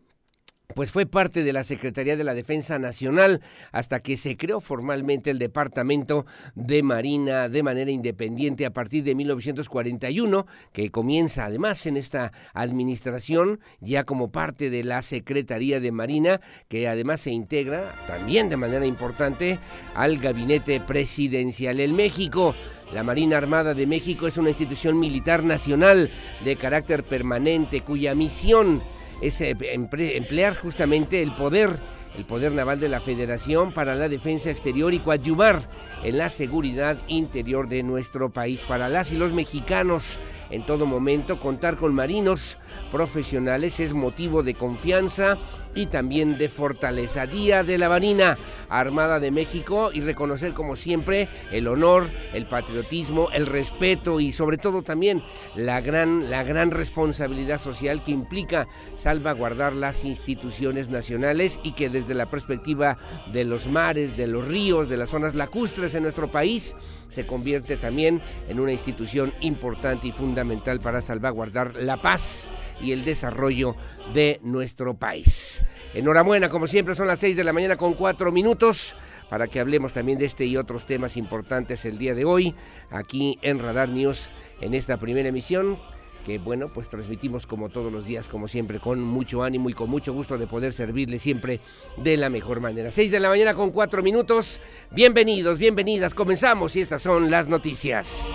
pues 0.75 0.91
fue 0.91 1.05
parte 1.05 1.45
de 1.45 1.53
la 1.53 1.63
Secretaría 1.63 2.17
de 2.17 2.25
la 2.25 2.35
Defensa 2.35 2.79
Nacional 2.79 3.43
hasta 3.71 4.01
que 4.01 4.17
se 4.17 4.37
creó 4.37 4.61
formalmente 4.61 5.31
el 5.31 5.39
Departamento 5.39 6.25
de 6.55 6.83
Marina 6.83 7.49
de 7.49 7.63
manera 7.63 7.91
independiente 7.91 8.65
a 8.65 8.73
partir 8.73 9.05
de 9.05 9.15
1941, 9.15 10.47
que 10.73 10.91
comienza 10.91 11.45
además 11.45 11.85
en 11.87 11.97
esta 11.97 12.33
administración 12.55 13.61
ya 13.81 14.05
como 14.05 14.33
parte 14.33 14.71
de 14.71 14.85
la 14.85 15.03
Secretaría 15.03 15.81
de 15.81 15.93
Marina, 15.93 16.41
que 16.69 16.89
además 16.89 17.21
se 17.21 17.31
integra 17.31 17.95
también 18.07 18.49
de 18.49 18.57
manera 18.57 18.87
importante 18.87 19.59
al 19.95 20.17
gabinete 20.19 20.81
presidencial 20.81 21.79
en 21.79 21.95
México. 21.95 22.55
La 22.93 23.03
Marina 23.03 23.37
Armada 23.37 23.75
de 23.75 23.87
México 23.87 24.27
es 24.27 24.39
una 24.39 24.51
institución 24.51 24.99
militar 24.99 25.45
nacional 25.45 26.11
de 26.45 26.57
carácter 26.57 27.05
permanente 27.05 27.83
cuya 27.83 28.15
misión 28.15 28.83
es 29.21 29.41
eh, 29.41 29.57
emplear 29.61 30.57
justamente 30.57 31.23
el 31.23 31.35
poder, 31.35 31.71
el 32.17 32.25
poder 32.25 32.53
naval 32.53 32.81
de 32.81 32.89
la 32.89 33.01
Federación 33.01 33.73
para 33.73 33.95
la 33.95 34.09
defensa 34.09 34.51
exterior 34.51 34.95
y 34.95 35.01
coadyuvar 35.01 35.69
en 36.03 36.19
la 36.19 36.29
seguridad 36.29 36.99
interior 37.09 37.69
de 37.69 37.83
nuestro 37.83 38.31
país. 38.33 38.65
Para 38.67 38.89
las 38.89 39.13
y 39.13 39.17
los 39.17 39.33
mexicanos, 39.33 40.21
en 40.51 40.65
todo 40.67 40.87
momento, 40.87 41.41
contar 41.41 41.77
con 41.77 41.95
marinos 41.95 42.59
profesionales 42.91 43.81
es 43.81 43.93
motivo 43.93 44.43
de 44.43 44.55
confianza 44.55 45.39
y 45.75 45.87
también 45.87 46.39
de 46.39 46.49
fortaleza. 46.49 47.27
Día 47.27 47.65
de 47.65 47.79
la 47.79 47.89
Marina 47.89 48.39
Armada 48.69 49.19
de 49.19 49.31
México 49.31 49.91
y 49.93 50.01
reconocer 50.01 50.53
como 50.53 50.77
siempre 50.77 51.29
el 51.51 51.67
honor, 51.67 52.11
el 52.33 52.47
patriotismo, 52.47 53.29
el 53.33 53.47
respeto 53.47 54.21
y 54.21 54.33
sobre 54.33 54.59
todo 54.59 54.83
también 54.83 55.23
la 55.55 55.81
gran, 55.81 56.31
la 56.31 56.45
gran 56.45 56.71
responsabilidad 56.71 57.59
social 57.59 58.03
que 58.03 58.13
implica 58.13 58.69
salvaguardar 58.95 59.75
las 59.75 60.05
instituciones 60.05 60.89
nacionales 60.89 61.59
y 61.63 61.73
que 61.73 61.89
desde 61.89 62.04
la 62.13 62.29
perspectiva 62.29 62.99
de 63.33 63.45
los 63.45 63.67
mares, 63.67 64.15
de 64.19 64.27
los 64.27 64.47
ríos, 64.47 64.91
de 64.91 64.99
las 64.99 65.09
zonas 65.09 65.35
lacustres 65.35 65.95
en 65.95 66.03
nuestro 66.03 66.31
país, 66.31 66.77
se 67.09 67.27
convierte 67.27 67.79
también 67.79 68.21
en 68.47 68.61
una 68.61 68.73
institución 68.73 69.33
importante 69.41 70.09
y 70.09 70.13
fundamental 70.13 70.81
para 70.81 71.01
salvaguardar 71.01 71.77
la 71.77 72.03
paz 72.03 72.51
y 72.83 72.93
el 72.93 73.05
desarrollo 73.05 73.77
de 74.13 74.41
nuestro 74.43 74.95
país. 74.95 75.65
Enhorabuena, 75.95 76.51
como 76.51 76.67
siempre, 76.67 76.95
son 76.95 77.07
las 77.07 77.21
6 77.21 77.37
de 77.37 77.45
la 77.45 77.53
mañana 77.53 77.77
con 77.77 77.95
4 77.95 78.33
minutos 78.33 78.97
para 79.31 79.49
que 79.49 79.61
hablemos 79.61 79.93
también 79.93 80.19
de 80.19 80.27
este 80.27 80.45
y 80.45 80.57
otros 80.57 80.87
temas 80.87 81.17
importantes 81.17 81.85
el 81.85 81.99
día 81.99 82.15
de 82.15 82.25
hoy, 82.25 82.55
aquí 82.91 83.39
en 83.43 83.59
Radar 83.59 83.89
News, 83.89 84.31
en 84.61 84.75
esta 84.75 84.99
primera 84.99 85.29
emisión 85.29 85.79
que 86.25 86.39
bueno, 86.39 86.69
pues 86.73 86.89
transmitimos 86.89 87.47
como 87.47 87.69
todos 87.69 87.93
los 87.93 88.05
días, 88.05 88.29
como 88.29 88.49
siempre, 88.49 88.81
con 88.81 89.01
mucho 89.01 89.43
ánimo 89.43 89.69
y 89.69 89.75
con 89.75 89.91
mucho 89.91 90.13
gusto 90.13 90.39
de 90.39 90.47
poder 90.47 90.73
servirle 90.73 91.19
siempre 91.19 91.61
de 91.97 92.17
la 92.17 92.31
mejor 92.31 92.61
manera. 92.61 92.91
6 92.91 93.11
de 93.11 93.21
la 93.21 93.29
mañana 93.29 93.55
con 93.55 93.71
4 93.71 94.03
minutos. 94.03 94.61
Bienvenidos, 94.91 95.59
bienvenidas. 95.59 96.15
Comenzamos 96.15 96.75
y 96.77 96.81
estas 96.81 97.03
son 97.03 97.31
las 97.31 97.47
noticias. 97.49 98.35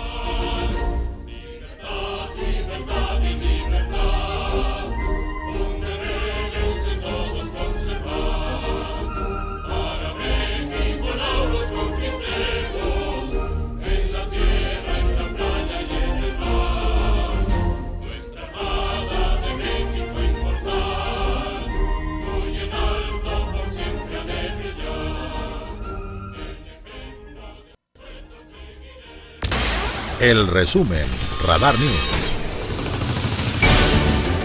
El 30.20 30.48
resumen, 30.48 31.06
Radar 31.46 31.74
News. 31.78 32.20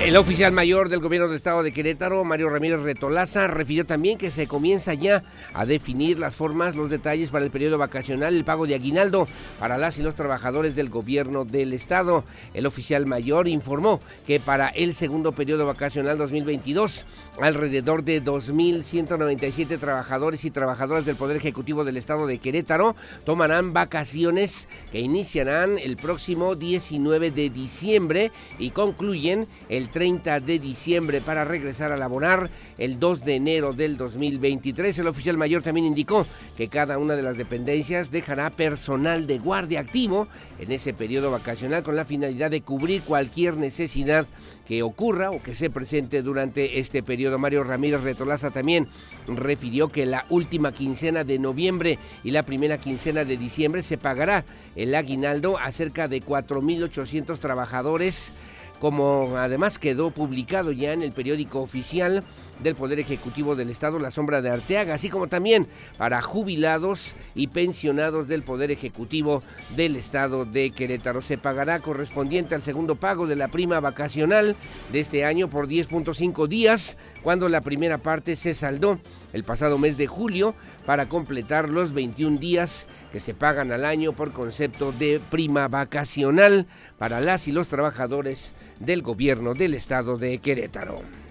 El 0.05 0.17
oficial 0.17 0.53
mayor 0.53 0.87
del 0.87 1.01
gobierno 1.01 1.27
del 1.27 1.35
estado 1.35 1.63
de 1.63 1.73
Querétaro, 1.73 2.23
Mario 2.23 2.47
Ramírez 2.47 2.79
Retolaza, 2.81 3.47
refirió 3.47 3.85
también 3.85 4.19
que 4.19 4.29
se 4.29 4.45
comienza 4.45 4.93
ya 4.93 5.23
a 5.51 5.65
definir 5.65 6.19
las 6.19 6.35
formas, 6.35 6.75
los 6.75 6.91
detalles 6.91 7.31
para 7.31 7.43
el 7.43 7.49
periodo 7.49 7.79
vacacional, 7.79 8.35
el 8.35 8.45
pago 8.45 8.67
de 8.67 8.75
aguinaldo 8.75 9.27
para 9.59 9.79
las 9.79 9.97
y 9.97 10.03
los 10.03 10.13
trabajadores 10.13 10.75
del 10.75 10.89
gobierno 10.89 11.43
del 11.43 11.73
estado. 11.73 12.23
El 12.53 12.67
oficial 12.67 13.07
mayor 13.07 13.47
informó 13.47 13.99
que 14.27 14.39
para 14.39 14.69
el 14.69 14.93
segundo 14.93 15.31
periodo 15.31 15.65
vacacional 15.65 16.19
2022, 16.19 17.05
alrededor 17.41 18.03
de 18.03 18.23
2.197 18.23 19.79
trabajadores 19.79 20.45
y 20.45 20.51
trabajadoras 20.51 21.05
del 21.05 21.15
Poder 21.15 21.37
Ejecutivo 21.37 21.83
del 21.83 21.97
estado 21.97 22.27
de 22.27 22.39
Querétaro 22.39 22.95
tomarán 23.23 23.73
vacaciones 23.73 24.67
que 24.91 25.01
iniciarán 25.01 25.77
el 25.77 25.97
próximo 25.97 26.55
19 26.55 27.31
de 27.31 27.49
diciembre 27.49 28.31
y 28.57 28.71
concluyen 28.71 29.47
el 29.69 29.89
30 29.89 30.39
de 30.39 30.59
diciembre 30.59 31.21
para 31.21 31.45
regresar 31.45 31.91
a 31.91 31.97
laborar 31.97 32.49
el 32.77 32.99
2 32.99 33.23
de 33.23 33.35
enero 33.35 33.73
del 33.73 33.97
2023. 33.97 34.99
El 34.99 35.07
oficial 35.07 35.37
mayor 35.37 35.63
también 35.63 35.85
indicó 35.85 36.25
que 36.57 36.69
cada 36.69 36.97
una 36.97 37.15
de 37.15 37.23
las 37.23 37.37
dependencias 37.37 38.11
dejará 38.11 38.49
personal 38.49 39.27
de 39.27 39.39
guardia 39.39 39.79
activo 39.79 40.27
en 40.59 40.71
ese 40.71 40.93
periodo 40.93 41.31
vacacional 41.31 41.83
con 41.83 41.95
la 41.95 42.05
finalidad 42.05 42.51
de 42.51 42.61
cubrir 42.61 43.01
cualquier 43.01 43.55
necesidad 43.57 44.25
que 44.67 44.83
ocurra 44.83 45.31
o 45.31 45.41
que 45.41 45.55
se 45.55 45.69
presente 45.69 46.21
durante 46.21 46.79
este 46.79 47.03
periodo. 47.03 47.37
Mario 47.37 47.63
Ramírez 47.63 48.01
Retolaza 48.01 48.51
también 48.51 48.87
refirió 49.27 49.87
que 49.87 50.05
la 50.05 50.25
última 50.29 50.71
quincena 50.71 51.23
de 51.23 51.39
noviembre 51.39 51.99
y 52.23 52.31
la 52.31 52.43
primera 52.43 52.77
quincena 52.77 53.25
de 53.25 53.37
diciembre 53.37 53.81
se 53.81 53.97
pagará 53.97 54.45
el 54.75 54.93
aguinaldo 54.95 55.57
a 55.57 55.71
cerca 55.71 56.07
de 56.07 56.21
4.800 56.21 57.37
trabajadores 57.39 58.31
como 58.79 59.37
además 59.37 59.79
quedó 59.79 60.11
publicado 60.11 60.71
ya 60.71 60.93
en 60.93 61.01
el 61.01 61.13
periódico 61.13 61.61
oficial 61.61 62.23
del 62.59 62.75
Poder 62.75 62.99
Ejecutivo 62.99 63.55
del 63.55 63.69
Estado, 63.69 63.99
La 63.99 64.11
Sombra 64.11 64.41
de 64.41 64.49
Arteaga, 64.49 64.93
así 64.93 65.09
como 65.09 65.27
también 65.27 65.67
para 65.97 66.21
jubilados 66.21 67.15
y 67.33 67.47
pensionados 67.47 68.27
del 68.27 68.43
Poder 68.43 68.71
Ejecutivo 68.71 69.41
del 69.75 69.95
Estado 69.95 70.45
de 70.45 70.71
Querétaro. 70.71 71.21
Se 71.21 71.37
pagará 71.37 71.79
correspondiente 71.79 72.55
al 72.55 72.61
segundo 72.61 72.95
pago 72.95 73.27
de 73.27 73.35
la 73.35 73.47
prima 73.47 73.79
vacacional 73.79 74.55
de 74.91 74.99
este 74.99 75.25
año 75.25 75.49
por 75.49 75.67
10.5 75.67 76.47
días, 76.47 76.97
cuando 77.23 77.49
la 77.49 77.61
primera 77.61 77.97
parte 77.97 78.35
se 78.35 78.53
saldó 78.53 78.99
el 79.33 79.43
pasado 79.43 79.77
mes 79.77 79.97
de 79.97 80.07
julio 80.07 80.55
para 80.85 81.09
completar 81.09 81.69
los 81.69 81.93
21 81.93 82.37
días 82.37 82.87
que 83.11 83.19
se 83.19 83.33
pagan 83.33 83.71
al 83.71 83.85
año 83.85 84.11
por 84.11 84.31
concepto 84.33 84.91
de 84.91 85.21
prima 85.31 85.67
vacacional 85.67 86.67
para 86.97 87.21
las 87.21 87.47
y 87.47 87.51
los 87.51 87.67
trabajadores 87.67 88.53
del 88.79 89.01
gobierno 89.01 89.53
del 89.53 89.73
estado 89.73 90.17
de 90.17 90.37
Querétaro. 90.39 91.24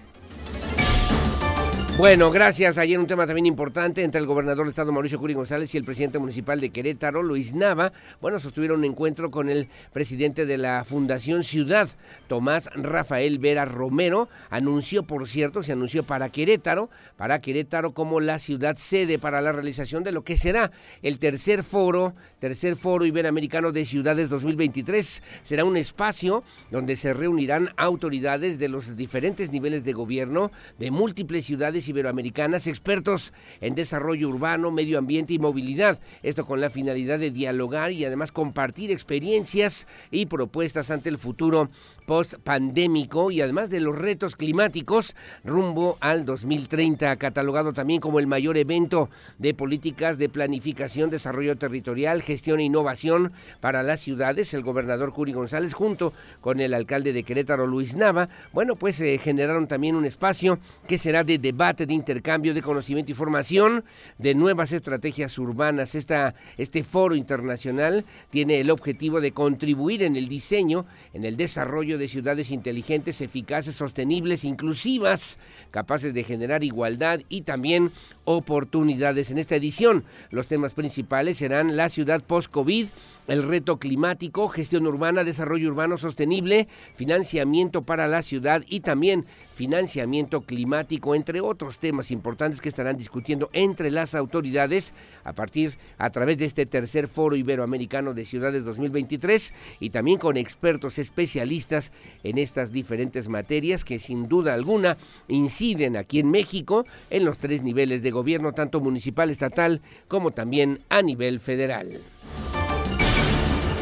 Bueno, 1.97 2.29
gracias. 2.29 2.77
Ayer 2.77 2.99
un 2.99 3.07
tema 3.07 3.25
también 3.25 3.45
importante 3.45 4.03
entre 4.03 4.19
el 4.19 4.27
gobernador 4.27 4.65
del 4.65 4.71
estado 4.71 4.91
Mauricio 4.91 5.17
Curi 5.17 5.33
González 5.33 5.73
y 5.73 5.77
el 5.77 5.85
presidente 5.85 6.19
municipal 6.19 6.59
de 6.59 6.69
Querétaro, 6.69 7.23
Luis 7.23 7.53
Nava. 7.53 7.93
Bueno, 8.19 8.37
sostuvieron 8.41 8.79
un 8.79 8.83
encuentro 8.83 9.31
con 9.31 9.47
el 9.47 9.69
presidente 9.93 10.45
de 10.45 10.57
la 10.57 10.83
Fundación 10.83 11.45
Ciudad, 11.45 11.87
Tomás 12.27 12.69
Rafael 12.75 13.39
Vera 13.39 13.63
Romero. 13.63 14.27
Anunció, 14.49 15.03
por 15.03 15.25
cierto, 15.25 15.63
se 15.63 15.71
anunció 15.71 16.03
para 16.03 16.27
Querétaro, 16.27 16.89
para 17.15 17.39
Querétaro 17.39 17.93
como 17.93 18.19
la 18.19 18.39
ciudad 18.39 18.75
sede 18.75 19.17
para 19.17 19.39
la 19.39 19.53
realización 19.53 20.03
de 20.03 20.11
lo 20.11 20.25
que 20.25 20.35
será 20.35 20.71
el 21.01 21.17
tercer 21.17 21.63
foro, 21.63 22.13
tercer 22.45 22.75
foro 22.75 23.07
iberoamericano 23.07 23.71
de 23.71 23.85
ciudades 23.85 24.29
2023. 24.29 25.23
Será 25.41 25.65
un 25.65 25.77
espacio 25.77 26.43
donde 26.69 26.95
se 26.95 27.11
reunirán 27.11 27.71
autoridades 27.75 28.59
de 28.59 28.69
los 28.69 28.95
diferentes 28.95 29.51
niveles 29.51 29.83
de 29.83 29.93
gobierno 29.93 30.51
de 30.77 30.91
múltiples 30.91 31.43
ciudades 31.43 31.89
iberoamericanas, 31.89 32.67
expertos 32.67 33.33
en 33.61 33.73
desarrollo 33.73 34.29
urbano, 34.29 34.69
medio 34.69 34.99
ambiente 34.99 35.33
y 35.33 35.39
movilidad. 35.39 35.99
Esto 36.21 36.45
con 36.45 36.61
la 36.61 36.69
finalidad 36.69 37.17
de 37.17 37.31
dialogar 37.31 37.91
y 37.91 38.05
además 38.05 38.31
compartir 38.31 38.91
experiencias 38.91 39.87
y 40.11 40.27
propuestas 40.27 40.91
ante 40.91 41.09
el 41.09 41.17
futuro 41.17 41.67
post-pandémico 42.05 43.31
y 43.31 43.41
además 43.41 43.71
de 43.71 43.79
los 43.79 43.97
retos 43.97 44.35
climáticos 44.35 45.15
rumbo 45.43 45.97
al 45.99 46.25
2030, 46.25 47.15
catalogado 47.15 47.73
también 47.73 47.99
como 47.99 48.19
el 48.19 48.27
mayor 48.27 48.57
evento 48.57 49.09
de 49.39 49.55
políticas 49.55 50.19
de 50.19 50.29
planificación, 50.29 51.09
desarrollo 51.09 51.57
territorial, 51.57 52.21
gestión 52.21 52.34
e 52.45 52.63
innovación 52.63 53.31
para 53.59 53.83
las 53.83 54.01
ciudades. 54.01 54.53
El 54.53 54.63
gobernador 54.63 55.13
Curi 55.13 55.33
González 55.33 55.73
junto 55.73 56.13
con 56.41 56.59
el 56.59 56.73
alcalde 56.73 57.13
de 57.13 57.23
Querétaro, 57.23 57.65
Luis 57.65 57.95
Nava, 57.95 58.29
bueno, 58.53 58.75
pues 58.75 58.99
eh, 59.01 59.17
generaron 59.17 59.67
también 59.67 59.95
un 59.95 60.05
espacio 60.05 60.59
que 60.87 60.97
será 60.97 61.23
de 61.23 61.37
debate, 61.37 61.85
de 61.85 61.93
intercambio 61.93 62.53
de 62.53 62.61
conocimiento 62.61 63.11
y 63.11 63.15
formación 63.15 63.83
de 64.17 64.35
nuevas 64.35 64.71
estrategias 64.71 65.37
urbanas. 65.37 65.95
Esta, 65.95 66.35
este 66.57 66.83
foro 66.83 67.15
internacional 67.15 68.05
tiene 68.29 68.59
el 68.59 68.69
objetivo 68.69 69.21
de 69.21 69.31
contribuir 69.31 70.03
en 70.03 70.15
el 70.15 70.27
diseño, 70.27 70.85
en 71.13 71.25
el 71.25 71.37
desarrollo 71.37 71.97
de 71.97 72.07
ciudades 72.07 72.51
inteligentes, 72.51 73.21
eficaces, 73.21 73.75
sostenibles, 73.75 74.43
inclusivas, 74.43 75.37
capaces 75.71 76.13
de 76.13 76.23
generar 76.23 76.63
igualdad 76.63 77.21
y 77.29 77.41
también 77.41 77.91
oportunidades. 78.25 79.31
En 79.31 79.37
esta 79.37 79.55
edición, 79.55 80.03
los 80.31 80.47
temas 80.47 80.73
principales 80.73 81.37
serán 81.37 81.75
la 81.77 81.89
ciudad 81.89 82.14
post-COVID, 82.21 82.87
el 83.27 83.43
reto 83.43 83.77
climático, 83.77 84.49
gestión 84.49 84.85
urbana, 84.85 85.23
desarrollo 85.23 85.69
urbano 85.69 85.97
sostenible, 85.97 86.67
financiamiento 86.95 87.81
para 87.81 88.07
la 88.07 88.21
ciudad 88.21 88.63
y 88.67 88.81
también 88.81 89.25
financiamiento 89.55 90.41
climático, 90.41 91.15
entre 91.15 91.39
otros 91.39 91.79
temas 91.79 92.11
importantes 92.11 92.59
que 92.59 92.69
estarán 92.69 92.97
discutiendo 92.97 93.49
entre 93.53 93.89
las 93.89 94.13
autoridades 94.13 94.93
a 95.23 95.33
partir 95.33 95.77
a 95.97 96.09
través 96.09 96.37
de 96.37 96.45
este 96.45 96.65
tercer 96.65 97.07
foro 97.07 97.37
iberoamericano 97.37 98.13
de 98.13 98.25
ciudades 98.25 98.65
2023 98.65 99.53
y 99.79 99.89
también 99.91 100.19
con 100.19 100.35
expertos 100.35 100.99
especialistas 100.99 101.93
en 102.23 102.37
estas 102.37 102.73
diferentes 102.73 103.29
materias 103.29 103.85
que 103.85 103.97
sin 103.97 104.27
duda 104.27 104.53
alguna 104.53 104.97
inciden 105.29 105.95
aquí 105.95 106.19
en 106.19 106.29
México 106.29 106.85
en 107.09 107.23
los 107.23 107.37
tres 107.37 107.63
niveles 107.63 108.03
de 108.03 108.11
gobierno, 108.11 108.51
tanto 108.51 108.81
municipal, 108.81 109.29
estatal 109.29 109.81
como 110.09 110.31
también 110.31 110.81
a 110.89 111.01
nivel 111.01 111.39
federal. 111.39 112.01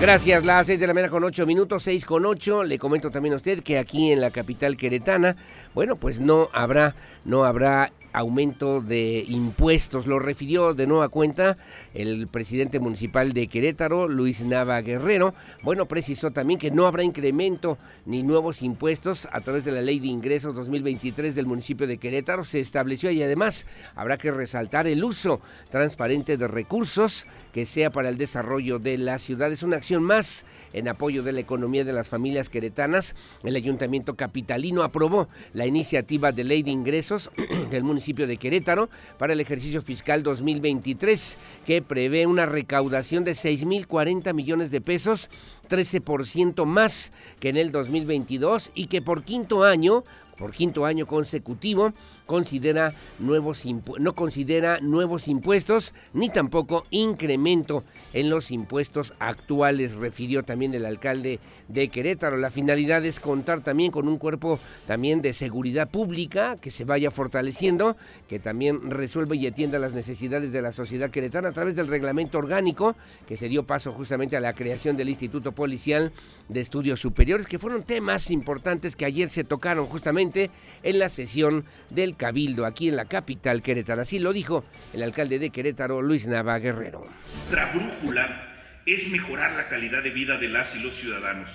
Gracias, 0.04 0.46
las 0.46 0.68
6 0.68 0.82
de 0.82 0.88
la 0.88 0.94
mañana 0.94 1.10
con 1.10 1.24
8 1.24 1.46
minutos, 1.46 1.84
6 1.84 2.04
con 2.04 2.26
8. 2.26 2.66
Le 2.66 2.78
comento 2.78 3.10
también 3.10 3.36
a 3.36 3.38
usted 3.38 3.64
que 3.64 3.80
aquí 3.80 4.12
en 4.12 4.20
la 4.20 4.32
capital 4.32 4.76
queretana, 4.76 5.38
bueno, 5.74 5.96
pues 5.96 6.20
no 6.20 6.50
habrá, 6.54 6.96
no 7.26 7.44
habrá 7.44 7.92
aumento 8.14 8.80
de 8.82 9.26
impuestos. 9.28 10.08
Lo 10.08 10.20
refirió 10.20 10.74
de 10.74 10.88
nueva 10.88 11.10
cuenta 11.10 11.58
el 11.94 12.28
presidente 12.28 12.80
municipal 12.80 13.34
de 13.34 13.48
Querétaro, 13.48 14.08
Luis 14.08 14.42
Nava 14.42 14.80
Guerrero. 14.82 15.34
Bueno, 15.64 15.88
precisó 15.88 16.32
también 16.32 16.60
que 16.60 16.72
no 16.72 16.86
habrá 16.86 17.04
incremento 17.04 17.78
ni 18.06 18.24
nuevos 18.24 18.62
impuestos 18.62 19.28
a 19.32 19.42
través 19.42 19.66
de 19.66 19.72
la 19.72 19.82
Ley 19.82 20.00
de 20.00 20.08
Ingresos 20.08 20.56
2023 20.56 21.36
del 21.36 21.48
municipio 21.48 21.88
de 21.88 21.98
Querétaro. 21.98 22.46
Se 22.46 22.60
estableció 22.60 23.12
y 23.12 23.22
además 23.24 23.66
habrá 23.96 24.18
que 24.18 24.32
resaltar 24.32 24.88
el 24.88 25.04
uso 25.04 25.42
transparente 25.72 26.38
de 26.38 26.48
recursos 26.48 27.26
que 27.52 27.66
sea 27.66 27.92
para 27.92 28.10
el 28.10 28.18
desarrollo 28.18 28.80
de 28.80 28.98
la 28.98 29.20
ciudad. 29.20 29.52
Es 29.52 29.64
una 29.64 29.78
acción 29.78 30.04
más 30.04 30.46
en 30.74 30.88
apoyo 30.88 31.22
de 31.22 31.32
la 31.32 31.40
economía 31.40 31.84
de 31.86 31.94
las 31.94 32.08
familias 32.08 32.50
queretanas. 32.50 33.16
El 33.44 33.56
ayuntamiento 33.56 34.16
capitalino 34.16 34.82
aprobó 34.82 35.28
la 35.54 35.63
iniciativa 35.66 36.32
de 36.32 36.44
ley 36.44 36.64
de 36.64 36.72
ingresos 36.72 37.30
del 37.72 37.84
municipio 37.84 38.28
de 38.28 38.38
Querétaro 38.38 38.90
para 39.18 39.34
el 39.34 39.40
ejercicio 39.40 39.82
fiscal 39.82 40.24
2023 40.24 41.38
que 41.66 41.82
prevé 41.82 42.26
una 42.26 42.46
recaudación 42.46 43.24
de 43.24 43.32
6.040 43.32 44.34
millones 44.34 44.72
de 44.72 44.82
pesos 44.82 45.30
13% 45.70 46.66
más 46.66 47.12
que 47.40 47.50
en 47.50 47.58
el 47.58 47.72
2022 47.72 48.72
y 48.76 48.88
que 48.88 49.02
por 49.02 49.24
quinto 49.24 49.64
año, 49.64 50.04
por 50.38 50.52
quinto 50.52 50.86
año 50.86 51.08
consecutivo, 51.08 51.94
considera 52.26 52.94
nuevos 53.20 53.64
no 54.00 54.14
considera 54.14 54.80
nuevos 54.80 55.28
impuestos 55.28 55.94
ni 56.14 56.30
tampoco 56.30 56.86
incremento 56.90 57.84
en 58.14 58.30
los 58.30 58.52
impuestos 58.52 59.14
actuales, 59.20 59.96
refirió 59.96 60.44
también 60.44 60.74
el 60.74 60.86
alcalde 60.86 61.40
de 61.68 61.90
Querétaro. 61.90 62.38
La 62.38 62.50
finalidad 62.50 63.06
es 63.06 63.20
contar 63.20 63.62
también 63.62 63.92
con 63.92 64.08
un 64.08 64.18
cuerpo 64.18 64.60
también 64.88 65.22
de 65.22 65.34
seguridad 65.34 65.90
pública 65.90 66.56
que 66.60 66.72
se 66.72 66.86
vaya 66.86 67.12
fortaleciendo, 67.12 67.96
que 68.28 68.40
también 68.40 68.92
resuelva 68.92 69.36
y 69.36 69.48
atienda 69.48 69.80
las 69.80 69.94
necesidades 69.94 70.52
de 70.52 70.62
la 70.62 70.72
sociedad 70.72 71.10
queretana 71.10 71.50
a 71.50 71.54
través 71.54 71.76
del 71.76 71.88
reglamento 71.88 72.38
orgánico 72.38 72.96
que 73.28 73.38
se 73.38 73.50
dio 73.50 73.64
paso 73.64 73.92
justamente 73.92 74.38
a 74.38 74.42
la 74.42 74.54
creación 74.54 74.98
del 74.98 75.10
Instituto 75.10 75.52
Policial 75.52 76.12
de 76.50 76.60
Estudios 76.60 77.00
Superiores, 77.00 77.48
que 77.48 77.60
fueron 77.60 77.84
temas 77.84 78.32
importantes 78.32 78.96
que 78.96 79.06
ayer 79.06 79.30
se 79.30 79.44
tocaron 79.44 79.86
justamente 79.86 80.52
en 80.84 81.00
la 81.00 81.10
sesión 81.10 81.66
del 81.90 82.13
Cabildo 82.16 82.66
aquí 82.66 82.90
en 82.90 82.96
la 82.96 83.06
capital 83.06 83.62
Querétaro. 83.62 84.02
Así 84.02 84.20
lo 84.20 84.34
dijo 84.34 84.66
el 84.94 85.04
alcalde 85.04 85.40
de 85.40 85.50
Querétaro, 85.50 86.02
Luis 86.02 86.28
Nava 86.28 86.60
Guerrero. 86.60 87.08
Nuestra 87.36 87.72
brújula 87.72 88.82
es 88.86 89.10
mejorar 89.10 89.54
la 89.54 89.70
calidad 89.70 90.04
de 90.04 90.10
vida 90.10 90.38
de 90.38 90.50
las 90.50 90.76
y 90.76 90.84
los 90.84 90.96
ciudadanos. 90.96 91.50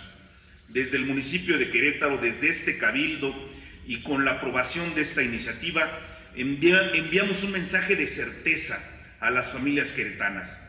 Desde 0.69 0.97
el 0.97 1.07
municipio 1.07 1.59
de 1.59 1.71
Querétaro, 1.71 2.19
desde 2.19 2.49
este 2.51 2.79
Cabildo 2.79 3.35
y 3.87 4.03
con 4.03 4.25
la 4.25 4.33
aprobación 4.33 4.95
de 4.95 5.03
esta 5.03 5.23
iniciativa, 5.23 5.89
enviamos 6.35 7.43
un 7.43 7.53
mensaje 7.53 7.97
de 7.97 8.07
certeza 8.07 8.79
a 9.21 9.31
las 9.31 9.49
familias 9.49 9.91
queretanas. 9.93 10.65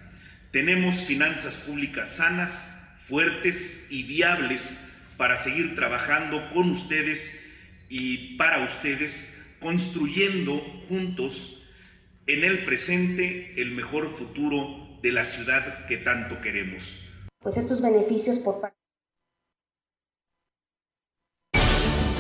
Tenemos 0.52 0.96
finanzas 1.06 1.56
públicas 1.56 2.16
sanas, 2.16 2.76
fuertes 3.08 3.86
y 3.90 4.04
viables 4.04 4.86
para 5.18 5.38
seguir 5.38 5.76
trabajando 5.76 6.50
con 6.54 6.72
ustedes 6.72 7.46
y 7.90 8.38
para 8.38 8.64
ustedes 8.64 9.39
construyendo 9.60 10.60
juntos 10.88 11.64
en 12.28 12.44
el 12.44 12.66
presente 12.66 13.60
el 13.62 13.72
mejor 13.72 14.18
futuro 14.18 15.00
de 15.02 15.12
la 15.12 15.26
ciudad 15.26 15.88
que 15.88 15.98
tanto 15.98 16.42
queremos. 16.42 17.08
Pues 17.42 17.58
estos 17.58 17.82
beneficios 17.82 18.38
por 18.40 18.62
parte 18.62 18.79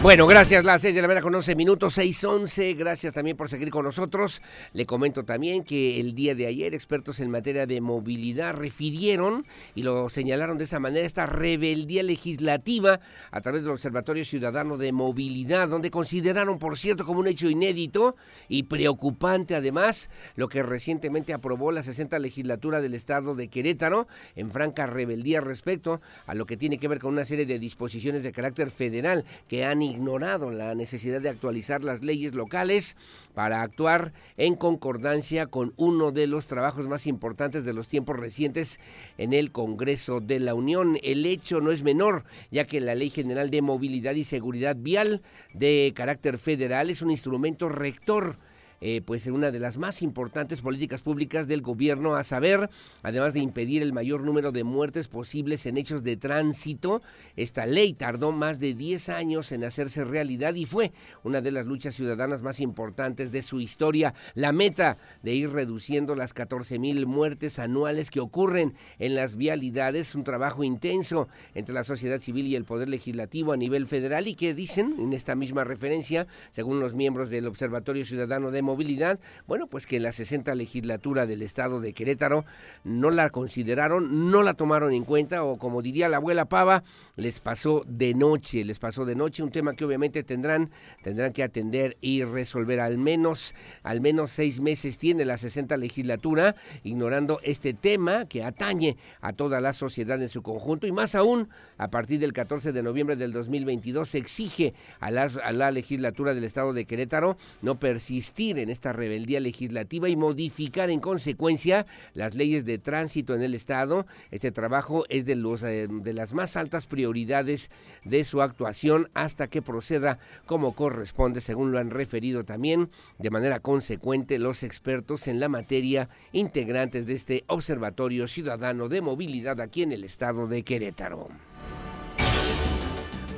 Bueno, 0.01 0.27
gracias, 0.27 0.63
las 0.63 0.81
6 0.81 0.95
de 0.95 1.01
la 1.01 1.09
mañana 1.09 1.21
con 1.21 1.35
11 1.35 1.57
minutos, 1.57 1.97
6.11. 1.97 2.77
Gracias 2.77 3.13
también 3.13 3.35
por 3.35 3.49
seguir 3.49 3.69
con 3.69 3.83
nosotros. 3.83 4.41
Le 4.71 4.85
comento 4.85 5.25
también 5.25 5.65
que 5.65 5.99
el 5.99 6.15
día 6.15 6.35
de 6.35 6.47
ayer 6.47 6.73
expertos 6.73 7.19
en 7.19 7.29
materia 7.29 7.65
de 7.65 7.81
movilidad 7.81 8.55
refirieron 8.55 9.45
y 9.75 9.83
lo 9.83 10.07
señalaron 10.07 10.57
de 10.57 10.63
esa 10.63 10.79
manera 10.79 11.05
esta 11.05 11.25
rebeldía 11.25 12.01
legislativa 12.03 13.01
a 13.29 13.41
través 13.41 13.63
del 13.63 13.71
Observatorio 13.71 14.23
Ciudadano 14.23 14.77
de 14.77 14.93
Movilidad, 14.93 15.67
donde 15.67 15.91
consideraron, 15.91 16.59
por 16.59 16.77
cierto, 16.77 17.03
como 17.05 17.19
un 17.19 17.27
hecho 17.27 17.49
inédito 17.49 18.15
y 18.47 18.63
preocupante 18.63 19.53
además 19.53 20.09
lo 20.37 20.47
que 20.47 20.63
recientemente 20.63 21.33
aprobó 21.33 21.73
la 21.73 21.83
60 21.83 22.17
legislatura 22.19 22.79
del 22.79 22.93
Estado 22.93 23.35
de 23.35 23.49
Querétaro 23.49 24.07
en 24.37 24.49
franca 24.49 24.87
rebeldía 24.87 25.41
respecto 25.41 25.99
a 26.25 26.35
lo 26.35 26.45
que 26.45 26.55
tiene 26.55 26.77
que 26.77 26.87
ver 26.87 26.99
con 26.99 27.11
una 27.11 27.25
serie 27.25 27.45
de 27.45 27.59
disposiciones 27.59 28.23
de 28.23 28.31
carácter 28.31 28.71
federal 28.71 29.25
que 29.49 29.65
han 29.65 29.88
ignorado 29.89 30.51
la 30.51 30.75
necesidad 30.75 31.22
de 31.22 31.29
actualizar 31.29 31.84
las 31.84 32.03
leyes 32.03 32.36
locales 32.36 32.96
para 33.34 33.62
actuar 33.62 34.13
en 34.38 34.55
concordancia 34.55 35.48
con 35.48 35.74
uno 35.77 36.12
de 36.12 36.27
los 36.27 36.48
trabajos 36.48 36.88
más 36.88 37.08
importantes 37.08 37.65
de 37.65 37.74
los 37.74 37.88
tiempos 37.88 38.17
recientes 38.17 38.79
en 39.17 39.34
el 39.34 39.51
Congreso 39.51 40.19
de 40.19 40.39
la 40.39 40.55
Unión. 40.55 40.98
El 41.03 41.25
hecho 41.25 41.62
no 41.62 41.72
es 41.72 41.84
menor, 41.84 42.24
ya 42.51 42.65
que 42.65 42.79
la 42.79 42.96
Ley 42.96 43.10
General 43.10 43.50
de 43.50 43.62
Movilidad 43.62 44.15
y 44.15 44.24
Seguridad 44.24 44.75
Vial 44.77 45.22
de 45.53 45.93
carácter 45.96 46.38
federal 46.38 46.89
es 46.89 47.01
un 47.01 47.12
instrumento 47.12 47.69
rector 47.69 48.38
eh, 48.81 49.01
pues 49.01 49.27
una 49.27 49.51
de 49.51 49.59
las 49.59 49.77
más 49.77 50.01
importantes 50.01 50.62
políticas 50.62 51.01
públicas 51.01 51.48
del 51.48 51.62
gobierno, 51.62 52.15
a 52.15 52.24
saber, 52.24 52.69
además 53.03 53.33
de 53.33 53.39
impedir 53.39 53.81
el 53.81 53.93
mayor 53.93 54.21
número 54.21 54.51
de 54.51 54.63
muertes 54.63 55.07
posibles 55.07 55.65
en 55.65 55.77
hechos 55.77 56.03
de 56.03 56.17
tránsito, 56.17 57.01
esta 57.36 57.65
ley 57.65 57.93
tardó 57.93 58.31
más 58.31 58.59
de 58.59 58.74
10 58.74 59.09
años 59.09 59.51
en 59.51 59.63
hacerse 59.63 60.05
realidad 60.05 60.55
y 60.55 60.65
fue 60.65 60.91
una 61.24 61.41
de 61.41 61.51
las 61.51 61.65
luchas 61.65 61.95
ciudadanas 61.95 62.41
más 62.41 62.59
importantes 62.59 63.31
de 63.31 63.41
su 63.41 63.59
historia. 63.59 64.13
La 64.36 64.51
meta 64.51 64.98
de 65.24 65.33
ir 65.33 65.51
reduciendo 65.51 66.15
las 66.15 66.33
14 66.33 66.79
mil 66.79 67.05
muertes 67.05 67.59
anuales 67.59 68.09
que 68.12 68.19
ocurren 68.19 68.74
en 69.00 69.15
las 69.15 69.36
vialidades, 69.36 70.15
un 70.15 70.24
trabajo 70.24 70.63
intenso 70.63 71.27
entre 71.53 71.74
la 71.74 71.83
sociedad 71.83 72.19
civil 72.19 72.48
y 72.48 72.55
el 72.55 72.65
poder 72.65 72.89
legislativo 72.89 73.53
a 73.53 73.57
nivel 73.57 73.88
federal 73.88 74.27
y 74.27 74.36
que 74.36 74.53
dicen 74.53 74.95
en 75.00 75.13
esta 75.13 75.36
misma 75.36 75.63
referencia, 75.63 76.27
según 76.51 76.79
los 76.79 76.93
miembros 76.93 77.29
del 77.29 77.48
Observatorio 77.48 78.05
Ciudadano 78.05 78.51
de 78.51 78.62
movilidad, 78.69 79.19
bueno, 79.47 79.65
pues 79.65 79.88
que 79.88 79.99
la 79.99 80.11
60 80.11 80.53
legislatura 80.53 81.25
del 81.25 81.41
estado 81.41 81.81
de 81.81 81.93
Querétaro 81.93 82.45
no 82.83 83.09
la 83.09 83.31
consideraron, 83.31 84.29
no 84.29 84.43
la 84.43 84.53
tomaron 84.53 84.93
en 84.93 85.05
cuenta 85.05 85.43
o 85.43 85.57
como 85.57 85.81
diría 85.81 86.07
la 86.07 86.17
abuela 86.17 86.45
Pava, 86.45 86.83
les 87.15 87.39
pasó 87.39 87.83
de 87.88 88.13
noche, 88.13 88.63
les 88.63 88.77
pasó 88.77 89.05
de 89.05 89.15
noche, 89.15 89.41
un 89.41 89.51
tema 89.51 89.73
que 89.73 89.85
obviamente 89.85 90.23
tendrán, 90.23 90.69
tendrán 91.03 91.33
que 91.33 91.43
atender 91.43 91.97
y 91.99 92.23
resolver. 92.23 92.79
Al 92.79 92.97
menos, 92.97 93.55
al 93.83 94.01
menos 94.01 94.31
seis 94.31 94.59
meses 94.59 94.97
tiene 94.97 95.25
la 95.25 95.38
60 95.38 95.75
legislatura, 95.77 96.55
ignorando 96.83 97.39
este 97.43 97.73
tema 97.73 98.25
que 98.25 98.43
atañe 98.43 98.97
a 99.21 99.33
toda 99.33 99.59
la 99.61 99.73
sociedad 99.73 100.21
en 100.21 100.29
su 100.29 100.43
conjunto 100.43 100.85
y 100.85 100.91
más 100.91 101.15
aún 101.15 101.49
a 101.77 101.88
partir 101.88 102.19
del 102.19 102.33
14 102.33 102.71
de 102.71 102.83
noviembre 102.83 103.15
del 103.15 103.33
2022 103.33 104.09
se 104.09 104.17
exige 104.19 104.73
a 104.99 105.11
la, 105.11 105.23
a 105.43 105.51
la 105.51 105.71
legislatura 105.71 106.33
del 106.33 106.43
estado 106.43 106.73
de 106.73 106.85
Querétaro 106.85 107.38
no 107.61 107.79
persistir 107.79 108.58
en 108.61 108.69
esta 108.69 108.93
rebeldía 108.93 109.39
legislativa 109.39 110.09
y 110.09 110.15
modificar 110.15 110.89
en 110.89 110.99
consecuencia 110.99 111.85
las 112.13 112.35
leyes 112.35 112.65
de 112.65 112.77
tránsito 112.77 113.33
en 113.33 113.41
el 113.41 113.55
Estado. 113.55 114.05
Este 114.31 114.51
trabajo 114.51 115.05
es 115.09 115.25
de, 115.25 115.35
los, 115.35 115.63
eh, 115.63 115.87
de 115.89 116.13
las 116.13 116.33
más 116.33 116.55
altas 116.55 116.87
prioridades 116.87 117.71
de 118.03 118.23
su 118.23 118.41
actuación 118.41 119.09
hasta 119.13 119.47
que 119.47 119.61
proceda 119.61 120.19
como 120.45 120.73
corresponde, 120.73 121.41
según 121.41 121.71
lo 121.71 121.79
han 121.79 121.89
referido 121.89 122.43
también 122.43 122.89
de 123.17 123.29
manera 123.29 123.59
consecuente 123.59 124.39
los 124.39 124.63
expertos 124.63 125.27
en 125.27 125.39
la 125.39 125.49
materia 125.49 126.09
integrantes 126.31 127.05
de 127.05 127.13
este 127.13 127.43
Observatorio 127.47 128.27
Ciudadano 128.27 128.89
de 128.89 129.01
Movilidad 129.01 129.61
aquí 129.61 129.83
en 129.83 129.91
el 129.91 130.03
Estado 130.03 130.47
de 130.47 130.63
Querétaro. 130.63 131.27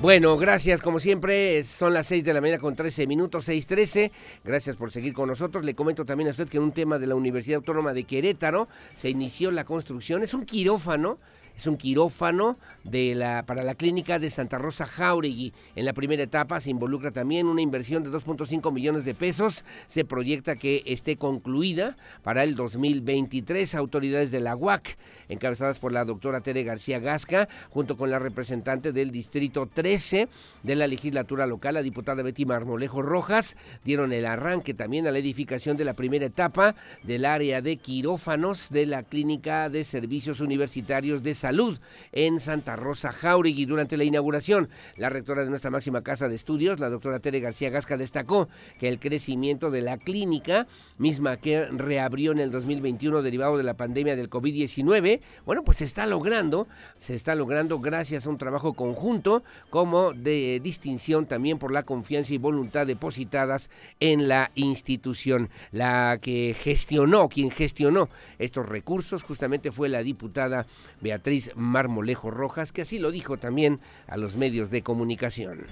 Bueno, 0.01 0.35
gracias 0.35 0.81
como 0.81 0.99
siempre, 0.99 1.63
son 1.63 1.93
las 1.93 2.07
6 2.07 2.23
de 2.23 2.33
la 2.33 2.41
mañana 2.41 2.59
con 2.59 2.75
13 2.75 3.05
minutos, 3.05 3.47
6.13, 3.47 4.09
gracias 4.43 4.75
por 4.75 4.89
seguir 4.89 5.13
con 5.13 5.29
nosotros. 5.29 5.63
Le 5.63 5.75
comento 5.75 6.05
también 6.05 6.27
a 6.27 6.31
usted 6.31 6.49
que 6.49 6.57
en 6.57 6.63
un 6.63 6.71
tema 6.71 6.97
de 6.97 7.05
la 7.05 7.13
Universidad 7.13 7.57
Autónoma 7.57 7.93
de 7.93 8.05
Querétaro 8.05 8.67
se 8.95 9.11
inició 9.11 9.51
la 9.51 9.63
construcción, 9.63 10.23
es 10.23 10.33
un 10.33 10.43
quirófano 10.43 11.19
es 11.61 11.67
un 11.67 11.77
quirófano 11.77 12.57
de 12.83 13.13
la, 13.13 13.43
para 13.45 13.61
la 13.61 13.75
clínica 13.75 14.17
de 14.17 14.31
Santa 14.31 14.57
Rosa 14.57 14.87
Jauregui. 14.87 15.53
En 15.75 15.85
la 15.85 15.93
primera 15.93 16.23
etapa 16.23 16.59
se 16.59 16.71
involucra 16.71 17.11
también 17.11 17.45
una 17.45 17.61
inversión 17.61 18.03
de 18.03 18.09
2.5 18.09 18.73
millones 18.73 19.05
de 19.05 19.13
pesos. 19.13 19.63
Se 19.85 20.03
proyecta 20.03 20.55
que 20.55 20.81
esté 20.87 21.17
concluida 21.17 21.97
para 22.23 22.43
el 22.43 22.55
2023. 22.55 23.75
Autoridades 23.75 24.31
de 24.31 24.39
la 24.39 24.55
UAC, 24.55 24.97
encabezadas 25.29 25.77
por 25.77 25.93
la 25.93 26.03
doctora 26.03 26.41
Tere 26.41 26.63
García 26.63 26.97
Gasca, 26.97 27.47
junto 27.69 27.95
con 27.95 28.09
la 28.09 28.17
representante 28.17 28.91
del 28.91 29.11
Distrito 29.11 29.67
13 29.67 30.29
de 30.63 30.75
la 30.75 30.87
legislatura 30.87 31.45
local, 31.45 31.75
la 31.75 31.83
diputada 31.83 32.23
Betty 32.23 32.45
Marmolejo 32.45 33.03
Rojas, 33.03 33.55
dieron 33.85 34.13
el 34.13 34.25
arranque 34.25 34.73
también 34.73 35.05
a 35.05 35.11
la 35.11 35.19
edificación 35.19 35.77
de 35.77 35.85
la 35.85 35.93
primera 35.93 36.25
etapa 36.25 36.73
del 37.03 37.25
área 37.25 37.61
de 37.61 37.77
quirófanos 37.77 38.69
de 38.71 38.87
la 38.87 39.03
Clínica 39.03 39.69
de 39.69 39.83
Servicios 39.83 40.39
Universitarios 40.39 41.21
de 41.21 41.35
Salud 41.51 41.77
en 42.13 42.39
Santa 42.39 42.77
Rosa 42.77 43.11
Jauregui. 43.11 43.65
Durante 43.65 43.97
la 43.97 44.05
inauguración, 44.05 44.69
la 44.95 45.09
rectora 45.09 45.43
de 45.43 45.49
nuestra 45.49 45.69
máxima 45.69 46.01
casa 46.01 46.29
de 46.29 46.35
estudios, 46.35 46.79
la 46.79 46.89
doctora 46.89 47.19
Tere 47.19 47.41
García 47.41 47.69
Gasca, 47.69 47.97
destacó 47.97 48.47
que 48.79 48.87
el 48.87 48.99
crecimiento 48.99 49.69
de 49.69 49.81
la 49.81 49.97
clínica, 49.97 50.65
misma 50.97 51.35
que 51.35 51.65
reabrió 51.65 52.31
en 52.31 52.39
el 52.39 52.51
2021 52.51 53.21
derivado 53.21 53.57
de 53.57 53.63
la 53.63 53.73
pandemia 53.73 54.15
del 54.15 54.29
COVID-19, 54.29 55.19
bueno, 55.45 55.63
pues 55.65 55.79
se 55.79 55.83
está 55.83 56.05
logrando, 56.05 56.69
se 56.99 57.15
está 57.15 57.35
logrando 57.35 57.79
gracias 57.79 58.25
a 58.25 58.29
un 58.29 58.37
trabajo 58.37 58.71
conjunto 58.71 59.43
como 59.69 60.13
de 60.13 60.61
distinción 60.63 61.25
también 61.25 61.59
por 61.59 61.73
la 61.73 61.83
confianza 61.83 62.33
y 62.33 62.37
voluntad 62.37 62.87
depositadas 62.87 63.69
en 63.99 64.29
la 64.29 64.51
institución. 64.55 65.49
La 65.73 66.17
que 66.21 66.55
gestionó, 66.57 67.27
quien 67.27 67.51
gestionó 67.51 68.07
estos 68.39 68.65
recursos 68.69 69.21
justamente 69.23 69.73
fue 69.73 69.89
la 69.89 70.01
diputada 70.01 70.65
Beatriz 71.01 71.30
Marmolejo 71.55 72.31
Rojas, 72.31 72.71
que 72.71 72.81
así 72.81 72.99
lo 72.99 73.11
dijo 73.11 73.37
también 73.37 73.79
a 74.07 74.17
los 74.17 74.35
medios 74.35 74.69
de 74.69 74.83
comunicación. 74.83 75.65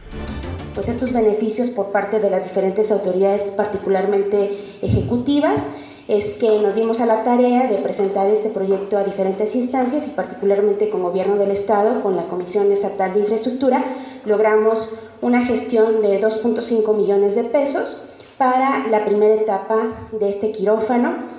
Pues 0.73 0.87
estos 0.87 1.11
beneficios 1.11 1.69
por 1.69 1.91
parte 1.91 2.19
de 2.19 2.29
las 2.29 2.45
diferentes 2.45 2.91
autoridades, 2.91 3.51
particularmente 3.51 4.77
ejecutivas, 4.81 5.69
es 6.07 6.33
que 6.33 6.59
nos 6.61 6.73
dimos 6.73 7.01
a 7.01 7.05
la 7.05 7.23
tarea 7.23 7.67
de 7.69 7.77
presentar 7.77 8.27
este 8.27 8.49
proyecto 8.49 8.97
a 8.97 9.03
diferentes 9.03 9.53
instancias 9.55 10.07
y 10.07 10.11
particularmente 10.11 10.89
con 10.89 11.03
Gobierno 11.03 11.35
del 11.35 11.51
Estado, 11.51 12.01
con 12.01 12.15
la 12.15 12.23
Comisión 12.23 12.71
Estatal 12.71 13.13
de 13.13 13.19
Infraestructura, 13.19 13.83
logramos 14.25 14.95
una 15.21 15.45
gestión 15.45 16.01
de 16.01 16.19
2.5 16.19 16.95
millones 16.95 17.35
de 17.35 17.43
pesos 17.43 18.05
para 18.39 18.87
la 18.87 19.05
primera 19.05 19.35
etapa 19.35 20.07
de 20.11 20.29
este 20.29 20.51
quirófano 20.51 21.38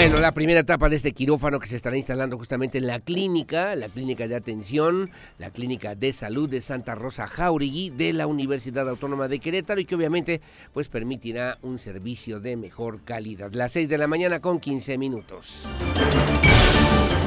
bueno, 0.00 0.20
la 0.20 0.30
primera 0.30 0.60
etapa 0.60 0.88
de 0.88 0.94
este 0.94 1.10
quirófano 1.10 1.58
que 1.58 1.66
se 1.66 1.74
estará 1.74 1.96
instalando 1.96 2.38
justamente 2.38 2.78
en 2.78 2.86
la 2.86 3.00
clínica, 3.00 3.74
la 3.74 3.88
clínica 3.88 4.28
de 4.28 4.36
atención, 4.36 5.10
la 5.38 5.50
clínica 5.50 5.96
de 5.96 6.12
salud 6.12 6.48
de 6.48 6.60
Santa 6.60 6.94
Rosa 6.94 7.26
Jauregui 7.26 7.90
de 7.90 8.12
la 8.12 8.28
Universidad 8.28 8.88
Autónoma 8.88 9.26
de 9.26 9.40
Querétaro 9.40 9.80
y 9.80 9.86
que 9.86 9.96
obviamente 9.96 10.40
pues 10.72 10.86
permitirá 10.86 11.58
un 11.62 11.80
servicio 11.80 12.38
de 12.38 12.56
mejor 12.56 13.02
calidad. 13.02 13.52
Las 13.54 13.72
6 13.72 13.88
de 13.88 13.98
la 13.98 14.06
mañana 14.06 14.38
con 14.38 14.60
15 14.60 14.98
minutos. 14.98 15.64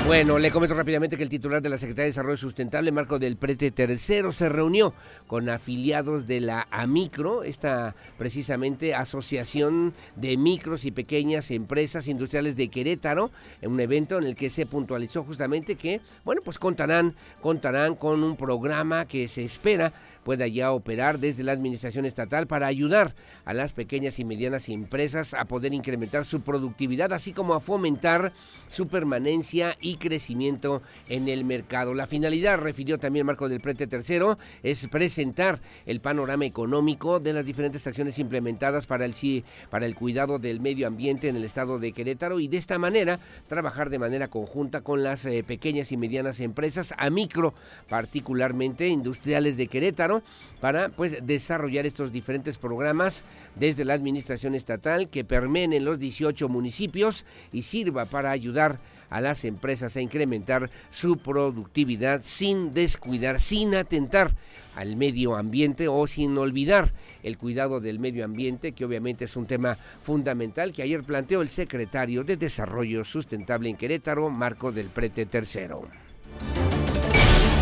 Bueno, 0.07 0.39
le 0.39 0.51
comento 0.51 0.73
rápidamente 0.73 1.15
que 1.15 1.23
el 1.23 1.29
titular 1.29 1.61
de 1.61 1.69
la 1.69 1.77
Secretaría 1.77 2.05
de 2.05 2.09
Desarrollo 2.09 2.35
Sustentable, 2.35 2.91
Marco 2.91 3.19
del 3.19 3.37
Prete 3.37 3.69
Tercero, 3.69 4.31
se 4.31 4.49
reunió 4.49 4.95
con 5.27 5.47
afiliados 5.47 6.25
de 6.25 6.41
la 6.41 6.67
AMICRO, 6.71 7.43
esta 7.43 7.95
precisamente 8.17 8.95
asociación 8.95 9.93
de 10.15 10.37
micros 10.37 10.85
y 10.85 10.91
pequeñas 10.91 11.51
empresas 11.51 12.07
industriales 12.07 12.55
de 12.55 12.69
Querétaro, 12.69 13.31
en 13.61 13.71
un 13.71 13.79
evento 13.79 14.17
en 14.17 14.25
el 14.25 14.35
que 14.35 14.49
se 14.49 14.65
puntualizó 14.65 15.23
justamente 15.23 15.75
que, 15.75 16.01
bueno, 16.25 16.41
pues 16.43 16.57
contarán, 16.57 17.15
contarán 17.39 17.95
con 17.95 18.23
un 18.23 18.35
programa 18.35 19.05
que 19.05 19.27
se 19.27 19.43
espera 19.43 19.93
pueda 20.23 20.47
ya 20.47 20.71
operar 20.71 21.19
desde 21.19 21.43
la 21.43 21.51
administración 21.51 22.05
estatal 22.05 22.47
para 22.47 22.67
ayudar 22.67 23.15
a 23.45 23.53
las 23.53 23.73
pequeñas 23.73 24.19
y 24.19 24.25
medianas 24.25 24.69
empresas 24.69 25.33
a 25.33 25.45
poder 25.45 25.73
incrementar 25.73 26.25
su 26.25 26.41
productividad, 26.41 27.13
así 27.13 27.33
como 27.33 27.53
a 27.53 27.59
fomentar 27.59 28.33
su 28.69 28.87
permanencia 28.87 29.75
y 29.81 29.97
crecimiento 29.97 30.81
en 31.09 31.27
el 31.27 31.43
mercado. 31.43 31.93
La 31.93 32.07
finalidad, 32.07 32.57
refirió 32.59 32.97
también 32.97 33.25
Marco 33.25 33.49
del 33.49 33.61
Prete 33.61 33.87
Tercero, 33.87 34.37
es 34.63 34.87
presentar 34.87 35.59
el 35.85 36.01
panorama 36.01 36.45
económico 36.45 37.19
de 37.19 37.33
las 37.33 37.45
diferentes 37.45 37.85
acciones 37.87 38.19
implementadas 38.19 38.85
para 38.85 39.05
el, 39.05 39.13
para 39.69 39.85
el 39.85 39.95
cuidado 39.95 40.39
del 40.39 40.59
medio 40.59 40.87
ambiente 40.87 41.27
en 41.27 41.35
el 41.35 41.45
estado 41.45 41.79
de 41.79 41.93
Querétaro 41.93 42.39
y 42.39 42.47
de 42.47 42.57
esta 42.57 42.77
manera 42.77 43.19
trabajar 43.47 43.89
de 43.89 43.99
manera 43.99 44.27
conjunta 44.27 44.81
con 44.81 45.03
las 45.03 45.25
eh, 45.25 45.43
pequeñas 45.43 45.91
y 45.91 45.97
medianas 45.97 46.39
empresas 46.39 46.93
a 46.97 47.09
micro, 47.09 47.53
particularmente 47.89 48.87
industriales 48.87 49.57
de 49.57 49.67
Querétaro 49.67 50.10
para 50.59 50.89
pues 50.89 51.25
desarrollar 51.25 51.85
estos 51.85 52.11
diferentes 52.11 52.57
programas 52.57 53.23
desde 53.55 53.85
la 53.85 53.93
administración 53.93 54.55
estatal 54.55 55.09
que 55.09 55.23
permeen 55.23 55.73
en 55.73 55.85
los 55.85 55.99
18 55.99 56.49
municipios 56.49 57.25
y 57.51 57.61
sirva 57.61 58.05
para 58.05 58.31
ayudar 58.31 58.79
a 59.11 59.21
las 59.21 59.43
empresas 59.43 59.95
a 59.95 60.01
incrementar 60.01 60.71
su 60.89 61.17
productividad 61.17 62.21
sin 62.23 62.73
descuidar, 62.73 63.39
sin 63.39 63.75
atentar 63.75 64.33
al 64.75 64.95
medio 64.95 65.35
ambiente 65.35 65.87
o 65.87 66.07
sin 66.07 66.37
olvidar 66.37 66.91
el 67.21 67.37
cuidado 67.37 67.81
del 67.81 67.99
medio 67.99 68.23
ambiente, 68.25 68.71
que 68.71 68.85
obviamente 68.85 69.25
es 69.25 69.35
un 69.35 69.45
tema 69.45 69.77
fundamental 69.99 70.71
que 70.71 70.81
ayer 70.81 71.03
planteó 71.03 71.41
el 71.41 71.49
secretario 71.49 72.23
de 72.23 72.37
Desarrollo 72.37 73.03
Sustentable 73.03 73.69
en 73.69 73.75
Querétaro, 73.75 74.29
Marco 74.29 74.71
del 74.71 74.87
Prete 74.87 75.25
Tercero. 75.25 75.87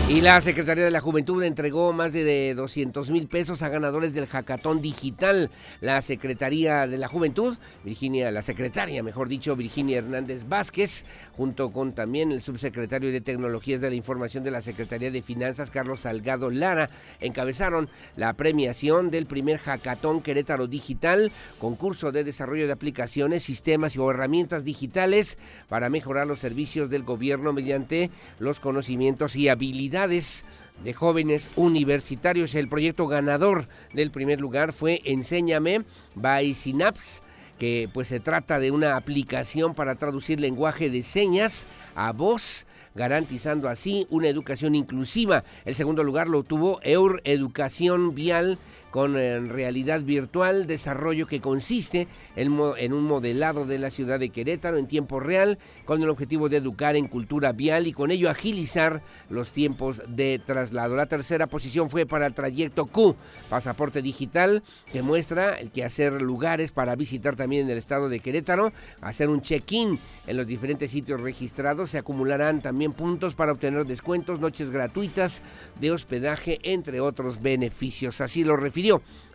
Y 0.09 0.21
la 0.21 0.41
Secretaría 0.41 0.83
de 0.83 0.89
la 0.89 1.01
Juventud 1.01 1.43
entregó 1.43 1.93
más 1.93 2.13
de 2.13 2.55
200 2.55 3.11
mil 3.11 3.27
pesos 3.27 3.61
a 3.61 3.69
ganadores 3.69 4.11
del 4.11 4.25
Hackathon 4.25 4.81
Digital. 4.81 5.51
La 5.81 6.01
Secretaría 6.01 6.87
de 6.87 6.97
la 6.97 7.07
Juventud, 7.07 7.55
Virginia, 7.83 8.31
la 8.31 8.41
secretaria, 8.41 9.03
mejor 9.03 9.27
dicho, 9.27 9.55
Virginia 9.55 9.99
Hernández 9.99 10.49
Vázquez, 10.49 11.05
junto 11.33 11.71
con 11.71 11.93
también 11.93 12.31
el 12.31 12.41
subsecretario 12.41 13.11
de 13.11 13.21
Tecnologías 13.21 13.81
de 13.81 13.91
la 13.91 13.95
Información 13.95 14.43
de 14.43 14.49
la 14.49 14.61
Secretaría 14.61 15.11
de 15.11 15.21
Finanzas, 15.21 15.69
Carlos 15.69 15.99
Salgado 15.99 16.49
Lara, 16.49 16.89
encabezaron 17.19 17.87
la 18.15 18.33
premiación 18.33 19.09
del 19.09 19.27
primer 19.27 19.59
Hackathon 19.59 20.23
Querétaro 20.23 20.65
Digital, 20.65 21.31
concurso 21.59 22.11
de 22.11 22.23
desarrollo 22.23 22.65
de 22.65 22.73
aplicaciones, 22.73 23.43
sistemas 23.43 23.95
y 23.95 24.01
herramientas 24.01 24.63
digitales 24.63 25.37
para 25.67 25.91
mejorar 25.91 26.25
los 26.25 26.39
servicios 26.39 26.89
del 26.89 27.03
gobierno 27.03 27.53
mediante 27.53 28.09
los 28.39 28.59
conocimientos 28.59 29.35
y 29.35 29.49
habilidades 29.49 29.98
de 30.07 30.93
jóvenes 30.93 31.49
universitarios. 31.55 32.55
El 32.55 32.69
proyecto 32.69 33.07
ganador 33.07 33.67
del 33.93 34.11
primer 34.11 34.39
lugar 34.39 34.71
fue 34.73 35.01
Enséñame 35.03 35.81
by 36.15 36.53
Synapse 36.53 37.21
que 37.59 37.89
pues 37.93 38.07
se 38.07 38.21
trata 38.21 38.57
de 38.57 38.71
una 38.71 38.95
aplicación 38.95 39.75
para 39.75 39.95
traducir 39.95 40.39
lenguaje 40.39 40.89
de 40.89 41.03
señas 41.03 41.65
a 41.93 42.13
voz 42.13 42.65
garantizando 42.95 43.69
así 43.69 44.07
una 44.09 44.29
educación 44.29 44.75
inclusiva. 44.75 45.43
El 45.65 45.75
segundo 45.75 46.03
lugar 46.03 46.27
lo 46.27 46.43
tuvo 46.43 46.79
Eur 46.83 47.21
Educación 47.25 48.15
Vial 48.15 48.57
con 48.91 49.13
realidad 49.13 50.01
virtual, 50.01 50.65
desarrollo 50.65 51.27
que 51.27 51.41
consiste 51.41 52.07
en, 52.35 52.93
un 52.93 53.03
modelado 53.03 53.65
de 53.65 53.77
la 53.77 53.89
ciudad 53.89 54.19
de 54.19 54.29
Querétaro 54.29 54.77
en 54.77 54.87
tiempo 54.87 55.19
real, 55.19 55.59
con 55.85 56.01
el 56.01 56.09
objetivo 56.09 56.49
de 56.49 56.57
educar 56.57 56.95
en 56.95 57.07
cultura 57.07 57.51
vial 57.51 57.87
y 57.87 57.93
con 57.93 58.11
ello 58.11 58.29
agilizar 58.29 59.03
los 59.29 59.51
tiempos 59.51 60.01
de 60.07 60.41
traslado. 60.43 60.95
La 60.95 61.05
tercera 61.05 61.47
posición 61.47 61.89
fue 61.89 62.05
para 62.05 62.25
el 62.25 62.33
trayecto 62.33 62.85
Q, 62.85 63.15
pasaporte 63.49 64.01
digital, 64.01 64.63
que 64.91 65.01
muestra 65.01 65.59
el 65.59 65.71
que 65.71 65.83
hacer 65.83 66.21
lugares 66.21 66.71
para 66.71 66.95
visitar 66.95 67.35
también 67.35 67.65
en 67.65 67.71
el 67.71 67.77
estado 67.77 68.09
de 68.09 68.19
Querétaro, 68.19 68.73
hacer 69.01 69.29
un 69.29 69.41
check-in 69.41 69.99
en 70.25 70.37
los 70.37 70.47
diferentes 70.47 70.91
sitios 70.91 71.21
registrados, 71.21 71.91
se 71.91 71.97
acumularán 71.97 72.61
también 72.61 72.93
puntos 72.93 73.35
para 73.35 73.51
obtener 73.51 73.85
descuentos, 73.85 74.39
noches 74.39 74.71
gratuitas 74.71 75.41
de 75.79 75.91
hospedaje, 75.91 76.59
entre 76.63 77.01
otros 77.01 77.41
beneficios. 77.41 78.21
Así 78.21 78.43
lo 78.43 78.55
refiere 78.55 78.78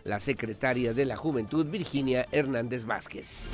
la 0.03 0.19
secretaria 0.19 0.93
de 0.93 1.05
la 1.05 1.15
Juventud, 1.15 1.67
Virginia 1.67 2.25
Hernández 2.31 2.85
Vázquez. 2.85 3.51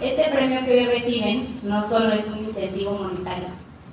Este 0.00 0.24
premio 0.30 0.64
que 0.64 0.72
hoy 0.72 0.86
reciben 0.86 1.60
no 1.62 1.86
solo 1.88 2.12
es 2.12 2.28
un 2.28 2.44
incentivo 2.44 2.92
monetario, 2.92 3.48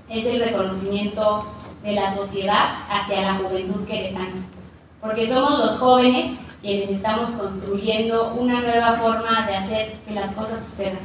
es 0.09 0.25
el 0.25 0.41
reconocimiento 0.41 1.45
de 1.83 1.93
la 1.93 2.13
sociedad 2.13 2.75
hacia 2.89 3.21
la 3.21 3.33
juventud 3.35 3.85
queretana, 3.85 4.45
porque 4.99 5.27
somos 5.27 5.57
los 5.59 5.79
jóvenes 5.79 6.49
quienes 6.61 6.91
estamos 6.91 7.31
construyendo 7.31 8.33
una 8.33 8.59
nueva 8.59 8.95
forma 8.95 9.47
de 9.47 9.55
hacer 9.55 9.95
que 10.05 10.13
las 10.13 10.35
cosas 10.35 10.65
sucedan. 10.65 10.99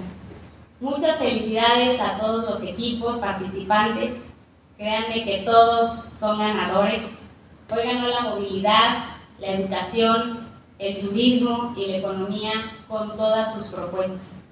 Muchas 0.81 1.19
felicidades 1.19 2.01
a 2.01 2.19
todos 2.19 2.51
los 2.51 2.63
equipos 2.65 3.21
participantes. 3.21 4.33
Créanme 4.77 5.23
que 5.23 5.43
todos 5.45 5.93
son 6.19 6.41
ganadores. 6.41 7.21
Hoy 7.71 7.85
ganó 7.85 8.09
la 8.09 8.23
movilidad, 8.23 9.05
la 9.43 9.55
educación, 9.55 10.39
el 10.79 11.01
turismo 11.01 11.75
y 11.77 11.87
la 11.89 11.97
economía 11.97 12.53
con 12.87 13.17
todas 13.17 13.53
sus 13.53 13.75
propuestas. 13.75 14.43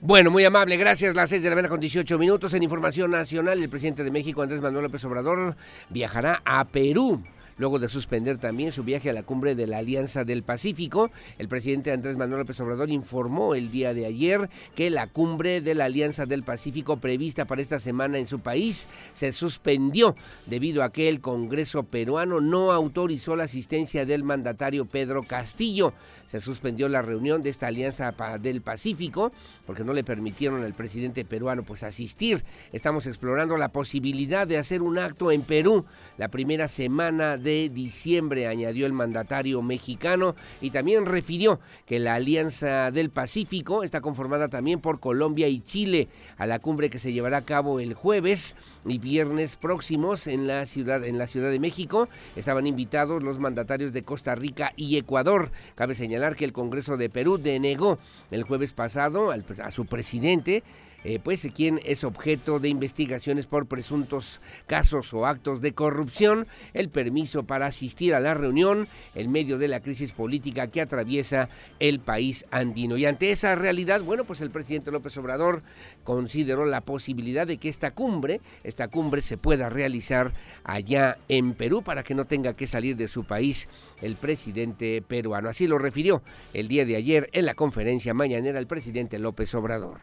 Bueno, 0.00 0.30
muy 0.30 0.44
amable, 0.44 0.76
gracias. 0.76 1.16
Las 1.16 1.30
6 1.30 1.42
de 1.42 1.50
la 1.50 1.56
mañana 1.56 1.68
con 1.68 1.80
18 1.80 2.16
minutos 2.16 2.54
en 2.54 2.62
Información 2.62 3.10
Nacional. 3.10 3.60
El 3.60 3.68
presidente 3.68 4.04
de 4.04 4.12
México, 4.12 4.40
Andrés 4.40 4.60
Manuel 4.60 4.84
López 4.84 5.04
Obrador, 5.04 5.56
viajará 5.90 6.40
a 6.44 6.64
Perú 6.68 7.24
luego 7.58 7.78
de 7.78 7.88
suspender 7.88 8.38
también 8.38 8.72
su 8.72 8.82
viaje 8.82 9.10
a 9.10 9.12
la 9.12 9.22
cumbre 9.22 9.54
de 9.54 9.66
la 9.66 9.78
Alianza 9.78 10.24
del 10.24 10.42
Pacífico. 10.42 11.10
El 11.38 11.48
presidente 11.48 11.92
Andrés 11.92 12.16
Manuel 12.16 12.40
López 12.40 12.58
Obrador 12.60 12.90
informó 12.90 13.54
el 13.54 13.70
día 13.70 13.94
de 13.94 14.06
ayer 14.06 14.48
que 14.74 14.90
la 14.90 15.06
cumbre 15.06 15.60
de 15.60 15.74
la 15.74 15.86
Alianza 15.86 16.26
del 16.26 16.42
Pacífico 16.42 16.98
prevista 16.98 17.44
para 17.44 17.60
esta 17.60 17.78
semana 17.78 18.18
en 18.18 18.26
su 18.26 18.40
país 18.40 18.86
se 19.14 19.32
suspendió 19.32 20.16
debido 20.46 20.82
a 20.82 20.92
que 20.92 21.08
el 21.08 21.20
Congreso 21.20 21.82
peruano 21.82 22.40
no 22.40 22.72
autorizó 22.72 23.36
la 23.36 23.44
asistencia 23.44 24.06
del 24.06 24.24
mandatario 24.24 24.86
Pedro 24.86 25.22
Castillo. 25.22 25.92
Se 26.28 26.38
suspendió 26.38 26.88
la 26.88 27.02
reunión 27.02 27.42
de 27.42 27.50
esta 27.50 27.66
Alianza 27.66 28.14
del 28.40 28.62
Pacífico 28.62 29.32
porque 29.66 29.82
no 29.82 29.92
le 29.92 30.04
permitieron 30.04 30.62
al 30.62 30.74
presidente 30.74 31.24
peruano 31.24 31.64
pues 31.64 31.82
asistir. 31.82 32.44
Estamos 32.72 33.06
explorando 33.08 33.56
la 33.56 33.70
posibilidad 33.70 34.46
de 34.46 34.58
hacer 34.58 34.80
un 34.80 34.96
acto 34.98 35.32
en 35.32 35.42
Perú 35.42 35.84
la 36.18 36.28
primera 36.28 36.68
semana 36.68 37.36
de 37.36 37.48
de 37.48 37.70
diciembre, 37.70 38.46
añadió 38.46 38.84
el 38.84 38.92
mandatario 38.92 39.62
mexicano 39.62 40.36
y 40.60 40.68
también 40.68 41.06
refirió 41.06 41.60
que 41.86 41.98
la 41.98 42.16
Alianza 42.16 42.90
del 42.90 43.08
Pacífico 43.08 43.82
está 43.82 44.02
conformada 44.02 44.48
también 44.48 44.80
por 44.80 45.00
Colombia 45.00 45.48
y 45.48 45.60
Chile 45.60 46.08
a 46.36 46.44
la 46.44 46.58
cumbre 46.58 46.90
que 46.90 46.98
se 46.98 47.10
llevará 47.10 47.38
a 47.38 47.46
cabo 47.46 47.80
el 47.80 47.94
jueves 47.94 48.54
y 48.90 48.98
viernes 48.98 49.56
próximos 49.56 50.26
en 50.26 50.46
la 50.46 50.66
ciudad 50.66 51.04
en 51.04 51.18
la 51.18 51.26
Ciudad 51.26 51.50
de 51.50 51.58
México. 51.58 52.08
Estaban 52.36 52.66
invitados 52.66 53.22
los 53.22 53.38
mandatarios 53.38 53.92
de 53.92 54.02
Costa 54.02 54.34
Rica 54.34 54.72
y 54.76 54.96
Ecuador. 54.96 55.50
Cabe 55.74 55.94
señalar 55.94 56.36
que 56.36 56.44
el 56.44 56.52
Congreso 56.52 56.96
de 56.96 57.10
Perú 57.10 57.38
denegó 57.38 57.98
el 58.30 58.42
jueves 58.42 58.72
pasado 58.72 59.30
a 59.30 59.70
su 59.70 59.86
presidente 59.86 60.62
eh, 61.04 61.20
pues 61.22 61.46
quien 61.54 61.80
es 61.84 62.02
objeto 62.04 62.58
de 62.58 62.68
investigaciones 62.68 63.46
por 63.46 63.66
presuntos 63.66 64.40
casos 64.66 65.14
o 65.14 65.26
actos 65.26 65.60
de 65.60 65.72
corrupción, 65.72 66.46
el 66.74 66.88
permiso 66.88 67.44
para 67.44 67.66
asistir 67.66 68.14
a 68.14 68.20
la 68.20 68.34
reunión 68.34 68.88
en 69.14 69.30
medio 69.30 69.58
de 69.58 69.68
la 69.68 69.80
crisis 69.80 70.12
política 70.12 70.66
que 70.66 70.80
atraviesa 70.80 71.48
el 71.78 72.00
país 72.00 72.44
andino. 72.50 72.96
Y 72.96 73.06
ante 73.06 73.30
esa 73.30 73.54
realidad, 73.54 74.02
bueno, 74.02 74.24
pues 74.24 74.40
el 74.40 74.50
presidente 74.50 74.90
López 74.90 75.16
Obrador 75.18 75.62
consideró 76.04 76.64
la 76.64 76.80
posibilidad 76.80 77.46
de 77.46 77.58
que 77.58 77.68
esta 77.68 77.92
cumbre, 77.92 78.40
esta 78.64 78.88
cumbre 78.88 79.22
se 79.22 79.36
pueda 79.36 79.68
realizar 79.68 80.32
allá 80.64 81.18
en 81.28 81.54
Perú 81.54 81.82
para 81.82 82.02
que 82.02 82.14
no 82.14 82.24
tenga 82.24 82.54
que 82.54 82.66
salir 82.66 82.96
de 82.96 83.08
su 83.08 83.24
país 83.24 83.68
el 84.02 84.16
presidente 84.16 85.00
peruano. 85.02 85.48
Así 85.48 85.66
lo 85.66 85.78
refirió 85.78 86.22
el 86.54 86.68
día 86.68 86.84
de 86.84 86.96
ayer 86.96 87.28
en 87.32 87.46
la 87.46 87.54
conferencia 87.54 88.14
mañanera 88.14 88.58
el 88.58 88.66
presidente 88.66 89.18
López 89.18 89.54
Obrador 89.54 90.00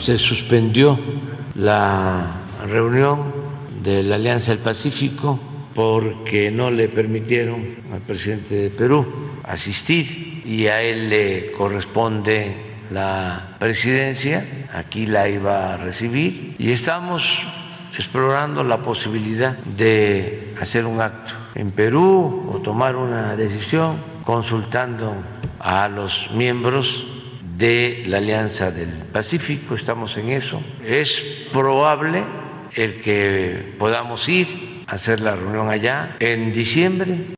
se 0.00 0.18
suspendió 0.18 0.98
la 1.54 2.42
reunión 2.66 3.32
de 3.82 4.02
la 4.02 4.16
Alianza 4.16 4.52
del 4.52 4.60
Pacífico 4.60 5.38
porque 5.74 6.50
no 6.50 6.70
le 6.70 6.88
permitieron 6.88 7.76
al 7.92 8.00
presidente 8.00 8.54
de 8.54 8.70
Perú 8.70 9.06
asistir 9.44 10.42
y 10.44 10.66
a 10.66 10.82
él 10.82 11.08
le 11.08 11.52
corresponde 11.52 12.54
la 12.90 13.56
presidencia, 13.58 14.68
aquí 14.74 15.06
la 15.06 15.28
iba 15.28 15.74
a 15.74 15.76
recibir 15.76 16.56
y 16.58 16.70
estamos 16.70 17.42
explorando 17.96 18.64
la 18.64 18.78
posibilidad 18.78 19.56
de 19.58 20.54
hacer 20.60 20.86
un 20.86 21.00
acto 21.00 21.34
en 21.54 21.70
Perú 21.70 22.50
o 22.52 22.58
tomar 22.58 22.96
una 22.96 23.36
decisión 23.36 23.96
consultando 24.24 25.14
a 25.58 25.88
los 25.88 26.30
miembros 26.34 27.06
de 27.56 28.04
la 28.06 28.18
Alianza 28.18 28.70
del 28.70 28.90
Pacífico, 29.12 29.74
estamos 29.74 30.16
en 30.16 30.30
eso. 30.30 30.62
Es 30.84 31.22
probable 31.52 32.24
el 32.74 33.00
que 33.02 33.74
podamos 33.78 34.28
ir 34.28 34.84
a 34.86 34.94
hacer 34.94 35.20
la 35.20 35.36
reunión 35.36 35.68
allá 35.68 36.16
en 36.20 36.52
diciembre. 36.52 37.34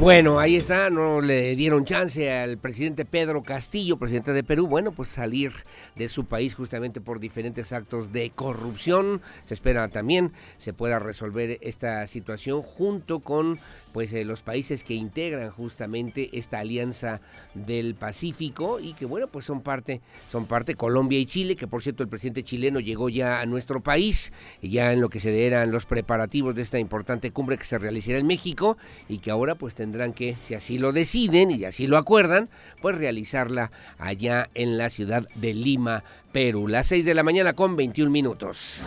Bueno, 0.00 0.40
ahí 0.40 0.56
está, 0.56 0.90
no 0.90 1.20
le 1.20 1.54
dieron 1.54 1.84
chance 1.84 2.30
al 2.30 2.58
presidente 2.58 3.04
Pedro 3.04 3.42
Castillo, 3.42 3.96
presidente 3.96 4.32
de 4.32 4.42
Perú, 4.42 4.66
bueno, 4.66 4.90
pues 4.90 5.08
salir 5.08 5.52
de 5.94 6.08
su 6.08 6.24
país 6.24 6.56
justamente 6.56 7.00
por 7.00 7.20
diferentes 7.20 7.72
actos 7.72 8.12
de 8.12 8.30
corrupción. 8.30 9.22
Se 9.44 9.54
espera 9.54 9.88
también 9.88 10.32
se 10.58 10.72
pueda 10.72 10.98
resolver 10.98 11.58
esta 11.62 12.06
situación 12.08 12.60
junto 12.60 13.20
con 13.20 13.58
pues 13.94 14.12
eh, 14.12 14.24
los 14.24 14.42
países 14.42 14.82
que 14.82 14.94
integran 14.94 15.52
justamente 15.52 16.36
esta 16.36 16.58
alianza 16.58 17.20
del 17.54 17.94
Pacífico 17.94 18.80
y 18.80 18.92
que 18.92 19.06
bueno 19.06 19.28
pues 19.28 19.44
son 19.44 19.60
parte 19.60 20.00
son 20.32 20.46
parte 20.46 20.74
Colombia 20.74 21.20
y 21.20 21.26
Chile 21.26 21.54
que 21.54 21.68
por 21.68 21.80
cierto 21.80 22.02
el 22.02 22.08
presidente 22.08 22.42
chileno 22.42 22.80
llegó 22.80 23.08
ya 23.08 23.40
a 23.40 23.46
nuestro 23.46 23.80
país 23.80 24.32
ya 24.60 24.92
en 24.92 25.00
lo 25.00 25.08
que 25.08 25.20
se 25.20 25.46
eran 25.46 25.70
los 25.70 25.86
preparativos 25.86 26.56
de 26.56 26.62
esta 26.62 26.80
importante 26.80 27.30
cumbre 27.30 27.56
que 27.56 27.64
se 27.64 27.78
realizará 27.78 28.18
en 28.18 28.26
México 28.26 28.76
y 29.08 29.18
que 29.18 29.30
ahora 29.30 29.54
pues 29.54 29.76
tendrán 29.76 30.12
que 30.12 30.34
si 30.34 30.54
así 30.54 30.78
lo 30.78 30.92
deciden 30.92 31.52
y 31.52 31.64
así 31.64 31.86
lo 31.86 31.96
acuerdan 31.96 32.50
pues 32.82 32.96
realizarla 32.96 33.70
allá 33.98 34.50
en 34.54 34.76
la 34.76 34.90
ciudad 34.90 35.28
de 35.36 35.54
Lima 35.54 36.02
Perú 36.32 36.66
las 36.66 36.88
6 36.88 37.04
de 37.04 37.14
la 37.14 37.22
mañana 37.22 37.52
con 37.52 37.76
21 37.76 38.10
minutos. 38.10 38.80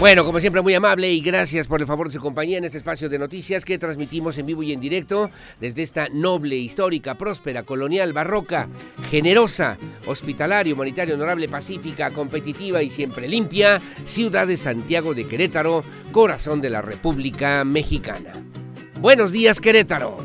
Bueno, 0.00 0.24
como 0.24 0.40
siempre, 0.40 0.62
muy 0.62 0.72
amable 0.72 1.12
y 1.12 1.20
gracias 1.20 1.66
por 1.66 1.82
el 1.82 1.86
favor 1.86 2.06
de 2.06 2.14
su 2.14 2.20
compañía 2.20 2.56
en 2.56 2.64
este 2.64 2.78
espacio 2.78 3.10
de 3.10 3.18
noticias 3.18 3.66
que 3.66 3.78
transmitimos 3.78 4.38
en 4.38 4.46
vivo 4.46 4.62
y 4.62 4.72
en 4.72 4.80
directo 4.80 5.30
desde 5.60 5.82
esta 5.82 6.08
noble, 6.08 6.56
histórica, 6.56 7.18
próspera, 7.18 7.64
colonial, 7.64 8.14
barroca, 8.14 8.70
generosa, 9.10 9.76
hospitalaria, 10.06 10.72
humanitaria, 10.72 11.14
honorable, 11.14 11.50
pacífica, 11.50 12.12
competitiva 12.12 12.82
y 12.82 12.88
siempre 12.88 13.28
limpia 13.28 13.78
ciudad 14.06 14.46
de 14.46 14.56
Santiago 14.56 15.12
de 15.12 15.28
Querétaro, 15.28 15.84
corazón 16.12 16.62
de 16.62 16.70
la 16.70 16.80
República 16.80 17.62
Mexicana. 17.66 18.32
Buenos 19.02 19.32
días, 19.32 19.60
Querétaro. 19.60 20.24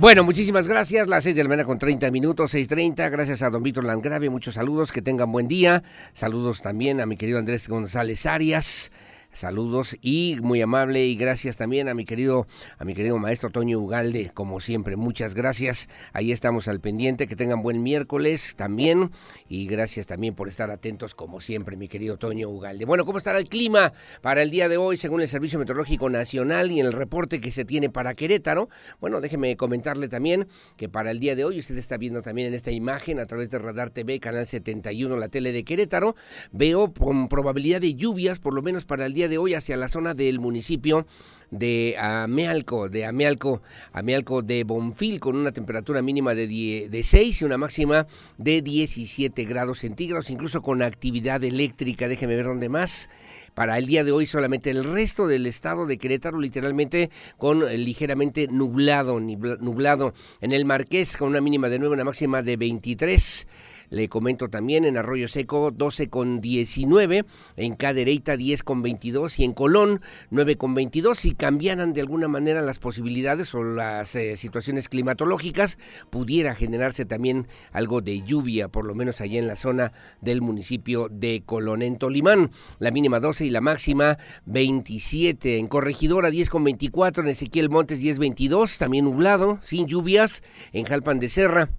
Bueno, 0.00 0.24
muchísimas 0.24 0.66
gracias. 0.66 1.08
Las 1.08 1.24
6 1.24 1.36
de 1.36 1.42
la 1.42 1.50
mañana 1.50 1.66
con 1.66 1.78
30 1.78 2.10
minutos, 2.10 2.54
6.30. 2.54 3.10
Gracias 3.10 3.42
a 3.42 3.50
don 3.50 3.62
Víctor 3.62 3.84
Landgrave. 3.84 4.30
Muchos 4.30 4.54
saludos. 4.54 4.92
Que 4.92 5.02
tengan 5.02 5.30
buen 5.30 5.46
día. 5.46 5.82
Saludos 6.14 6.62
también 6.62 7.02
a 7.02 7.06
mi 7.06 7.18
querido 7.18 7.38
Andrés 7.38 7.68
González 7.68 8.24
Arias. 8.24 8.90
Saludos 9.32 9.96
y 10.02 10.38
muy 10.42 10.60
amable 10.60 11.06
y 11.06 11.14
gracias 11.14 11.56
también 11.56 11.88
a 11.88 11.94
mi 11.94 12.04
querido 12.04 12.48
a 12.78 12.84
mi 12.84 12.94
querido 12.94 13.16
maestro 13.16 13.50
Toño 13.50 13.78
Ugalde, 13.78 14.32
como 14.34 14.58
siempre, 14.58 14.96
muchas 14.96 15.34
gracias. 15.34 15.88
Ahí 16.12 16.32
estamos 16.32 16.66
al 16.66 16.80
pendiente, 16.80 17.28
que 17.28 17.36
tengan 17.36 17.62
buen 17.62 17.80
miércoles 17.82 18.54
también 18.56 19.12
y 19.48 19.66
gracias 19.66 20.06
también 20.06 20.34
por 20.34 20.48
estar 20.48 20.70
atentos 20.72 21.14
como 21.14 21.40
siempre, 21.40 21.76
mi 21.76 21.86
querido 21.86 22.18
Toño 22.18 22.48
Ugalde. 22.48 22.84
Bueno, 22.84 23.04
¿cómo 23.04 23.18
estará 23.18 23.38
el 23.38 23.48
clima 23.48 23.92
para 24.20 24.42
el 24.42 24.50
día 24.50 24.68
de 24.68 24.76
hoy 24.76 24.96
según 24.96 25.20
el 25.20 25.28
Servicio 25.28 25.60
Meteorológico 25.60 26.10
Nacional 26.10 26.72
y 26.72 26.80
el 26.80 26.92
reporte 26.92 27.40
que 27.40 27.52
se 27.52 27.64
tiene 27.64 27.88
para 27.88 28.14
Querétaro? 28.14 28.68
Bueno, 29.00 29.20
déjeme 29.20 29.56
comentarle 29.56 30.08
también 30.08 30.48
que 30.76 30.88
para 30.88 31.12
el 31.12 31.20
día 31.20 31.36
de 31.36 31.44
hoy 31.44 31.60
usted 31.60 31.78
está 31.78 31.96
viendo 31.98 32.20
también 32.22 32.48
en 32.48 32.54
esta 32.54 32.72
imagen 32.72 33.20
a 33.20 33.26
través 33.26 33.48
de 33.48 33.60
Radar 33.60 33.90
TV, 33.90 34.18
canal 34.18 34.46
71, 34.46 35.16
la 35.16 35.28
tele 35.28 35.52
de 35.52 35.62
Querétaro, 35.62 36.16
veo 36.50 36.92
con 36.92 37.28
probabilidad 37.28 37.80
de 37.80 37.94
lluvias 37.94 38.40
por 38.40 38.54
lo 38.54 38.62
menos 38.62 38.84
para 38.84 39.06
el 39.06 39.14
día 39.14 39.19
de 39.28 39.38
hoy 39.38 39.54
hacia 39.54 39.76
la 39.76 39.88
zona 39.88 40.14
del 40.14 40.40
municipio 40.40 41.06
de 41.50 41.96
Amealco, 41.98 42.88
de 42.88 43.04
Amealco, 43.04 43.62
Amealco 43.92 44.42
de 44.42 44.64
Bonfil, 44.64 45.20
con 45.20 45.36
una 45.36 45.52
temperatura 45.52 46.02
mínima 46.02 46.34
de, 46.34 46.88
de 46.88 47.02
6 47.02 47.42
y 47.42 47.44
una 47.44 47.58
máxima 47.58 48.06
de 48.38 48.62
17 48.62 49.44
grados 49.44 49.80
centígrados, 49.80 50.30
incluso 50.30 50.62
con 50.62 50.82
actividad 50.82 51.42
eléctrica. 51.42 52.08
Déjeme 52.08 52.36
ver 52.36 52.46
dónde 52.46 52.68
más. 52.68 53.08
Para 53.54 53.78
el 53.78 53.86
día 53.86 54.04
de 54.04 54.12
hoy 54.12 54.26
solamente 54.26 54.70
el 54.70 54.84
resto 54.84 55.26
del 55.26 55.44
estado 55.44 55.86
de 55.86 55.98
Querétaro 55.98 56.38
literalmente 56.38 57.10
con 57.36 57.66
ligeramente 57.82 58.46
nublado, 58.48 59.18
nublado. 59.18 60.14
En 60.40 60.52
el 60.52 60.64
Marqués 60.64 61.16
con 61.16 61.28
una 61.28 61.40
mínima 61.40 61.68
de 61.68 61.78
9, 61.78 61.94
una 61.94 62.04
máxima 62.04 62.42
de 62.42 62.56
23. 62.56 63.46
Le 63.90 64.08
comento 64.08 64.48
también 64.48 64.84
en 64.84 64.96
Arroyo 64.96 65.26
Seco 65.26 65.72
12 65.72 66.08
con 66.08 66.40
19, 66.40 67.24
en 67.56 67.74
Cadereyta 67.74 68.36
10 68.36 68.62
con 68.62 68.82
22 68.82 69.40
y 69.40 69.44
en 69.44 69.52
Colón 69.52 70.00
9 70.30 70.56
con 70.56 70.74
22. 70.74 71.18
Si 71.18 71.34
cambiaran 71.34 71.92
de 71.92 72.00
alguna 72.00 72.28
manera 72.28 72.62
las 72.62 72.78
posibilidades 72.78 73.52
o 73.54 73.64
las 73.64 74.14
eh, 74.14 74.36
situaciones 74.36 74.88
climatológicas, 74.88 75.76
pudiera 76.10 76.54
generarse 76.54 77.04
también 77.04 77.48
algo 77.72 78.00
de 78.00 78.22
lluvia, 78.22 78.68
por 78.68 78.84
lo 78.84 78.94
menos 78.94 79.20
allá 79.20 79.40
en 79.40 79.48
la 79.48 79.56
zona 79.56 79.92
del 80.20 80.40
municipio 80.40 81.08
de 81.10 81.42
Colón. 81.44 81.82
En 81.82 81.98
Tolimán, 81.98 82.52
la 82.78 82.92
mínima 82.92 83.18
12 83.18 83.46
y 83.46 83.50
la 83.50 83.60
máxima 83.60 84.18
27. 84.46 85.58
En 85.58 85.66
Corregidora 85.66 86.30
10 86.30 86.48
con 86.48 86.62
24, 86.62 87.24
en 87.24 87.30
Ezequiel 87.30 87.70
Montes 87.70 87.98
10 87.98 88.20
22, 88.20 88.78
también 88.78 89.04
nublado, 89.04 89.58
sin 89.60 89.88
lluvias. 89.88 90.42
En 90.72 90.84
Jalpan 90.84 91.18
de 91.18 91.28
Serra 91.28 91.70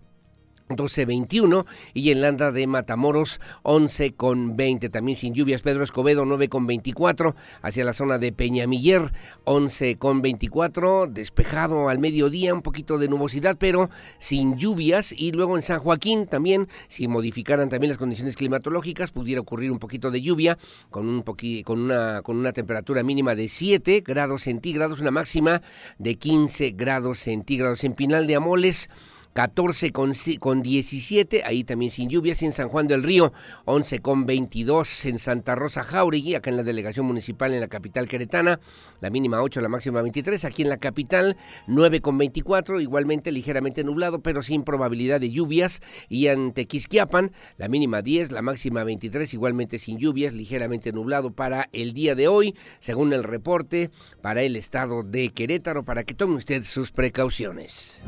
12.21 0.76 1.66
y 1.94 2.12
en 2.12 2.22
Landa 2.22 2.52
de 2.52 2.68
Matamoros 2.68 3.40
11 3.64 4.14
con 4.14 4.56
20 4.56 4.90
también 4.90 5.18
sin 5.18 5.34
lluvias 5.34 5.62
Pedro 5.62 5.84
Escobedo 5.84 6.26
9 6.26 6.50
con 6.50 6.68
24 6.68 7.36
hacia 7.62 7.86
la 7.86 7.94
zona 7.94 8.18
de 8.18 8.32
Peñamiller 8.32 9.12
11 9.44 9.98
con 9.98 10.22
24 10.22 11.08
despejado 11.08 11.90
al 11.90 12.00
mediodía 12.00 12.54
un 12.54 12.62
poquito 12.62 12.98
de 12.98 13.08
nubosidad 13.08 13.58
pero 13.60 13.90
sin 14.18 14.58
lluvias. 14.58 15.12
Y 15.12 15.32
luego 15.32 15.56
en 15.56 15.62
San 15.62 15.80
Joaquín 15.80 16.28
también 16.28 16.68
si 16.88 17.08
modificaran 17.08 17.70
también 17.70 17.90
las 17.90 17.98
condiciones 17.98 18.36
climatológicas 18.36 19.12
pudiera 19.12 19.42
ocurrir 19.42 19.72
un 19.72 19.80
poquito 19.80 20.12
de 20.12 20.22
lluvia 20.22 20.58
con 20.90 21.08
un 21.08 21.22
con 21.22 21.80
una 21.80 22.22
con 22.22 22.38
una 22.38 22.54
temperatura 22.54 23.04
mínima 23.04 23.36
de 23.36 23.48
7 23.48 24.02
grados 24.06 24.44
centígrados 24.44 25.00
una 25.00 25.12
máxima 25.12 25.62
de 25.98 26.16
15 26.16 26.72
grados 26.72 27.20
centígrados. 27.20 27.84
En 27.84 27.94
Pinal 27.94 28.28
de 28.28 28.36
Amoles 28.36 28.90
14 29.34 29.92
con, 29.92 30.12
con 30.40 30.62
17, 30.62 31.44
ahí 31.46 31.64
también 31.64 31.92
sin 31.92 32.10
lluvias, 32.10 32.42
en 32.44 32.52
San 32.52 32.68
Juan 32.68 32.88
del 32.88 33.04
Río 33.04 33.32
11 33.66 34.00
con 34.00 34.26
22, 34.26 35.06
en 35.06 35.20
Santa 35.20 35.56
Rosa 35.56 35.84
Jauregui, 35.84 36.36
acá 36.36 36.50
en 36.50 36.58
la 36.58 36.64
delegación 36.64 37.06
municipal 37.06 37.54
en 37.54 37.62
la 37.62 37.68
capital 37.68 38.08
queretana, 38.08 38.60
la 39.00 39.10
mínima 39.10 39.42
8, 39.42 39.62
la 39.62 39.70
máxima 39.70 40.02
23, 40.02 40.44
aquí 40.46 40.64
en 40.64 40.70
la 40.70 40.78
capital 40.78 41.38
9 41.68 42.02
con 42.02 42.18
24, 42.18 42.82
igualmente 42.82 43.32
ligeramente 43.32 43.84
nublado, 43.84 44.22
pero 44.22 44.42
sin 44.42 44.64
probabilidad 44.64 45.20
de 45.20 45.32
lluvias, 45.32 45.82
y 46.10 46.28
en 46.28 46.54
Tequisquiapan 46.54 47.32
la 47.58 47.70
mínima 47.70 48.02
10, 48.02 48.32
la 48.32 48.42
máxima 48.42 48.84
23, 48.84 49.34
igualmente 49.34 49.80
sin 49.80 49.98
lluvias, 49.98 50.34
ligeramente 50.34 50.92
nublado 50.92 51.32
para 51.32 51.70
el 51.72 51.94
día 51.94 52.16
de 52.16 52.28
hoy, 52.28 52.56
según 52.80 53.14
el 53.14 53.24
reporte 53.24 53.92
para 54.22 54.42
el 54.42 54.56
estado 54.56 55.04
de 55.04 55.30
Querétaro, 55.30 55.84
para 55.84 56.04
que 56.04 56.14
tome 56.14 56.36
usted 56.36 56.64
sus 56.64 56.92
precauciones. 56.92 58.02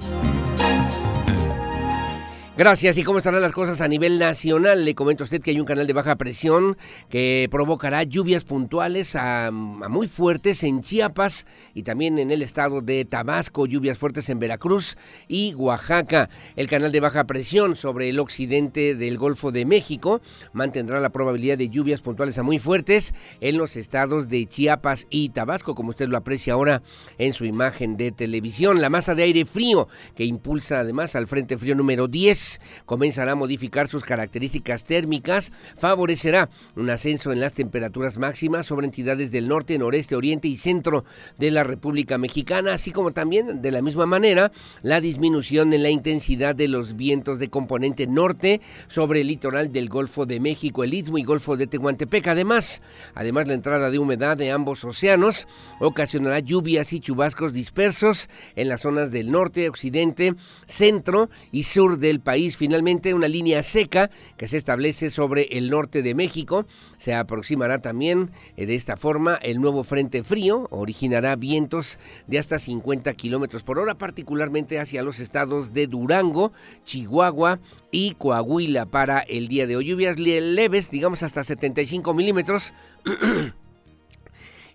Gracias. 2.55 2.99
¿Y 2.99 3.03
cómo 3.03 3.17
estarán 3.17 3.41
las 3.41 3.51
cosas 3.51 3.81
a 3.81 3.87
nivel 3.87 4.19
nacional? 4.19 4.85
Le 4.85 4.93
comento 4.93 5.23
a 5.23 5.25
usted 5.25 5.41
que 5.41 5.49
hay 5.49 5.59
un 5.59 5.65
canal 5.65 5.87
de 5.87 5.93
baja 5.93 6.17
presión 6.17 6.77
que 7.09 7.47
provocará 7.49 8.03
lluvias 8.03 8.43
puntuales 8.43 9.15
a, 9.15 9.49
muy 9.51 10.07
fuertes 10.07 10.61
en 10.61 10.81
Chiapas 10.81 11.47
y 11.73 11.81
también 11.81 12.19
en 12.19 12.29
el 12.29 12.43
estado 12.43 12.81
de 12.81 13.05
Tabasco, 13.05 13.65
lluvias 13.65 13.97
fuertes 13.97 14.29
en 14.29 14.37
Veracruz 14.37 14.97
y 15.27 15.55
Oaxaca. 15.55 16.29
El 16.55 16.67
canal 16.67 16.91
de 16.91 16.99
baja 16.99 17.23
presión 17.23 17.75
sobre 17.75 18.09
el 18.09 18.19
occidente 18.19 18.93
del 18.93 19.17
Golfo 19.17 19.51
de 19.51 19.65
México 19.65 20.21
mantendrá 20.51 20.99
la 20.99 21.09
probabilidad 21.09 21.57
de 21.57 21.69
lluvias 21.69 22.01
puntuales 22.01 22.37
a 22.37 22.43
muy 22.43 22.59
fuertes 22.59 23.15
en 23.41 23.57
los 23.57 23.75
estados 23.77 24.29
de 24.29 24.45
Chiapas 24.45 25.07
y 25.09 25.29
Tabasco, 25.29 25.73
como 25.73 25.89
usted 25.89 26.07
lo 26.07 26.17
aprecia 26.17 26.53
ahora 26.53 26.83
en 27.17 27.33
su 27.33 27.45
imagen 27.45 27.97
de 27.97 28.11
televisión. 28.11 28.79
La 28.79 28.91
masa 28.91 29.15
de 29.15 29.23
aire 29.23 29.45
frío 29.45 29.87
que 30.15 30.23
impulsa 30.23 30.81
además 30.81 31.15
al 31.15 31.25
Frente 31.25 31.57
Frío 31.57 31.73
número 31.73 32.07
10 32.07 32.42
comenzará 32.85 33.33
a 33.33 33.35
modificar 33.35 33.87
sus 33.87 34.03
características 34.03 34.83
térmicas, 34.83 35.51
favorecerá 35.77 36.49
un 36.75 36.89
ascenso 36.89 37.31
en 37.31 37.39
las 37.39 37.53
temperaturas 37.53 38.17
máximas 38.17 38.65
sobre 38.65 38.85
entidades 38.85 39.31
del 39.31 39.47
norte, 39.47 39.77
noreste, 39.77 40.15
oriente 40.15 40.47
y 40.47 40.57
centro 40.57 41.05
de 41.37 41.51
la 41.51 41.63
República 41.63 42.17
Mexicana, 42.17 42.73
así 42.73 42.91
como 42.91 43.11
también 43.11 43.61
de 43.61 43.71
la 43.71 43.81
misma 43.81 44.05
manera 44.05 44.51
la 44.81 45.01
disminución 45.01 45.73
en 45.73 45.83
la 45.83 45.89
intensidad 45.89 46.55
de 46.55 46.67
los 46.67 46.95
vientos 46.95 47.39
de 47.39 47.49
componente 47.49 48.07
norte 48.07 48.61
sobre 48.87 49.21
el 49.21 49.27
litoral 49.27 49.71
del 49.71 49.89
Golfo 49.89 50.25
de 50.25 50.39
México, 50.39 50.83
el 50.83 50.93
Istmo 50.93 51.17
y 51.17 51.23
Golfo 51.23 51.57
de 51.57 51.67
Tehuantepec. 51.67 52.27
Además, 52.27 52.81
además 53.15 53.47
la 53.47 53.53
entrada 53.53 53.89
de 53.89 53.99
humedad 53.99 54.37
de 54.37 54.51
ambos 54.51 54.83
océanos 54.83 55.47
ocasionará 55.79 56.39
lluvias 56.39 56.93
y 56.93 56.99
chubascos 56.99 57.53
dispersos 57.53 58.29
en 58.55 58.69
las 58.69 58.81
zonas 58.81 59.11
del 59.11 59.31
norte, 59.31 59.69
occidente, 59.69 60.35
centro 60.67 61.29
y 61.51 61.63
sur 61.63 61.97
del 61.97 62.19
país 62.19 62.32
Finalmente, 62.57 63.13
una 63.13 63.27
línea 63.27 63.63
seca 63.63 64.09
que 64.37 64.47
se 64.47 64.57
establece 64.57 65.09
sobre 65.09 65.43
el 65.57 65.69
norte 65.69 66.01
de 66.01 66.15
México. 66.15 66.65
Se 66.97 67.13
aproximará 67.13 67.79
también 67.79 68.31
eh, 68.57 68.65
de 68.65 68.75
esta 68.75 68.97
forma 68.97 69.35
el 69.35 69.61
nuevo 69.61 69.83
frente 69.83 70.23
frío. 70.23 70.67
Originará 70.71 71.35
vientos 71.35 71.99
de 72.27 72.39
hasta 72.39 72.59
50 72.59 73.13
kilómetros 73.13 73.63
por 73.63 73.79
hora, 73.79 73.95
particularmente 73.95 74.79
hacia 74.79 75.03
los 75.03 75.19
estados 75.19 75.73
de 75.73 75.87
Durango, 75.87 76.51
Chihuahua 76.83 77.59
y 77.91 78.15
Coahuila 78.15 78.85
para 78.85 79.19
el 79.19 79.47
día 79.47 79.67
de 79.67 79.75
hoy. 79.75 79.85
Lluvias 79.85 80.19
leves, 80.19 80.89
digamos 80.91 81.23
hasta 81.23 81.43
75 81.43 82.13
milímetros. 82.13 82.73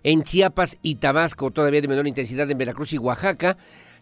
en 0.03 0.23
Chiapas 0.23 0.77
y 0.81 0.95
Tabasco, 0.95 1.51
todavía 1.51 1.81
de 1.81 1.87
menor 1.87 2.07
intensidad 2.07 2.49
en 2.49 2.57
Veracruz 2.57 2.93
y 2.93 2.97
Oaxaca 2.97 3.57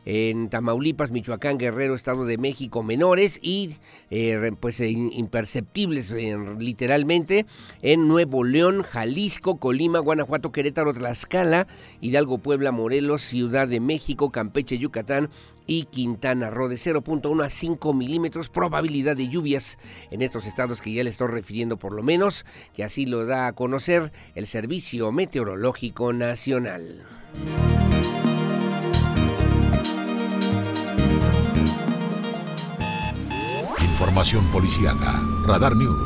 en 0.09 0.47
Tamaulipas, 0.49 1.11
Michoacán, 1.11 1.57
Guerrero, 1.57 1.93
Estado 1.93 2.25
de 2.25 2.37
México 2.37 2.81
menores 2.81 3.39
y 3.41 3.75
eh, 4.09 4.53
pues 4.57 4.79
eh, 4.79 4.89
imperceptibles 4.89 6.11
literalmente 6.57 7.45
en 7.81 8.07
Nuevo 8.07 8.45
León, 8.45 8.83
Jalisco, 8.83 9.57
Colima, 9.57 9.99
Guanajuato, 9.99 10.53
Querétaro, 10.53 10.93
Tlaxcala, 10.93 11.67
Hidalgo, 11.99 12.37
Puebla, 12.37 12.71
Morelos, 12.71 13.21
Ciudad 13.21 13.67
de 13.67 13.81
México, 13.81 14.31
Campeche, 14.31 14.77
Yucatán 14.77 15.29
y 15.65 15.83
Quintana 15.83 16.49
Roo 16.51 16.69
de 16.69 16.77
0.1 16.77 17.43
a 17.43 17.49
5 17.49 17.93
milímetros. 17.93 18.47
Probabilidad 18.47 19.17
de 19.17 19.27
lluvias 19.27 19.77
en 20.09 20.21
estos 20.21 20.47
estados 20.47 20.81
que 20.81 20.93
ya 20.93 21.03
le 21.03 21.09
estoy 21.09 21.27
refiriendo 21.27 21.75
por 21.75 21.91
lo 21.91 22.01
menos, 22.01 22.45
que 22.73 22.85
así 22.85 23.05
lo 23.05 23.25
da 23.25 23.47
a 23.47 23.53
conocer 23.53 24.13
el 24.35 24.47
Servicio 24.47 25.11
Meteorológico 25.11 26.13
Nacional. 26.13 27.03
Información 33.97 34.45
policíaca. 34.51 35.25
Radar 35.43 35.75
News. 35.75 35.97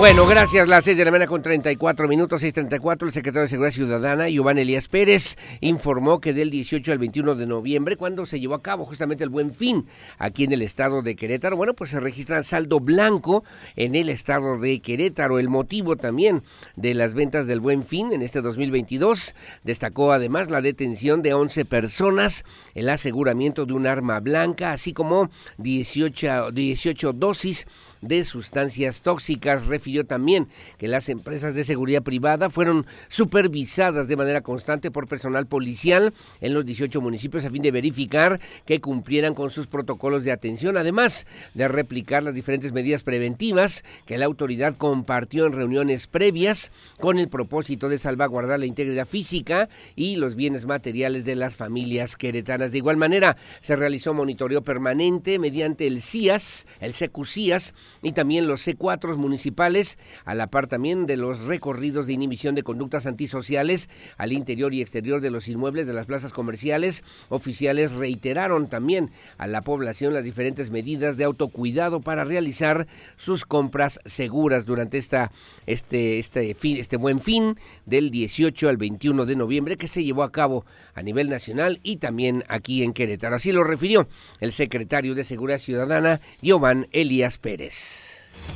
Bueno, 0.00 0.26
gracias. 0.26 0.66
Las 0.66 0.84
6 0.84 0.96
de 0.96 1.04
la 1.04 1.10
mañana 1.10 1.28
con 1.28 1.42
34 1.42 2.08
minutos, 2.08 2.42
6.34. 2.42 3.02
El 3.02 3.12
secretario 3.12 3.42
de 3.42 3.48
Seguridad 3.48 3.74
Ciudadana, 3.74 4.28
Giovanni 4.30 4.62
Elías 4.62 4.88
Pérez, 4.88 5.36
informó 5.60 6.22
que 6.22 6.32
del 6.32 6.50
18 6.50 6.92
al 6.92 6.98
21 6.98 7.34
de 7.34 7.46
noviembre, 7.46 7.96
cuando 7.98 8.24
se 8.24 8.40
llevó 8.40 8.54
a 8.54 8.62
cabo 8.62 8.86
justamente 8.86 9.24
el 9.24 9.28
Buen 9.28 9.52
Fin 9.52 9.84
aquí 10.16 10.44
en 10.44 10.52
el 10.52 10.62
estado 10.62 11.02
de 11.02 11.16
Querétaro, 11.16 11.54
bueno, 11.54 11.74
pues 11.74 11.90
se 11.90 12.00
registra 12.00 12.42
saldo 12.44 12.80
blanco 12.80 13.44
en 13.76 13.94
el 13.94 14.08
estado 14.08 14.58
de 14.58 14.80
Querétaro. 14.80 15.38
El 15.38 15.50
motivo 15.50 15.96
también 15.96 16.44
de 16.76 16.94
las 16.94 17.12
ventas 17.12 17.46
del 17.46 17.60
Buen 17.60 17.82
Fin 17.82 18.10
en 18.12 18.22
este 18.22 18.40
2022 18.40 19.34
destacó 19.64 20.12
además 20.12 20.50
la 20.50 20.62
detención 20.62 21.20
de 21.20 21.34
11 21.34 21.66
personas, 21.66 22.46
el 22.74 22.88
aseguramiento 22.88 23.66
de 23.66 23.74
un 23.74 23.86
arma 23.86 24.18
blanca, 24.20 24.72
así 24.72 24.94
como 24.94 25.28
18, 25.58 26.52
18 26.52 27.12
dosis 27.12 27.66
de 28.00 28.24
sustancias 28.24 29.02
tóxicas. 29.02 29.66
Refirió 29.90 30.06
también 30.06 30.46
que 30.78 30.86
las 30.86 31.08
empresas 31.08 31.52
de 31.52 31.64
seguridad 31.64 32.04
privada 32.04 32.48
fueron 32.48 32.86
supervisadas 33.08 34.06
de 34.06 34.14
manera 34.14 34.40
constante 34.40 34.92
por 34.92 35.08
personal 35.08 35.48
policial 35.48 36.14
en 36.40 36.54
los 36.54 36.64
18 36.64 37.00
municipios 37.00 37.44
a 37.44 37.50
fin 37.50 37.60
de 37.60 37.72
verificar 37.72 38.38
que 38.66 38.80
cumplieran 38.80 39.34
con 39.34 39.50
sus 39.50 39.66
protocolos 39.66 40.22
de 40.22 40.30
atención, 40.30 40.76
además 40.76 41.26
de 41.54 41.66
replicar 41.66 42.22
las 42.22 42.34
diferentes 42.34 42.70
medidas 42.70 43.02
preventivas 43.02 43.82
que 44.06 44.16
la 44.16 44.26
autoridad 44.26 44.76
compartió 44.76 45.44
en 45.46 45.54
reuniones 45.54 46.06
previas 46.06 46.70
con 47.00 47.18
el 47.18 47.28
propósito 47.28 47.88
de 47.88 47.98
salvaguardar 47.98 48.60
la 48.60 48.66
integridad 48.66 49.08
física 49.08 49.68
y 49.96 50.14
los 50.14 50.36
bienes 50.36 50.66
materiales 50.66 51.24
de 51.24 51.34
las 51.34 51.56
familias 51.56 52.14
queretanas. 52.14 52.70
De 52.70 52.78
igual 52.78 52.96
manera, 52.96 53.36
se 53.58 53.74
realizó 53.74 54.14
monitoreo 54.14 54.62
permanente 54.62 55.40
mediante 55.40 55.88
el 55.88 56.00
CIAS, 56.00 56.68
el 56.78 56.92
CQCIAS, 56.92 57.74
y 58.02 58.12
también 58.12 58.46
los 58.46 58.66
C4 58.66 59.16
municipales, 59.16 59.79
a 60.24 60.34
la 60.34 60.48
par 60.48 60.66
también 60.66 61.06
de 61.06 61.16
los 61.16 61.40
recorridos 61.40 62.06
de 62.06 62.12
inhibición 62.12 62.54
de 62.54 62.62
conductas 62.62 63.06
antisociales 63.06 63.88
al 64.16 64.32
interior 64.32 64.74
y 64.74 64.80
exterior 64.80 65.20
de 65.20 65.30
los 65.30 65.48
inmuebles 65.48 65.86
de 65.86 65.92
las 65.92 66.06
plazas 66.06 66.32
comerciales. 66.32 67.04
Oficiales 67.28 67.92
reiteraron 67.92 68.68
también 68.68 69.10
a 69.38 69.46
la 69.46 69.62
población 69.62 70.14
las 70.14 70.24
diferentes 70.24 70.70
medidas 70.70 71.16
de 71.16 71.24
autocuidado 71.24 72.00
para 72.00 72.24
realizar 72.24 72.86
sus 73.16 73.44
compras 73.44 74.00
seguras 74.04 74.66
durante 74.66 74.98
esta, 74.98 75.30
este, 75.66 76.18
este, 76.18 76.54
fin, 76.54 76.76
este 76.76 76.96
buen 76.96 77.18
fin 77.18 77.56
del 77.86 78.10
18 78.10 78.68
al 78.68 78.76
21 78.76 79.26
de 79.26 79.36
noviembre 79.36 79.76
que 79.76 79.88
se 79.88 80.04
llevó 80.04 80.22
a 80.22 80.32
cabo 80.32 80.64
a 80.94 81.02
nivel 81.02 81.30
nacional 81.30 81.80
y 81.82 81.96
también 81.96 82.44
aquí 82.48 82.82
en 82.82 82.92
Querétaro. 82.92 83.36
Así 83.36 83.52
lo 83.52 83.64
refirió 83.64 84.08
el 84.40 84.52
secretario 84.52 85.14
de 85.14 85.24
Seguridad 85.24 85.58
Ciudadana, 85.58 86.20
Giovanni 86.42 86.86
Elías 86.92 87.38
Pérez. 87.38 88.09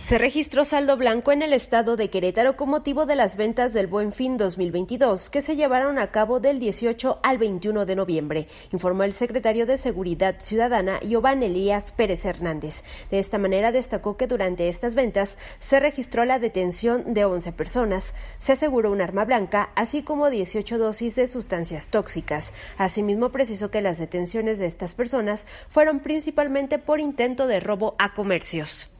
Se 0.04 0.18
registró 0.18 0.66
saldo 0.66 0.98
blanco 0.98 1.32
en 1.32 1.40
el 1.40 1.54
estado 1.54 1.96
de 1.96 2.10
Querétaro 2.10 2.58
con 2.58 2.68
motivo 2.68 3.06
de 3.06 3.16
las 3.16 3.38
ventas 3.38 3.72
del 3.72 3.86
Buen 3.86 4.12
Fin 4.12 4.36
2022 4.36 5.30
que 5.30 5.40
se 5.40 5.56
llevaron 5.56 5.98
a 5.98 6.10
cabo 6.10 6.40
del 6.40 6.58
18 6.58 7.20
al 7.22 7.38
21 7.38 7.86
de 7.86 7.96
noviembre, 7.96 8.46
informó 8.70 9.04
el 9.04 9.14
secretario 9.14 9.64
de 9.64 9.78
Seguridad 9.78 10.40
Ciudadana 10.40 11.00
Giovanni 11.00 11.46
Elías 11.46 11.90
Pérez 11.90 12.26
Hernández. 12.26 12.84
De 13.10 13.18
esta 13.18 13.38
manera 13.38 13.72
destacó 13.72 14.18
que 14.18 14.26
durante 14.26 14.68
estas 14.68 14.94
ventas 14.94 15.38
se 15.58 15.80
registró 15.80 16.26
la 16.26 16.38
detención 16.38 17.14
de 17.14 17.24
11 17.24 17.52
personas, 17.52 18.14
se 18.38 18.52
aseguró 18.52 18.92
un 18.92 19.00
arma 19.00 19.24
blanca, 19.24 19.70
así 19.74 20.02
como 20.02 20.28
18 20.28 20.76
dosis 20.76 21.16
de 21.16 21.28
sustancias 21.28 21.88
tóxicas. 21.88 22.52
Asimismo 22.76 23.30
precisó 23.30 23.70
que 23.70 23.80
las 23.80 23.96
detenciones 23.96 24.58
de 24.58 24.66
estas 24.66 24.94
personas 24.94 25.48
fueron 25.70 26.00
principalmente 26.00 26.78
por 26.78 27.00
intento 27.00 27.46
de 27.46 27.58
robo 27.58 27.94
a 27.98 28.12
comercios. 28.12 28.90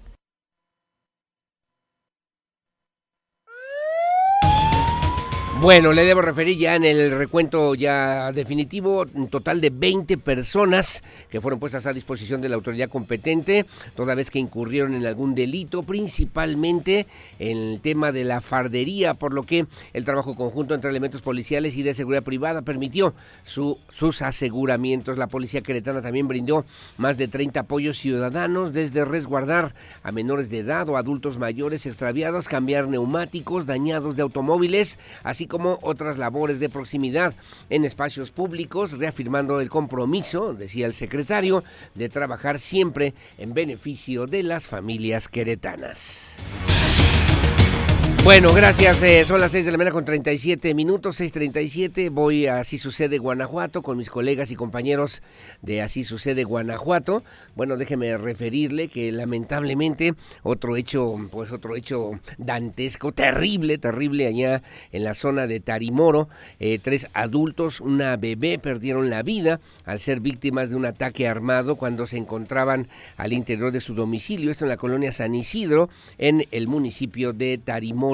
Bueno, 5.64 5.94
le 5.94 6.04
debo 6.04 6.20
referir 6.20 6.58
ya 6.58 6.76
en 6.76 6.84
el 6.84 7.10
recuento 7.16 7.74
ya 7.74 8.30
definitivo, 8.32 9.06
un 9.14 9.28
total 9.28 9.62
de 9.62 9.70
20 9.70 10.18
personas 10.18 11.02
que 11.30 11.40
fueron 11.40 11.58
puestas 11.58 11.86
a 11.86 11.94
disposición 11.94 12.42
de 12.42 12.50
la 12.50 12.56
autoridad 12.56 12.90
competente, 12.90 13.64
toda 13.96 14.14
vez 14.14 14.30
que 14.30 14.38
incurrieron 14.38 14.92
en 14.92 15.06
algún 15.06 15.34
delito, 15.34 15.82
principalmente 15.82 17.06
en 17.38 17.56
el 17.56 17.80
tema 17.80 18.12
de 18.12 18.24
la 18.24 18.42
fardería, 18.42 19.14
por 19.14 19.32
lo 19.32 19.44
que 19.44 19.64
el 19.94 20.04
trabajo 20.04 20.34
conjunto 20.34 20.74
entre 20.74 20.90
elementos 20.90 21.22
policiales 21.22 21.78
y 21.78 21.82
de 21.82 21.94
seguridad 21.94 22.24
privada 22.24 22.60
permitió 22.60 23.14
su, 23.42 23.78
sus 23.90 24.20
aseguramientos. 24.20 25.16
La 25.16 25.28
policía 25.28 25.62
queretana 25.62 26.02
también 26.02 26.28
brindó 26.28 26.66
más 26.98 27.16
de 27.16 27.26
30 27.26 27.60
apoyos 27.60 27.96
ciudadanos, 27.96 28.74
desde 28.74 29.06
resguardar 29.06 29.74
a 30.02 30.12
menores 30.12 30.50
de 30.50 30.58
edad 30.58 30.86
o 30.90 30.98
adultos 30.98 31.38
mayores 31.38 31.86
extraviados, 31.86 32.48
cambiar 32.48 32.86
neumáticos 32.86 33.64
dañados 33.64 34.14
de 34.14 34.20
automóviles, 34.20 34.98
así 35.22 35.46
como 35.46 35.53
otras 35.82 36.18
labores 36.18 36.60
de 36.60 36.68
proximidad 36.68 37.34
en 37.70 37.84
espacios 37.84 38.30
públicos, 38.30 38.98
reafirmando 38.98 39.60
el 39.60 39.68
compromiso, 39.68 40.54
decía 40.54 40.86
el 40.86 40.94
secretario, 40.94 41.64
de 41.94 42.08
trabajar 42.08 42.58
siempre 42.58 43.14
en 43.38 43.54
beneficio 43.54 44.26
de 44.26 44.42
las 44.42 44.66
familias 44.66 45.28
queretanas. 45.28 46.36
Bueno, 48.24 48.54
gracias. 48.54 49.02
Eh, 49.02 49.22
son 49.26 49.38
las 49.38 49.52
6 49.52 49.66
de 49.66 49.70
la 49.70 49.76
mañana 49.76 49.92
con 49.92 50.06
37 50.06 50.72
minutos, 50.72 51.20
6.37. 51.20 52.08
Voy 52.10 52.46
a 52.46 52.56
Así 52.56 52.78
Sucede 52.78 53.18
Guanajuato 53.18 53.82
con 53.82 53.98
mis 53.98 54.08
colegas 54.08 54.50
y 54.50 54.56
compañeros 54.56 55.20
de 55.60 55.82
Así 55.82 56.04
Sucede 56.04 56.44
Guanajuato. 56.44 57.22
Bueno, 57.54 57.76
déjeme 57.76 58.16
referirle 58.16 58.88
que 58.88 59.12
lamentablemente 59.12 60.14
otro 60.42 60.76
hecho, 60.76 61.16
pues 61.30 61.52
otro 61.52 61.76
hecho 61.76 62.12
dantesco, 62.38 63.12
terrible, 63.12 63.76
terrible 63.76 64.26
allá 64.26 64.62
en 64.90 65.04
la 65.04 65.12
zona 65.12 65.46
de 65.46 65.60
Tarimoro. 65.60 66.30
Eh, 66.60 66.78
tres 66.82 67.08
adultos, 67.12 67.82
una 67.82 68.16
bebé 68.16 68.58
perdieron 68.58 69.10
la 69.10 69.22
vida 69.22 69.60
al 69.84 70.00
ser 70.00 70.20
víctimas 70.20 70.70
de 70.70 70.76
un 70.76 70.86
ataque 70.86 71.28
armado 71.28 71.76
cuando 71.76 72.06
se 72.06 72.16
encontraban 72.16 72.88
al 73.18 73.34
interior 73.34 73.70
de 73.70 73.82
su 73.82 73.94
domicilio. 73.94 74.50
Esto 74.50 74.64
en 74.64 74.70
la 74.70 74.78
colonia 74.78 75.12
San 75.12 75.34
Isidro, 75.34 75.90
en 76.16 76.46
el 76.52 76.68
municipio 76.68 77.34
de 77.34 77.58
Tarimoro 77.58 78.13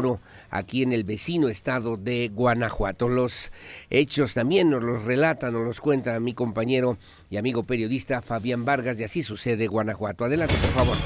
aquí 0.50 0.82
en 0.82 0.92
el 0.92 1.04
vecino 1.04 1.48
estado 1.48 1.96
de 1.96 2.28
Guanajuato. 2.28 3.08
Los 3.08 3.52
hechos 3.90 4.34
también 4.34 4.70
nos 4.70 4.82
los 4.82 5.04
relata, 5.04 5.50
nos 5.50 5.64
los 5.64 5.80
cuenta 5.80 6.18
mi 6.20 6.34
compañero 6.34 6.98
y 7.28 7.36
amigo 7.36 7.62
periodista 7.62 8.22
Fabián 8.22 8.64
Vargas 8.64 8.98
de 8.98 9.04
Así 9.04 9.22
Sucede 9.22 9.66
Guanajuato. 9.66 10.24
Adelante, 10.24 10.54
por 10.60 10.84
favor. 10.84 10.96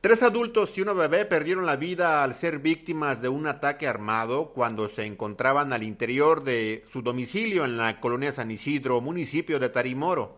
Tres 0.00 0.22
adultos 0.22 0.78
y 0.78 0.80
una 0.80 0.92
bebé 0.92 1.24
perdieron 1.24 1.66
la 1.66 1.74
vida 1.74 2.22
al 2.22 2.32
ser 2.32 2.60
víctimas 2.60 3.20
de 3.20 3.28
un 3.28 3.48
ataque 3.48 3.88
armado 3.88 4.52
cuando 4.52 4.88
se 4.88 5.04
encontraban 5.04 5.72
al 5.72 5.82
interior 5.82 6.44
de 6.44 6.84
su 6.92 7.02
domicilio 7.02 7.64
en 7.64 7.76
la 7.76 7.98
colonia 8.00 8.32
San 8.32 8.52
Isidro, 8.52 9.00
municipio 9.00 9.58
de 9.58 9.68
Tarimoro. 9.70 10.36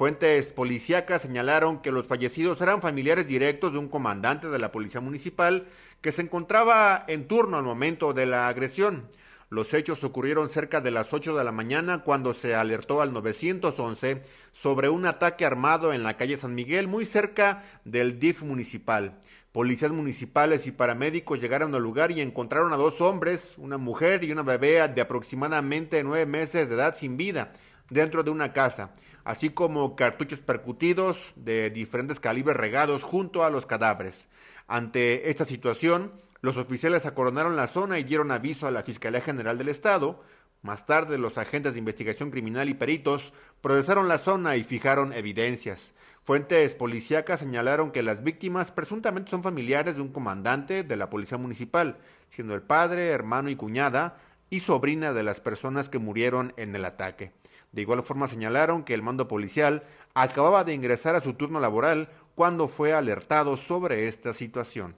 Fuentes 0.00 0.46
policíacas 0.52 1.20
señalaron 1.20 1.82
que 1.82 1.92
los 1.92 2.06
fallecidos 2.06 2.60
eran 2.60 2.80
familiares 2.80 3.26
directos 3.26 3.72
de 3.72 3.78
un 3.78 3.88
comandante 3.88 4.48
de 4.48 4.58
la 4.58 4.72
Policía 4.72 5.02
Municipal 5.02 5.66
que 6.00 6.12
se 6.12 6.22
encontraba 6.22 7.04
en 7.08 7.26
turno 7.26 7.58
al 7.58 7.64
momento 7.64 8.12
de 8.12 8.26
la 8.26 8.48
agresión. 8.48 9.08
Los 9.48 9.74
hechos 9.74 10.04
ocurrieron 10.04 10.48
cerca 10.48 10.80
de 10.80 10.92
las 10.92 11.12
8 11.12 11.36
de 11.36 11.42
la 11.44 11.50
mañana 11.50 12.04
cuando 12.04 12.34
se 12.34 12.54
alertó 12.54 13.02
al 13.02 13.12
911 13.12 14.20
sobre 14.52 14.88
un 14.88 15.06
ataque 15.06 15.44
armado 15.44 15.92
en 15.92 16.04
la 16.04 16.16
calle 16.16 16.36
San 16.36 16.54
Miguel, 16.54 16.86
muy 16.86 17.04
cerca 17.04 17.64
del 17.84 18.20
DIF 18.20 18.42
municipal. 18.42 19.18
Policías 19.50 19.90
municipales 19.90 20.68
y 20.68 20.72
paramédicos 20.72 21.40
llegaron 21.40 21.74
al 21.74 21.82
lugar 21.82 22.12
y 22.12 22.20
encontraron 22.20 22.72
a 22.72 22.76
dos 22.76 23.00
hombres, 23.00 23.54
una 23.56 23.78
mujer 23.78 24.22
y 24.22 24.30
una 24.30 24.42
bebé 24.42 24.86
de 24.86 25.00
aproximadamente 25.00 26.04
nueve 26.04 26.26
meses 26.26 26.68
de 26.68 26.76
edad 26.76 26.96
sin 26.96 27.16
vida 27.16 27.50
dentro 27.88 28.22
de 28.22 28.30
una 28.30 28.52
casa 28.52 28.92
así 29.24 29.50
como 29.50 29.96
cartuchos 29.96 30.40
percutidos 30.40 31.16
de 31.36 31.70
diferentes 31.70 32.20
calibres 32.20 32.56
regados 32.56 33.02
junto 33.02 33.44
a 33.44 33.50
los 33.50 33.66
cadáveres. 33.66 34.26
Ante 34.70 35.30
esta 35.30 35.44
situación, 35.44 36.12
los 36.42 36.56
oficiales 36.56 37.04
acoronaron 37.04 37.56
la 37.56 37.66
zona 37.66 37.98
y 37.98 38.04
dieron 38.04 38.30
aviso 38.30 38.68
a 38.68 38.70
la 38.70 38.84
Fiscalía 38.84 39.20
General 39.20 39.58
del 39.58 39.68
Estado. 39.68 40.22
Más 40.62 40.86
tarde, 40.86 41.18
los 41.18 41.38
agentes 41.38 41.72
de 41.72 41.80
investigación 41.80 42.30
criminal 42.30 42.68
y 42.68 42.74
peritos 42.74 43.32
procesaron 43.62 44.06
la 44.06 44.18
zona 44.18 44.54
y 44.54 44.62
fijaron 44.62 45.12
evidencias. 45.12 45.92
Fuentes 46.22 46.76
policíacas 46.76 47.40
señalaron 47.40 47.90
que 47.90 48.04
las 48.04 48.22
víctimas 48.22 48.70
presuntamente 48.70 49.32
son 49.32 49.42
familiares 49.42 49.96
de 49.96 50.02
un 50.02 50.12
comandante 50.12 50.84
de 50.84 50.96
la 50.96 51.10
Policía 51.10 51.36
Municipal, 51.36 51.98
siendo 52.30 52.54
el 52.54 52.62
padre, 52.62 53.08
hermano 53.08 53.50
y 53.50 53.56
cuñada 53.56 54.18
y 54.50 54.60
sobrina 54.60 55.12
de 55.12 55.24
las 55.24 55.40
personas 55.40 55.88
que 55.88 55.98
murieron 55.98 56.54
en 56.56 56.76
el 56.76 56.84
ataque. 56.84 57.32
De 57.72 57.82
igual 57.82 58.04
forma 58.04 58.28
señalaron 58.28 58.84
que 58.84 58.94
el 58.94 59.02
mando 59.02 59.26
policial 59.26 59.82
acababa 60.14 60.62
de 60.62 60.74
ingresar 60.74 61.14
a 61.16 61.20
su 61.20 61.34
turno 61.34 61.60
laboral 61.60 62.08
cuando 62.40 62.68
fue 62.68 62.94
alertado 62.94 63.58
sobre 63.58 64.08
esta 64.08 64.32
situación. 64.32 64.96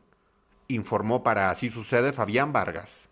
Informó 0.69 1.25
para 1.25 1.51
Así 1.51 1.71
Sucede 1.71 2.13
Fabián 2.13 2.53
Vargas. 2.53 3.09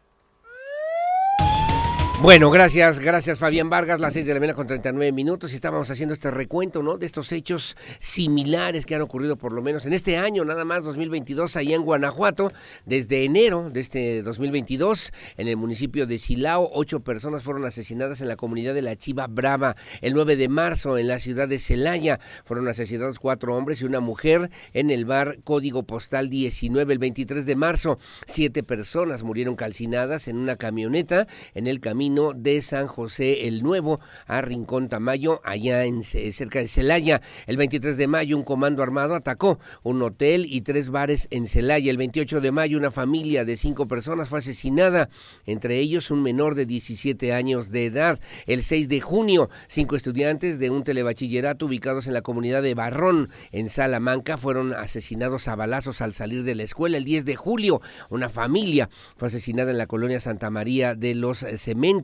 Bueno, 2.22 2.50
gracias, 2.50 2.98
gracias 2.98 3.38
Fabián 3.38 3.70
Vargas, 3.70 3.98
las 3.98 4.12
seis 4.12 4.26
de 4.26 4.34
la 4.34 4.40
mañana 4.40 4.54
con 4.54 4.66
39 4.66 5.10
minutos 5.10 5.52
y 5.52 5.54
estábamos 5.54 5.90
haciendo 5.90 6.12
este 6.12 6.30
recuento, 6.30 6.82
¿no? 6.82 6.98
De 6.98 7.06
estos 7.06 7.32
hechos 7.32 7.78
similares 7.98 8.84
que 8.84 8.94
han 8.94 9.00
ocurrido 9.00 9.38
por 9.38 9.54
lo 9.54 9.62
menos 9.62 9.86
en 9.86 9.94
este 9.94 10.18
año, 10.18 10.44
nada 10.44 10.66
más 10.66 10.84
2022, 10.84 11.56
allá 11.56 11.74
en 11.74 11.82
Guanajuato, 11.82 12.52
desde 12.84 13.24
enero 13.24 13.70
de 13.70 13.80
este 13.80 14.22
2022, 14.22 15.12
en 15.38 15.48
el 15.48 15.56
municipio 15.56 16.06
de 16.06 16.18
Silao, 16.18 16.70
ocho 16.74 17.00
personas 17.00 17.42
fueron 17.42 17.64
asesinadas 17.64 18.20
en 18.20 18.28
la 18.28 18.36
comunidad 18.36 18.74
de 18.74 18.82
la 18.82 18.96
Chiva 18.96 19.26
Brava. 19.26 19.74
El 20.02 20.12
9 20.12 20.36
de 20.36 20.48
marzo, 20.50 20.98
en 20.98 21.08
la 21.08 21.20
ciudad 21.20 21.48
de 21.48 21.58
Celaya, 21.58 22.20
fueron 22.44 22.68
asesinados 22.68 23.18
cuatro 23.18 23.56
hombres 23.56 23.80
y 23.80 23.86
una 23.86 24.00
mujer 24.00 24.50
en 24.74 24.90
el 24.90 25.06
bar 25.06 25.38
Código 25.42 25.84
Postal 25.84 26.28
19. 26.28 26.92
El 26.92 26.98
23 26.98 27.46
de 27.46 27.56
marzo, 27.56 27.98
siete 28.26 28.62
personas 28.62 29.22
murieron 29.22 29.56
calcinadas 29.56 30.28
en 30.28 30.36
una 30.36 30.56
camioneta 30.56 31.26
en 31.54 31.66
el 31.66 31.80
camino 31.80 32.09
de 32.10 32.60
San 32.60 32.88
José 32.88 33.46
el 33.46 33.62
Nuevo 33.62 34.00
a 34.26 34.40
Rincón 34.40 34.88
Tamayo, 34.88 35.40
allá 35.44 35.84
en 35.84 36.02
cerca 36.02 36.58
de 36.58 36.66
Celaya. 36.66 37.22
El 37.46 37.56
23 37.56 37.96
de 37.96 38.08
mayo 38.08 38.36
un 38.36 38.42
comando 38.42 38.82
armado 38.82 39.14
atacó 39.14 39.60
un 39.84 40.02
hotel 40.02 40.44
y 40.48 40.62
tres 40.62 40.90
bares 40.90 41.28
en 41.30 41.46
Celaya. 41.46 41.88
El 41.88 41.98
28 41.98 42.40
de 42.40 42.50
mayo 42.50 42.78
una 42.78 42.90
familia 42.90 43.44
de 43.44 43.56
cinco 43.56 43.86
personas 43.86 44.28
fue 44.28 44.40
asesinada, 44.40 45.08
entre 45.46 45.78
ellos 45.78 46.10
un 46.10 46.20
menor 46.22 46.56
de 46.56 46.66
17 46.66 47.32
años 47.32 47.70
de 47.70 47.86
edad. 47.86 48.18
El 48.46 48.64
6 48.64 48.88
de 48.88 49.00
junio 49.00 49.48
cinco 49.68 49.94
estudiantes 49.94 50.58
de 50.58 50.70
un 50.70 50.82
telebachillerato 50.82 51.66
ubicados 51.66 52.08
en 52.08 52.14
la 52.14 52.22
comunidad 52.22 52.62
de 52.62 52.74
Barrón, 52.74 53.30
en 53.52 53.68
Salamanca, 53.68 54.36
fueron 54.36 54.72
asesinados 54.72 55.46
a 55.46 55.54
balazos 55.54 56.00
al 56.00 56.12
salir 56.12 56.42
de 56.42 56.56
la 56.56 56.64
escuela. 56.64 56.96
El 56.96 57.04
10 57.04 57.24
de 57.24 57.36
julio 57.36 57.80
una 58.08 58.28
familia 58.28 58.90
fue 59.16 59.28
asesinada 59.28 59.70
en 59.70 59.78
la 59.78 59.86
colonia 59.86 60.18
Santa 60.18 60.50
María 60.50 60.96
de 60.96 61.14
los 61.14 61.38
Cementos 61.38 61.99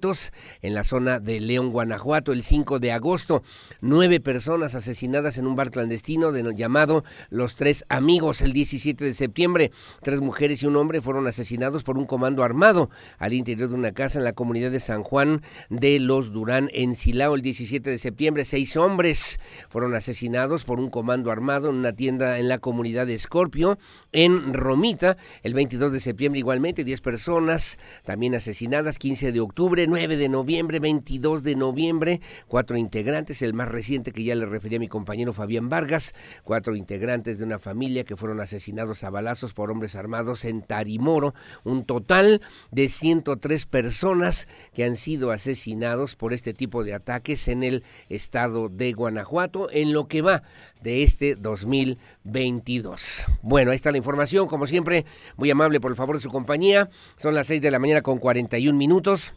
en 0.63 0.75
la 0.75 0.85
zona 0.85 1.21
de 1.21 1.41
León, 1.41 1.71
Guanajuato, 1.71 2.33
el 2.33 2.43
5 2.43 2.79
de 2.79 2.93
agosto. 2.93 3.43
Nueve 3.81 4.21
personas 4.21 4.75
asesinadas 4.75 5.39
en 5.39 5.47
un 5.47 5.57
bar 5.57 5.71
clandestino 5.71 6.31
llamado 6.51 7.03
Los 7.31 7.57
Tres 7.57 7.85
Amigos. 7.89 8.43
El 8.43 8.53
17 8.53 9.05
de 9.05 9.15
septiembre, 9.15 9.73
tres 10.03 10.21
mujeres 10.21 10.63
y 10.63 10.67
un 10.67 10.77
hombre 10.77 11.01
fueron 11.01 11.27
asesinados 11.27 11.83
por 11.83 11.97
un 11.97 12.05
comando 12.05 12.45
armado 12.45 12.91
al 13.19 13.33
interior 13.33 13.71
de 13.71 13.75
una 13.75 13.93
casa 13.93 14.19
en 14.19 14.25
la 14.25 14.35
comunidad 14.35 14.71
de 14.71 14.81
San 14.81 15.03
Juan 15.03 15.43
de 15.71 15.99
los 15.99 16.33
Durán, 16.33 16.69
en 16.75 16.95
Silao. 16.95 17.35
El 17.35 17.43
17 17.43 17.89
de 17.89 17.99
septiembre, 17.99 18.45
seis 18.45 18.77
hombres 18.77 19.41
fueron 19.71 19.95
asesinados 19.95 20.65
por 20.65 20.79
un 20.79 20.91
comando 20.91 21.31
armado 21.31 21.71
en 21.71 21.77
una 21.77 21.95
tienda 21.95 22.39
en 22.39 22.49
la 22.49 22.59
comunidad 22.59 23.07
de 23.07 23.15
Escorpio, 23.15 23.79
en 24.13 24.53
Romita. 24.53 25.17
El 25.43 25.55
22 25.55 25.93
de 25.93 26.01
septiembre, 26.01 26.39
igualmente, 26.39 26.85
diez 26.85 27.01
personas 27.01 27.79
también 28.05 28.35
asesinadas. 28.35 28.99
15 28.99 29.33
de 29.33 29.41
octubre, 29.41 29.86
9 29.87 30.17
de 30.17 30.29
noviembre, 30.29 30.81
22 30.81 31.43
de 31.43 31.57
noviembre, 31.57 32.21
cuatro 32.49 32.77
integrantes, 32.77 33.43
el 33.43 33.55
más 33.55 33.69
reciente 33.69 34.13
que 34.13 34.25
ya 34.25 34.35
le 34.35 34.47
refería 34.47 34.77
a 34.77 34.81
mi 34.81 34.89
compañero 34.89 35.33
Fabián 35.33 35.69
Vargas, 35.69 36.15
cuatro 36.45 36.77
integrantes 36.77 37.39
de 37.39 37.45
una 37.45 37.59
familia 37.59 38.05
que 38.05 38.17
fueron 38.17 38.41
asesinados 38.41 39.05
a 39.05 39.11
balazos 39.11 39.55
por 39.55 39.71
hombres 39.71 39.97
armados 39.97 40.45
en 40.45 40.63
Tarimoro, 40.63 41.35
un 41.65 41.85
total 41.85 42.41
de 42.71 42.89
103 42.89 43.67
personas 43.67 44.49
que 44.75 44.85
han 44.85 44.97
sido 44.97 45.31
asesinados 45.31 46.17
por 46.17 46.33
este 46.33 46.55
tipo 46.55 46.85
de 46.85 46.95
ataques 46.95 47.49
en 47.49 47.63
el 47.63 47.85
estado 48.09 48.69
de 48.69 48.93
Guanajuato 48.93 49.69
en 49.71 49.93
lo 49.93 50.09
que 50.09 50.23
va 50.23 50.43
de 50.83 51.03
este 51.03 51.35
2022. 51.35 53.25
Bueno, 53.43 53.71
ahí 53.71 53.77
está 53.77 53.91
la 53.91 53.99
información, 53.99 54.47
como 54.47 54.67
siempre, 54.67 55.05
muy 55.37 55.51
amable 55.51 55.81
por 55.81 55.91
el 55.91 55.97
favor 55.97 56.17
de 56.17 56.23
su 56.23 56.31
compañía. 56.31 56.89
Son 57.17 57.35
las 57.35 57.49
6 57.49 57.61
de 57.61 57.71
la 57.71 57.79
mañana 57.79 58.03
con 58.03 58.19
41 58.19 58.77
minutos. 58.77 59.33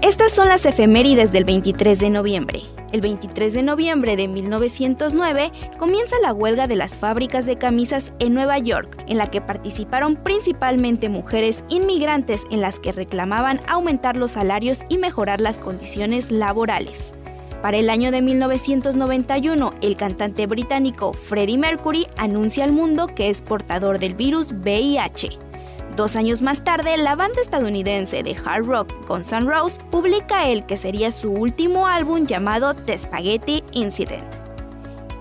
Estas 0.02 0.32
son 0.32 0.48
las 0.48 0.66
efemérides 0.66 1.30
del 1.30 1.44
23 1.44 1.96
de 2.00 2.10
noviembre. 2.10 2.62
El 2.90 3.00
23 3.00 3.54
de 3.54 3.62
noviembre 3.62 4.16
de 4.16 4.26
1909 4.26 5.52
comienza 5.78 6.16
la 6.20 6.32
huelga 6.32 6.66
de 6.66 6.74
las 6.74 6.96
fábricas 6.96 7.46
de 7.46 7.56
camisas 7.56 8.12
en 8.18 8.34
Nueva 8.34 8.58
York, 8.58 9.00
en 9.06 9.16
la 9.16 9.28
que 9.28 9.40
participaron 9.40 10.16
principalmente 10.16 11.08
mujeres 11.08 11.62
inmigrantes 11.68 12.42
en 12.50 12.60
las 12.60 12.80
que 12.80 12.90
reclamaban 12.90 13.60
aumentar 13.68 14.16
los 14.16 14.32
salarios 14.32 14.80
y 14.88 14.98
mejorar 14.98 15.40
las 15.40 15.60
condiciones 15.60 16.32
laborales. 16.32 17.14
Para 17.62 17.76
el 17.76 17.88
año 17.88 18.10
de 18.10 18.22
1991, 18.22 19.72
el 19.82 19.96
cantante 19.96 20.48
británico 20.48 21.12
Freddie 21.12 21.58
Mercury 21.58 22.08
anuncia 22.16 22.64
al 22.64 22.72
mundo 22.72 23.06
que 23.06 23.30
es 23.30 23.40
portador 23.40 24.00
del 24.00 24.14
virus 24.14 24.50
VIH. 24.50 25.51
Dos 25.96 26.16
años 26.16 26.40
más 26.40 26.64
tarde, 26.64 26.96
la 26.96 27.16
banda 27.16 27.42
estadounidense 27.42 28.22
de 28.22 28.34
hard 28.44 28.64
rock 28.64 28.94
Guns 29.06 29.30
N' 29.30 29.44
Roses 29.44 29.78
publica 29.90 30.48
el 30.48 30.64
que 30.64 30.78
sería 30.78 31.12
su 31.12 31.30
último 31.30 31.86
álbum 31.86 32.26
llamado 32.26 32.72
The 32.72 32.96
Spaghetti 32.96 33.62
Incident. 33.72 34.24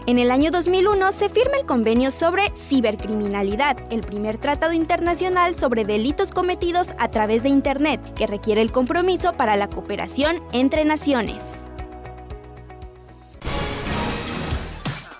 En 0.08 0.18
el 0.18 0.32
año 0.32 0.50
2001 0.50 1.12
se 1.12 1.28
firma 1.28 1.58
el 1.60 1.66
convenio 1.66 2.10
sobre 2.10 2.52
cibercriminalidad, 2.56 3.78
el 3.92 4.00
primer 4.00 4.38
tratado 4.38 4.72
internacional 4.72 5.56
sobre 5.56 5.84
delitos 5.84 6.32
cometidos 6.32 6.94
a 6.98 7.10
través 7.12 7.44
de 7.44 7.50
Internet, 7.50 8.00
que 8.16 8.26
requiere 8.26 8.62
el 8.62 8.72
compromiso 8.72 9.34
para 9.34 9.58
la 9.58 9.70
cooperación 9.70 10.42
entre 10.54 10.86
naciones. 10.86 11.62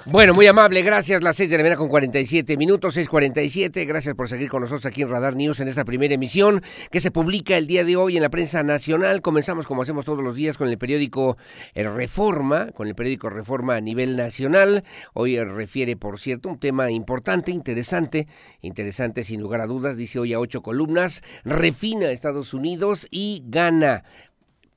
Bueno, 0.08 0.34
muy 0.34 0.48
amable, 0.48 0.82
gracias. 0.82 1.22
Las 1.22 1.36
6 1.36 1.48
de 1.50 1.58
la 1.58 1.64
mañana 1.64 1.78
con 1.78 1.88
47 1.88 2.58
minutos, 2.58 2.98
6.47. 2.98 3.86
Gracias 3.86 4.16
por 4.16 4.28
seguir 4.28 4.50
con 4.50 4.62
nosotros 4.62 4.88
aquí 4.88 5.04
en 5.04 5.10
Radar 5.12 5.36
News 5.36 5.60
en 5.60 5.68
esta 5.68 5.86
primera 5.86 6.16
emisión 6.16 6.64
que 6.90 7.00
se 7.00 7.12
publica 7.12 7.56
el 7.56 7.68
día 7.68 7.84
de 7.84 7.96
hoy 7.98 8.18
en 8.18 8.24
la 8.24 8.30
prensa 8.30 8.64
nacional. 8.64 9.22
Comenzamos 9.22 9.68
como 9.68 9.84
hacemos 9.84 10.04
todos 10.04 10.24
los 10.24 10.36
días 10.36 10.58
con 10.58 10.70
el 10.70 10.80
periódico 10.80 11.38
eh, 11.76 11.88
Reforma, 11.88 12.72
con 12.72 12.88
el 12.88 12.96
periódico 12.96 13.30
Reforma 13.30 13.76
a 13.76 13.82
nivel 13.82 14.18
nacional. 14.18 14.84
Hoy 15.14 15.36
eh, 15.36 15.46
refiere, 15.46 15.96
por 15.96 16.20
cierto, 16.20 16.50
un 16.50 16.60
tema 16.60 16.90
importante, 16.90 17.52
interesante, 17.52 18.28
interesante 18.62 19.24
sin 19.24 19.40
lugar 19.40 19.62
a 19.62 19.68
dudas. 19.68 19.98
Dice 19.98 20.18
hoy 20.18 20.34
a 20.34 20.40
ocho 20.40 20.64
columnas, 20.64 21.22
refina 21.44 22.10
Estados 22.10 22.56
Unidos 22.56 23.08
y 23.12 23.44
gana 23.46 24.04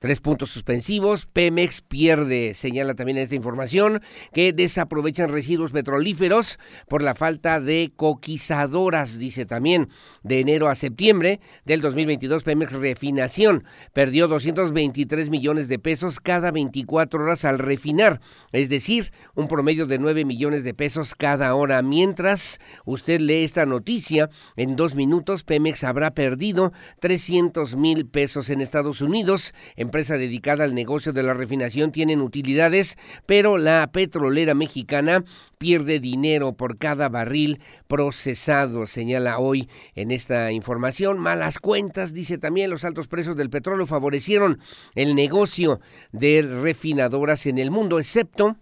Tres 0.04 0.20
puntos 0.20 0.50
suspensivos. 0.50 1.24
Pemex 1.24 1.80
pierde, 1.80 2.52
señala 2.52 2.92
también 2.92 3.16
esta 3.16 3.36
información, 3.36 4.02
que 4.34 4.52
desaprovechan 4.52 5.30
residuos 5.30 5.70
petrolíferos 5.70 6.58
por 6.88 7.02
la 7.02 7.14
falta 7.14 7.58
de 7.58 7.90
coquizadoras, 7.96 9.18
dice 9.18 9.46
también. 9.46 9.88
De 10.22 10.40
enero 10.40 10.68
a 10.68 10.74
septiembre 10.74 11.40
del 11.64 11.80
2022, 11.80 12.42
Pemex 12.42 12.72
Refinación 12.72 13.64
perdió 13.94 14.28
223 14.28 15.30
millones 15.30 15.68
de 15.68 15.78
pesos 15.78 16.20
cada 16.20 16.50
24 16.50 17.22
horas 17.24 17.46
al 17.46 17.58
refinar, 17.58 18.20
es 18.52 18.68
decir, 18.68 19.10
un 19.34 19.48
promedio 19.48 19.86
de 19.86 19.98
9 19.98 20.26
millones 20.26 20.64
de 20.64 20.74
pesos 20.74 21.14
cada 21.14 21.54
hora. 21.54 21.80
Mientras 21.80 22.60
usted 22.84 23.22
lee 23.22 23.44
esta 23.44 23.64
noticia, 23.64 24.28
en 24.56 24.76
dos 24.76 24.96
minutos 24.96 25.44
Pemex 25.44 25.82
habrá 25.82 26.10
perdido 26.10 26.74
300 27.00 27.76
mil 27.76 28.04
pesos 28.04 28.50
en 28.50 28.60
Estados 28.60 29.00
Unidos. 29.00 29.54
En 29.76 29.93
empresa 29.94 30.18
dedicada 30.18 30.64
al 30.64 30.74
negocio 30.74 31.12
de 31.12 31.22
la 31.22 31.34
refinación 31.34 31.92
tienen 31.92 32.20
utilidades, 32.20 32.98
pero 33.26 33.58
la 33.58 33.86
petrolera 33.92 34.52
mexicana 34.52 35.22
pierde 35.56 36.00
dinero 36.00 36.54
por 36.54 36.78
cada 36.78 37.08
barril 37.08 37.60
procesado, 37.86 38.88
señala 38.88 39.38
hoy 39.38 39.68
en 39.94 40.10
esta 40.10 40.50
información. 40.50 41.20
Malas 41.20 41.60
cuentas, 41.60 42.12
dice 42.12 42.38
también, 42.38 42.70
los 42.70 42.84
altos 42.84 43.06
precios 43.06 43.36
del 43.36 43.50
petróleo 43.50 43.86
favorecieron 43.86 44.58
el 44.96 45.14
negocio 45.14 45.78
de 46.10 46.42
refinadoras 46.42 47.46
en 47.46 47.58
el 47.58 47.70
mundo, 47.70 48.00
excepto 48.00 48.56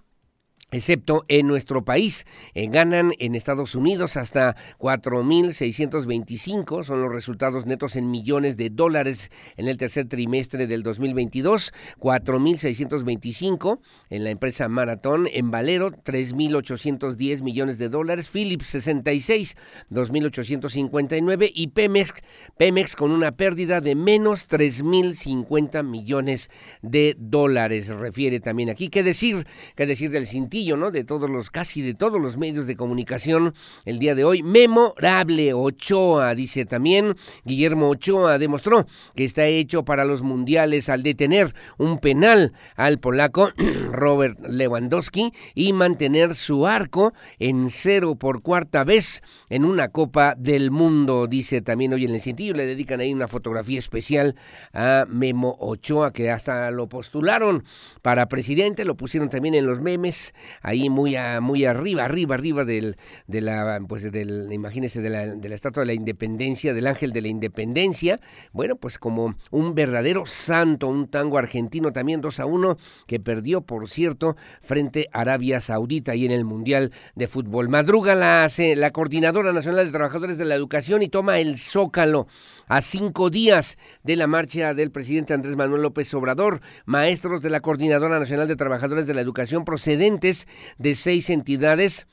excepto 0.73 1.25
en 1.29 1.47
nuestro 1.47 1.85
país. 1.85 2.27
Eh, 2.55 2.69
ganan 2.69 3.13
en 3.19 3.35
Estados 3.35 3.75
Unidos 3.75 4.17
hasta 4.17 4.57
4.625, 4.79 6.85
son 6.85 7.03
los 7.03 7.13
resultados 7.13 7.67
netos 7.67 7.95
en 7.95 8.11
millones 8.11 8.57
de 8.57 8.71
dólares 8.71 9.31
en 9.57 9.69
el 9.69 9.77
tercer 9.77 10.09
trimestre 10.09 10.67
del 10.67 10.83
2022, 10.83 11.75
4.625 12.01 13.81
en 14.11 14.25
la 14.25 14.31
empresa 14.31 14.69
Maratón, 14.69 15.29
en 15.31 15.51
Valero 15.51 15.93
3.810 15.93 17.43
millones 17.43 17.77
de 17.79 17.91
dólares, 17.91 18.31
Philips 18.31 18.69
66, 18.69 19.57
2.859 19.91 21.53
y 21.55 21.69
Pemex, 21.69 22.15
Pemex 22.57 22.97
con 22.97 23.11
una 23.11 23.33
pérdida 23.33 23.83
de 23.83 23.95
menos 23.95 24.49
3.050 24.49 25.85
millones 25.85 26.49
de 26.81 27.15
dólares, 27.19 27.89
refiere 27.89 28.41
también 28.41 28.71
aquí. 28.71 28.89
¿Qué 28.89 29.03
decir? 29.03 29.47
¿Qué 29.77 29.85
decir 29.85 30.11
del 30.11 30.27
cintillo? 30.27 30.62
De 30.63 31.03
todos 31.03 31.29
los, 31.29 31.51
casi 31.51 31.83
de 31.83 31.93
todos 31.93 32.21
los 32.21 32.37
medios 32.37 32.69
de 32.69 32.77
comunicación 32.77 33.53
el 33.85 33.99
día 33.99 34.15
de 34.15 34.23
hoy. 34.23 34.45
Memorable 34.45 35.53
Ochoa, 35.55 36.37
dice 36.37 36.67
también. 36.67 37.17
Guillermo 37.45 37.89
Ochoa 37.89 38.39
demostró 38.39 38.87
que 39.17 39.25
está 39.25 39.45
hecho 39.47 39.85
para 39.85 40.05
los 40.05 40.23
mundiales 40.23 40.89
al 40.89 41.03
detener 41.03 41.53
un 41.79 41.99
penal 41.99 42.53
al 42.77 43.01
polaco 43.01 43.51
Robert 43.91 44.39
Lewandowski 44.47 45.33
y 45.57 45.73
mantener 45.73 46.37
su 46.37 46.65
arco 46.65 47.13
en 47.41 47.69
cero 47.69 48.15
por 48.15 48.43
cuarta 48.43 48.85
vez 48.85 49.21
en 49.49 49.65
una 49.65 49.89
Copa 49.89 50.37
del 50.39 50.71
Mundo, 50.71 51.27
dice 51.27 51.61
también 51.61 51.93
hoy 51.93 52.05
en 52.05 52.15
el 52.15 52.21
cintillo. 52.21 52.55
Le 52.55 52.67
dedican 52.67 53.01
ahí 53.01 53.13
una 53.13 53.27
fotografía 53.27 53.81
especial 53.81 54.37
a 54.73 55.07
Memo 55.09 55.57
Ochoa, 55.59 56.13
que 56.13 56.31
hasta 56.31 56.71
lo 56.71 56.89
postularon 56.89 57.65
para 58.01 58.29
presidente, 58.29 58.85
lo 58.85 58.97
pusieron 58.97 59.29
también 59.29 59.57
en 59.57 59.67
los 59.67 59.81
memes 59.81 60.35
ahí 60.61 60.91
muy, 60.91 61.17
muy 61.41 61.65
arriba, 61.65 62.05
arriba, 62.05 62.35
arriba 62.35 62.65
del, 62.65 62.97
de 63.27 63.41
la, 63.41 63.81
pues 63.89 64.11
del, 64.11 64.53
imagínese, 64.53 65.01
de 65.01 65.11
la, 65.11 65.27
de 65.27 65.49
la 65.49 65.55
Estatua 65.55 65.83
de 65.83 65.87
la 65.87 65.95
Independencia, 65.95 66.75
del 66.75 66.87
Ángel 66.87 67.13
de 67.13 67.23
la 67.23 67.29
Independencia, 67.29 68.21
bueno, 68.53 68.77
pues 68.77 68.99
como 68.99 69.35
un 69.51 69.75
verdadero 69.75 70.27
santo, 70.27 70.89
un 70.89 71.09
tango 71.09 71.39
argentino 71.39 71.93
también 71.93 72.21
2 72.21 72.41
a 72.41 72.47
1, 72.47 72.77
que 73.07 73.21
perdió, 73.21 73.63
por 73.63 73.89
cierto, 73.89 74.37
frente 74.61 75.09
a 75.13 75.23
Arabia 75.23 75.61
Saudita 75.61 76.15
y 76.15 76.27
en 76.27 76.33
el 76.33 76.45
Mundial 76.45 76.93
de 77.15 77.27
Fútbol. 77.27 77.69
Madruga 77.69 78.15
la, 78.15 78.51
la 78.77 78.91
Coordinadora 78.91 79.53
Nacional 79.53 79.87
de 79.87 79.93
Trabajadores 79.93 80.37
de 80.37 80.45
la 80.45 80.55
Educación 80.55 81.03
y 81.03 81.09
toma 81.09 81.39
el 81.39 81.59
Zócalo 81.59 82.27
a 82.69 82.81
cinco 82.81 83.31
días 83.31 83.79
de 84.03 84.17
la 84.17 84.27
marcha 84.27 84.75
del 84.75 84.91
presidente 84.91 85.35
Andrés 85.35 85.57
Manuel 85.57 85.83
López 85.83 86.13
Obrador. 86.15 86.61
Maestros 86.85 87.43
de 87.43 87.51
la 87.51 87.61
Coordinadora 87.61 88.19
Nacional 88.19 88.49
de 88.49 88.57
Trabajadores 88.57 89.07
de 89.07 89.15
la 89.15 89.21
Educación 89.21 89.65
procedentes 89.65 90.47
de 90.79 90.95
seis 90.95 91.31
entidades 91.31 92.07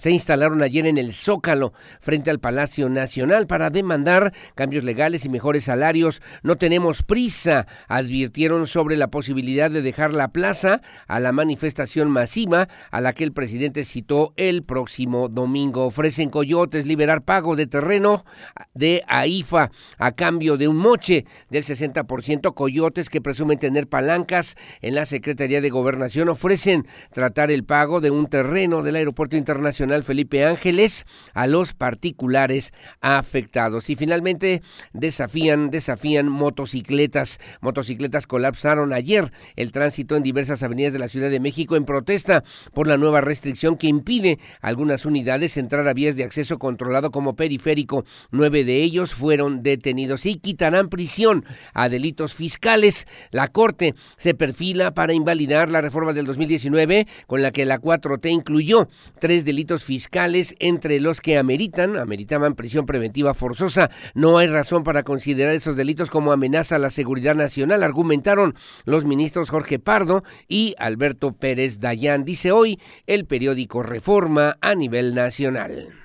se 0.00 0.10
instalaron 0.10 0.62
ayer 0.62 0.86
en 0.86 0.96
el 0.96 1.12
Zócalo 1.12 1.74
frente 2.00 2.30
al 2.30 2.40
Palacio 2.40 2.88
Nacional 2.88 3.46
para 3.46 3.68
demandar 3.68 4.32
cambios 4.54 4.84
legales 4.84 5.26
y 5.26 5.28
mejores 5.28 5.64
salarios. 5.64 6.22
No 6.42 6.56
tenemos 6.56 7.02
prisa, 7.02 7.66
advirtieron 7.88 8.66
sobre 8.66 8.96
la 8.96 9.08
posibilidad 9.08 9.70
de 9.70 9.82
dejar 9.82 10.14
la 10.14 10.28
plaza 10.28 10.80
a 11.08 11.20
la 11.20 11.32
manifestación 11.32 12.10
masiva 12.10 12.68
a 12.90 13.00
la 13.02 13.12
que 13.12 13.24
el 13.24 13.32
presidente 13.32 13.84
citó 13.84 14.32
el 14.38 14.62
próximo 14.62 15.28
domingo. 15.28 15.84
Ofrecen 15.84 16.30
coyotes 16.30 16.86
liberar 16.86 17.22
pago 17.22 17.54
de 17.54 17.66
terreno 17.66 18.24
de 18.72 19.02
AIFA 19.06 19.70
a 19.98 20.12
cambio 20.12 20.56
de 20.56 20.68
un 20.68 20.76
moche 20.76 21.26
del 21.50 21.64
60%. 21.64 22.54
Coyotes 22.54 23.10
que 23.10 23.20
presumen 23.20 23.58
tener 23.58 23.88
palancas 23.88 24.56
en 24.80 24.94
la 24.94 25.04
Secretaría 25.04 25.60
de 25.60 25.68
Gobernación 25.68 26.30
ofrecen 26.30 26.86
tratar 27.12 27.50
el 27.50 27.64
pago 27.64 28.00
de 28.00 28.10
un 28.10 28.26
terreno 28.26 28.82
del 28.82 28.96
Aeropuerto 28.96 29.36
Internacional 29.36 29.81
Felipe 30.04 30.44
Ángeles 30.44 31.06
a 31.34 31.48
los 31.48 31.74
particulares 31.74 32.72
afectados. 33.00 33.90
Y 33.90 33.96
finalmente 33.96 34.62
desafían, 34.92 35.70
desafían 35.70 36.28
motocicletas. 36.28 37.40
Motocicletas 37.60 38.26
colapsaron 38.26 38.92
ayer 38.92 39.32
el 39.56 39.72
tránsito 39.72 40.14
en 40.14 40.22
diversas 40.22 40.62
avenidas 40.62 40.92
de 40.92 41.00
la 41.00 41.08
Ciudad 41.08 41.30
de 41.30 41.40
México 41.40 41.74
en 41.74 41.84
protesta 41.84 42.44
por 42.72 42.86
la 42.86 42.96
nueva 42.96 43.20
restricción 43.20 43.76
que 43.76 43.88
impide 43.88 44.38
a 44.60 44.68
algunas 44.68 45.04
unidades 45.04 45.56
entrar 45.56 45.86
a 45.88 45.94
vías 45.94 46.14
de 46.14 46.24
acceso 46.24 46.58
controlado 46.58 47.10
como 47.10 47.34
periférico. 47.34 48.04
Nueve 48.30 48.62
de 48.64 48.82
ellos 48.82 49.14
fueron 49.14 49.62
detenidos 49.64 50.26
y 50.26 50.36
quitarán 50.36 50.90
prisión 50.90 51.44
a 51.74 51.88
delitos 51.88 52.34
fiscales. 52.34 53.06
La 53.32 53.48
Corte 53.48 53.94
se 54.16 54.34
perfila 54.34 54.94
para 54.94 55.12
invalidar 55.12 55.70
la 55.70 55.80
reforma 55.80 56.12
del 56.12 56.26
2019 56.26 57.08
con 57.26 57.42
la 57.42 57.50
que 57.50 57.66
la 57.66 57.80
4T 57.80 58.30
incluyó 58.30 58.88
tres 59.18 59.44
delitos 59.44 59.71
fiscales 59.80 60.54
entre 60.58 61.00
los 61.00 61.20
que 61.20 61.38
ameritan, 61.38 61.96
ameritaban 61.96 62.54
prisión 62.54 62.86
preventiva 62.86 63.34
forzosa. 63.34 63.90
No 64.14 64.38
hay 64.38 64.48
razón 64.48 64.84
para 64.84 65.02
considerar 65.02 65.54
esos 65.54 65.76
delitos 65.76 66.10
como 66.10 66.32
amenaza 66.32 66.76
a 66.76 66.78
la 66.78 66.90
seguridad 66.90 67.34
nacional, 67.34 67.82
argumentaron 67.82 68.54
los 68.84 69.04
ministros 69.04 69.50
Jorge 69.50 69.78
Pardo 69.78 70.22
y 70.48 70.74
Alberto 70.78 71.32
Pérez 71.32 71.80
Dayán. 71.80 72.24
Dice 72.24 72.52
hoy 72.52 72.78
el 73.06 73.24
periódico 73.24 73.82
Reforma 73.82 74.58
a 74.60 74.74
nivel 74.74 75.14
nacional. 75.14 76.01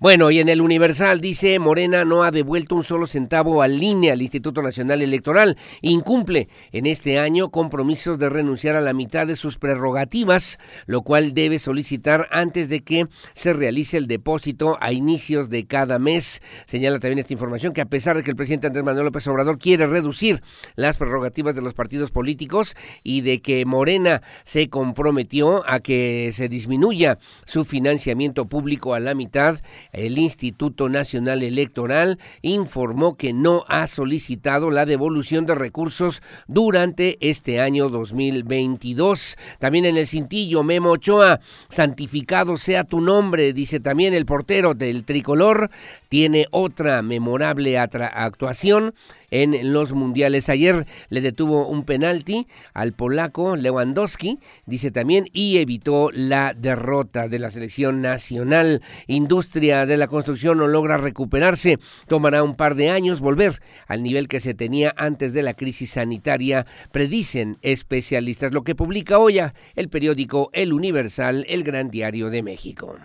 Bueno, 0.00 0.30
y 0.30 0.38
en 0.38 0.48
el 0.48 0.62
Universal 0.62 1.20
dice 1.20 1.58
Morena 1.58 2.06
no 2.06 2.22
ha 2.22 2.30
devuelto 2.30 2.74
un 2.74 2.84
solo 2.84 3.06
centavo 3.06 3.60
al 3.60 3.82
INE, 3.82 4.10
al 4.10 4.22
Instituto 4.22 4.62
Nacional 4.62 5.02
Electoral. 5.02 5.58
Incumple 5.82 6.48
en 6.72 6.86
este 6.86 7.18
año 7.18 7.50
compromisos 7.50 8.18
de 8.18 8.30
renunciar 8.30 8.76
a 8.76 8.80
la 8.80 8.94
mitad 8.94 9.26
de 9.26 9.36
sus 9.36 9.58
prerrogativas, 9.58 10.58
lo 10.86 11.02
cual 11.02 11.34
debe 11.34 11.58
solicitar 11.58 12.28
antes 12.30 12.70
de 12.70 12.80
que 12.80 13.08
se 13.34 13.52
realice 13.52 13.98
el 13.98 14.06
depósito 14.06 14.78
a 14.80 14.90
inicios 14.90 15.50
de 15.50 15.66
cada 15.66 15.98
mes. 15.98 16.40
Señala 16.64 16.98
también 16.98 17.18
esta 17.18 17.34
información 17.34 17.74
que 17.74 17.82
a 17.82 17.86
pesar 17.90 18.16
de 18.16 18.22
que 18.22 18.30
el 18.30 18.36
presidente 18.36 18.68
Andrés 18.68 18.86
Manuel 18.86 19.04
López 19.04 19.26
Obrador 19.26 19.58
quiere 19.58 19.86
reducir 19.86 20.40
las 20.76 20.96
prerrogativas 20.96 21.54
de 21.54 21.60
los 21.60 21.74
partidos 21.74 22.10
políticos 22.10 22.74
y 23.02 23.20
de 23.20 23.42
que 23.42 23.66
Morena 23.66 24.22
se 24.44 24.70
comprometió 24.70 25.62
a 25.68 25.80
que 25.80 26.30
se 26.32 26.48
disminuya 26.48 27.18
su 27.44 27.66
financiamiento 27.66 28.46
público 28.46 28.94
a 28.94 29.00
la 29.00 29.14
mitad, 29.14 29.60
el 29.92 30.18
Instituto 30.18 30.88
Nacional 30.88 31.42
Electoral 31.42 32.18
informó 32.42 33.16
que 33.16 33.32
no 33.32 33.64
ha 33.68 33.86
solicitado 33.86 34.70
la 34.70 34.86
devolución 34.86 35.46
de 35.46 35.54
recursos 35.54 36.22
durante 36.46 37.18
este 37.20 37.60
año 37.60 37.88
2022. 37.88 39.36
También 39.58 39.84
en 39.84 39.96
el 39.96 40.06
cintillo, 40.06 40.62
Memo 40.62 40.90
Ochoa, 40.90 41.40
santificado 41.68 42.56
sea 42.56 42.84
tu 42.84 43.00
nombre, 43.00 43.52
dice 43.52 43.80
también 43.80 44.14
el 44.14 44.26
portero 44.26 44.74
del 44.74 45.04
tricolor, 45.04 45.70
tiene 46.08 46.46
otra 46.50 47.02
memorable 47.02 47.78
actuación 47.78 48.94
en 49.30 49.72
los 49.72 49.92
mundiales. 49.92 50.48
Ayer 50.48 50.86
le 51.08 51.20
detuvo 51.20 51.66
un 51.66 51.84
penalti 51.84 52.46
al 52.74 52.92
polaco 52.92 53.56
Lewandowski, 53.56 54.38
dice 54.66 54.90
también, 54.90 55.28
y 55.32 55.58
evitó 55.58 56.10
la 56.12 56.54
derrota 56.54 57.28
de 57.28 57.38
la 57.38 57.50
selección 57.50 58.00
nacional. 58.00 58.82
Industria 59.06 59.86
de 59.86 59.96
la 59.96 60.06
construcción 60.06 60.58
no 60.58 60.68
logra 60.68 60.96
recuperarse. 60.98 61.78
Tomará 62.06 62.42
un 62.42 62.56
par 62.56 62.74
de 62.74 62.90
años 62.90 63.20
volver 63.20 63.60
al 63.86 64.02
nivel 64.02 64.28
que 64.28 64.40
se 64.40 64.54
tenía 64.54 64.94
antes 64.96 65.32
de 65.32 65.42
la 65.42 65.54
crisis 65.54 65.92
sanitaria, 65.92 66.66
predicen 66.92 67.58
especialistas. 67.62 68.52
Lo 68.52 68.62
que 68.62 68.74
publica 68.74 69.18
hoy 69.18 69.40
el 69.76 69.88
periódico 69.88 70.50
El 70.52 70.72
Universal, 70.72 71.44
el 71.48 71.62
Gran 71.62 71.90
Diario 71.90 72.30
de 72.30 72.42
México. 72.42 72.96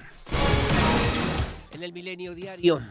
En 1.74 1.84
el 1.84 1.94
Milenio 1.94 2.34
Diario. 2.34 2.82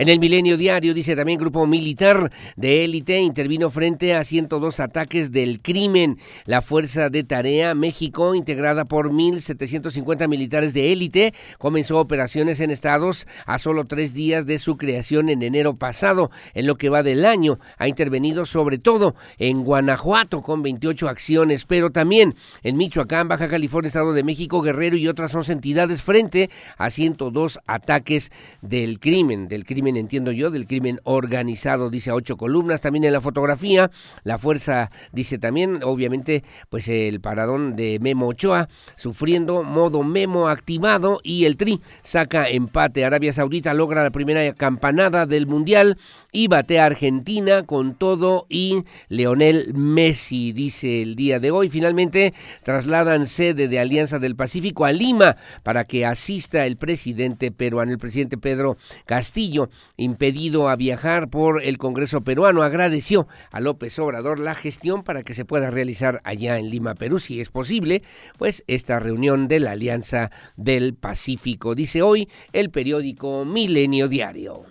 En 0.00 0.08
el 0.08 0.18
Milenio 0.18 0.56
Diario 0.56 0.94
dice 0.94 1.14
también 1.14 1.38
grupo 1.38 1.66
militar 1.66 2.32
de 2.56 2.86
élite 2.86 3.20
intervino 3.20 3.68
frente 3.68 4.14
a 4.14 4.24
102 4.24 4.80
ataques 4.80 5.30
del 5.30 5.60
crimen. 5.60 6.16
La 6.46 6.62
Fuerza 6.62 7.10
de 7.10 7.22
Tarea 7.22 7.74
México, 7.74 8.34
integrada 8.34 8.86
por 8.86 9.10
1.750 9.10 10.26
militares 10.26 10.72
de 10.72 10.94
élite, 10.94 11.34
comenzó 11.58 12.00
operaciones 12.00 12.60
en 12.60 12.70
estados 12.70 13.26
a 13.44 13.58
solo 13.58 13.84
tres 13.84 14.14
días 14.14 14.46
de 14.46 14.58
su 14.58 14.78
creación 14.78 15.28
en 15.28 15.42
enero 15.42 15.76
pasado. 15.76 16.30
En 16.54 16.66
lo 16.66 16.78
que 16.78 16.88
va 16.88 17.02
del 17.02 17.26
año 17.26 17.58
ha 17.76 17.86
intervenido 17.86 18.46
sobre 18.46 18.78
todo 18.78 19.16
en 19.36 19.64
Guanajuato 19.64 20.40
con 20.40 20.62
28 20.62 21.10
acciones, 21.10 21.66
pero 21.66 21.90
también 21.90 22.36
en 22.62 22.78
Michoacán, 22.78 23.28
Baja 23.28 23.48
California, 23.48 23.88
Estado 23.88 24.14
de 24.14 24.24
México, 24.24 24.62
Guerrero 24.62 24.96
y 24.96 25.08
otras 25.08 25.34
11 25.34 25.52
entidades 25.52 26.00
frente 26.00 26.48
a 26.78 26.88
102 26.88 27.60
ataques 27.66 28.32
del 28.62 28.98
crimen, 28.98 29.46
del 29.48 29.66
crimen 29.66 29.89
entiendo 29.96 30.32
yo, 30.32 30.50
del 30.50 30.66
crimen 30.66 31.00
organizado, 31.04 31.90
dice 31.90 32.10
a 32.10 32.14
ocho 32.14 32.36
columnas. 32.36 32.80
También 32.80 33.04
en 33.04 33.12
la 33.12 33.20
fotografía, 33.20 33.90
la 34.24 34.38
fuerza 34.38 34.90
dice 35.12 35.38
también, 35.38 35.82
obviamente, 35.82 36.44
pues 36.68 36.88
el 36.88 37.20
paradón 37.20 37.76
de 37.76 37.98
Memo 38.00 38.28
Ochoa, 38.28 38.68
sufriendo 38.96 39.62
modo 39.62 40.02
Memo 40.02 40.48
activado 40.48 41.20
y 41.22 41.44
el 41.44 41.56
Tri 41.56 41.80
saca 42.02 42.48
empate. 42.48 43.04
Arabia 43.04 43.32
Saudita 43.32 43.74
logra 43.74 44.02
la 44.02 44.10
primera 44.10 44.52
campanada 44.54 45.26
del 45.26 45.46
Mundial 45.46 45.98
y 46.32 46.48
batea 46.48 46.84
a 46.84 46.86
Argentina 46.86 47.64
con 47.64 47.94
todo 47.94 48.46
y 48.48 48.84
Leonel 49.08 49.74
Messi, 49.74 50.52
dice 50.52 51.02
el 51.02 51.16
día 51.16 51.40
de 51.40 51.50
hoy. 51.50 51.68
Finalmente 51.68 52.34
trasladan 52.62 53.26
sede 53.26 53.68
de 53.68 53.78
Alianza 53.78 54.18
del 54.18 54.36
Pacífico 54.36 54.84
a 54.84 54.92
Lima 54.92 55.36
para 55.62 55.84
que 55.84 56.06
asista 56.06 56.66
el 56.66 56.76
presidente 56.76 57.50
peruano, 57.50 57.92
el 57.92 57.98
presidente 57.98 58.38
Pedro 58.38 58.76
Castillo 59.06 59.69
impedido 59.96 60.68
a 60.68 60.76
viajar 60.76 61.28
por 61.30 61.62
el 61.62 61.78
Congreso 61.78 62.22
peruano, 62.22 62.62
agradeció 62.62 63.28
a 63.50 63.60
López 63.60 63.98
Obrador 63.98 64.40
la 64.40 64.54
gestión 64.54 65.02
para 65.02 65.22
que 65.22 65.34
se 65.34 65.44
pueda 65.44 65.70
realizar 65.70 66.20
allá 66.24 66.58
en 66.58 66.70
Lima, 66.70 66.94
Perú, 66.94 67.18
si 67.18 67.40
es 67.40 67.50
posible, 67.50 68.02
pues 68.38 68.64
esta 68.66 69.00
reunión 69.00 69.48
de 69.48 69.60
la 69.60 69.72
Alianza 69.72 70.30
del 70.56 70.94
Pacífico, 70.94 71.74
dice 71.74 72.02
hoy 72.02 72.28
el 72.52 72.70
periódico 72.70 73.44
Milenio 73.44 74.08
Diario. 74.08 74.64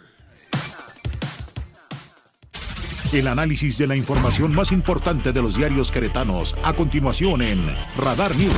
El 3.12 3.28
análisis 3.28 3.78
de 3.80 3.88
la 3.88 3.96
información 3.96 4.54
más 4.54 4.72
importante 4.72 5.32
de 5.32 5.42
los 5.42 5.56
diarios 5.56 5.90
queretanos, 5.90 6.56
a 6.64 6.74
continuación 6.74 7.42
en 7.42 7.66
Radar 7.98 8.36
News. 8.36 8.54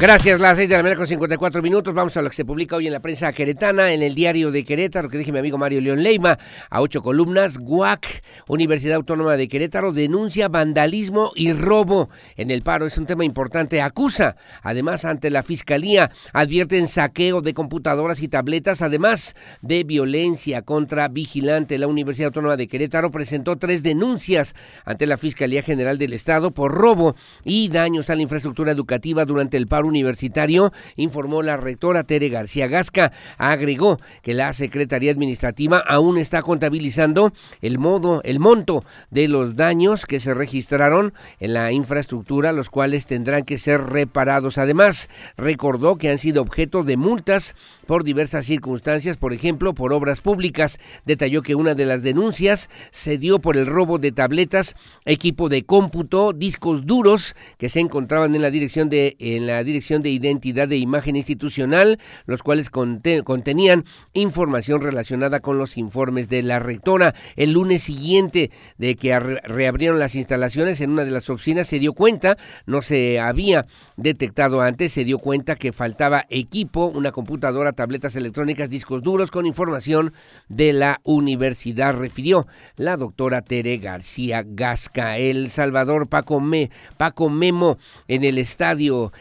Gracias, 0.00 0.40
las 0.40 0.56
6 0.56 0.66
de 0.66 0.76
la 0.76 0.82
mañana 0.82 0.96
con 0.96 1.06
54 1.06 1.60
minutos. 1.60 1.92
Vamos 1.92 2.16
a 2.16 2.22
lo 2.22 2.30
que 2.30 2.34
se 2.34 2.46
publica 2.46 2.74
hoy 2.74 2.86
en 2.86 2.94
la 2.94 3.00
prensa 3.00 3.34
queretana, 3.34 3.92
en 3.92 4.02
el 4.02 4.14
diario 4.14 4.50
de 4.50 4.64
Querétaro, 4.64 5.10
que 5.10 5.18
dije 5.18 5.30
mi 5.30 5.40
amigo 5.40 5.58
Mario 5.58 5.82
León 5.82 6.02
Leima, 6.02 6.38
a 6.70 6.80
ocho 6.80 7.02
columnas. 7.02 7.58
GUAC, 7.58 8.22
Universidad 8.48 8.96
Autónoma 8.96 9.36
de 9.36 9.46
Querétaro, 9.46 9.92
denuncia 9.92 10.48
vandalismo 10.48 11.32
y 11.36 11.52
robo 11.52 12.08
en 12.36 12.50
el 12.50 12.62
paro. 12.62 12.86
Es 12.86 12.96
un 12.96 13.04
tema 13.04 13.26
importante. 13.26 13.82
Acusa, 13.82 14.36
además, 14.62 15.04
ante 15.04 15.28
la 15.28 15.42
Fiscalía, 15.42 16.10
advierten 16.32 16.88
saqueo 16.88 17.42
de 17.42 17.52
computadoras 17.52 18.22
y 18.22 18.28
tabletas, 18.28 18.80
además 18.80 19.36
de 19.60 19.84
violencia 19.84 20.62
contra 20.62 21.08
vigilante. 21.08 21.76
La 21.76 21.88
Universidad 21.88 22.28
Autónoma 22.28 22.56
de 22.56 22.68
Querétaro 22.68 23.10
presentó 23.10 23.58
tres 23.58 23.82
denuncias 23.82 24.54
ante 24.86 25.06
la 25.06 25.18
Fiscalía 25.18 25.62
General 25.62 25.98
del 25.98 26.14
Estado 26.14 26.52
por 26.52 26.72
robo 26.72 27.16
y 27.44 27.68
daños 27.68 28.08
a 28.08 28.14
la 28.14 28.22
infraestructura 28.22 28.72
educativa 28.72 29.26
durante 29.26 29.58
el 29.58 29.66
paro 29.66 29.89
universitario, 29.90 30.72
informó 30.96 31.42
la 31.42 31.56
rectora 31.56 32.04
Tere 32.04 32.28
García 32.28 32.66
Gasca. 32.66 33.12
Agregó 33.36 33.98
que 34.22 34.34
la 34.34 34.52
Secretaría 34.52 35.12
Administrativa 35.12 35.78
aún 35.78 36.16
está 36.18 36.42
contabilizando 36.42 37.32
el 37.60 37.78
modo, 37.78 38.22
el 38.24 38.38
monto 38.38 38.84
de 39.10 39.28
los 39.28 39.56
daños 39.56 40.06
que 40.06 40.20
se 40.20 40.34
registraron 40.34 41.12
en 41.40 41.54
la 41.54 41.72
infraestructura, 41.72 42.52
los 42.52 42.70
cuales 42.70 43.06
tendrán 43.06 43.44
que 43.44 43.58
ser 43.58 43.82
reparados. 43.82 44.58
Además, 44.58 45.08
recordó 45.36 45.96
que 45.96 46.10
han 46.10 46.18
sido 46.18 46.42
objeto 46.42 46.84
de 46.84 46.96
multas 46.96 47.54
por 47.86 48.04
diversas 48.04 48.46
circunstancias, 48.46 49.16
por 49.16 49.32
ejemplo, 49.32 49.74
por 49.74 49.92
obras 49.92 50.20
públicas. 50.20 50.78
Detalló 51.04 51.42
que 51.42 51.54
una 51.54 51.74
de 51.74 51.86
las 51.86 52.02
denuncias 52.02 52.70
se 52.90 53.18
dio 53.18 53.38
por 53.40 53.56
el 53.56 53.66
robo 53.66 53.98
de 53.98 54.12
tabletas, 54.12 54.74
equipo 55.04 55.48
de 55.48 55.64
cómputo, 55.64 56.32
discos 56.32 56.86
duros 56.86 57.34
que 57.58 57.68
se 57.68 57.80
encontraban 57.80 58.34
en 58.34 58.42
la 58.42 58.50
dirección 58.50 58.88
de 58.88 59.16
en 59.18 59.46
la 59.46 59.64
dirección 59.64 59.79
de 59.80 60.10
identidad 60.10 60.68
de 60.68 60.76
imagen 60.76 61.16
institucional, 61.16 61.98
los 62.26 62.42
cuales 62.42 62.70
contenían 62.70 63.84
información 64.12 64.80
relacionada 64.80 65.40
con 65.40 65.58
los 65.58 65.76
informes 65.76 66.28
de 66.28 66.42
la 66.42 66.58
rectora. 66.58 67.14
El 67.36 67.52
lunes 67.52 67.82
siguiente 67.82 68.50
de 68.78 68.94
que 68.94 69.18
reabrieron 69.18 69.98
las 69.98 70.14
instalaciones 70.14 70.80
en 70.80 70.90
una 70.90 71.04
de 71.04 71.10
las 71.10 71.30
oficinas 71.30 71.66
se 71.66 71.78
dio 71.78 71.92
cuenta, 71.92 72.36
no 72.66 72.82
se 72.82 73.18
había 73.18 73.66
detectado 73.96 74.60
antes, 74.60 74.92
se 74.92 75.04
dio 75.04 75.18
cuenta 75.18 75.56
que 75.56 75.72
faltaba 75.72 76.26
equipo, 76.28 76.86
una 76.86 77.10
computadora, 77.10 77.72
tabletas 77.72 78.14
electrónicas, 78.16 78.70
discos 78.70 79.02
duros 79.02 79.30
con 79.30 79.46
información 79.46 80.12
de 80.48 80.72
la 80.72 81.00
universidad, 81.04 81.96
refirió 81.96 82.46
la 82.76 82.96
doctora 82.96 83.42
Tere 83.42 83.78
García 83.78 84.44
Gasca. 84.46 85.18
El 85.18 85.50
Salvador 85.50 86.08
Paco, 86.08 86.40
Me, 86.40 86.70
Paco 86.96 87.30
Memo 87.30 87.78
en 88.08 88.24
el 88.24 88.38
estadio, 88.38 89.12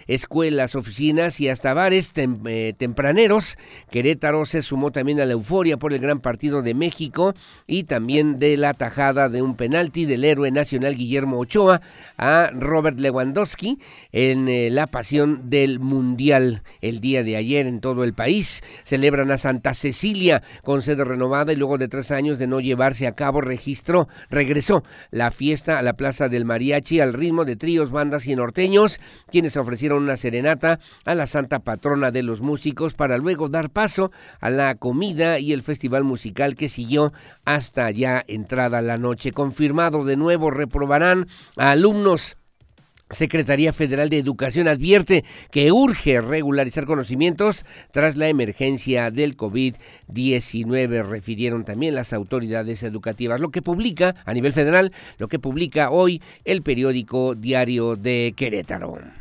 escuelas, 0.49 0.73
oficinas 0.73 1.39
y 1.39 1.47
hasta 1.47 1.75
bares 1.75 2.11
eh, 2.15 2.73
tempraneros. 2.75 3.57
Querétaro 3.91 4.45
se 4.45 4.63
sumó 4.63 4.91
también 4.91 5.19
a 5.19 5.25
la 5.25 5.33
euforia 5.33 5.77
por 5.77 5.93
el 5.93 5.99
gran 5.99 6.21
partido 6.21 6.63
de 6.63 6.73
México 6.73 7.35
y 7.67 7.83
también 7.83 8.39
de 8.39 8.57
la 8.57 8.73
tajada 8.73 9.29
de 9.29 9.43
un 9.43 9.55
penalti 9.55 10.05
del 10.05 10.25
héroe 10.25 10.49
nacional 10.49 10.95
Guillermo 10.95 11.37
Ochoa 11.37 11.81
a 12.17 12.49
Robert 12.51 12.99
Lewandowski 12.99 13.77
en 14.11 14.49
eh, 14.49 14.71
la 14.71 14.87
pasión 14.87 15.51
del 15.51 15.79
Mundial 15.79 16.63
el 16.81 16.99
día 16.99 17.23
de 17.23 17.35
ayer 17.35 17.67
en 17.67 17.79
todo 17.79 18.03
el 18.03 18.13
país. 18.13 18.63
Celebran 18.83 19.29
a 19.29 19.37
Santa 19.37 19.75
Cecilia 19.75 20.41
con 20.63 20.81
sede 20.81 21.05
renovada 21.05 21.53
y 21.53 21.57
luego 21.57 21.77
de 21.77 21.89
tres 21.89 22.09
años 22.09 22.39
de 22.39 22.47
no 22.47 22.59
llevarse 22.59 23.05
a 23.05 23.13
cabo 23.13 23.41
registró, 23.41 24.07
regresó 24.31 24.83
la 25.11 25.29
fiesta 25.29 25.77
a 25.77 25.83
la 25.83 25.93
Plaza 25.93 26.27
del 26.27 26.45
Mariachi 26.45 27.01
al 27.01 27.13
ritmo 27.13 27.45
de 27.45 27.55
tríos, 27.55 27.91
bandas 27.91 28.25
y 28.25 28.35
norteños, 28.35 28.99
quienes 29.31 29.55
ofrecieron 29.55 30.01
una 30.01 30.17
serenata 30.39 30.79
a 31.03 31.15
la 31.15 31.27
santa 31.27 31.59
patrona 31.59 32.11
de 32.11 32.23
los 32.23 32.39
músicos 32.39 32.93
para 32.93 33.17
luego 33.17 33.49
dar 33.49 33.69
paso 33.69 34.11
a 34.39 34.49
la 34.49 34.75
comida 34.75 35.39
y 35.39 35.51
el 35.51 35.63
festival 35.63 36.05
musical 36.05 36.55
que 36.55 36.69
siguió 36.69 37.11
hasta 37.43 37.91
ya 37.91 38.23
entrada 38.27 38.81
la 38.81 38.97
noche. 38.97 39.33
Confirmado 39.33 40.05
de 40.05 40.15
nuevo, 40.15 40.49
reprobarán 40.49 41.27
a 41.57 41.71
alumnos 41.71 42.37
Secretaría 43.11 43.73
Federal 43.73 44.09
de 44.09 44.19
Educación 44.19 44.67
advierte 44.67 45.25
que 45.49 45.71
urge 45.71 46.21
regularizar 46.21 46.85
conocimientos 46.85 47.65
tras 47.91 48.17
la 48.17 48.29
emergencia 48.29 49.09
del 49.09 49.35
COVID-19, 49.35 51.07
refirieron 51.07 51.65
también 51.65 51.95
las 51.95 52.13
autoridades 52.13 52.83
educativas. 52.83 53.41
Lo 53.41 53.49
que 53.49 53.63
publica 53.63 54.15
a 54.25 54.33
nivel 54.33 54.53
federal, 54.53 54.93
lo 55.17 55.27
que 55.27 55.39
publica 55.39 55.89
hoy 55.89 56.21
el 56.45 56.61
periódico 56.61 57.33
Diario 57.33 57.95
de 57.95 58.33
Querétaro. 58.37 59.18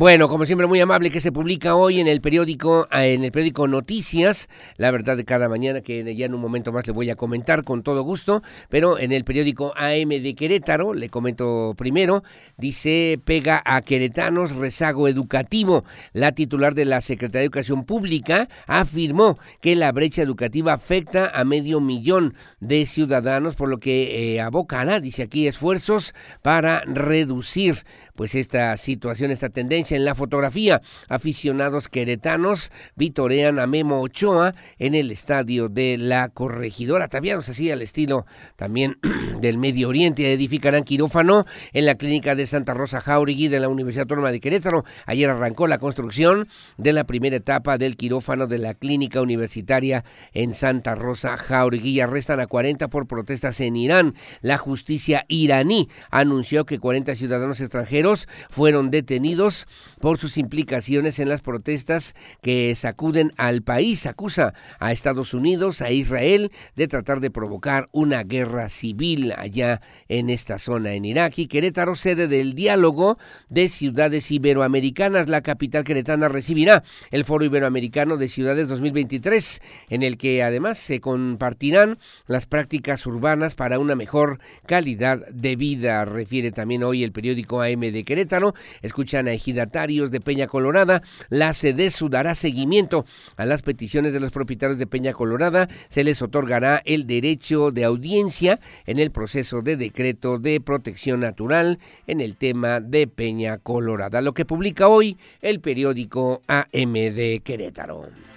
Bueno, 0.00 0.30
como 0.30 0.46
siempre 0.46 0.66
muy 0.66 0.80
amable 0.80 1.10
que 1.10 1.20
se 1.20 1.30
publica 1.30 1.74
hoy 1.74 2.00
en 2.00 2.06
el 2.06 2.22
periódico 2.22 2.88
ah, 2.90 3.04
en 3.04 3.22
el 3.22 3.32
periódico 3.32 3.68
Noticias, 3.68 4.48
la 4.78 4.90
verdad 4.90 5.14
de 5.14 5.26
cada 5.26 5.46
mañana 5.46 5.82
que 5.82 6.16
ya 6.16 6.24
en 6.24 6.32
un 6.32 6.40
momento 6.40 6.72
más 6.72 6.86
le 6.86 6.94
voy 6.94 7.10
a 7.10 7.16
comentar 7.16 7.64
con 7.64 7.82
todo 7.82 8.00
gusto, 8.00 8.42
pero 8.70 8.98
en 8.98 9.12
el 9.12 9.24
periódico 9.24 9.74
AM 9.76 10.08
de 10.08 10.34
Querétaro, 10.34 10.94
le 10.94 11.10
comento 11.10 11.74
primero, 11.76 12.24
dice 12.56 13.20
pega 13.26 13.60
a 13.62 13.82
queretanos 13.82 14.56
rezago 14.56 15.06
educativo. 15.06 15.84
La 16.14 16.32
titular 16.32 16.74
de 16.74 16.86
la 16.86 17.02
Secretaría 17.02 17.40
de 17.40 17.46
Educación 17.48 17.84
Pública 17.84 18.48
afirmó 18.66 19.38
que 19.60 19.76
la 19.76 19.92
brecha 19.92 20.22
educativa 20.22 20.72
afecta 20.72 21.28
a 21.28 21.44
medio 21.44 21.78
millón 21.82 22.32
de 22.60 22.86
ciudadanos, 22.86 23.54
por 23.54 23.68
lo 23.68 23.76
que 23.80 24.32
eh, 24.36 24.40
abocará, 24.40 24.98
dice 24.98 25.24
aquí, 25.24 25.46
esfuerzos 25.46 26.14
para 26.40 26.84
reducir 26.86 27.84
pues 28.14 28.34
esta 28.34 28.76
situación, 28.76 29.30
esta 29.30 29.48
tendencia 29.48 29.96
en 29.96 30.04
la 30.04 30.14
fotografía. 30.14 30.80
Aficionados 31.08 31.88
queretanos 31.88 32.72
vitorean 32.96 33.58
a 33.58 33.66
Memo 33.66 34.00
Ochoa 34.00 34.54
en 34.78 34.94
el 34.94 35.10
estadio 35.10 35.68
de 35.68 35.96
la 35.98 36.28
Corregidora. 36.28 37.08
Tabiados 37.08 37.48
así 37.48 37.70
al 37.70 37.82
estilo 37.82 38.26
también 38.56 38.98
del 39.40 39.58
Medio 39.58 39.88
Oriente. 39.88 40.32
Edificarán 40.32 40.84
quirófano 40.84 41.46
en 41.72 41.86
la 41.86 41.94
clínica 41.94 42.34
de 42.34 42.46
Santa 42.46 42.74
Rosa 42.74 43.00
Jauregui 43.00 43.48
de 43.48 43.60
la 43.60 43.68
Universidad 43.68 44.02
Autónoma 44.02 44.32
de 44.32 44.40
Querétaro. 44.40 44.84
Ayer 45.06 45.30
arrancó 45.30 45.66
la 45.66 45.78
construcción 45.78 46.48
de 46.76 46.92
la 46.92 47.04
primera 47.04 47.36
etapa 47.36 47.78
del 47.78 47.96
quirófano 47.96 48.46
de 48.46 48.58
la 48.58 48.74
clínica 48.74 49.20
universitaria 49.20 50.04
en 50.32 50.54
Santa 50.54 50.94
Rosa 50.94 51.36
Jauregui. 51.36 52.00
Arrestan 52.00 52.40
a 52.40 52.46
40 52.46 52.88
por 52.88 53.06
protestas 53.06 53.60
en 53.60 53.76
Irán. 53.76 54.14
La 54.40 54.58
justicia 54.58 55.24
iraní 55.28 55.88
anunció 56.10 56.64
que 56.64 56.78
40 56.78 57.14
ciudadanos 57.14 57.60
extranjeros 57.60 58.09
fueron 58.48 58.90
detenidos 58.90 59.66
por 60.00 60.18
sus 60.18 60.38
implicaciones 60.38 61.18
en 61.18 61.28
las 61.28 61.40
protestas 61.40 62.14
que 62.42 62.74
sacuden 62.74 63.32
al 63.36 63.62
país. 63.62 64.06
Acusa 64.06 64.54
a 64.78 64.92
Estados 64.92 65.34
Unidos, 65.34 65.82
a 65.82 65.90
Israel, 65.90 66.52
de 66.76 66.88
tratar 66.88 67.20
de 67.20 67.30
provocar 67.30 67.88
una 67.92 68.22
guerra 68.24 68.68
civil 68.68 69.32
allá 69.36 69.80
en 70.08 70.30
esta 70.30 70.58
zona 70.58 70.94
en 70.94 71.04
Irak. 71.04 71.38
Y 71.38 71.46
Querétaro, 71.46 71.94
sede 71.94 72.28
del 72.28 72.54
diálogo 72.54 73.18
de 73.48 73.68
ciudades 73.68 74.30
iberoamericanas. 74.30 75.28
La 75.28 75.42
capital 75.42 75.84
queretana 75.84 76.28
recibirá 76.28 76.82
el 77.10 77.24
Foro 77.24 77.44
Iberoamericano 77.44 78.16
de 78.16 78.28
Ciudades 78.28 78.68
2023, 78.68 79.60
en 79.90 80.02
el 80.02 80.16
que 80.16 80.42
además 80.42 80.78
se 80.78 81.00
compartirán 81.00 81.98
las 82.26 82.46
prácticas 82.46 83.06
urbanas 83.06 83.54
para 83.54 83.78
una 83.78 83.94
mejor 83.94 84.40
calidad 84.66 85.26
de 85.28 85.56
vida, 85.56 86.04
refiere 86.04 86.52
también 86.52 86.82
hoy 86.82 87.02
el 87.02 87.12
periódico 87.12 87.62
AM 87.62 87.80
de 87.92 88.04
Querétaro. 88.04 88.54
Escuchan 88.82 89.28
a 89.28 89.32
ejidatarios 89.32 90.10
de 90.10 90.20
Peña 90.20 90.46
Colorada. 90.46 91.02
La 91.28 91.52
CEDESU 91.52 92.08
dará 92.08 92.34
seguimiento 92.34 93.04
a 93.36 93.46
las 93.46 93.62
peticiones 93.62 94.12
de 94.12 94.20
los 94.20 94.32
propietarios 94.32 94.78
de 94.78 94.86
Peña 94.86 95.12
Colorada. 95.12 95.68
Se 95.88 96.04
les 96.04 96.22
otorgará 96.22 96.82
el 96.84 97.06
derecho 97.06 97.70
de 97.70 97.84
audiencia 97.84 98.60
en 98.86 98.98
el 98.98 99.10
proceso 99.10 99.62
de 99.62 99.76
decreto 99.76 100.38
de 100.38 100.60
protección 100.60 101.20
natural 101.20 101.78
en 102.06 102.20
el 102.20 102.36
tema 102.36 102.80
de 102.80 103.06
Peña 103.06 103.58
Colorada. 103.58 104.20
Lo 104.20 104.34
que 104.34 104.44
publica 104.44 104.88
hoy 104.88 105.18
el 105.40 105.60
periódico 105.60 106.42
AM 106.46 106.92
de 106.92 107.40
Querétaro. 107.44 108.29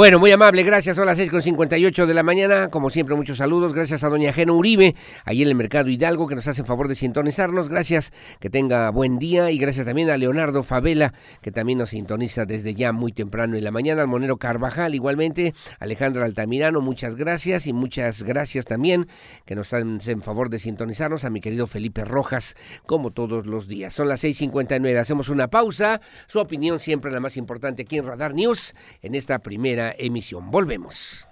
Bueno, 0.00 0.18
muy 0.18 0.30
amable, 0.30 0.62
gracias. 0.62 0.96
Son 0.96 1.04
las 1.04 1.18
6.58 1.18 2.06
de 2.06 2.14
la 2.14 2.22
mañana. 2.22 2.70
Como 2.70 2.88
siempre, 2.88 3.14
muchos 3.14 3.36
saludos. 3.36 3.74
Gracias 3.74 4.02
a 4.02 4.08
doña 4.08 4.32
Geno 4.32 4.56
Uribe, 4.56 4.96
ahí 5.26 5.42
en 5.42 5.48
el 5.48 5.54
Mercado 5.54 5.90
Hidalgo, 5.90 6.26
que 6.26 6.34
nos 6.34 6.48
hace 6.48 6.64
favor 6.64 6.88
de 6.88 6.94
sintonizarnos. 6.94 7.68
Gracias, 7.68 8.10
que 8.38 8.48
tenga 8.48 8.88
buen 8.92 9.18
día. 9.18 9.50
Y 9.50 9.58
gracias 9.58 9.84
también 9.84 10.08
a 10.08 10.16
Leonardo 10.16 10.62
Favela, 10.62 11.12
que 11.42 11.52
también 11.52 11.80
nos 11.80 11.90
sintoniza 11.90 12.46
desde 12.46 12.74
ya 12.74 12.92
muy 12.92 13.12
temprano 13.12 13.58
en 13.58 13.62
la 13.62 13.70
mañana. 13.72 14.00
Al 14.00 14.08
Monero 14.08 14.38
Carvajal, 14.38 14.94
igualmente. 14.94 15.52
Alejandra 15.80 16.24
Altamirano, 16.24 16.80
muchas 16.80 17.14
gracias. 17.14 17.66
Y 17.66 17.74
muchas 17.74 18.22
gracias 18.22 18.64
también, 18.64 19.06
que 19.44 19.54
nos 19.54 19.74
hacen 19.74 20.22
favor 20.22 20.48
de 20.48 20.60
sintonizarnos. 20.60 21.26
A 21.26 21.30
mi 21.30 21.42
querido 21.42 21.66
Felipe 21.66 22.06
Rojas, 22.06 22.56
como 22.86 23.10
todos 23.10 23.44
los 23.44 23.68
días. 23.68 23.92
Son 23.92 24.08
las 24.08 24.24
6.59. 24.24 24.98
Hacemos 24.98 25.28
una 25.28 25.48
pausa. 25.48 26.00
Su 26.26 26.38
opinión 26.38 26.78
siempre 26.78 27.10
la 27.10 27.20
más 27.20 27.36
importante 27.36 27.82
aquí 27.82 27.98
en 27.98 28.06
Radar 28.06 28.32
News, 28.32 28.74
en 29.02 29.14
esta 29.14 29.40
primera 29.40 29.89
emisión. 29.98 30.50
Volvemos. 30.50 31.26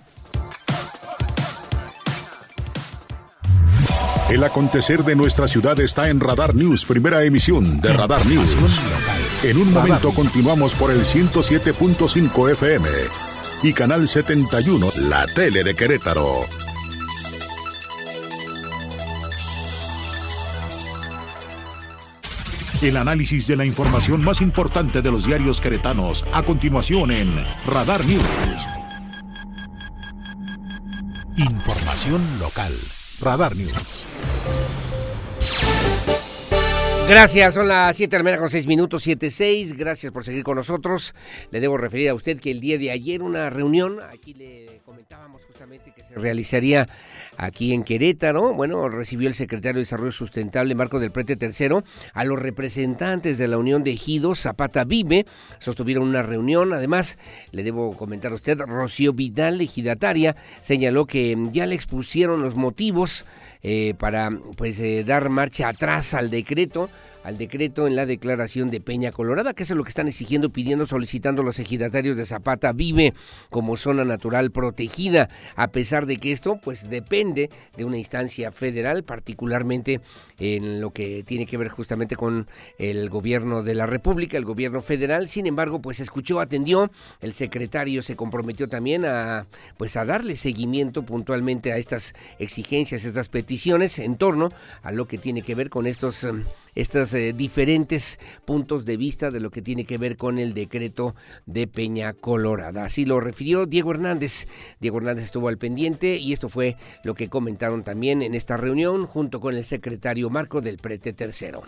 El 4.31 4.45
acontecer 4.45 5.05
de 5.05 5.17
nuestra 5.17 5.49
ciudad 5.49 5.81
está 5.81 6.11
en 6.11 6.21
Radar 6.21 6.55
News, 6.55 6.85
primera 6.85 7.25
emisión 7.25 7.81
de 7.81 7.93
Radar 7.95 8.27
News. 8.27 8.57
En 9.43 9.57
un 9.57 9.73
momento 9.73 10.11
continuamos 10.13 10.75
por 10.75 10.91
el 10.91 11.01
107.5 11.01 12.53
FM 12.53 12.89
y 13.63 13.73
Canal 13.73 14.07
71, 14.07 14.87
la 15.09 15.27
tele 15.27 15.65
de 15.65 15.75
Querétaro. 15.75 16.68
El 22.81 22.97
análisis 22.97 23.49
de 23.49 23.57
la 23.57 23.65
información 23.65 24.23
más 24.23 24.41
importante 24.41 25.03
de 25.03 25.11
los 25.11 25.27
diarios 25.27 25.61
queretanos 25.61 26.25
a 26.33 26.45
continuación 26.45 27.11
en 27.11 27.35
Radar 27.67 28.05
News. 28.05 28.23
Información 31.37 32.23
local. 32.39 32.73
Radar 33.21 33.57
News. 33.57 34.05
Gracias, 37.09 37.55
son 37.55 37.67
las 37.67 37.97
7 37.97 38.11
de 38.11 38.19
la 38.19 38.23
mañana 38.23 38.41
con 38.43 38.51
6 38.51 38.69
minutos, 38.69 39.03
7, 39.03 39.29
6. 39.29 39.73
Gracias 39.73 40.13
por 40.13 40.25
seguir 40.25 40.45
con 40.45 40.55
nosotros. 40.55 41.17
Le 41.51 41.59
debo 41.59 41.79
referir 41.79 42.11
a 42.11 42.15
usted 42.15 42.39
que 42.39 42.53
el 42.53 42.61
día 42.61 42.79
de 42.79 42.93
ayer 42.93 43.23
una 43.23 43.51
reunión, 43.51 43.99
aquí 44.13 44.35
le 44.35 44.83
comentábamos 44.85 45.43
justamente 45.47 45.93
que 45.97 46.05
se 46.05 46.15
realizaría 46.15 46.87
aquí 47.39 47.73
en 47.73 47.85
Querétaro. 47.85 48.53
Bueno, 48.53 48.89
recibió 48.91 49.29
el 49.29 49.35
secretario 49.35 49.77
de 49.77 49.85
Desarrollo 49.85 50.13
Sustentable, 50.13 50.75
Marco 50.75 51.01
del 51.01 51.13
Prete 51.13 51.39
III, 51.41 51.79
a 52.13 52.25
los 52.25 52.39
representantes 52.39 53.39
de 53.39 53.49
la 53.49 53.57
Unión 53.57 53.83
de 53.85 53.93
Ejidos, 53.93 54.41
Zapata 54.41 54.85
Vive. 54.85 55.25
Sostuvieron 55.59 56.07
una 56.07 56.23
reunión. 56.23 56.75
Además, 56.75 57.17
le 57.53 57.63
debo 57.63 57.97
comentar 57.97 58.33
a 58.33 58.35
usted, 58.35 58.59
Rocío 58.59 59.15
Vidal, 59.15 59.61
ejidataria, 59.61 60.37
señaló 60.61 61.07
que 61.07 61.37
ya 61.53 61.65
le 61.67 61.75
expusieron 61.75 62.43
los 62.43 62.57
motivos 62.57 63.25
eh, 63.63 63.95
para 63.99 64.31
pues 64.57 64.79
eh, 64.81 65.05
dar 65.05 65.31
marcha 65.31 65.69
atrás 65.69 66.15
al 66.15 66.31
decreto 66.31 66.91
al 67.29 67.37
decreto 67.37 67.87
en 67.87 67.95
la 67.95 68.07
declaración 68.07 68.71
de 68.71 68.81
Peña 68.81 69.13
Colorada, 69.13 69.53
que 69.53 69.63
es 69.63 69.71
lo 69.71 69.85
que 69.85 69.91
están 69.91 70.09
exigiendo, 70.09 70.49
pidiendo, 70.49 70.87
solicitando 70.87 71.43
los 71.43 71.59
ejidatarios 71.59 72.17
de 72.17 72.25
Zapata 72.25 72.73
Vive 72.73 73.13
como 73.51 73.77
zona 73.77 74.07
natural 74.07 74.51
protegida, 74.51 75.29
a 75.55 75.69
pesar 75.69 76.07
de 76.07 76.17
que 76.17 76.33
esto 76.33 76.59
pues 76.63 76.89
depende 76.89 77.51
de 77.77 77.85
una 77.85 77.99
instancia 77.99 78.51
federal, 78.51 79.05
particularmente 79.05 80.01
en 80.39 80.81
lo 80.81 80.91
que 80.91 81.23
tiene 81.23 81.45
que 81.45 81.59
ver 81.59 81.69
justamente 81.69 82.17
con 82.17 82.49
el 82.79 83.11
gobierno 83.11 83.63
de 83.63 83.75
la 83.75 83.85
República, 83.85 84.39
el 84.39 84.47
gobierno 84.47 84.81
federal. 84.81 85.29
Sin 85.29 85.47
embargo, 85.47 85.83
pues 85.83 86.01
escuchó, 86.01 86.41
atendió, 86.41 86.91
el 87.21 87.35
secretario 87.35 88.01
se 88.01 88.17
comprometió 88.17 88.69
también 88.69 89.05
a 89.05 89.47
pues 89.77 89.99
a 89.99 90.07
darle 90.07 90.35
seguimiento 90.37 91.03
puntualmente 91.03 91.73
a 91.73 91.77
estas 91.77 92.15
exigencias, 92.39 93.05
estas 93.05 93.29
peticiones 93.29 93.99
en 93.99 94.17
torno 94.17 94.49
a 94.83 94.93
lo 94.93 95.07
que 95.07 95.19
tiene 95.19 95.43
que 95.43 95.55
ver 95.55 95.69
con 95.69 95.87
estos 95.87 96.25
em, 96.25 96.45
estos 96.79 97.13
eh, 97.13 97.33
diferentes 97.33 98.21
puntos 98.45 98.85
de 98.85 98.97
vista 98.97 99.33
de 99.33 99.41
lo 99.41 99.51
que 99.51 99.63
tiene 99.63 99.85
que 99.85 99.99
ver 99.99 100.17
con 100.17 100.39
el 100.39 100.55
decreto 100.55 101.17
de 101.45 101.67
Peña 101.67 102.13
Colorada. 102.13 102.85
Así 102.85 103.05
lo 103.05 103.19
refirió 103.19 103.67
Diego 103.67 103.91
Hernández. 103.91 104.47
Diego 104.79 104.99
Hernández 104.99 105.25
estuvo 105.25 105.49
al 105.49 105.59
pendiente 105.59 106.17
y 106.17 106.33
esto 106.33 106.49
fue 106.49 106.77
lo 107.03 107.15
que 107.15 107.29
comentaron 107.29 107.83
también 107.83 108.23
en 108.23 108.35
esta 108.35 108.57
reunión 108.57 109.07
junto 109.07 109.41
con 109.41 109.57
el 109.57 109.65
secretario 109.65 110.31
Marco 110.31 110.61
del 110.61 110.79
Prete 110.79 111.13
Tercero. 111.13 111.63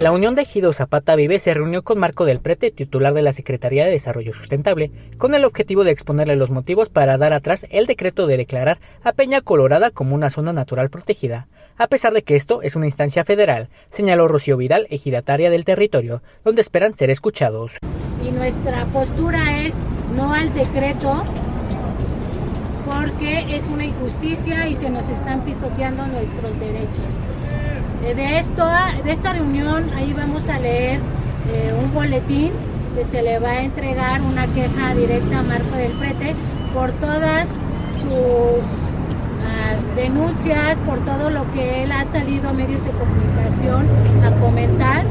La 0.00 0.12
Unión 0.12 0.34
de 0.34 0.42
Ejido 0.42 0.72
Zapata 0.72 1.14
Vive 1.14 1.38
se 1.40 1.52
reunió 1.52 1.82
con 1.82 1.98
Marco 1.98 2.24
del 2.24 2.40
Prete, 2.40 2.70
titular 2.70 3.12
de 3.12 3.20
la 3.20 3.34
Secretaría 3.34 3.84
de 3.84 3.90
Desarrollo 3.90 4.32
Sustentable, 4.32 4.90
con 5.18 5.34
el 5.34 5.44
objetivo 5.44 5.84
de 5.84 5.90
exponerle 5.90 6.36
los 6.36 6.50
motivos 6.50 6.88
para 6.88 7.18
dar 7.18 7.34
atrás 7.34 7.66
el 7.68 7.84
decreto 7.84 8.26
de 8.26 8.38
declarar 8.38 8.78
a 9.04 9.12
Peña 9.12 9.42
Colorada 9.42 9.90
como 9.90 10.14
una 10.14 10.30
zona 10.30 10.54
natural 10.54 10.88
protegida, 10.88 11.48
a 11.76 11.86
pesar 11.86 12.14
de 12.14 12.22
que 12.22 12.36
esto 12.36 12.62
es 12.62 12.76
una 12.76 12.86
instancia 12.86 13.26
federal, 13.26 13.68
señaló 13.92 14.26
Rocío 14.26 14.56
Vidal, 14.56 14.86
ejidataria 14.88 15.50
del 15.50 15.66
territorio, 15.66 16.22
donde 16.44 16.62
esperan 16.62 16.94
ser 16.94 17.10
escuchados. 17.10 17.72
Y 18.26 18.30
nuestra 18.30 18.86
postura 18.86 19.60
es 19.60 19.82
no 20.16 20.32
al 20.32 20.54
decreto 20.54 21.24
porque 22.86 23.54
es 23.54 23.66
una 23.66 23.84
injusticia 23.84 24.66
y 24.66 24.74
se 24.74 24.88
nos 24.88 25.10
están 25.10 25.44
pisoteando 25.44 26.06
nuestros 26.06 26.58
derechos. 26.58 27.29
Eh, 28.04 28.14
de, 28.14 28.38
esto, 28.38 28.66
de 29.04 29.12
esta 29.12 29.32
reunión 29.34 29.90
ahí 29.94 30.14
vamos 30.14 30.48
a 30.48 30.58
leer 30.58 31.00
eh, 31.52 31.74
un 31.78 31.92
boletín 31.92 32.50
que 32.96 33.04
se 33.04 33.22
le 33.22 33.38
va 33.38 33.50
a 33.50 33.62
entregar 33.62 34.22
una 34.22 34.46
queja 34.46 34.94
directa 34.94 35.40
a 35.40 35.42
Marco 35.42 35.76
del 35.76 35.92
Prete 35.92 36.34
por 36.72 36.92
todas 36.92 37.48
sus 38.00 38.64
ah, 39.44 39.74
denuncias, 39.96 40.78
por 40.80 40.98
todo 41.00 41.30
lo 41.30 41.50
que 41.52 41.82
él 41.82 41.92
ha 41.92 42.04
salido 42.04 42.48
a 42.48 42.52
medios 42.52 42.82
de 42.84 42.90
comunicación 42.90 43.86
a 44.24 44.40
comentar, 44.40 45.04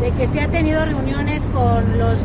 de 0.00 0.10
que 0.12 0.26
se 0.26 0.40
ha 0.40 0.48
tenido 0.48 0.84
reuniones 0.84 1.42
con 1.52 1.98
los 1.98 2.16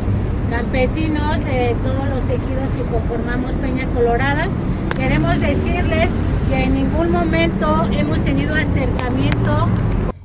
campesinos 0.50 1.44
de 1.44 1.74
todos 1.82 2.08
los 2.08 2.22
ejidos 2.24 2.68
que 2.76 2.84
conformamos 2.90 3.52
Peña 3.54 3.86
Colorada. 3.88 4.48
Queremos 4.96 5.40
decirles 5.40 6.10
que 6.48 6.64
en 6.64 6.74
ningún 6.74 7.10
momento 7.10 7.88
hemos 7.92 8.22
tenido 8.24 8.54
acercamiento 8.54 9.68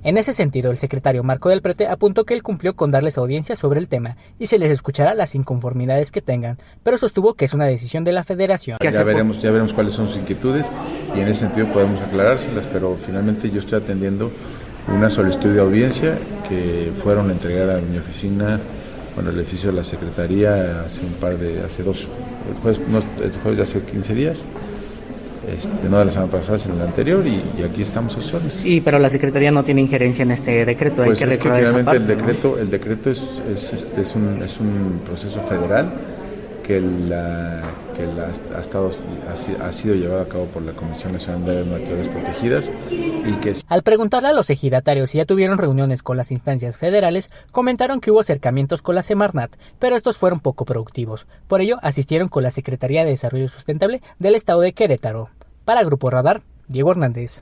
en 0.02 0.18
ese 0.18 0.32
sentido, 0.32 0.72
el 0.72 0.78
secretario 0.78 1.24
Marco 1.24 1.50
del 1.50 1.62
Prete 1.62 1.86
apuntó 1.86 2.24
que 2.24 2.34
él 2.34 2.42
cumplió 2.42 2.74
con 2.74 2.90
darles 2.90 3.18
audiencia 3.18 3.58
sobre 3.58 3.80
el 3.82 3.90
tema 3.90 4.16
y 4.40 4.48
se 4.48 4.58
les 4.58 4.72
escuchará 4.72 5.14
las 5.14 5.36
inconformidades 5.36 6.10
que 6.10 6.22
tengan, 6.22 6.58
pero 6.84 6.98
sostuvo 6.98 7.34
que 7.34 7.44
es 7.44 7.54
una 7.54 7.66
decisión 7.66 8.06
de 8.06 8.14
la 8.14 8.24
federación. 8.24 8.78
Ya 8.82 9.04
veremos, 9.04 9.42
ya 9.42 9.52
veremos 9.52 9.74
cuáles 9.74 9.94
son 9.94 10.08
sus 10.08 10.18
inquietudes 10.18 10.66
y 11.14 11.20
en 11.20 11.28
ese 11.28 11.42
sentido 11.42 11.68
podemos 11.74 12.02
aclarárselas, 12.02 12.66
pero 12.68 12.98
finalmente 13.06 13.52
yo 13.52 13.60
estoy 13.60 13.80
atendiendo 13.80 14.32
una 14.94 15.10
solicitud 15.10 15.54
de 15.54 15.62
audiencia 15.62 16.18
que 16.48 16.92
fueron 17.04 17.30
a 17.30 17.34
entregar 17.34 17.70
a 17.70 17.82
mi 17.82 17.98
oficina, 17.98 18.60
bueno, 19.16 19.30
el 19.30 19.38
edificio 19.38 19.72
de 19.72 19.78
la 19.78 19.84
Secretaría 19.84 20.84
hace 20.86 21.02
un 21.06 21.14
par 21.14 21.38
de, 21.38 21.62
hace 21.62 21.84
dos, 21.84 22.08
el 22.50 22.56
jueves, 22.62 22.80
no, 22.90 22.98
el 23.24 23.32
jueves 23.42 23.58
de 23.58 23.64
hace 23.64 23.82
15 23.82 24.14
días 24.14 24.46
este, 25.58 25.90
no 25.90 26.00
de 26.00 26.06
la 26.06 26.12
semana 26.12 26.32
pasada, 26.32 26.60
sino 26.60 26.76
la 26.76 26.86
anterior, 26.86 27.24
y, 27.26 27.64
aquí 27.64 27.82
estamos 27.82 28.16
a 28.18 28.22
sus 28.22 28.42
Y 28.64 28.82
pero 28.82 29.00
la 29.00 29.10
Secretaría 29.10 29.52
no 29.52 29.64
tiene 29.64 29.82
injerencia 29.82 30.24
en 30.24 30.32
este 30.32 30.66
decreto, 30.66 31.04
pues 31.04 31.22
hay 31.22 31.28
que 31.28 31.34
es 31.34 31.40
que 31.40 31.50
finalmente 31.50 31.96
el 31.96 32.08
decreto, 32.08 32.60
el 32.60 32.70
decreto 32.70 33.10
es, 33.10 33.22
es, 33.52 33.74
este, 33.74 34.02
es, 34.02 34.16
un, 34.16 34.40
es 34.44 34.60
un 34.60 35.02
proceso 35.06 35.40
federal 35.42 35.92
que, 36.70 36.80
la, 36.82 37.64
que 37.98 38.06
la, 38.06 38.28
ha, 38.56 38.62
estado, 38.62 38.92
ha, 39.60 39.74
sido 39.74 39.96
llevado 39.96 40.22
a 40.22 40.30
cabo 40.30 40.46
por 40.46 40.62
la 40.62 40.74
Comisión 40.74 41.14
Nacional 41.14 41.44
de 41.44 42.10
Protegidas 42.10 42.72
y 42.92 43.34
que... 43.42 43.56
Al 43.68 43.82
preguntarle 43.82 44.30
a 44.30 44.34
los 44.34 44.52
ejidatarios 44.52 45.10
si 45.10 45.18
ya 45.18 45.26
tuvieron 45.26 45.58
reuniones 45.58 46.04
con 46.04 46.16
las 46.16 46.30
instancias 46.30 46.78
federales, 46.78 47.32
comentaron 47.52 48.00
que 48.00 48.12
hubo 48.12 48.20
acercamientos 48.20 48.84
con 48.84 48.94
la 48.94 49.02
Semarnat, 49.02 49.56
pero 49.80 49.96
estos 49.96 50.20
fueron 50.20 50.42
poco 50.42 50.64
productivos. 50.64 51.26
Por 51.48 51.62
ello, 51.62 51.80
asistieron 51.82 52.28
con 52.28 52.44
la 52.44 52.52
Secretaría 52.52 53.04
de 53.04 53.10
Desarrollo 53.10 53.50
Sustentable 53.50 54.04
del 54.20 54.36
Estado 54.36 54.62
de 54.62 54.74
Querétaro. 54.74 55.32
Para 55.66 55.84
Grupo 55.84 56.12
Radar, 56.12 56.44
Diego 56.68 56.92
Hernández. 56.92 57.42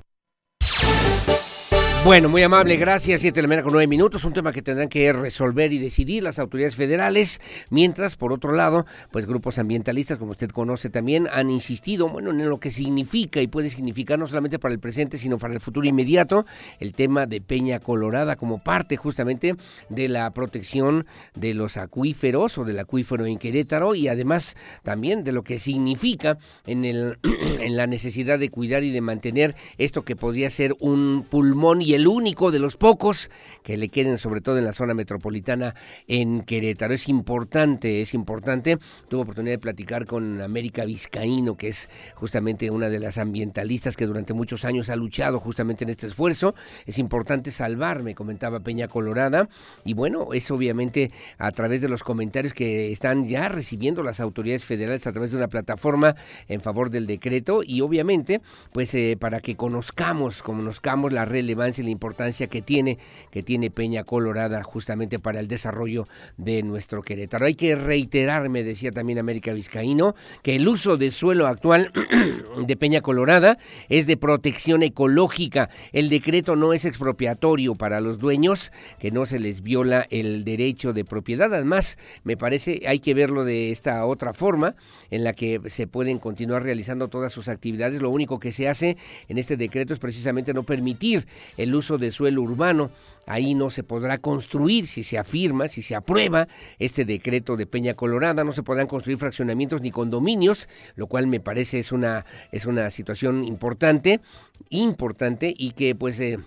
Bueno, 2.05 2.29
muy 2.29 2.41
amable, 2.41 2.77
gracias. 2.77 3.19
Siete 3.19 3.37
de 3.37 3.41
la 3.41 3.47
mañana 3.49 3.63
con 3.63 3.73
nueve 3.73 3.87
minutos, 3.87 4.23
un 4.23 4.31
tema 4.31 4.53
que 4.53 4.61
tendrán 4.61 4.87
que 4.87 5.11
resolver 5.11 5.73
y 5.73 5.77
decidir 5.77 6.23
las 6.23 6.39
autoridades 6.39 6.77
federales, 6.77 7.41
mientras, 7.69 8.15
por 8.15 8.31
otro 8.31 8.53
lado, 8.53 8.85
pues 9.11 9.25
grupos 9.25 9.57
ambientalistas, 9.57 10.17
como 10.17 10.31
usted 10.31 10.49
conoce 10.51 10.89
también, 10.89 11.27
han 11.29 11.49
insistido, 11.49 12.07
bueno, 12.07 12.29
en 12.29 12.47
lo 12.47 12.59
que 12.61 12.71
significa 12.71 13.41
y 13.41 13.47
puede 13.47 13.69
significar 13.69 14.17
no 14.17 14.27
solamente 14.27 14.57
para 14.57 14.73
el 14.73 14.79
presente, 14.79 15.17
sino 15.17 15.37
para 15.37 15.53
el 15.53 15.59
futuro 15.59 15.85
inmediato, 15.85 16.45
el 16.79 16.93
tema 16.93 17.25
de 17.25 17.41
Peña 17.41 17.79
Colorada 17.79 18.37
como 18.37 18.59
parte 18.63 18.95
justamente 18.95 19.55
de 19.89 20.07
la 20.07 20.31
protección 20.31 21.05
de 21.35 21.55
los 21.55 21.75
acuíferos 21.75 22.57
o 22.57 22.63
del 22.63 22.79
acuífero 22.79 23.25
en 23.25 23.37
Querétaro 23.37 23.95
y 23.95 24.07
además 24.07 24.55
también 24.83 25.25
de 25.25 25.33
lo 25.33 25.43
que 25.43 25.59
significa 25.59 26.37
en, 26.65 26.85
el, 26.85 27.17
en 27.59 27.75
la 27.75 27.85
necesidad 27.85 28.39
de 28.39 28.49
cuidar 28.49 28.83
y 28.83 28.91
de 28.91 29.01
mantener 29.01 29.55
esto 29.77 30.03
que 30.03 30.15
podría 30.15 30.49
ser 30.49 30.73
un 30.79 31.25
pulmón 31.29 31.81
y 31.87 31.93
el 31.93 32.05
único 32.05 32.51
de 32.51 32.59
los 32.59 32.75
pocos 32.75 33.31
que 33.63 33.77
le 33.77 33.87
queden, 33.87 34.17
sobre 34.17 34.41
todo 34.41 34.57
en 34.57 34.65
la 34.65 34.73
zona 34.73 34.93
metropolitana 34.93 35.73
en 36.05 36.41
Querétaro. 36.41 36.93
Es 36.93 37.07
importante, 37.07 38.01
es 38.01 38.13
importante. 38.13 38.77
Tuve 39.07 39.21
oportunidad 39.21 39.53
de 39.53 39.59
platicar 39.59 40.05
con 40.05 40.41
América 40.41 40.83
Vizcaíno, 40.83 41.55
que 41.55 41.69
es 41.69 41.89
justamente 42.15 42.69
una 42.71 42.89
de 42.89 42.99
las 42.99 43.17
ambientalistas 43.17 43.95
que 43.95 44.05
durante 44.05 44.33
muchos 44.33 44.65
años 44.65 44.89
ha 44.89 44.97
luchado 44.97 45.39
justamente 45.39 45.85
en 45.85 45.89
este 45.89 46.07
esfuerzo. 46.07 46.55
Es 46.85 46.99
importante 46.99 47.51
salvar, 47.51 48.03
me 48.03 48.15
comentaba 48.15 48.59
Peña 48.59 48.89
Colorada. 48.89 49.47
Y 49.85 49.93
bueno, 49.93 50.33
es 50.33 50.51
obviamente 50.51 51.13
a 51.37 51.51
través 51.51 51.79
de 51.79 51.87
los 51.87 52.03
comentarios 52.03 52.53
que 52.53 52.91
están 52.91 53.29
ya 53.29 53.47
recibiendo 53.47 54.03
las 54.03 54.19
autoridades 54.19 54.65
federales 54.65 55.07
a 55.07 55.13
través 55.13 55.31
de 55.31 55.37
una 55.37 55.47
plataforma 55.47 56.17
en 56.49 56.59
favor 56.59 56.89
del 56.89 57.07
decreto 57.07 57.61
y 57.63 57.79
obviamente 57.79 58.41
pues 58.73 58.93
eh, 58.93 59.15
para 59.17 59.39
que 59.39 59.55
conozcamos, 59.55 60.41
conozcamos 60.41 61.13
la 61.13 61.23
relevancia 61.23 61.76
la 61.83 61.89
importancia 61.89 62.47
que 62.47 62.61
tiene, 62.61 62.97
que 63.31 63.43
tiene 63.43 63.69
Peña 63.69 64.03
Colorada 64.03 64.63
justamente 64.63 65.19
para 65.19 65.39
el 65.39 65.47
desarrollo 65.47 66.07
de 66.37 66.63
nuestro 66.63 67.01
Querétaro. 67.01 67.45
Hay 67.45 67.55
que 67.55 67.75
reiterar, 67.75 68.49
me 68.49 68.63
decía 68.63 68.91
también 68.91 69.19
América 69.19 69.53
Vizcaíno, 69.53 70.15
que 70.43 70.55
el 70.55 70.67
uso 70.67 70.97
de 70.97 71.11
suelo 71.11 71.47
actual 71.47 71.91
de 72.65 72.75
Peña 72.77 73.01
Colorada 73.01 73.57
es 73.89 74.07
de 74.07 74.17
protección 74.17 74.83
ecológica. 74.83 75.69
El 75.91 76.09
decreto 76.09 76.55
no 76.55 76.73
es 76.73 76.85
expropiatorio 76.85 77.75
para 77.75 78.01
los 78.01 78.19
dueños, 78.19 78.71
que 78.99 79.11
no 79.11 79.25
se 79.25 79.39
les 79.39 79.61
viola 79.61 80.07
el 80.09 80.43
derecho 80.43 80.93
de 80.93 81.05
propiedad. 81.05 81.53
Además, 81.53 81.97
me 82.23 82.37
parece 82.37 82.81
hay 82.87 82.99
que 82.99 83.13
verlo 83.13 83.45
de 83.45 83.71
esta 83.71 84.05
otra 84.05 84.33
forma 84.33 84.75
en 85.09 85.23
la 85.23 85.33
que 85.33 85.61
se 85.67 85.87
pueden 85.87 86.19
continuar 86.19 86.63
realizando 86.63 87.07
todas 87.07 87.31
sus 87.31 87.47
actividades. 87.47 88.01
Lo 88.01 88.09
único 88.09 88.39
que 88.39 88.51
se 88.51 88.67
hace 88.67 88.97
en 89.27 89.37
este 89.37 89.57
decreto 89.57 89.93
es 89.93 89.99
precisamente 89.99 90.53
no 90.53 90.63
permitir 90.63 91.27
el 91.57 91.66
uso 91.75 91.97
de 91.97 92.11
suelo 92.11 92.41
urbano. 92.41 92.89
Ahí 93.25 93.55
no 93.55 93.69
se 93.69 93.83
podrá 93.83 94.19
construir 94.19 94.87
si 94.87 95.03
se 95.03 95.17
afirma, 95.17 95.67
si 95.67 95.81
se 95.81 95.95
aprueba 95.95 96.47
este 96.79 97.03
decreto 97.03 97.57
de 97.57 97.65
Peña 97.65 97.93
Colorada, 97.93 98.43
no 98.43 98.53
se 98.53 98.63
podrán 98.63 98.87
construir 98.87 99.17
fraccionamientos 99.17 99.81
ni 99.81 99.91
condominios, 99.91 100.69
lo 100.95 101.07
cual 101.07 101.27
me 101.27 101.41
parece 101.41 101.79
es 101.79 101.91
una, 101.91 102.25
es 102.51 102.65
una 102.65 102.89
situación 102.89 103.43
importante, 103.43 104.21
importante 104.69 105.53
y 105.57 105.71
que 105.71 105.93
pues 105.93 106.19
eh, 106.21 106.39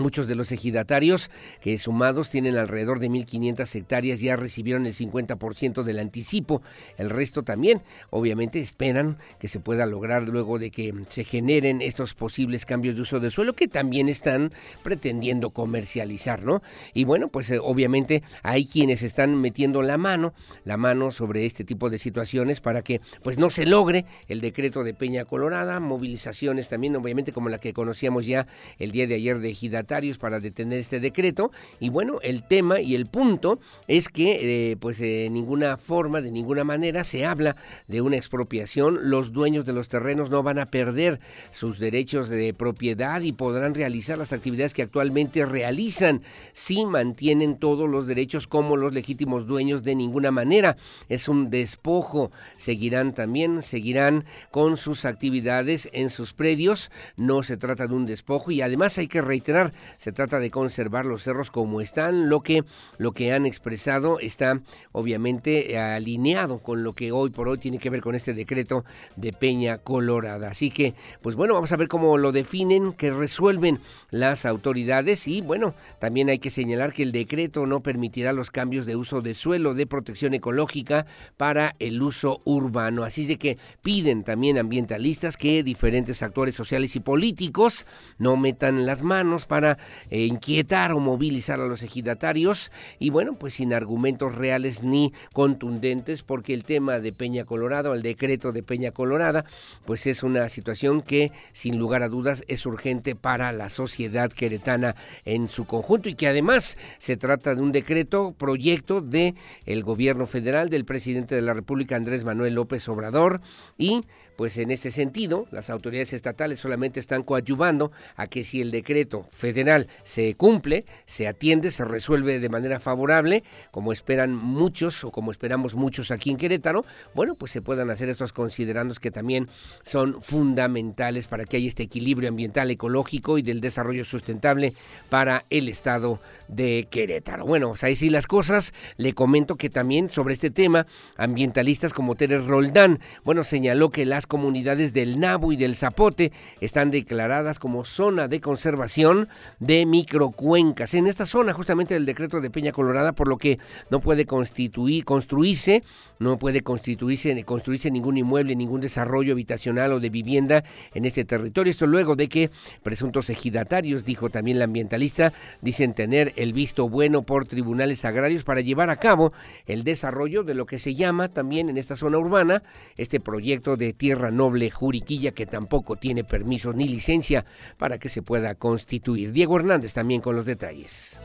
Muchos 0.00 0.26
de 0.26 0.34
los 0.34 0.50
ejidatarios 0.50 1.30
que 1.60 1.76
sumados 1.76 2.30
tienen 2.30 2.56
alrededor 2.56 3.00
de 3.00 3.10
1.500 3.10 3.74
hectáreas 3.74 4.20
ya 4.20 4.34
recibieron 4.34 4.86
el 4.86 4.94
50% 4.94 5.82
del 5.82 5.98
anticipo. 5.98 6.62
El 6.96 7.10
resto 7.10 7.42
también, 7.42 7.82
obviamente, 8.08 8.60
esperan 8.60 9.18
que 9.38 9.48
se 9.48 9.60
pueda 9.60 9.84
lograr 9.84 10.26
luego 10.26 10.58
de 10.58 10.70
que 10.70 10.94
se 11.10 11.24
generen 11.24 11.82
estos 11.82 12.14
posibles 12.14 12.64
cambios 12.64 12.96
de 12.96 13.02
uso 13.02 13.20
de 13.20 13.28
suelo 13.28 13.52
que 13.52 13.68
también 13.68 14.08
están 14.08 14.52
pretendiendo 14.82 15.50
comercializar, 15.50 16.44
¿no? 16.44 16.62
Y 16.94 17.04
bueno, 17.04 17.28
pues 17.28 17.50
eh, 17.50 17.58
obviamente 17.58 18.22
hay 18.42 18.64
quienes 18.64 19.02
están 19.02 19.38
metiendo 19.38 19.82
la 19.82 19.98
mano, 19.98 20.32
la 20.64 20.78
mano 20.78 21.10
sobre 21.10 21.44
este 21.44 21.62
tipo 21.62 21.90
de 21.90 21.98
situaciones 21.98 22.62
para 22.62 22.80
que 22.80 23.02
pues 23.22 23.36
no 23.36 23.50
se 23.50 23.66
logre 23.66 24.06
el 24.28 24.40
decreto 24.40 24.82
de 24.82 24.94
Peña 24.94 25.26
Colorada, 25.26 25.78
movilizaciones 25.78 26.70
también, 26.70 26.96
obviamente 26.96 27.32
como 27.32 27.50
la 27.50 27.58
que 27.58 27.74
conocíamos 27.74 28.24
ya 28.24 28.46
el 28.78 28.92
día 28.92 29.06
de 29.06 29.16
ayer 29.16 29.40
de 29.40 29.50
ejidatarios 29.50 29.89
para 30.18 30.38
detener 30.38 30.78
este 30.78 31.00
decreto. 31.00 31.50
Y 31.80 31.88
bueno, 31.88 32.18
el 32.22 32.44
tema 32.44 32.80
y 32.80 32.94
el 32.94 33.06
punto 33.06 33.58
es 33.88 34.08
que, 34.08 34.70
eh, 34.70 34.76
pues 34.76 34.98
de 34.98 35.28
ninguna 35.30 35.76
forma, 35.76 36.20
de 36.20 36.30
ninguna 36.30 36.62
manera, 36.62 37.02
se 37.02 37.26
habla 37.26 37.56
de 37.88 38.00
una 38.00 38.16
expropiación. 38.16 39.10
Los 39.10 39.32
dueños 39.32 39.64
de 39.64 39.72
los 39.72 39.88
terrenos 39.88 40.30
no 40.30 40.44
van 40.44 40.60
a 40.60 40.70
perder 40.70 41.18
sus 41.50 41.80
derechos 41.80 42.28
de 42.28 42.54
propiedad 42.54 43.20
y 43.20 43.32
podrán 43.32 43.74
realizar 43.74 44.16
las 44.16 44.32
actividades 44.32 44.74
que 44.74 44.82
actualmente 44.82 45.44
realizan 45.44 46.22
si 46.52 46.84
mantienen 46.86 47.58
todos 47.58 47.90
los 47.90 48.06
derechos 48.06 48.46
como 48.46 48.76
los 48.76 48.94
legítimos 48.94 49.48
dueños 49.48 49.82
de 49.82 49.96
ninguna 49.96 50.30
manera. 50.30 50.76
Es 51.08 51.28
un 51.28 51.50
despojo. 51.50 52.30
Seguirán 52.56 53.12
también, 53.12 53.62
seguirán 53.62 54.24
con 54.52 54.76
sus 54.76 55.04
actividades 55.04 55.88
en 55.92 56.10
sus 56.10 56.32
predios. 56.32 56.92
No 57.16 57.42
se 57.42 57.56
trata 57.56 57.88
de 57.88 57.94
un 57.94 58.06
despojo 58.06 58.52
y 58.52 58.62
además 58.62 58.96
hay 58.98 59.08
que 59.08 59.20
reiterar 59.20 59.72
se 59.98 60.12
trata 60.12 60.38
de 60.38 60.50
conservar 60.50 61.06
los 61.06 61.22
cerros 61.22 61.50
como 61.50 61.80
están, 61.80 62.28
lo 62.28 62.40
que, 62.40 62.64
lo 62.98 63.12
que 63.12 63.32
han 63.32 63.46
expresado 63.46 64.20
está 64.20 64.60
obviamente 64.92 65.78
alineado 65.78 66.58
con 66.58 66.82
lo 66.82 66.92
que 66.94 67.12
hoy 67.12 67.30
por 67.30 67.48
hoy 67.48 67.58
tiene 67.58 67.78
que 67.78 67.90
ver 67.90 68.00
con 68.00 68.14
este 68.14 68.34
decreto 68.34 68.84
de 69.16 69.32
Peña 69.32 69.78
Colorada. 69.78 70.50
Así 70.50 70.70
que, 70.70 70.94
pues 71.22 71.36
bueno, 71.36 71.54
vamos 71.54 71.72
a 71.72 71.76
ver 71.76 71.88
cómo 71.88 72.18
lo 72.18 72.32
definen, 72.32 72.92
que 72.92 73.10
resuelven 73.10 73.80
las 74.10 74.46
autoridades 74.46 75.28
y 75.28 75.40
bueno, 75.40 75.74
también 75.98 76.28
hay 76.28 76.38
que 76.38 76.50
señalar 76.50 76.92
que 76.92 77.02
el 77.02 77.12
decreto 77.12 77.66
no 77.66 77.80
permitirá 77.80 78.32
los 78.32 78.50
cambios 78.50 78.86
de 78.86 78.96
uso 78.96 79.20
de 79.20 79.34
suelo 79.34 79.74
de 79.74 79.86
protección 79.86 80.34
ecológica 80.34 81.06
para 81.36 81.74
el 81.78 82.02
uso 82.02 82.40
urbano. 82.44 83.04
Así 83.04 83.26
de 83.26 83.36
que 83.36 83.58
piden 83.82 84.24
también 84.24 84.58
ambientalistas 84.58 85.36
que 85.36 85.62
diferentes 85.62 86.22
actores 86.22 86.54
sociales 86.54 86.96
y 86.96 87.00
políticos 87.00 87.86
no 88.18 88.36
metan 88.36 88.86
las 88.86 89.02
manos 89.02 89.46
para 89.46 89.59
eh, 89.64 90.20
inquietar 90.20 90.92
o 90.92 91.00
movilizar 91.00 91.60
a 91.60 91.66
los 91.66 91.82
ejidatarios 91.82 92.70
y 92.98 93.10
bueno, 93.10 93.34
pues 93.38 93.54
sin 93.54 93.72
argumentos 93.72 94.34
reales 94.34 94.82
ni 94.82 95.12
contundentes 95.32 96.22
porque 96.22 96.54
el 96.54 96.64
tema 96.64 97.00
de 97.00 97.12
Peña 97.12 97.44
Colorada 97.44 97.92
el 97.94 98.02
decreto 98.02 98.52
de 98.52 98.62
Peña 98.62 98.92
Colorada 98.92 99.44
pues 99.84 100.06
es 100.06 100.22
una 100.22 100.48
situación 100.48 101.02
que 101.02 101.32
sin 101.52 101.78
lugar 101.78 102.02
a 102.02 102.08
dudas 102.08 102.44
es 102.48 102.66
urgente 102.66 103.14
para 103.14 103.52
la 103.52 103.68
sociedad 103.68 104.30
queretana 104.30 104.96
en 105.24 105.48
su 105.48 105.66
conjunto 105.66 106.08
y 106.08 106.14
que 106.14 106.28
además 106.28 106.78
se 106.98 107.16
trata 107.16 107.54
de 107.54 107.62
un 107.62 107.72
decreto, 107.72 108.34
proyecto 108.36 109.00
de 109.00 109.34
el 109.66 109.82
gobierno 109.82 110.26
federal 110.26 110.70
del 110.70 110.84
presidente 110.84 111.34
de 111.34 111.42
la 111.42 111.54
República 111.54 111.96
Andrés 111.96 112.24
Manuel 112.24 112.54
López 112.54 112.88
Obrador 112.88 113.40
y 113.78 114.02
pues 114.40 114.56
en 114.56 114.70
este 114.70 114.90
sentido, 114.90 115.46
las 115.50 115.68
autoridades 115.68 116.14
estatales 116.14 116.60
solamente 116.60 116.98
están 116.98 117.24
coadyuvando 117.24 117.92
a 118.16 118.26
que 118.26 118.42
si 118.42 118.62
el 118.62 118.70
decreto 118.70 119.26
federal 119.30 119.86
se 120.02 120.34
cumple, 120.34 120.86
se 121.04 121.28
atiende, 121.28 121.70
se 121.70 121.84
resuelve 121.84 122.38
de 122.38 122.48
manera 122.48 122.80
favorable, 122.80 123.44
como 123.70 123.92
esperan 123.92 124.34
muchos 124.34 125.04
o 125.04 125.10
como 125.10 125.30
esperamos 125.30 125.74
muchos 125.74 126.10
aquí 126.10 126.30
en 126.30 126.38
Querétaro, 126.38 126.86
bueno, 127.14 127.34
pues 127.34 127.52
se 127.52 127.60
puedan 127.60 127.90
hacer 127.90 128.08
estos 128.08 128.32
considerandos 128.32 128.98
que 128.98 129.10
también 129.10 129.46
son 129.82 130.22
fundamentales 130.22 131.26
para 131.26 131.44
que 131.44 131.58
haya 131.58 131.68
este 131.68 131.82
equilibrio 131.82 132.30
ambiental, 132.30 132.70
ecológico 132.70 133.36
y 133.36 133.42
del 133.42 133.60
desarrollo 133.60 134.06
sustentable 134.06 134.72
para 135.10 135.44
el 135.50 135.68
estado 135.68 136.18
de 136.48 136.88
Querétaro. 136.90 137.44
Bueno, 137.44 137.68
pues 137.68 137.84
ahí 137.84 137.94
sí 137.94 138.08
las 138.08 138.26
cosas, 138.26 138.72
le 138.96 139.12
comento 139.12 139.56
que 139.56 139.68
también 139.68 140.08
sobre 140.08 140.32
este 140.32 140.50
tema, 140.50 140.86
ambientalistas 141.18 141.92
como 141.92 142.14
Teres 142.14 142.46
Roldán, 142.46 143.00
bueno, 143.22 143.44
señaló 143.44 143.90
que 143.90 144.06
las 144.06 144.29
comunidades 144.30 144.94
del 144.94 145.18
Nabu 145.18 145.52
y 145.52 145.56
del 145.56 145.76
Zapote 145.76 146.32
están 146.60 146.90
declaradas 146.90 147.58
como 147.58 147.84
zona 147.84 148.28
de 148.28 148.40
conservación 148.40 149.28
de 149.58 149.84
microcuencas. 149.84 150.94
En 150.94 151.08
esta 151.08 151.26
zona, 151.26 151.52
justamente 151.52 151.94
del 151.94 152.06
decreto 152.06 152.40
de 152.40 152.48
Peña 152.48 152.70
Colorada, 152.70 153.12
por 153.12 153.28
lo 153.28 153.36
que 153.36 153.58
no 153.90 154.00
puede 154.00 154.26
constituir, 154.26 155.04
construirse, 155.04 155.82
no 156.20 156.38
puede 156.38 156.60
constituirse, 156.60 157.44
construirse 157.44 157.90
ningún 157.90 158.16
inmueble, 158.16 158.54
ningún 158.54 158.80
desarrollo 158.80 159.32
habitacional 159.32 159.92
o 159.92 160.00
de 160.00 160.10
vivienda 160.10 160.64
en 160.94 161.04
este 161.04 161.24
territorio. 161.24 161.70
Esto 161.72 161.86
luego 161.86 162.14
de 162.14 162.28
que 162.28 162.50
presuntos 162.84 163.30
ejidatarios, 163.30 164.04
dijo 164.04 164.30
también 164.30 164.60
la 164.60 164.66
ambientalista, 164.66 165.32
dicen 165.60 165.92
tener 165.92 166.32
el 166.36 166.52
visto 166.52 166.88
bueno 166.88 167.22
por 167.22 167.48
tribunales 167.48 168.04
agrarios 168.04 168.44
para 168.44 168.60
llevar 168.60 168.90
a 168.90 168.96
cabo 168.96 169.32
el 169.66 169.82
desarrollo 169.82 170.44
de 170.44 170.54
lo 170.54 170.66
que 170.66 170.78
se 170.78 170.94
llama 170.94 171.28
también 171.28 171.68
en 171.68 171.76
esta 171.76 171.96
zona 171.96 172.18
urbana 172.18 172.62
este 172.96 173.18
proyecto 173.18 173.76
de 173.76 173.92
tierra 173.92 174.19
Noble 174.28 174.70
Juriquilla 174.70 175.30
que 175.30 175.46
tampoco 175.46 175.94
tiene 175.94 176.24
permiso 176.24 176.72
ni 176.72 176.88
licencia 176.88 177.44
para 177.78 177.98
que 177.98 178.08
se 178.08 178.22
pueda 178.22 178.56
constituir. 178.56 179.30
Diego 179.30 179.56
Hernández 179.56 179.94
también 179.94 180.20
con 180.20 180.34
los 180.34 180.44
detalles. 180.44 181.16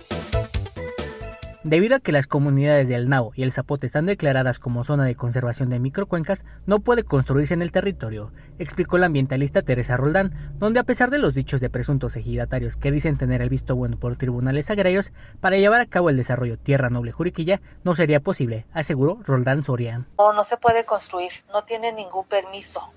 Debido 1.66 1.96
a 1.96 2.00
que 2.00 2.12
las 2.12 2.28
comunidades 2.28 2.90
del 2.90 3.10
Nao 3.10 3.32
y 3.34 3.42
el 3.42 3.52
Zapote 3.52 3.88
están 3.88 4.06
declaradas 4.06 4.60
como 4.60 4.84
zona 4.84 5.04
de 5.04 5.16
conservación 5.16 5.68
de 5.72 5.80
microcuencas, 5.80 6.46
no 6.68 6.78
puede 6.78 7.04
construirse 7.04 7.56
en 7.56 7.64
el 7.64 7.72
territorio, 7.72 8.32
explicó 8.60 9.00
la 9.00 9.08
ambientalista 9.08 9.64
Teresa 9.64 9.98
Roldán, 9.98 10.54
donde 10.60 10.80
a 10.80 10.84
pesar 10.84 11.10
de 11.10 11.18
los 11.18 11.34
dichos 11.34 11.62
de 11.62 11.72
presuntos 11.72 12.16
ejidatarios 12.18 12.78
que 12.78 12.92
dicen 12.92 13.18
tener 13.18 13.42
el 13.42 13.50
visto 13.50 13.76
bueno 13.76 13.98
por 13.98 14.16
tribunales 14.16 14.70
agrarios, 14.70 15.12
para 15.42 15.58
llevar 15.58 15.82
a 15.82 15.88
cabo 15.88 16.12
el 16.12 16.18
desarrollo 16.18 16.60
Tierra 16.60 16.92
Noble 16.92 17.12
Juriquilla 17.12 17.62
no 17.84 17.96
sería 17.96 18.20
posible, 18.20 18.68
aseguró 18.72 19.18
Roldán 19.24 19.64
Soria. 19.64 20.06
No, 20.20 20.34
no 20.34 20.44
se 20.44 20.58
puede 20.58 20.86
construir, 20.86 21.32
no 21.52 21.64
tiene 21.64 21.92
ningún 21.94 22.28
permiso. 22.28 22.92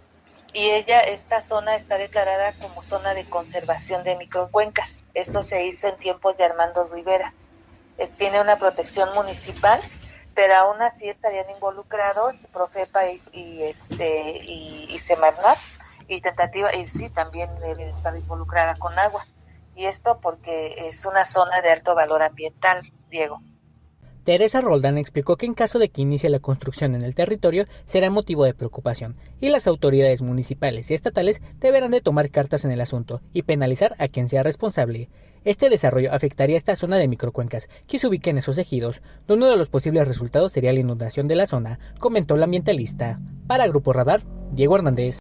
Y 0.53 0.69
ella, 0.69 1.01
esta 1.01 1.41
zona 1.41 1.75
está 1.75 1.97
declarada 1.97 2.53
como 2.61 2.83
zona 2.83 3.15
de 3.15 3.25
conservación 3.25 4.05
de 4.05 4.17
microcuencas. 4.17 5.07
Eso 5.15 5.43
se 5.43 5.67
hizo 5.67 5.89
en 5.89 5.97
tiempos 5.97 6.37
de 6.37 6.45
Armando 6.45 6.87
Rivera 6.93 7.33
tiene 8.17 8.41
una 8.41 8.59
protección 8.59 9.15
municipal, 9.15 9.81
pero 10.35 10.55
aún 10.55 10.81
así 10.83 11.09
estarían 11.09 11.51
involucrados 11.51 12.37
Profepa 12.53 13.09
y, 13.09 13.21
y 13.33 13.63
este 13.63 14.39
y, 14.45 14.87
y, 14.91 14.99
Semarnat 14.99 15.59
y 16.07 16.21
tentativa 16.21 16.75
y 16.75 16.87
sí 16.89 17.11
también 17.11 17.51
debe 17.61 17.91
estar 17.91 18.17
involucrada 18.17 18.75
con 18.77 18.97
agua 18.99 19.27
y 19.75 19.87
esto 19.87 20.19
porque 20.21 20.89
es 20.89 21.07
una 21.07 21.25
zona 21.25 21.61
de 21.61 21.71
alto 21.71 21.95
valor 21.95 22.23
ambiental, 22.23 22.83
Diego. 23.11 23.41
Teresa 24.29 24.61
Roldán 24.61 24.99
explicó 24.99 25.37
que 25.37 25.47
en 25.47 25.55
caso 25.55 25.79
de 25.79 25.89
que 25.89 26.03
inicie 26.03 26.29
la 26.29 26.39
construcción 26.39 26.95
en 26.95 27.01
el 27.03 27.15
territorio 27.15 27.65
será 27.87 28.11
motivo 28.11 28.45
de 28.45 28.53
preocupación 28.53 29.17
y 29.41 29.49
las 29.49 29.67
autoridades 29.67 30.21
municipales 30.21 30.91
y 30.91 30.95
estatales 30.95 31.41
deberán 31.61 31.93
de 31.93 32.03
tomar 32.03 32.29
cartas 32.31 32.67
en 32.67 32.71
el 32.71 32.83
asunto 32.83 33.23
y 33.33 33.45
penalizar 33.45 33.97
a 33.99 34.07
quien 34.09 34.29
sea 34.29 34.43
responsable. 34.43 35.09
Este 35.45 35.71
desarrollo 35.71 36.13
afectaría 36.13 36.57
esta 36.57 36.77
zona 36.77 36.97
de 36.97 37.09
microcuencas 37.09 37.69
que 37.87 37.99
se 37.99 38.07
ubica 38.07 38.31
en 38.31 38.39
esos 38.39 38.59
ejidos, 38.59 39.03
donde 39.27 39.45
uno 39.45 39.53
de 39.53 39.59
los 39.59 39.69
posibles 39.69 40.09
resultados 40.09 40.53
sería 40.53 40.73
la 40.73 40.81
inundación 40.81 41.29
de 41.29 41.37
la 41.37 41.47
zona, 41.47 41.79
comentó 42.01 42.37
la 42.37 42.45
ambientalista. 42.45 43.21
Para 43.47 43.69
Grupo 43.69 43.93
Radar, 43.93 44.23
Diego 44.53 44.77
Hernández. 44.77 45.19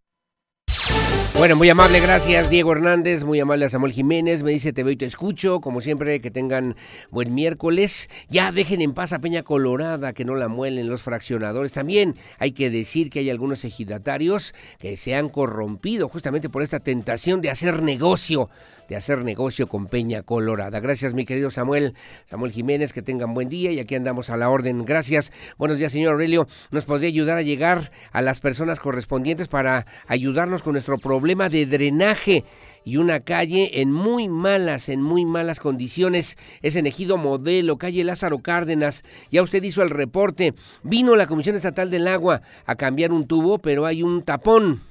Bueno, 1.38 1.56
muy 1.56 1.70
amable, 1.70 2.00
gracias 2.00 2.50
Diego 2.50 2.72
Hernández, 2.72 3.24
muy 3.24 3.40
amable 3.40 3.66
a 3.66 3.70
Samuel 3.70 3.94
Jiménez, 3.94 4.42
me 4.42 4.50
dice 4.50 4.74
te 4.74 4.82
veo 4.82 4.94
y 4.94 4.98
te 4.98 5.06
escucho, 5.06 5.62
como 5.62 5.82
siempre 5.82 6.20
que 6.20 6.32
tengan 6.32 6.76
buen 7.12 7.36
miércoles, 7.36 8.10
ya 8.28 8.52
dejen 8.52 8.82
en 8.82 8.96
paz 8.96 9.14
a 9.14 9.20
Peña 9.20 9.44
Colorada, 9.44 10.14
que 10.14 10.26
no 10.26 10.34
la 10.34 10.48
muelen 10.48 10.90
los 10.90 11.04
fraccionadores, 11.04 11.74
también 11.74 12.16
hay 12.40 12.54
que 12.54 12.72
decir 12.72 13.12
que 13.12 13.20
hay 13.20 13.30
algunos 13.30 13.64
ejidatarios 13.66 14.56
que 14.80 14.98
se 14.98 15.14
han 15.14 15.30
corrompido 15.30 16.10
justamente 16.10 16.50
por 16.50 16.64
esta 16.64 16.80
tentación 16.80 17.40
de 17.40 17.52
hacer 17.52 17.84
negocio 17.84 18.50
de 18.90 18.96
hacer 18.96 19.24
negocio 19.24 19.68
con 19.68 19.88
Peña 19.88 20.24
Colorada. 20.24 20.80
Gracias, 20.80 21.14
mi 21.14 21.26
querido 21.26 21.52
Samuel, 21.52 21.94
Samuel 22.26 22.52
Jiménez, 22.52 22.94
que 22.94 23.02
tengan 23.02 23.34
buen 23.34 23.50
día 23.50 23.72
y 23.72 23.80
aquí 23.80 23.96
andamos 23.96 24.30
a 24.30 24.38
la 24.38 24.50
orden. 24.50 24.86
Gracias. 24.86 25.32
Buenos 25.58 25.78
días, 25.78 25.92
señor 25.92 26.14
Aurelio. 26.14 26.48
¿Nos 26.72 26.86
podría 26.86 27.10
ayudar 27.10 27.38
a 27.38 27.42
llegar 27.42 27.92
a 28.12 28.22
las 28.22 28.40
personas 28.40 28.80
correspondientes 28.80 29.48
para 29.48 29.86
ayudarnos 30.08 30.64
con 30.64 30.74
nuestro 30.74 30.98
problema 30.98 31.50
de 31.50 31.66
drenaje? 31.66 32.44
y 32.88 32.96
una 32.96 33.20
calle 33.20 33.82
en 33.82 33.92
muy 33.92 34.30
malas, 34.30 34.88
en 34.88 35.02
muy 35.02 35.26
malas 35.26 35.60
condiciones. 35.60 36.38
Es 36.62 36.78
en 36.78 36.88
Ejido 36.88 37.18
Modelo, 37.18 37.78
calle 37.78 38.06
Lázaro 38.06 38.40
Cárdenas. 38.40 39.04
Ya 39.30 39.44
usted 39.44 39.62
hizo 39.62 39.84
el 39.84 39.90
reporte. 39.90 40.54
Vino 40.84 41.18
la 41.18 41.28
Comisión 41.28 41.58
Estatal 41.58 41.92
del 41.92 42.08
Agua 42.08 42.44
a 42.66 42.76
cambiar 42.76 43.12
un 43.12 43.28
tubo, 43.28 43.60
pero 43.60 43.86
hay 43.86 44.04
un 44.04 44.24
tapón 44.24 44.84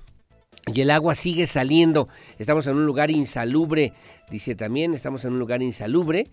y 0.72 0.80
el 0.80 0.90
agua 0.90 1.14
sigue 1.14 1.46
saliendo. 1.46 2.08
Estamos 2.40 2.66
en 2.66 2.76
un 2.76 2.86
lugar 2.86 3.12
insalubre, 3.12 3.92
dice 4.30 4.56
también, 4.56 4.94
estamos 4.94 5.24
en 5.24 5.34
un 5.34 5.38
lugar 5.38 5.62
insalubre. 5.62 6.26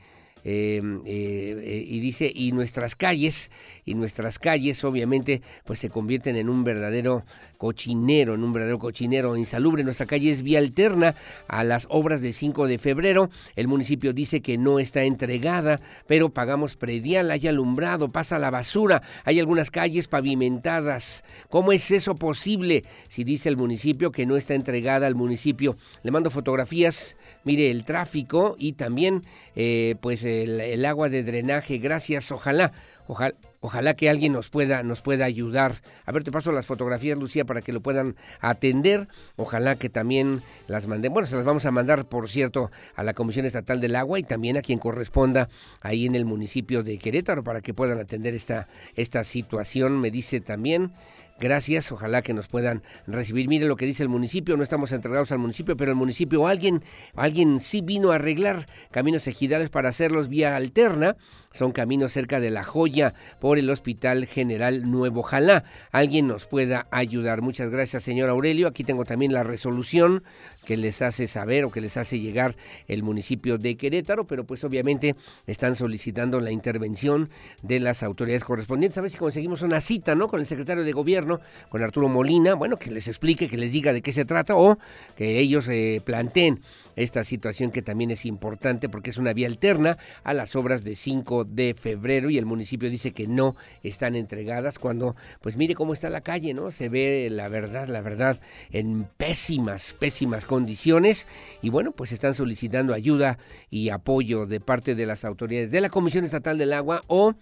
Eh, 0.43 0.81
eh, 1.05 1.85
y 1.87 1.99
dice, 1.99 2.29
y 2.33 2.51
nuestras 2.51 2.95
calles, 2.95 3.51
y 3.85 3.93
nuestras 3.93 4.39
calles 4.39 4.83
obviamente 4.83 5.41
pues 5.63 5.79
se 5.79 5.89
convierten 5.89 6.35
en 6.35 6.49
un 6.49 6.63
verdadero 6.63 7.23
cochinero, 7.63 8.33
en 8.33 8.43
un 8.43 8.51
verdadero 8.51 8.77
cochinero 8.77 9.37
insalubre. 9.37 9.85
Nuestra 9.85 10.05
calle 10.05 10.29
es 10.29 10.43
vía 10.43 10.59
alterna 10.59 11.15
a 11.47 11.63
las 11.63 11.87
obras 11.89 12.19
de 12.19 12.33
5 12.33 12.67
de 12.67 12.77
febrero. 12.77 13.29
El 13.55 13.69
municipio 13.69 14.11
dice 14.11 14.41
que 14.41 14.57
no 14.57 14.79
está 14.79 15.03
entregada, 15.05 15.79
pero 16.05 16.27
pagamos 16.27 16.75
predial, 16.75 17.31
hay 17.31 17.47
alumbrado, 17.47 18.11
pasa 18.11 18.37
la 18.37 18.49
basura, 18.49 19.01
hay 19.23 19.39
algunas 19.39 19.71
calles 19.71 20.09
pavimentadas. 20.09 21.23
¿Cómo 21.49 21.71
es 21.71 21.89
eso 21.91 22.15
posible? 22.15 22.83
Si 23.07 23.23
dice 23.23 23.47
el 23.47 23.55
municipio 23.55 24.11
que 24.11 24.25
no 24.25 24.35
está 24.35 24.55
entregada 24.55 25.07
al 25.07 25.15
municipio. 25.15 25.77
Le 26.03 26.11
mando 26.11 26.29
fotografías, 26.31 27.15
mire 27.45 27.71
el 27.71 27.85
tráfico 27.85 28.57
y 28.59 28.73
también 28.73 29.23
eh, 29.55 29.95
pues 30.01 30.25
el, 30.25 30.59
el 30.59 30.83
agua 30.83 31.07
de 31.07 31.23
drenaje. 31.23 31.77
Gracias, 31.77 32.29
ojalá, 32.33 32.73
ojalá 33.07 33.35
Ojalá 33.65 33.93
que 33.93 34.09
alguien 34.09 34.33
nos 34.33 34.49
pueda, 34.49 34.83
nos 34.83 34.99
pueda 34.99 35.23
ayudar. 35.23 35.75
A 36.05 36.11
ver, 36.11 36.25
te 36.25 36.33
paso 36.33 36.51
las 36.51 36.65
fotografías, 36.65 37.17
Lucía, 37.17 37.45
para 37.45 37.61
que 37.61 37.71
lo 37.71 37.79
puedan 37.79 38.17
atender. 38.41 39.07
Ojalá 39.37 39.77
que 39.77 39.87
también 39.87 40.41
las 40.67 40.85
manden. 40.85 41.13
Bueno, 41.13 41.29
se 41.29 41.37
las 41.37 41.45
vamos 41.45 41.65
a 41.65 41.71
mandar, 41.71 42.03
por 42.03 42.29
cierto, 42.29 42.71
a 42.93 43.03
la 43.03 43.13
Comisión 43.13 43.45
Estatal 43.45 43.79
del 43.79 43.95
Agua 43.95 44.19
y 44.19 44.23
también 44.23 44.57
a 44.57 44.61
quien 44.61 44.79
corresponda 44.79 45.47
ahí 45.79 46.05
en 46.05 46.15
el 46.15 46.25
municipio 46.25 46.83
de 46.83 46.97
Querétaro 46.97 47.45
para 47.45 47.61
que 47.61 47.73
puedan 47.73 48.01
atender 48.01 48.33
esta, 48.33 48.67
esta 48.97 49.23
situación. 49.23 49.97
Me 49.97 50.11
dice 50.11 50.41
también 50.41 50.91
Gracias, 51.39 51.91
ojalá 51.91 52.21
que 52.21 52.33
nos 52.33 52.47
puedan 52.47 52.83
recibir. 53.07 53.47
Mire 53.47 53.67
lo 53.67 53.75
que 53.75 53.85
dice 53.85 54.03
el 54.03 54.09
municipio, 54.09 54.55
no 54.55 54.63
estamos 54.63 54.91
entregados 54.91 55.31
al 55.31 55.39
municipio, 55.39 55.75
pero 55.75 55.91
el 55.91 55.97
municipio, 55.97 56.47
alguien, 56.47 56.83
alguien 57.15 57.59
sí 57.59 57.81
vino 57.81 58.11
a 58.11 58.15
arreglar 58.15 58.67
caminos 58.91 59.27
ejidales 59.27 59.69
para 59.69 59.89
hacerlos 59.89 60.29
vía 60.29 60.55
alterna. 60.55 61.17
Son 61.51 61.71
caminos 61.71 62.11
cerca 62.11 62.39
de 62.39 62.49
La 62.49 62.63
Joya 62.63 63.13
por 63.39 63.59
el 63.59 63.69
Hospital 63.69 64.25
General 64.25 64.89
Nuevo. 64.89 65.19
Ojalá 65.19 65.63
alguien 65.91 66.27
nos 66.27 66.47
pueda 66.47 66.87
ayudar. 66.89 67.43
Muchas 67.43 67.69
gracias, 67.69 68.01
señor 68.01 68.29
Aurelio. 68.29 68.67
Aquí 68.67 68.83
tengo 68.83 69.05
también 69.05 69.33
la 69.33 69.43
resolución 69.43 70.23
que 70.65 70.77
les 70.77 71.03
hace 71.03 71.27
saber 71.27 71.65
o 71.65 71.71
que 71.71 71.79
les 71.79 71.95
hace 71.97 72.19
llegar 72.19 72.55
el 72.87 73.03
municipio 73.03 73.59
de 73.59 73.75
Querétaro, 73.75 74.25
pero 74.25 74.45
pues 74.45 74.63
obviamente 74.63 75.15
están 75.45 75.75
solicitando 75.75 76.39
la 76.39 76.51
intervención 76.51 77.29
de 77.61 77.79
las 77.79 78.01
autoridades 78.01 78.43
correspondientes. 78.43 78.97
A 78.97 79.01
ver 79.01 79.11
si 79.11 79.17
conseguimos 79.17 79.61
una 79.61 79.79
cita, 79.79 80.15
¿no? 80.15 80.29
Con 80.29 80.39
el 80.39 80.47
secretario 80.47 80.83
de 80.83 80.91
gobierno, 80.91 81.22
con 81.69 81.83
Arturo 81.83 82.09
Molina, 82.09 82.55
bueno, 82.55 82.77
que 82.77 82.91
les 82.91 83.07
explique, 83.07 83.47
que 83.47 83.57
les 83.57 83.71
diga 83.71 83.93
de 83.93 84.01
qué 84.01 84.13
se 84.13 84.25
trata 84.25 84.55
o 84.55 84.77
que 85.15 85.39
ellos 85.39 85.67
eh, 85.67 86.01
planteen 86.03 86.61
esta 86.95 87.23
situación 87.23 87.71
que 87.71 87.81
también 87.81 88.11
es 88.11 88.25
importante 88.25 88.89
porque 88.89 89.09
es 89.09 89.17
una 89.17 89.33
vía 89.33 89.47
alterna 89.47 89.97
a 90.23 90.33
las 90.33 90.55
obras 90.55 90.83
de 90.83 90.95
5 90.95 91.45
de 91.45 91.73
febrero 91.73 92.29
y 92.29 92.37
el 92.37 92.45
municipio 92.45 92.89
dice 92.89 93.11
que 93.11 93.27
no 93.27 93.55
están 93.81 94.15
entregadas 94.15 94.79
cuando 94.79 95.15
pues 95.41 95.57
mire 95.57 95.75
cómo 95.75 95.93
está 95.93 96.09
la 96.09 96.21
calle, 96.21 96.53
¿no? 96.53 96.71
Se 96.71 96.89
ve 96.89 97.29
la 97.31 97.47
verdad, 97.49 97.87
la 97.87 98.01
verdad 98.01 98.39
en 98.71 99.07
pésimas, 99.17 99.95
pésimas 99.97 100.45
condiciones 100.45 101.27
y 101.61 101.69
bueno, 101.69 101.91
pues 101.91 102.11
están 102.11 102.33
solicitando 102.33 102.93
ayuda 102.93 103.37
y 103.69 103.89
apoyo 103.89 104.45
de 104.45 104.59
parte 104.59 104.95
de 104.95 105.05
las 105.05 105.25
autoridades 105.25 105.71
de 105.71 105.81
la 105.81 105.89
Comisión 105.89 106.25
Estatal 106.25 106.57
del 106.57 106.73
Agua 106.73 107.01
o 107.07 107.33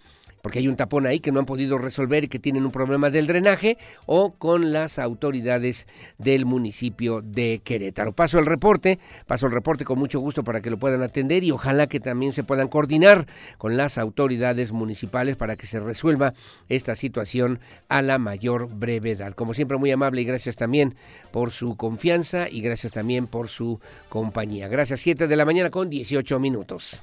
porque 0.41 0.59
hay 0.59 0.67
un 0.67 0.75
tapón 0.75 1.05
ahí 1.05 1.19
que 1.19 1.31
no 1.31 1.39
han 1.39 1.45
podido 1.45 1.77
resolver 1.77 2.23
y 2.23 2.27
que 2.27 2.39
tienen 2.39 2.65
un 2.65 2.71
problema 2.71 3.09
del 3.09 3.27
drenaje, 3.27 3.77
o 4.05 4.33
con 4.33 4.71
las 4.71 4.99
autoridades 4.99 5.87
del 6.17 6.45
municipio 6.45 7.21
de 7.21 7.61
Querétaro. 7.63 8.13
Paso 8.13 8.39
el 8.39 8.45
reporte, 8.45 8.99
paso 9.27 9.47
el 9.47 9.51
reporte 9.51 9.85
con 9.85 9.99
mucho 9.99 10.19
gusto 10.19 10.43
para 10.43 10.61
que 10.61 10.69
lo 10.69 10.77
puedan 10.77 11.01
atender 11.01 11.43
y 11.43 11.51
ojalá 11.51 11.87
que 11.87 11.99
también 11.99 12.33
se 12.33 12.43
puedan 12.43 12.67
coordinar 12.67 13.27
con 13.57 13.77
las 13.77 13.97
autoridades 13.97 14.71
municipales 14.71 15.35
para 15.35 15.55
que 15.55 15.67
se 15.67 15.79
resuelva 15.79 16.33
esta 16.69 16.95
situación 16.95 17.59
a 17.89 18.01
la 18.01 18.17
mayor 18.17 18.69
brevedad. 18.69 19.33
Como 19.33 19.53
siempre, 19.53 19.77
muy 19.77 19.91
amable 19.91 20.21
y 20.21 20.25
gracias 20.25 20.55
también 20.55 20.95
por 21.31 21.51
su 21.51 21.75
confianza 21.75 22.49
y 22.49 22.61
gracias 22.61 22.93
también 22.93 23.27
por 23.27 23.49
su 23.49 23.79
compañía. 24.09 24.67
Gracias, 24.67 25.01
7 25.01 25.27
de 25.27 25.35
la 25.35 25.45
mañana 25.45 25.69
con 25.69 25.89
18 25.89 26.39
minutos. 26.39 27.01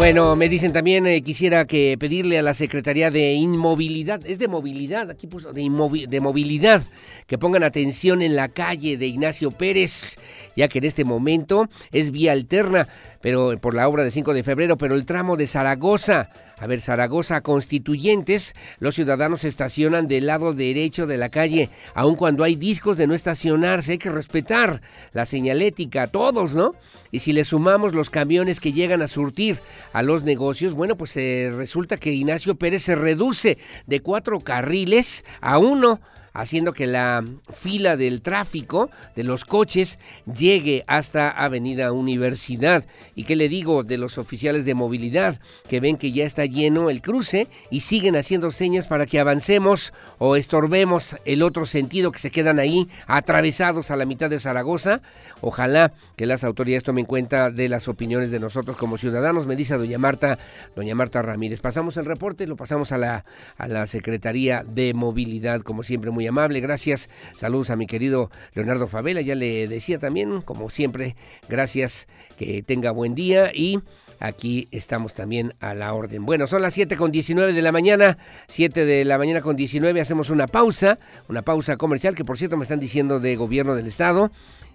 Bueno, 0.00 0.34
me 0.34 0.48
dicen 0.48 0.72
también, 0.72 1.06
eh, 1.06 1.20
quisiera 1.20 1.66
que 1.66 1.94
pedirle 2.00 2.38
a 2.38 2.42
la 2.42 2.54
Secretaría 2.54 3.10
de 3.10 3.34
Inmovilidad, 3.34 4.24
es 4.24 4.38
de 4.38 4.48
movilidad, 4.48 5.10
aquí 5.10 5.26
puso 5.26 5.52
de, 5.52 5.60
de 6.08 6.20
movilidad, 6.20 6.82
que 7.26 7.36
pongan 7.36 7.64
atención 7.64 8.22
en 8.22 8.34
la 8.34 8.48
calle 8.48 8.96
de 8.96 9.06
Ignacio 9.06 9.50
Pérez, 9.50 10.16
ya 10.56 10.68
que 10.68 10.78
en 10.78 10.84
este 10.84 11.04
momento 11.04 11.68
es 11.92 12.12
vía 12.12 12.32
alterna, 12.32 12.88
pero 13.20 13.58
por 13.60 13.74
la 13.74 13.88
obra 13.88 14.04
de 14.04 14.10
5 14.10 14.34
de 14.34 14.42
febrero, 14.42 14.76
pero 14.76 14.94
el 14.94 15.04
tramo 15.04 15.36
de 15.36 15.46
Zaragoza 15.46 16.30
a 16.60 16.66
ver, 16.66 16.82
Zaragoza 16.82 17.40
Constituyentes, 17.40 18.52
los 18.80 18.94
ciudadanos 18.94 19.40
se 19.40 19.48
estacionan 19.48 20.06
del 20.08 20.26
lado 20.26 20.52
derecho 20.52 21.06
de 21.06 21.16
la 21.16 21.30
calle, 21.30 21.70
aun 21.94 22.16
cuando 22.16 22.44
hay 22.44 22.54
discos 22.54 22.98
de 22.98 23.06
no 23.06 23.14
estacionarse, 23.14 23.92
hay 23.92 23.98
que 23.98 24.10
respetar 24.10 24.82
la 25.14 25.24
señalética, 25.24 26.06
todos, 26.06 26.54
¿no? 26.54 26.74
Y 27.10 27.20
si 27.20 27.32
le 27.32 27.46
sumamos 27.46 27.94
los 27.94 28.10
camiones 28.10 28.60
que 28.60 28.74
llegan 28.74 29.00
a 29.00 29.08
surtir 29.08 29.58
a 29.94 30.02
los 30.02 30.22
negocios, 30.22 30.74
bueno, 30.74 30.98
pues 30.98 31.16
eh, 31.16 31.50
resulta 31.56 31.96
que 31.96 32.12
Ignacio 32.12 32.56
Pérez 32.56 32.82
se 32.82 32.94
reduce 32.94 33.56
de 33.86 34.00
cuatro 34.00 34.40
carriles 34.40 35.24
a 35.40 35.56
uno 35.56 36.02
haciendo 36.32 36.72
que 36.72 36.86
la 36.86 37.24
fila 37.52 37.96
del 37.96 38.22
tráfico 38.22 38.90
de 39.16 39.24
los 39.24 39.44
coches 39.44 39.98
llegue 40.26 40.84
hasta 40.86 41.30
Avenida 41.30 41.92
Universidad. 41.92 42.84
¿Y 43.14 43.24
qué 43.24 43.36
le 43.36 43.48
digo 43.48 43.82
de 43.82 43.98
los 43.98 44.18
oficiales 44.18 44.64
de 44.64 44.74
movilidad 44.74 45.40
que 45.68 45.80
ven 45.80 45.96
que 45.96 46.12
ya 46.12 46.24
está 46.24 46.46
lleno 46.46 46.90
el 46.90 47.02
cruce 47.02 47.48
y 47.70 47.80
siguen 47.80 48.16
haciendo 48.16 48.50
señas 48.50 48.86
para 48.86 49.06
que 49.06 49.20
avancemos 49.20 49.92
o 50.18 50.36
estorbemos 50.36 51.16
el 51.24 51.42
otro 51.42 51.66
sentido 51.66 52.12
que 52.12 52.18
se 52.18 52.30
quedan 52.30 52.58
ahí 52.58 52.88
atravesados 53.06 53.90
a 53.90 53.96
la 53.96 54.06
mitad 54.06 54.30
de 54.30 54.38
Zaragoza? 54.38 55.02
Ojalá 55.40 55.92
que 56.16 56.26
las 56.26 56.44
autoridades 56.44 56.84
tomen 56.84 57.06
cuenta 57.06 57.50
de 57.50 57.68
las 57.68 57.88
opiniones 57.88 58.30
de 58.30 58.40
nosotros 58.40 58.76
como 58.76 58.98
ciudadanos, 58.98 59.46
me 59.46 59.56
dice 59.56 59.76
doña 59.76 59.98
Marta, 59.98 60.38
doña 60.76 60.94
Marta 60.94 61.22
Ramírez. 61.22 61.60
Pasamos 61.60 61.96
el 61.96 62.04
reporte, 62.04 62.46
lo 62.46 62.56
pasamos 62.56 62.92
a 62.92 62.98
la, 62.98 63.24
a 63.56 63.68
la 63.68 63.86
Secretaría 63.86 64.64
de 64.66 64.94
Movilidad, 64.94 65.62
como 65.62 65.82
siempre, 65.82 66.10
amable, 66.26 66.60
gracias. 66.60 67.08
Saludos 67.36 67.70
a 67.70 67.76
mi 67.76 67.86
querido 67.86 68.30
Leonardo 68.54 68.86
Favela, 68.86 69.20
ya 69.20 69.34
le 69.34 69.68
decía 69.68 69.98
también, 69.98 70.42
como 70.42 70.70
siempre, 70.70 71.16
gracias, 71.48 72.06
que 72.38 72.62
tenga 72.62 72.90
buen 72.90 73.14
día 73.14 73.50
y 73.54 73.80
aquí 74.18 74.68
estamos 74.70 75.14
también 75.14 75.54
a 75.60 75.74
la 75.74 75.92
orden. 75.94 76.24
Bueno, 76.24 76.46
son 76.46 76.62
las 76.62 76.74
7 76.74 76.96
con 76.96 77.10
19 77.10 77.52
de 77.52 77.62
la 77.62 77.72
mañana, 77.72 78.18
7 78.48 78.84
de 78.84 79.04
la 79.04 79.18
mañana 79.18 79.40
con 79.40 79.56
19, 79.56 80.00
hacemos 80.00 80.30
una 80.30 80.46
pausa, 80.46 80.98
una 81.28 81.42
pausa 81.42 81.76
comercial 81.76 82.14
que 82.14 82.24
por 82.24 82.38
cierto 82.38 82.56
me 82.56 82.62
están 82.62 82.80
diciendo 82.80 83.18
de 83.18 83.36
gobierno 83.36 83.74
del 83.74 83.86
estado. 83.86 84.30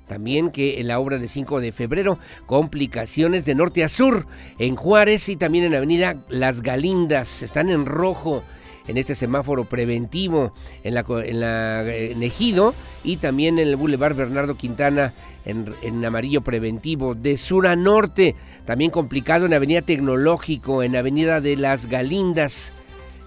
También 0.07 0.51
que 0.51 0.79
en 0.79 0.87
la 0.87 0.99
obra 0.99 1.17
de 1.17 1.27
5 1.27 1.59
de 1.61 1.71
febrero, 1.71 2.19
complicaciones 2.45 3.43
de 3.43 3.55
norte 3.55 3.83
a 3.83 3.89
sur 3.89 4.27
en 4.59 4.75
Juárez 4.75 5.29
y 5.29 5.35
también 5.35 5.65
en 5.65 5.73
Avenida 5.73 6.15
Las 6.29 6.61
Galindas. 6.61 7.41
Están 7.41 7.69
en 7.69 7.87
rojo 7.87 8.43
en 8.87 8.97
este 8.97 9.15
semáforo 9.15 9.65
preventivo 9.65 10.53
en 10.83 10.93
la, 10.93 11.05
en 11.09 11.39
la 11.39 11.83
Ejido 11.85 12.73
y 13.03 13.17
también 13.17 13.59
en 13.59 13.67
el 13.67 13.75
Boulevard 13.75 14.15
Bernardo 14.15 14.55
Quintana 14.55 15.13
en, 15.45 15.73
en, 15.81 16.03
amarillo 16.03 16.41
preventivo 16.41 17.15
de 17.15 17.37
sur 17.37 17.67
a 17.67 17.75
norte. 17.75 18.35
También 18.65 18.91
complicado 18.91 19.45
en 19.45 19.53
Avenida 19.53 19.81
Tecnológico, 19.81 20.83
en 20.83 20.95
Avenida 20.95 21.41
de 21.41 21.57
las 21.57 21.87
Galindas. 21.87 22.73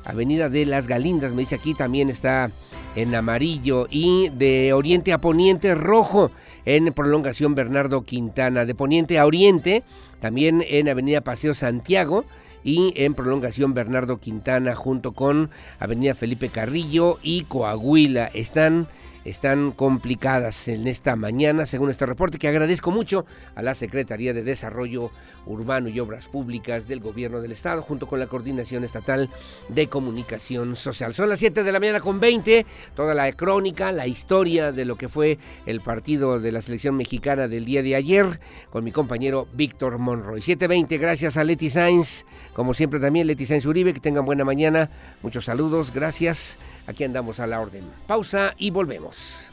Avenida 0.04 0.48
de 0.48 0.64
las 0.66 0.86
Galindas, 0.86 1.32
me 1.32 1.40
dice 1.40 1.56
aquí, 1.56 1.74
también 1.74 2.08
está 2.08 2.50
en 2.96 3.14
amarillo 3.14 3.86
y 3.90 4.30
de 4.30 4.72
oriente 4.72 5.12
a 5.12 5.18
poniente 5.18 5.74
rojo 5.74 6.30
en 6.64 6.92
prolongación 6.92 7.54
Bernardo 7.54 8.02
Quintana, 8.02 8.64
de 8.64 8.74
poniente 8.74 9.18
a 9.18 9.26
oriente, 9.26 9.84
también 10.20 10.64
en 10.68 10.88
Avenida 10.88 11.20
Paseo 11.20 11.54
Santiago 11.54 12.24
y 12.64 12.92
en 12.96 13.14
prolongación 13.14 13.74
Bernardo 13.74 14.18
Quintana 14.18 14.74
junto 14.74 15.12
con 15.12 15.50
Avenida 15.78 16.14
Felipe 16.14 16.48
Carrillo 16.48 17.18
y 17.22 17.42
Coahuila. 17.42 18.26
Están 18.26 18.88
están 19.28 19.72
complicadas 19.72 20.68
en 20.68 20.86
esta 20.86 21.16
mañana, 21.16 21.66
según 21.66 21.90
este 21.90 22.06
reporte, 22.06 22.38
que 22.38 22.48
agradezco 22.48 22.90
mucho 22.90 23.26
a 23.54 23.62
la 23.62 23.74
Secretaría 23.74 24.32
de 24.32 24.42
Desarrollo 24.42 25.10
Urbano 25.46 25.88
y 25.88 26.00
Obras 26.00 26.28
Públicas 26.28 26.88
del 26.88 27.00
Gobierno 27.00 27.40
del 27.40 27.52
Estado, 27.52 27.82
junto 27.82 28.06
con 28.06 28.18
la 28.18 28.26
Coordinación 28.26 28.84
Estatal 28.84 29.28
de 29.68 29.88
Comunicación 29.88 30.76
Social. 30.76 31.14
Son 31.14 31.28
las 31.28 31.38
7 31.38 31.62
de 31.62 31.72
la 31.72 31.80
mañana 31.80 32.00
con 32.00 32.20
20, 32.20 32.66
toda 32.94 33.14
la 33.14 33.30
crónica, 33.32 33.92
la 33.92 34.06
historia 34.06 34.72
de 34.72 34.84
lo 34.84 34.96
que 34.96 35.08
fue 35.08 35.38
el 35.66 35.80
partido 35.80 36.40
de 36.40 36.52
la 36.52 36.60
selección 36.60 36.96
mexicana 36.96 37.48
del 37.48 37.64
día 37.64 37.82
de 37.82 37.96
ayer, 37.96 38.40
con 38.70 38.84
mi 38.84 38.92
compañero 38.92 39.46
Víctor 39.52 39.98
Monroy. 39.98 40.40
7.20, 40.40 40.98
gracias 40.98 41.36
a 41.36 41.44
Leti 41.44 41.70
Sainz, 41.70 42.24
como 42.54 42.74
siempre 42.74 43.00
también 43.00 43.26
Leti 43.26 43.46
Sainz 43.46 43.66
Uribe, 43.66 43.92
que 43.92 44.00
tengan 44.00 44.24
buena 44.24 44.44
mañana, 44.44 44.90
muchos 45.22 45.44
saludos, 45.44 45.92
gracias 45.92 46.58
aquí 46.88 47.04
andamos 47.04 47.38
a 47.38 47.46
la 47.46 47.60
orden. 47.60 47.84
Pausa 48.06 48.54
y 48.58 48.70
volvemos. 48.70 49.52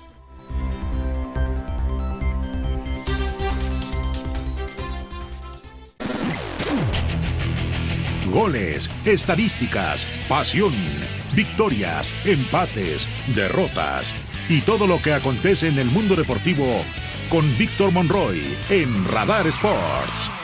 Goles, 8.32 8.90
estadísticas, 9.06 10.06
pasión, 10.28 10.74
victorias, 11.36 12.12
empates, 12.26 13.08
derrotas 13.36 14.14
y 14.50 14.62
todo 14.62 14.88
lo 14.88 15.02
que 15.02 15.14
acontece 15.14 15.68
en 15.68 15.80
el 15.80 15.88
mundo 15.88 16.16
deportivo 16.16 16.84
con 17.30 17.46
Víctor 17.58 17.92
Monroy 17.92 18.42
en 18.70 19.06
Radar 19.08 19.48
Sports. 19.48 20.35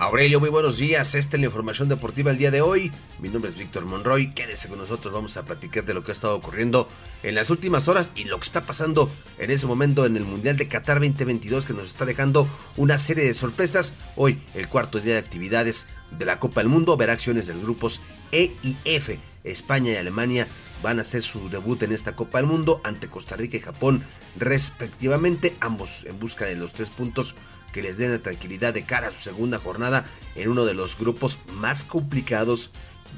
Aurelio, 0.00 0.40
muy 0.40 0.48
buenos 0.48 0.78
días. 0.78 1.14
Esta 1.14 1.36
es 1.36 1.42
la 1.42 1.48
información 1.48 1.90
deportiva 1.90 2.30
el 2.30 2.38
día 2.38 2.50
de 2.50 2.62
hoy. 2.62 2.90
Mi 3.18 3.28
nombre 3.28 3.50
es 3.50 3.58
Víctor 3.58 3.84
Monroy. 3.84 4.32
Quédese 4.32 4.66
con 4.66 4.78
nosotros. 4.78 5.12
Vamos 5.12 5.36
a 5.36 5.44
platicar 5.44 5.84
de 5.84 5.92
lo 5.92 6.02
que 6.02 6.10
ha 6.10 6.14
estado 6.14 6.34
ocurriendo 6.34 6.88
en 7.22 7.34
las 7.34 7.50
últimas 7.50 7.86
horas 7.86 8.10
y 8.14 8.24
lo 8.24 8.38
que 8.38 8.46
está 8.46 8.62
pasando 8.62 9.10
en 9.36 9.50
ese 9.50 9.66
momento 9.66 10.06
en 10.06 10.16
el 10.16 10.24
Mundial 10.24 10.56
de 10.56 10.68
Qatar 10.68 11.00
2022 11.00 11.66
que 11.66 11.74
nos 11.74 11.90
está 11.90 12.06
dejando 12.06 12.48
una 12.78 12.96
serie 12.96 13.24
de 13.24 13.34
sorpresas. 13.34 13.92
Hoy, 14.16 14.38
el 14.54 14.70
cuarto 14.70 15.00
día 15.00 15.12
de 15.12 15.20
actividades 15.20 15.86
de 16.18 16.24
la 16.24 16.38
Copa 16.38 16.62
del 16.62 16.70
Mundo, 16.70 16.96
verá 16.96 17.12
acciones 17.12 17.46
de 17.46 17.52
los 17.52 17.62
grupos 17.62 18.00
E 18.32 18.52
y 18.62 18.78
F. 18.86 19.18
España 19.44 19.92
y 19.92 19.96
Alemania 19.96 20.48
van 20.82 20.98
a 20.98 21.02
hacer 21.02 21.22
su 21.22 21.50
debut 21.50 21.82
en 21.82 21.92
esta 21.92 22.16
Copa 22.16 22.38
del 22.38 22.46
Mundo 22.46 22.80
ante 22.84 23.08
Costa 23.08 23.36
Rica 23.36 23.58
y 23.58 23.60
Japón 23.60 24.02
respectivamente, 24.36 25.56
ambos 25.60 26.06
en 26.06 26.18
busca 26.18 26.46
de 26.46 26.56
los 26.56 26.72
tres 26.72 26.88
puntos 26.88 27.34
que 27.72 27.82
les 27.82 27.98
den 27.98 28.12
la 28.12 28.18
tranquilidad 28.18 28.74
de 28.74 28.84
cara 28.84 29.08
a 29.08 29.12
su 29.12 29.20
segunda 29.20 29.58
jornada 29.58 30.04
en 30.34 30.50
uno 30.50 30.64
de 30.64 30.74
los 30.74 30.98
grupos 30.98 31.38
más 31.54 31.84
complicados 31.84 32.70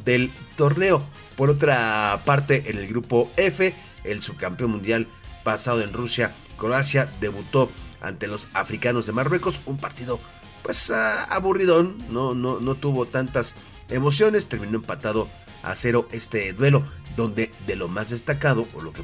del 0.05 0.31
torneo. 0.57 1.03
Por 1.37 1.51
otra 1.51 2.23
parte, 2.25 2.71
en 2.71 2.79
el 2.79 2.89
grupo 2.89 3.31
F, 3.37 3.75
el 4.05 4.23
subcampeón 4.23 4.71
mundial 4.71 5.07
pasado 5.45 5.83
en 5.83 5.93
Rusia, 5.93 6.35
Croacia 6.57 7.11
debutó 7.21 7.71
ante 8.01 8.27
los 8.27 8.49
africanos 8.55 9.07
de 9.07 9.13
Marruecos, 9.13 9.61
un 9.67 9.79
partido 9.79 10.21
pues 10.63 10.91
ah, 10.91 11.25
aburridón, 11.25 11.97
no, 12.11 12.35
no, 12.35 12.61
no 12.61 12.75
tuvo 12.77 13.07
tantas 13.07 13.57
emociones, 13.89 14.47
terminó 14.47 14.77
empatado 14.77 15.29
a 15.63 15.75
cero 15.75 16.09
este 16.13 16.53
duelo, 16.53 16.85
donde 17.17 17.53
de 17.67 17.77
lo 17.77 17.89
más 17.89 18.11
destacado, 18.11 18.67
o 18.75 18.81
lo 18.81 18.93
que 18.93 19.03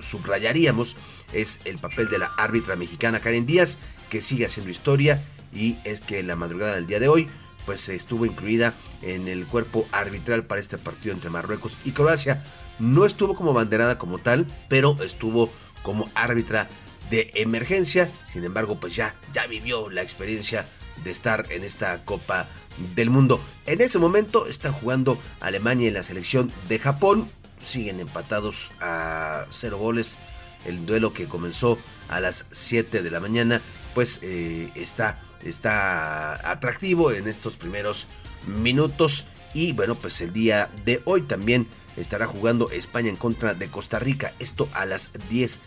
subrayaríamos, 0.00 0.96
es 1.32 1.60
el 1.64 1.78
papel 1.78 2.08
de 2.08 2.18
la 2.18 2.26
árbitra 2.36 2.76
mexicana 2.76 3.20
Karen 3.20 3.46
Díaz, 3.46 3.78
que 4.10 4.20
sigue 4.20 4.46
haciendo 4.46 4.70
historia, 4.70 5.22
y 5.54 5.78
es 5.84 6.02
que 6.02 6.18
en 6.18 6.26
la 6.26 6.36
madrugada 6.36 6.74
del 6.74 6.86
día 6.86 7.00
de 7.00 7.08
hoy, 7.08 7.28
pues 7.64 7.88
estuvo 7.88 8.26
incluida 8.26 8.74
en 9.02 9.28
el 9.28 9.46
cuerpo 9.46 9.86
arbitral 9.92 10.44
para 10.44 10.60
este 10.60 10.78
partido 10.78 11.14
entre 11.14 11.30
Marruecos 11.30 11.78
y 11.84 11.92
Croacia. 11.92 12.44
No 12.78 13.04
estuvo 13.04 13.34
como 13.34 13.52
banderada 13.52 13.98
como 13.98 14.18
tal, 14.18 14.46
pero 14.68 14.96
estuvo 15.02 15.50
como 15.82 16.08
árbitra 16.14 16.68
de 17.10 17.30
emergencia. 17.34 18.10
Sin 18.32 18.44
embargo, 18.44 18.78
pues 18.78 18.94
ya, 18.94 19.14
ya 19.32 19.46
vivió 19.46 19.90
la 19.90 20.02
experiencia 20.02 20.66
de 21.02 21.10
estar 21.10 21.46
en 21.50 21.64
esta 21.64 22.04
Copa 22.04 22.48
del 22.94 23.10
Mundo. 23.10 23.40
En 23.66 23.80
ese 23.80 23.98
momento 23.98 24.46
están 24.46 24.72
jugando 24.72 25.18
Alemania 25.40 25.88
y 25.88 25.92
la 25.92 26.02
selección 26.02 26.52
de 26.68 26.78
Japón. 26.78 27.28
Siguen 27.58 28.00
empatados 28.00 28.72
a 28.80 29.46
cero 29.50 29.78
goles. 29.78 30.18
El 30.64 30.84
duelo 30.84 31.12
que 31.12 31.26
comenzó 31.26 31.78
a 32.08 32.20
las 32.20 32.46
7 32.50 33.02
de 33.02 33.10
la 33.10 33.20
mañana, 33.20 33.62
pues 33.96 34.18
eh, 34.20 34.70
está, 34.74 35.18
está 35.42 36.50
atractivo 36.50 37.12
en 37.12 37.26
estos 37.26 37.56
primeros 37.56 38.08
minutos. 38.46 39.24
Y 39.54 39.72
bueno, 39.72 39.94
pues 39.94 40.20
el 40.20 40.34
día 40.34 40.68
de 40.84 41.00
hoy 41.06 41.22
también 41.22 41.66
estará 41.96 42.26
jugando 42.26 42.70
España 42.70 43.08
en 43.08 43.16
contra 43.16 43.54
de 43.54 43.70
Costa 43.70 43.98
Rica. 43.98 44.34
Esto 44.38 44.68
a 44.74 44.84
las 44.84 45.12
10 45.30 45.60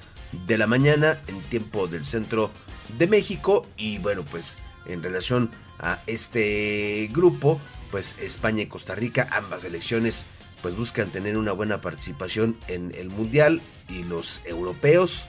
de 0.45 0.57
la 0.59 0.67
mañana 0.67 1.19
en 1.25 1.41
tiempo 1.41 1.87
del 1.87 2.05
centro 2.05 2.51
de 2.99 3.07
México. 3.07 3.65
Y 3.77 3.97
bueno, 3.97 4.23
pues 4.23 4.59
en 4.85 5.01
relación 5.01 5.49
a 5.79 6.03
este 6.05 7.09
grupo, 7.11 7.59
pues 7.89 8.15
España 8.19 8.61
y 8.61 8.67
Costa 8.67 8.93
Rica, 8.93 9.27
ambas 9.31 9.63
elecciones, 9.63 10.27
pues 10.61 10.75
buscan 10.75 11.09
tener 11.09 11.35
una 11.35 11.53
buena 11.53 11.81
participación 11.81 12.57
en 12.67 12.93
el 12.93 13.09
Mundial 13.09 13.59
y 13.87 14.03
los 14.03 14.41
europeos, 14.45 15.27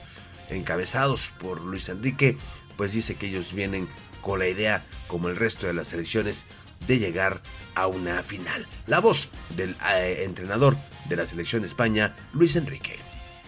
encabezados 0.49 1.31
por 1.39 1.61
Luis 1.61 1.89
Enrique, 1.89 2.37
pues 2.81 2.93
dice 2.93 3.13
que 3.13 3.27
ellos 3.27 3.53
vienen 3.53 3.87
con 4.23 4.39
la 4.39 4.47
idea, 4.47 4.83
como 5.05 5.29
el 5.29 5.35
resto 5.35 5.67
de 5.67 5.73
las 5.75 5.93
elecciones, 5.93 6.45
de 6.87 6.97
llegar 6.97 7.39
a 7.75 7.85
una 7.85 8.23
final. 8.23 8.65
La 8.87 8.99
voz 8.99 9.29
del 9.55 9.77
eh, 9.93 10.23
entrenador 10.25 10.75
de 11.07 11.15
la 11.15 11.27
selección 11.27 11.61
de 11.61 11.67
España, 11.67 12.15
Luis 12.33 12.55
Enrique. 12.55 12.97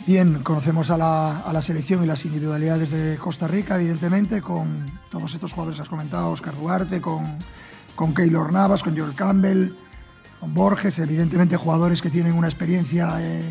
Bien, 0.06 0.44
conocemos 0.44 0.92
a 0.92 1.00
la, 1.00 1.40
a 1.40 1.52
la, 1.52 1.64
selección 1.64 2.04
y 2.04 2.06
las 2.06 2.26
individualidades 2.26 2.92
de 2.92 3.18
Costa 3.18 3.48
Rica, 3.48 3.78
evidentemente, 3.78 4.40
con 4.40 4.86
todos 5.10 5.34
estos 5.34 5.52
jugadores 5.52 5.80
que 5.80 5.82
has 5.82 5.90
comentado, 5.90 6.30
Oscar 6.30 6.56
Duarte, 6.56 7.02
con, 7.02 7.40
con 7.96 8.14
Keylor 8.14 8.54
Navas, 8.54 8.84
con 8.84 8.96
Joel 8.96 9.16
Campbell, 9.16 9.72
con 10.40 10.54
Borges, 10.54 11.00
evidentemente 11.00 11.58
jugadores 11.58 12.04
que 12.04 12.12
tienen 12.12 12.36
una 12.36 12.50
experiencia 12.50 13.16
eh, 13.20 13.50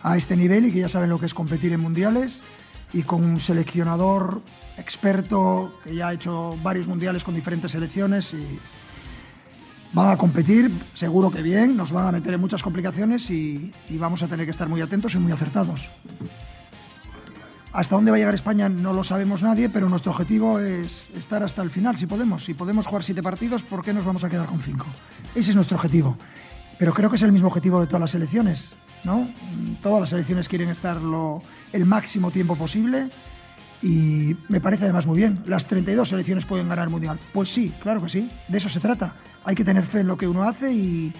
a 0.00 0.16
este 0.16 0.36
nivel 0.36 0.66
y 0.66 0.72
que 0.72 0.78
ya 0.78 0.88
saben 0.88 1.10
lo 1.10 1.18
que 1.18 1.26
es 1.26 1.34
competir 1.34 1.72
en 1.72 1.80
mundiales, 1.80 2.44
y 2.92 3.02
con 3.02 3.24
un 3.24 3.40
seleccionador 3.40 4.42
experto 4.78 5.74
que 5.84 5.94
ya 5.94 6.08
ha 6.08 6.12
hecho 6.12 6.56
varios 6.62 6.86
mundiales 6.86 7.24
con 7.24 7.34
diferentes 7.34 7.72
selecciones 7.72 8.34
y 8.34 8.58
Van 9.92 10.10
a 10.10 10.16
competir, 10.18 10.70
seguro 10.92 11.30
que 11.30 11.40
bien, 11.40 11.76
nos 11.76 11.92
van 11.92 12.06
a 12.06 12.12
meter 12.12 12.34
en 12.34 12.40
muchas 12.40 12.62
complicaciones 12.62 13.30
y, 13.30 13.72
vamos 13.92 14.22
a 14.22 14.28
tener 14.28 14.44
que 14.44 14.50
estar 14.50 14.68
muy 14.68 14.82
atentos 14.82 15.14
y 15.14 15.18
muy 15.18 15.32
acertados. 15.32 15.88
Hasta 17.72 17.94
dónde 17.94 18.10
va 18.10 18.16
a 18.16 18.18
llegar 18.18 18.34
España 18.34 18.68
no 18.68 18.92
lo 18.92 19.02
sabemos 19.02 19.42
nadie, 19.42 19.68
pero 19.68 19.88
nuestro 19.88 20.12
objetivo 20.12 20.58
es 20.58 21.08
estar 21.16 21.42
hasta 21.42 21.62
el 21.62 21.70
final, 21.70 21.96
si 21.96 22.06
podemos. 22.06 22.44
Si 22.44 22.54
podemos 22.54 22.86
jugar 22.86 23.02
siete 23.02 23.22
partidos, 23.22 23.62
¿por 23.62 23.82
qué 23.82 23.94
nos 23.94 24.04
vamos 24.04 24.24
a 24.24 24.28
quedar 24.28 24.46
con 24.46 24.60
cinco? 24.60 24.86
Ese 25.34 25.50
es 25.50 25.56
nuestro 25.56 25.76
objetivo. 25.76 26.16
Pero 26.78 26.92
creo 26.92 27.08
que 27.08 27.16
es 27.16 27.22
el 27.22 27.32
mismo 27.32 27.48
objetivo 27.48 27.80
de 27.80 27.86
todas 27.86 28.00
las 28.00 28.10
selecciones, 28.10 28.74
¿no? 29.04 29.28
Todas 29.82 30.00
las 30.00 30.10
selecciones 30.10 30.48
quieren 30.48 30.68
estar 30.68 30.98
el 31.72 31.84
máximo 31.86 32.30
tiempo 32.30 32.56
posible 32.56 33.10
y 33.82 34.36
me 34.48 34.60
parece 34.60 34.84
además 34.84 35.06
muy 35.06 35.18
bien. 35.18 35.42
¿Las 35.46 35.66
32 35.66 36.08
selecciones 36.08 36.46
pueden 36.46 36.68
ganar 36.68 36.84
el 36.84 36.90
Mundial? 36.90 37.18
Pues 37.32 37.48
sí, 37.48 37.72
claro 37.80 38.02
que 38.02 38.08
sí. 38.08 38.28
De 38.48 38.58
eso 38.58 38.68
se 38.68 38.80
trata 38.80 39.14
hay 39.48 39.54
que 39.54 39.64
tener 39.64 39.86
fe 39.86 40.00
en 40.00 40.08
lo 40.08 40.18
que 40.18 40.28
uno 40.28 40.42
hace 40.42 40.70
y, 40.70 41.10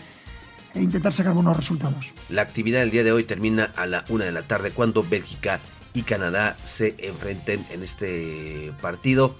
e 0.74 0.82
intentar 0.82 1.14
sacar 1.14 1.32
buenos 1.32 1.56
resultados. 1.56 2.12
La 2.28 2.42
actividad 2.42 2.80
del 2.80 2.90
día 2.90 3.02
de 3.02 3.10
hoy 3.10 3.24
termina 3.24 3.72
a 3.74 3.86
la 3.86 4.04
una 4.10 4.26
de 4.26 4.32
la 4.32 4.42
tarde 4.42 4.70
cuando 4.70 5.02
Bélgica 5.02 5.60
y 5.94 6.02
Canadá 6.02 6.54
se 6.64 6.94
enfrenten 6.98 7.66
en 7.70 7.82
este 7.82 8.70
partido 8.82 9.34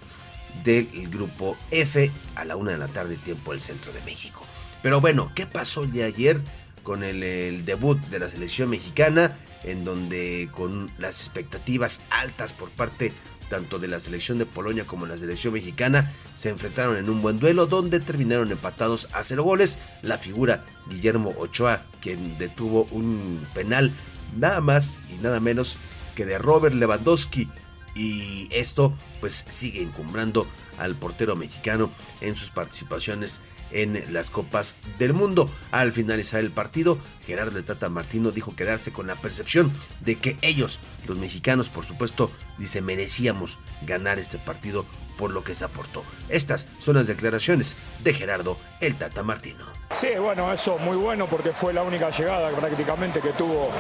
del 0.65 0.89
grupo 1.11 1.55
F 1.71 2.11
a 2.35 2.47
la 2.47 2.57
una 2.57 2.71
de 2.71 2.79
la 2.79 2.89
tarde 2.89 3.17
tiempo 3.17 3.53
del 3.53 3.61
centro 3.61 3.93
de 3.93 4.01
México. 4.07 4.47
Pero 4.83 5.03
bueno, 5.03 5.33
¿qué 5.35 5.45
pasó 5.45 5.83
el 5.83 5.93
de 5.93 6.05
ayer 6.05 6.41
con 6.83 7.05
el, 7.05 7.23
el 7.23 7.67
debut 7.67 7.99
de 8.09 8.21
la 8.21 8.31
selección 8.31 8.71
mexicana? 8.71 9.37
En 9.65 9.85
donde 9.85 10.49
con 10.53 10.91
las 10.99 11.21
expectativas 11.21 12.01
altas 12.11 12.53
por 12.53 12.71
parte 12.71 13.13
tanto 13.49 13.79
de 13.79 13.89
la 13.89 13.99
selección 13.99 14.39
de 14.39 14.47
Polonia 14.47 14.87
como 14.87 15.07
la 15.07 15.19
selección 15.19 15.55
mexicana, 15.55 16.11
se 16.35 16.51
enfrentaron 16.51 16.97
en 16.97 17.11
un 17.11 17.23
buen 17.23 17.39
duelo 17.39 17.67
donde 17.67 18.01
terminaron 18.01 18.53
empatados 18.53 19.09
a 19.13 19.25
cero 19.25 19.43
goles. 19.43 19.79
La 20.03 20.19
figura 20.19 20.65
Guillermo 20.89 21.35
Ochoa, 21.39 21.85
quien 22.01 22.39
detuvo 22.39 22.87
un 22.91 23.47
penal 23.55 23.93
nada 24.37 24.61
más 24.61 25.01
y 25.11 25.15
nada 25.23 25.41
menos 25.41 25.79
que 26.15 26.27
de 26.27 26.39
Robert 26.39 26.75
Lewandowski. 26.75 27.49
Y 27.95 28.49
esto 28.53 28.95
pues 29.21 29.45
sigue 29.49 29.83
encumbrando 29.83 30.47
al 30.79 30.95
portero 30.95 31.35
mexicano 31.35 31.91
en 32.21 32.37
sus 32.37 32.51
participaciones 32.51 33.41
en 33.71 34.13
las 34.13 34.31
Copas 34.31 34.77
del 34.99 35.15
Mundo. 35.15 35.51
Al 35.71 35.93
finalizar 35.93 36.41
el 36.41 36.51
partido, 36.51 36.99
Gerardo 37.27 37.63
Tata 37.63 37.89
Martino 37.89 38.31
dijo 38.31 38.57
quedarse 38.57 38.93
con 38.93 39.07
la 39.07 39.17
percepción 39.17 39.73
de 40.01 40.17
que 40.17 40.37
ellos, 40.43 40.81
los 41.07 41.19
mexicanos, 41.19 41.69
por 41.69 41.85
supuesto, 41.85 42.31
dice 42.59 42.81
merecíamos 42.81 43.59
ganar 43.83 44.19
este 44.19 44.39
partido 44.39 44.85
por 45.17 45.31
lo 45.33 45.43
que 45.43 45.55
se 45.55 45.65
aportó. 45.65 46.05
Estas 46.29 46.69
son 46.79 46.95
las 46.95 47.07
declaraciones 47.07 47.77
de 48.05 48.15
Gerardo 48.15 48.59
el 48.81 48.97
Tata 48.97 49.23
Martino. 49.23 49.67
Sí, 49.95 50.09
bueno, 50.19 50.53
eso 50.53 50.79
muy 50.79 50.97
bueno 50.97 51.27
porque 51.27 51.53
fue 51.53 51.73
la 51.73 51.83
única 51.83 52.11
llegada 52.11 52.51
prácticamente 52.51 53.21
que 53.21 53.31
tuvo 53.31 53.71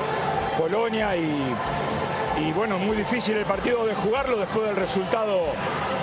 Polonia 0.58 1.16
y 1.16 1.54
y 2.40 2.52
bueno, 2.52 2.78
muy 2.78 2.96
difícil 2.96 3.36
el 3.36 3.44
partido 3.44 3.84
de 3.84 3.94
jugarlo 3.94 4.36
después 4.36 4.66
del 4.66 4.76
resultado 4.76 5.46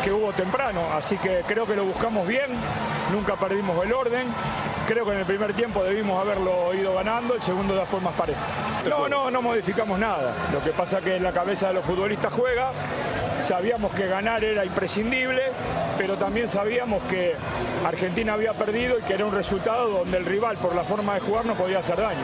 que 0.05 0.11
hubo 0.11 0.31
temprano, 0.33 0.81
así 0.93 1.17
que 1.17 1.41
creo 1.47 1.65
que 1.65 1.75
lo 1.75 1.83
buscamos 1.83 2.27
bien, 2.27 2.45
nunca 3.11 3.35
perdimos 3.35 3.83
el 3.83 3.91
orden, 3.91 4.27
creo 4.87 5.03
que 5.03 5.13
en 5.13 5.17
el 5.17 5.25
primer 5.25 5.51
tiempo 5.55 5.83
debimos 5.83 6.21
haberlo 6.21 6.75
ido 6.75 6.93
ganando, 6.93 7.33
el 7.33 7.41
segundo 7.41 7.73
de 7.73 7.79
las 7.79 7.89
formas 7.89 8.13
parejas. 8.13 8.43
No, 8.87 9.09
no, 9.09 9.31
no 9.31 9.41
modificamos 9.41 9.97
nada, 9.97 10.35
lo 10.53 10.63
que 10.63 10.69
pasa 10.69 11.01
que 11.01 11.15
en 11.15 11.23
la 11.23 11.31
cabeza 11.31 11.69
de 11.69 11.73
los 11.73 11.85
futbolistas 11.85 12.31
juega, 12.31 12.71
sabíamos 13.41 13.95
que 13.95 14.05
ganar 14.05 14.43
era 14.43 14.63
imprescindible, 14.63 15.41
pero 15.97 16.17
también 16.17 16.49
sabíamos 16.49 17.01
que 17.05 17.33
Argentina 17.83 18.33
había 18.33 18.53
perdido 18.53 18.99
y 18.99 19.01
que 19.01 19.15
era 19.15 19.25
un 19.25 19.33
resultado 19.33 19.89
donde 19.89 20.17
el 20.17 20.25
rival 20.25 20.57
por 20.57 20.75
la 20.75 20.83
forma 20.83 21.15
de 21.15 21.21
jugar 21.21 21.47
no 21.47 21.55
podía 21.55 21.79
hacer 21.79 21.97
daño. 21.97 22.21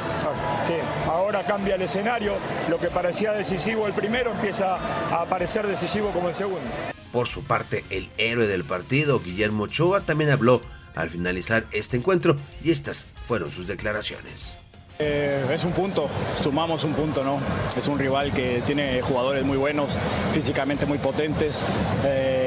Sí, 0.67 0.75
ahora 1.09 1.43
cambia 1.45 1.73
el 1.73 1.81
escenario, 1.81 2.33
lo 2.69 2.77
que 2.77 2.89
parecía 2.89 3.31
decisivo 3.31 3.87
el 3.87 3.93
primero 3.93 4.29
empieza 4.29 4.77
a 5.11 5.25
parecer 5.25 5.65
decisivo 5.65 6.11
como 6.11 6.29
el 6.29 6.35
segundo. 6.35 6.69
Por 7.11 7.27
su 7.27 7.43
parte, 7.43 7.83
el 7.89 8.09
héroe 8.17 8.47
del 8.47 8.63
partido, 8.63 9.19
Guillermo 9.19 9.63
Ochoa, 9.63 10.01
también 10.01 10.29
habló 10.29 10.61
al 10.95 11.09
finalizar 11.09 11.65
este 11.71 11.97
encuentro 11.97 12.37
y 12.63 12.71
estas 12.71 13.07
fueron 13.25 13.51
sus 13.51 13.67
declaraciones. 13.67 14.57
Eh, 15.03 15.43
es 15.51 15.63
un 15.63 15.71
punto, 15.71 16.07
sumamos 16.43 16.83
un 16.83 16.93
punto, 16.93 17.23
¿no? 17.23 17.39
Es 17.75 17.87
un 17.87 17.97
rival 17.97 18.31
que 18.31 18.61
tiene 18.67 19.01
jugadores 19.01 19.43
muy 19.43 19.57
buenos, 19.57 19.93
físicamente 20.31 20.85
muy 20.85 20.99
potentes. 20.99 21.59
Eh, 22.05 22.40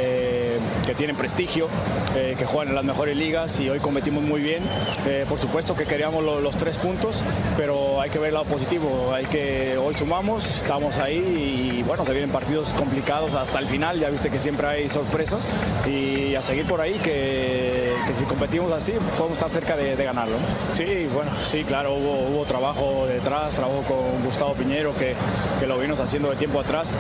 que 0.85 0.95
tienen 0.95 1.17
prestigio, 1.17 1.69
eh, 2.15 2.35
que 2.39 2.45
juegan 2.45 2.69
en 2.69 2.75
las 2.75 2.85
mejores 2.85 3.17
ligas 3.17 3.59
y 3.61 3.69
hoy 3.71 3.81
competimos 3.81 4.23
muy 4.23 4.41
bien. 4.41 4.63
Eh, 5.07 5.25
por 5.29 5.39
supuesto 5.39 5.75
que 5.75 5.85
queríamos 5.85 6.23
los 6.23 6.57
tres 6.57 6.77
puntos, 6.77 7.23
pero 7.57 8.01
hay 8.01 8.11
que 8.11 8.19
ver 8.19 8.29
el 8.29 8.35
lado 8.35 8.47
positivo. 8.47 9.13
Hay 9.13 9.25
que, 9.25 9.77
hoy 9.79 9.95
sumamos, 9.95 10.49
estamos 10.49 10.99
ahí 10.99 11.79
y 11.79 11.83
bueno, 11.83 12.05
se 12.05 12.13
vienen 12.13 12.31
partidos 12.31 12.73
complicados 12.73 13.35
hasta 13.35 13.59
el 13.59 13.67
final. 13.67 13.99
Ya 13.99 14.11
viste 14.11 14.31
que 14.31 14.39
siempre 14.39 14.67
hay 14.67 14.91
sorpresas 14.91 15.49
y 15.87 16.35
a 16.35 16.43
seguir 16.43 16.67
por 16.67 16.81
ahí 16.81 16.95
que, 17.03 17.93
si 18.15 18.25
competimos 18.25 18.71
así 18.73 18.93
podemos 19.17 19.33
estar 19.33 19.51
cerca 19.51 19.77
de, 19.77 19.97
ganarlo. 19.97 20.37
Sí, 20.75 21.09
bueno, 21.15 21.31
sí, 21.51 21.65
claro, 21.65 21.95
hubo, 21.95 22.45
trabajo 22.45 23.07
detrás, 23.09 23.55
trabajo 23.55 23.83
con 23.83 24.23
Gustavo 24.25 24.53
Piñero 24.55 24.95
que, 24.97 25.15
que 25.59 25.67
lo 25.67 25.79
vimos 25.79 25.99
haciendo 25.99 26.31
de 26.31 26.37
tiempo 26.37 26.61
atrás. 26.61 26.95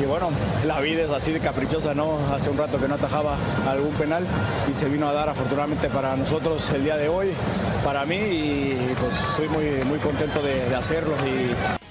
Y 0.00 0.06
bueno, 0.06 0.30
la 0.66 0.80
vida 0.80 1.02
es 1.02 1.10
así 1.10 1.32
de 1.32 1.40
caprichosa, 1.40 1.94
¿no? 1.94 2.18
Hace 2.32 2.50
un 2.50 2.58
rato 2.58 2.78
que 2.78 2.88
no 2.88 2.94
atajaba 2.94 3.23
algún 3.66 3.92
penal 3.94 4.26
y 4.70 4.74
se 4.74 4.88
vino 4.88 5.08
a 5.08 5.12
dar 5.12 5.28
afortunadamente 5.28 5.88
para 5.88 6.16
nosotros 6.16 6.68
el 6.70 6.84
día 6.84 6.96
de 6.96 7.08
hoy, 7.08 7.28
para 7.84 8.04
mí 8.04 8.16
y 8.16 8.94
pues 9.00 9.14
soy 9.36 9.48
muy, 9.48 9.84
muy 9.84 9.98
contento 9.98 10.42
de, 10.42 10.74
hacerlo. 10.74 11.14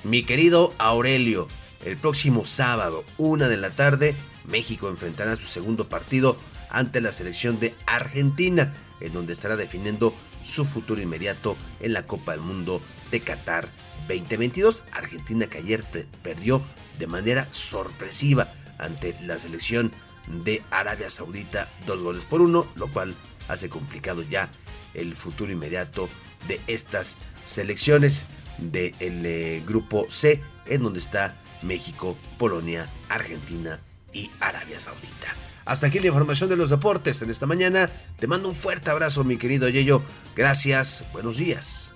Mi 0.04 0.24
querido 0.24 0.74
Aurelio, 0.78 1.48
el 1.86 1.98
próximo 1.98 2.46
sábado, 2.46 3.04
una 3.18 3.48
de 3.48 3.58
la 3.58 3.70
tarde, 3.70 4.16
México 4.46 4.90
enfrentará 4.90 5.36
su 5.36 5.46
segundo 5.46 5.90
partido 5.90 6.38
ante 6.70 7.02
la 7.02 7.12
selección 7.12 7.60
de 7.60 7.74
Argentina, 7.86 8.74
en 9.00 9.14
donde 9.14 9.34
estará 9.34 9.56
definiendo 9.56 10.14
su 10.44 10.66
futuro 10.66 11.02
inmediato 11.02 11.56
en 11.80 11.94
la 11.94 12.06
Copa 12.06 12.34
del 12.34 12.42
Mundo 12.42 12.82
de 13.12 13.22
Qatar 13.22 13.70
2022. 14.08 14.84
Argentina 14.92 15.48
que 15.48 15.60
ayer 15.60 15.86
perdió 16.22 16.62
de 17.00 17.08
manera 17.08 17.48
sorpresiva 17.52 18.52
ante 18.78 19.16
la 19.22 19.40
selección 19.40 19.92
de 20.28 20.62
Arabia 20.72 21.10
Saudita, 21.10 21.70
dos 21.86 22.02
goles 22.02 22.26
por 22.26 22.42
uno, 22.42 22.68
lo 22.76 22.88
cual 22.88 23.16
hace 23.48 23.70
complicado 23.70 24.24
ya 24.24 24.50
el 24.94 25.16
futuro 25.16 25.52
inmediato 25.52 26.10
de 26.48 26.60
estas 26.68 27.18
selecciones 27.46 28.26
del 28.58 29.26
eh, 29.26 29.64
grupo 29.66 30.06
C, 30.10 30.42
en 30.68 30.84
donde 30.84 31.00
está 31.00 31.36
México, 31.62 32.18
Polonia, 32.38 32.88
Argentina 33.10 33.80
y 34.14 34.30
Arabia 34.40 34.80
Saudita. 34.80 35.34
Hasta 35.66 35.88
aquí 35.88 36.00
la 36.00 36.08
información 36.08 36.50
de 36.50 36.58
los 36.58 36.70
deportes 36.70 37.22
en 37.22 37.30
esta 37.30 37.46
mañana. 37.46 37.90
Te 38.20 38.28
mando 38.28 38.50
un 38.50 38.56
fuerte 38.56 38.90
abrazo, 38.90 39.24
mi 39.24 39.38
querido 39.38 39.70
Yello. 39.70 40.04
Gracias, 40.36 41.06
buenos 41.14 41.38
días. 41.38 41.93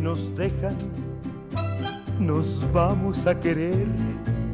Nos 0.00 0.34
dejan, 0.36 0.76
nos 2.18 2.64
vamos 2.72 3.26
a 3.26 3.38
querer 3.38 3.86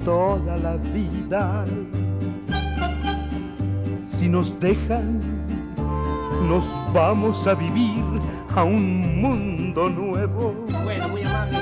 toda 0.05 0.57
la 0.57 0.77
vida. 0.77 1.65
Si 4.07 4.29
nos 4.29 4.59
dejan, 4.61 5.21
nos 6.49 6.65
vamos 6.93 7.47
a 7.47 7.55
vivir 7.55 8.05
a 8.55 8.65
un 8.65 9.21
mundo 9.21 9.89
nuevo. 9.89 10.55
Bueno, 10.85 11.09
muy 11.09 11.23
amable. 11.23 11.59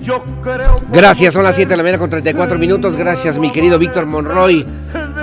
Yo 0.00 0.22
creo. 0.42 0.76
Gracias, 0.90 1.34
son 1.34 1.44
las 1.44 1.54
7 1.54 1.70
de 1.70 1.76
la 1.76 1.82
mañana 1.82 1.98
con 1.98 2.10
34 2.10 2.58
minutos. 2.58 2.96
Gracias, 2.96 3.38
mi 3.38 3.50
querido 3.50 3.78
Víctor 3.78 4.06
Monroy, 4.06 4.66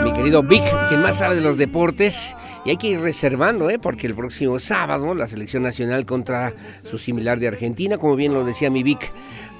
mi 0.04 0.14
querido 0.14 0.44
Vic, 0.44 0.64
quien 0.88 1.02
más 1.02 1.18
sabe 1.18 1.36
de 1.36 1.42
los 1.42 1.58
deportes. 1.58 2.36
Y 2.66 2.72
hay 2.72 2.78
que 2.78 2.88
ir 2.88 3.00
reservando, 3.00 3.70
¿eh? 3.70 3.78
porque 3.78 4.08
el 4.08 4.16
próximo 4.16 4.60
sábado 4.60 5.14
la 5.14 5.28
selección 5.28 5.62
nacional 5.62 6.06
contra 6.06 6.52
su 6.84 6.98
similar 6.98 7.40
de 7.40 7.48
Argentina, 7.48 8.00
como 8.00 8.16
bien 8.16 8.34
lo 8.34 8.44
decía 8.44 8.72
mi 8.72 8.82
Vic, 8.82 9.12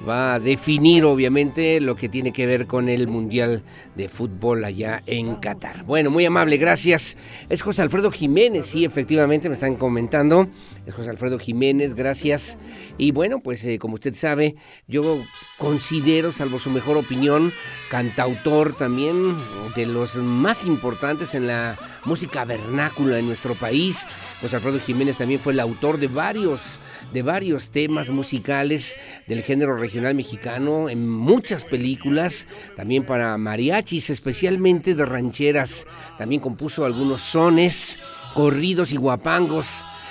va 0.06 0.34
a 0.34 0.40
definir 0.40 1.04
obviamente 1.04 1.80
lo 1.80 1.96
que 1.96 2.08
tiene 2.08 2.32
que 2.32 2.46
ver 2.46 2.66
con 2.66 2.88
el 2.88 3.08
Mundial 3.08 3.62
de 3.94 4.08
Fútbol 4.08 4.64
allá 4.64 5.02
en 5.06 5.36
Qatar. 5.36 5.84
Bueno, 5.84 6.10
muy 6.10 6.24
amable, 6.24 6.56
gracias. 6.56 7.16
Es 7.48 7.62
José 7.62 7.82
Alfredo 7.82 8.10
Jiménez, 8.10 8.66
sí, 8.66 8.84
efectivamente 8.84 9.48
me 9.48 9.54
están 9.54 9.76
comentando. 9.76 10.48
Es 10.86 10.94
José 10.94 11.10
Alfredo 11.10 11.38
Jiménez, 11.38 11.94
gracias. 11.94 12.58
Y 12.98 13.10
bueno, 13.10 13.40
pues 13.40 13.64
eh, 13.64 13.78
como 13.78 13.94
usted 13.94 14.14
sabe, 14.14 14.56
yo 14.86 15.18
considero, 15.58 16.32
salvo 16.32 16.58
su 16.58 16.70
mejor 16.70 16.96
opinión, 16.96 17.52
cantautor 17.90 18.76
también 18.76 19.34
de 19.74 19.86
los 19.86 20.16
más 20.16 20.64
importantes 20.64 21.34
en 21.34 21.46
la 21.46 21.76
música 22.04 22.44
vernácula 22.44 23.18
en 23.18 23.26
nuestro 23.26 23.54
país. 23.54 24.06
José 24.40 24.56
Alfredo 24.56 24.78
Jiménez 24.78 25.16
también 25.18 25.40
fue 25.40 25.52
el 25.52 25.60
autor 25.60 25.98
de 25.98 26.08
varios, 26.08 26.78
de 27.16 27.22
varios 27.22 27.70
temas 27.70 28.10
musicales 28.10 28.94
del 29.26 29.42
género 29.42 29.74
regional 29.74 30.14
mexicano 30.14 30.90
en 30.90 31.08
muchas 31.08 31.64
películas, 31.64 32.46
también 32.76 33.04
para 33.04 33.38
mariachis, 33.38 34.10
especialmente 34.10 34.94
de 34.94 35.06
rancheras. 35.06 35.86
También 36.18 36.42
compuso 36.42 36.84
algunos 36.84 37.22
sones, 37.22 37.98
corridos 38.34 38.92
y 38.92 38.98
guapangos 38.98 39.66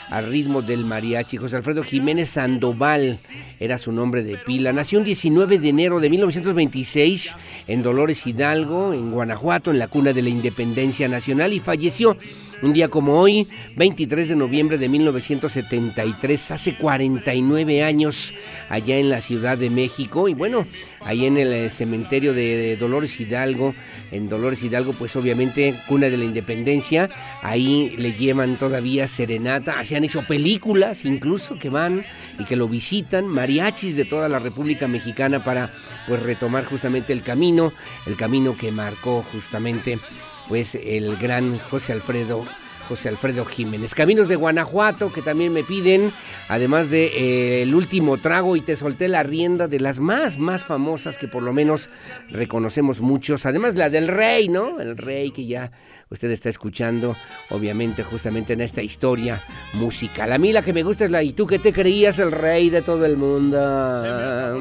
al 0.10 0.32
ritmo 0.32 0.64
del 0.64 0.84
mariachi. 0.84 1.38
José 1.38 1.58
Alfredo 1.58 1.84
Jiménez 1.84 2.30
Sandoval 2.30 3.20
era 3.60 3.78
su 3.78 3.92
nombre 3.92 4.24
de 4.24 4.38
pila. 4.38 4.74
Nació 4.74 4.98
el 4.98 5.06
19 5.06 5.60
de 5.60 5.70
enero 5.70 6.00
de 6.00 6.10
1926 6.10 7.36
en 7.68 7.84
Dolores 7.84 8.26
Hidalgo, 8.26 8.94
en 8.94 9.12
Guanajuato, 9.12 9.70
en 9.70 9.78
la 9.78 9.88
cuna 9.90 10.12
de 10.12 10.24
la 10.24 10.30
independencia 10.30 11.08
nacional 11.08 11.54
y 11.54 11.60
falleció 11.60 12.18
un 12.66 12.74
día 12.74 12.88
como 12.88 13.20
hoy, 13.20 13.48
23 13.76 14.30
de 14.30 14.36
noviembre 14.36 14.80
de 14.80 14.90
1973, 14.90 16.52
hace 16.52 16.76
49 16.76 17.84
años, 17.84 18.34
allá 18.70 18.98
en 18.98 19.10
la 19.10 19.22
Ciudad 19.22 19.56
de 19.56 19.70
México. 19.70 20.28
Y 20.28 20.34
bueno, 20.34 20.66
ahí 21.02 21.28
en 21.28 21.38
el 21.38 21.54
eh, 21.54 21.70
cementerio 21.70 22.34
de 22.34 22.76
Dolores 22.78 23.20
Hidalgo, 23.20 23.76
en 24.12 24.30
Dolores 24.30 24.64
Hidalgo, 24.64 24.94
pues 24.94 25.16
obviamente 25.16 25.76
cuna 25.88 26.10
de 26.10 26.18
la 26.18 26.26
independencia, 26.26 27.08
ahí 27.44 27.96
le 27.98 28.14
llevan 28.14 28.56
todavía 28.56 29.08
serenata, 29.08 29.84
se 29.84 29.96
han 29.96 30.04
hecho 30.04 30.24
películas 30.26 31.06
incluso 31.06 31.60
que 31.60 31.70
van 31.70 32.04
y 32.40 32.46
que 32.46 32.56
lo 32.56 32.68
visitan, 32.68 33.28
mariachis 33.28 33.96
de 33.96 34.06
toda 34.06 34.28
la 34.28 34.40
República 34.40 34.88
Mexicana 34.88 35.44
para 35.44 35.70
pues 36.08 36.22
retomar 36.24 36.66
justamente 36.66 37.14
el 37.14 37.22
camino, 37.22 37.72
el 38.08 38.16
camino 38.16 38.58
que 38.58 38.72
marcó 38.72 39.24
justamente 39.32 40.00
pues 40.48 40.76
el 40.76 41.16
gran 41.18 41.58
José 41.58 41.94
Alfredo 41.94 42.46
José 42.88 43.10
Alfredo 43.10 43.46
Jiménez. 43.46 43.96
Caminos 43.96 44.28
de 44.28 44.36
Guanajuato 44.36 45.12
que 45.12 45.22
también 45.22 45.54
me 45.54 45.64
piden, 45.64 46.12
además 46.50 46.90
de 46.90 47.06
eh, 47.08 47.64
El 47.64 47.74
último 47.76 48.18
trago 48.18 48.56
y 48.56 48.62
te 48.62 48.76
solté 48.76 49.08
la 49.08 49.24
rienda 49.24 49.68
de 49.68 49.80
las 49.80 50.00
más, 50.00 50.38
más 50.38 50.64
famosas 50.64 51.18
que 51.18 51.28
por 51.28 51.44
lo 51.44 51.54
menos 51.54 51.90
reconocemos 52.30 53.02
muchos, 53.02 53.46
además 53.46 53.76
la 53.76 53.90
del 53.90 54.08
rey, 54.08 54.50
¿no? 54.50 54.80
El 54.80 54.98
rey 54.98 55.32
que 55.32 55.46
ya 55.46 55.72
usted 56.10 56.30
está 56.32 56.50
escuchando, 56.50 57.16
obviamente, 57.50 58.04
justamente 58.04 58.54
en 58.54 58.62
esta 58.62 58.82
historia 58.82 59.42
musical. 59.74 60.32
A 60.32 60.38
mí 60.38 60.54
la 60.54 60.62
que 60.62 60.74
me 60.74 60.84
gusta 60.84 61.06
es 61.06 61.12
la 61.12 61.24
y 61.24 61.34
tú 61.34 61.48
que 61.48 61.60
te 61.60 61.74
creías 61.74 62.20
el 62.20 62.32
rey 62.32 62.70
de 62.70 62.82
todo 62.82 63.06
el 63.06 63.18
mundo. 63.18 63.58
Ah, 63.60 64.54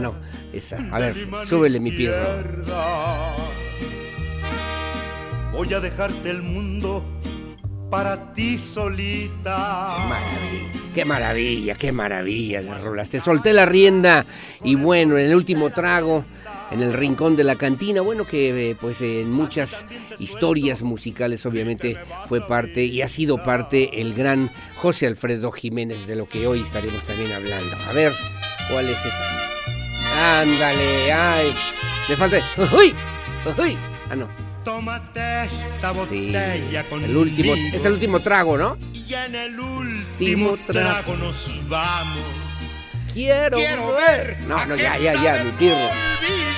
no, 0.00 0.14
esa. 0.52 0.76
A 0.92 0.98
ver, 0.98 1.16
súbele 1.44 1.80
mi 1.80 1.90
pie 1.92 2.12
voy 5.52 5.72
a 5.74 5.80
dejarte 5.80 6.30
el 6.30 6.42
mundo 6.42 7.04
para 7.90 8.32
ti 8.32 8.58
solita. 8.58 9.96
Qué 10.94 11.04
maravilla, 11.04 11.74
qué 11.74 11.92
maravilla 11.92 12.62
de 12.62 12.74
rolas. 12.74 13.10
Te 13.10 13.20
solté 13.20 13.52
la 13.52 13.66
rienda 13.66 14.26
y 14.62 14.74
bueno, 14.74 15.16
en 15.18 15.26
el 15.26 15.34
último 15.34 15.70
trago, 15.70 16.24
en 16.70 16.80
el 16.82 16.92
rincón 16.92 17.36
de 17.36 17.44
la 17.44 17.56
cantina, 17.56 18.00
bueno, 18.00 18.26
que 18.26 18.70
eh, 18.70 18.76
pues 18.78 19.02
en 19.02 19.30
muchas 19.30 19.86
historias 20.18 20.82
musicales 20.82 21.44
obviamente 21.46 21.98
fue 22.28 22.46
parte 22.46 22.84
y 22.84 23.02
ha 23.02 23.08
sido 23.08 23.42
parte 23.42 24.00
el 24.00 24.14
gran 24.14 24.50
José 24.76 25.06
Alfredo 25.06 25.50
Jiménez, 25.52 26.06
de 26.06 26.16
lo 26.16 26.28
que 26.28 26.46
hoy 26.46 26.60
estaremos 26.60 27.04
también 27.04 27.32
hablando. 27.32 27.76
A 27.88 27.92
ver, 27.92 28.12
¿cuál 28.70 28.88
es 28.88 28.98
esa? 28.98 30.40
Ándale, 30.40 31.12
ay, 31.12 31.54
me 32.08 32.16
falta... 32.16 32.38
¡Uy! 32.76 32.94
¡Uy! 33.58 33.76
Ah, 34.10 34.16
no. 34.16 34.41
Tómate 34.64 35.44
esta 35.44 35.90
botella 35.90 36.88
con 36.88 37.04
el 37.04 37.16
último, 37.16 37.54
es 37.54 37.84
el 37.84 37.94
último 37.94 38.20
trago, 38.20 38.56
¿no? 38.56 38.78
Y 38.92 39.12
en 39.12 39.34
el 39.34 39.58
último 39.58 40.56
trago 40.66 41.16
nos 41.16 41.68
vamos. 41.68 42.18
Quiero, 43.12 43.58
Quiero 43.58 43.94
ver. 43.94 44.38
No, 44.46 44.64
no, 44.64 44.76
ya, 44.76 44.96
ya, 44.98 45.14
ya, 45.20 45.44
mi 45.44 45.50
pirro. 45.52 45.76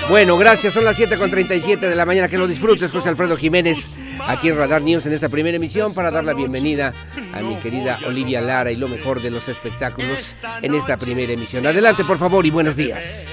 Bueno, 0.08 0.36
gracias. 0.36 0.74
Son 0.74 0.84
las 0.84 0.96
7 0.96 1.16
con 1.16 1.30
37 1.30 1.88
de 1.88 1.94
la 1.96 2.06
mañana. 2.06 2.28
Que 2.28 2.38
lo 2.38 2.46
disfrutes, 2.46 2.90
José 2.92 3.08
Alfredo 3.08 3.36
Jiménez, 3.36 3.90
aquí 4.28 4.50
en 4.50 4.58
Radar 4.58 4.82
News 4.82 5.06
en 5.06 5.14
esta 5.14 5.28
primera 5.28 5.56
emisión 5.56 5.94
para 5.94 6.10
dar 6.10 6.24
la 6.24 6.34
bienvenida 6.34 6.92
a 7.32 7.40
mi 7.40 7.56
querida 7.56 7.98
Olivia 8.06 8.40
Lara 8.40 8.70
y 8.70 8.76
lo 8.76 8.86
mejor 8.86 9.20
de 9.20 9.30
los 9.30 9.48
espectáculos 9.48 10.36
en 10.62 10.74
esta 10.74 10.96
primera 10.96 11.32
emisión. 11.32 11.66
Adelante, 11.66 12.04
por 12.04 12.18
favor, 12.18 12.44
y 12.46 12.50
buenos 12.50 12.76
días. 12.76 13.26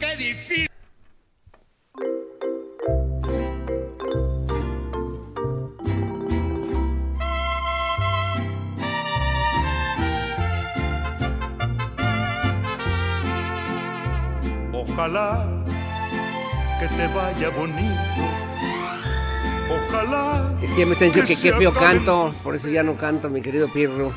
Qué 0.00 0.16
difícil. 0.16 0.68
Ojalá 14.96 15.44
que 16.80 16.88
te 16.88 17.06
vaya 17.08 17.50
bonito. 17.50 18.22
Ojalá. 19.68 20.56
Es 20.62 20.72
que 20.72 20.80
ya 20.80 20.86
me 20.86 20.94
están 20.94 21.08
diciendo 21.08 21.28
que 21.28 21.36
qué 21.36 21.52
feo 21.52 21.70
canto, 21.74 22.34
por 22.42 22.54
eso 22.54 22.70
ya 22.70 22.82
no 22.82 22.96
canto, 22.96 23.28
mi 23.28 23.42
querido 23.42 23.70
Pirro. 23.70 24.14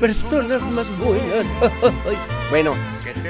Personas 0.00 0.62
más 0.72 0.98
buenas. 0.98 1.46
bueno, 2.50 2.74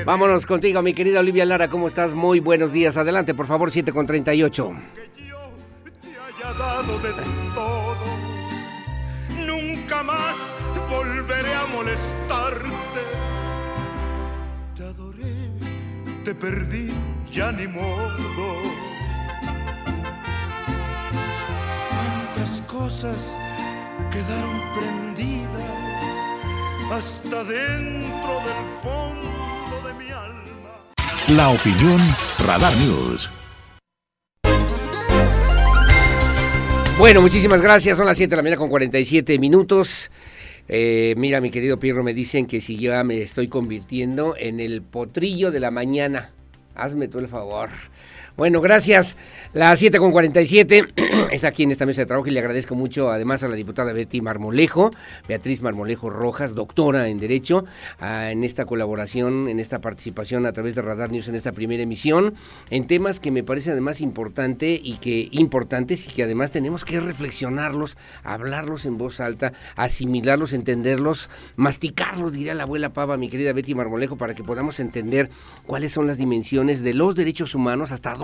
vámonos 0.07 0.47
contigo, 0.47 0.81
mi 0.81 0.95
querida 0.95 1.21
Olivia 1.21 1.45
Lara. 1.45 1.69
¿Cómo 1.69 1.89
estás? 1.89 2.15
Muy 2.15 2.41
buenos 2.41 2.73
días. 2.73 2.97
Adelante, 2.97 3.35
por 3.35 3.47
favor, 3.47 3.71
7 3.71 3.93
con 3.93 4.07
38. 4.07 4.73
haya 6.41 6.53
dado 6.55 6.99
de 7.01 7.13
volveré 11.25 11.55
a 11.55 11.67
molestarte. 11.67 13.05
Te 14.77 14.85
adoré, 14.85 15.51
te 16.25 16.35
perdí, 16.35 16.93
ya 17.31 17.53
ni 17.53 17.67
modo. 17.67 18.47
Tantas 21.91 22.61
cosas 22.67 23.37
quedaron 24.11 24.61
prendidas 24.75 25.63
hasta 26.93 27.45
dentro 27.45 28.35
del 28.49 28.65
fondo 28.83 29.89
de 29.89 29.95
mi 29.95 30.11
alma. 30.11 30.73
La 31.29 31.49
opinión 31.49 32.01
Radar 32.47 32.77
News. 32.77 33.31
Bueno, 36.99 37.23
muchísimas 37.23 37.61
gracias. 37.61 37.97
Son 37.97 38.07
las 38.07 38.17
7 38.17 38.31
de 38.31 38.37
la 38.37 38.43
mañana 38.43 38.59
con 38.59 38.69
47 38.69 39.39
minutos. 39.39 40.11
Eh, 40.69 41.15
mira, 41.17 41.41
mi 41.41 41.51
querido 41.51 41.79
Pirro, 41.79 42.03
me 42.03 42.15
dicen 42.15 42.47
que 42.47 42.61
si 42.61 42.79
ya 42.79 43.05
me 43.05 43.21
estoy 43.21 43.49
convirtiendo 43.49 44.35
en 44.39 44.61
el 44.61 44.83
potrillo 44.83 45.51
de 45.51 45.61
la 45.61 45.71
mañana. 45.71 46.31
Hazme 46.75 47.09
tú 47.09 47.19
el 47.19 47.29
favor. 47.29 47.71
Bueno, 48.37 48.61
gracias. 48.61 49.17
Las 49.53 49.79
7 49.79 50.01
con 50.01 50.11
47 50.11 50.89
es 51.31 51.45
aquí 51.45 51.63
en 51.63 51.71
esta 51.71 51.87
mesa 51.87 52.01
de 52.01 52.07
trabajo 52.07 52.27
y 52.27 52.33
le 52.33 52.41
agradezco 52.41 52.75
mucho 52.75 53.13
además 53.13 53.45
a 53.45 53.49
la 53.49 53.55
diputada 53.55 53.93
Betty 53.93 54.21
Marmolejo, 54.21 54.91
Beatriz 55.29 55.63
Marmolejo 55.63 56.11
Rojas, 56.11 56.57
doctora 56.57 57.07
en 57.07 57.21
Derecho, 57.21 57.65
en 58.01 58.43
esta 58.43 58.65
colaboración, 58.65 59.49
en 59.49 59.61
esta 59.61 59.81
participación 59.81 60.47
a 60.47 60.53
través 60.53 60.75
de 60.75 60.83
Radar 60.83 61.13
News 61.13 61.29
en 61.29 61.37
esta 61.37 61.53
primera 61.53 61.85
emisión, 61.85 62.35
en 62.71 62.89
temas 62.89 63.21
que 63.21 63.31
me 63.31 63.45
parece 63.45 63.71
además 63.71 64.01
importante 64.01 64.81
y 64.83 64.97
que 64.97 65.29
importantes 65.31 66.09
y 66.09 66.11
que 66.11 66.25
además 66.25 66.51
tenemos 66.51 66.85
que 66.85 66.99
reflexionarlos, 66.99 67.97
hablarlos 68.25 68.85
en 68.85 68.99
voz 68.99 69.21
alta, 69.21 69.53
asimilarlos, 69.77 70.55
entenderlos, 70.55 71.31
masticarlos, 71.55 72.33
diría 72.33 72.55
la 72.55 72.65
abuela 72.65 72.93
Pava, 72.93 73.17
mi 73.17 73.29
querida 73.29 73.53
Betty 73.53 73.77
Marmolejo, 73.77 74.17
para 74.17 74.35
que 74.35 74.43
podamos 74.43 74.81
entender 74.81 75.31
cuáles 75.67 75.93
son 75.93 76.09
las 76.09 76.19
dimensiones 76.19 76.83
de 76.83 76.95
los 76.95 77.15
derechos 77.15 77.55
humanos, 77.55 77.93
hasta 77.93 78.15
dónde 78.15 78.24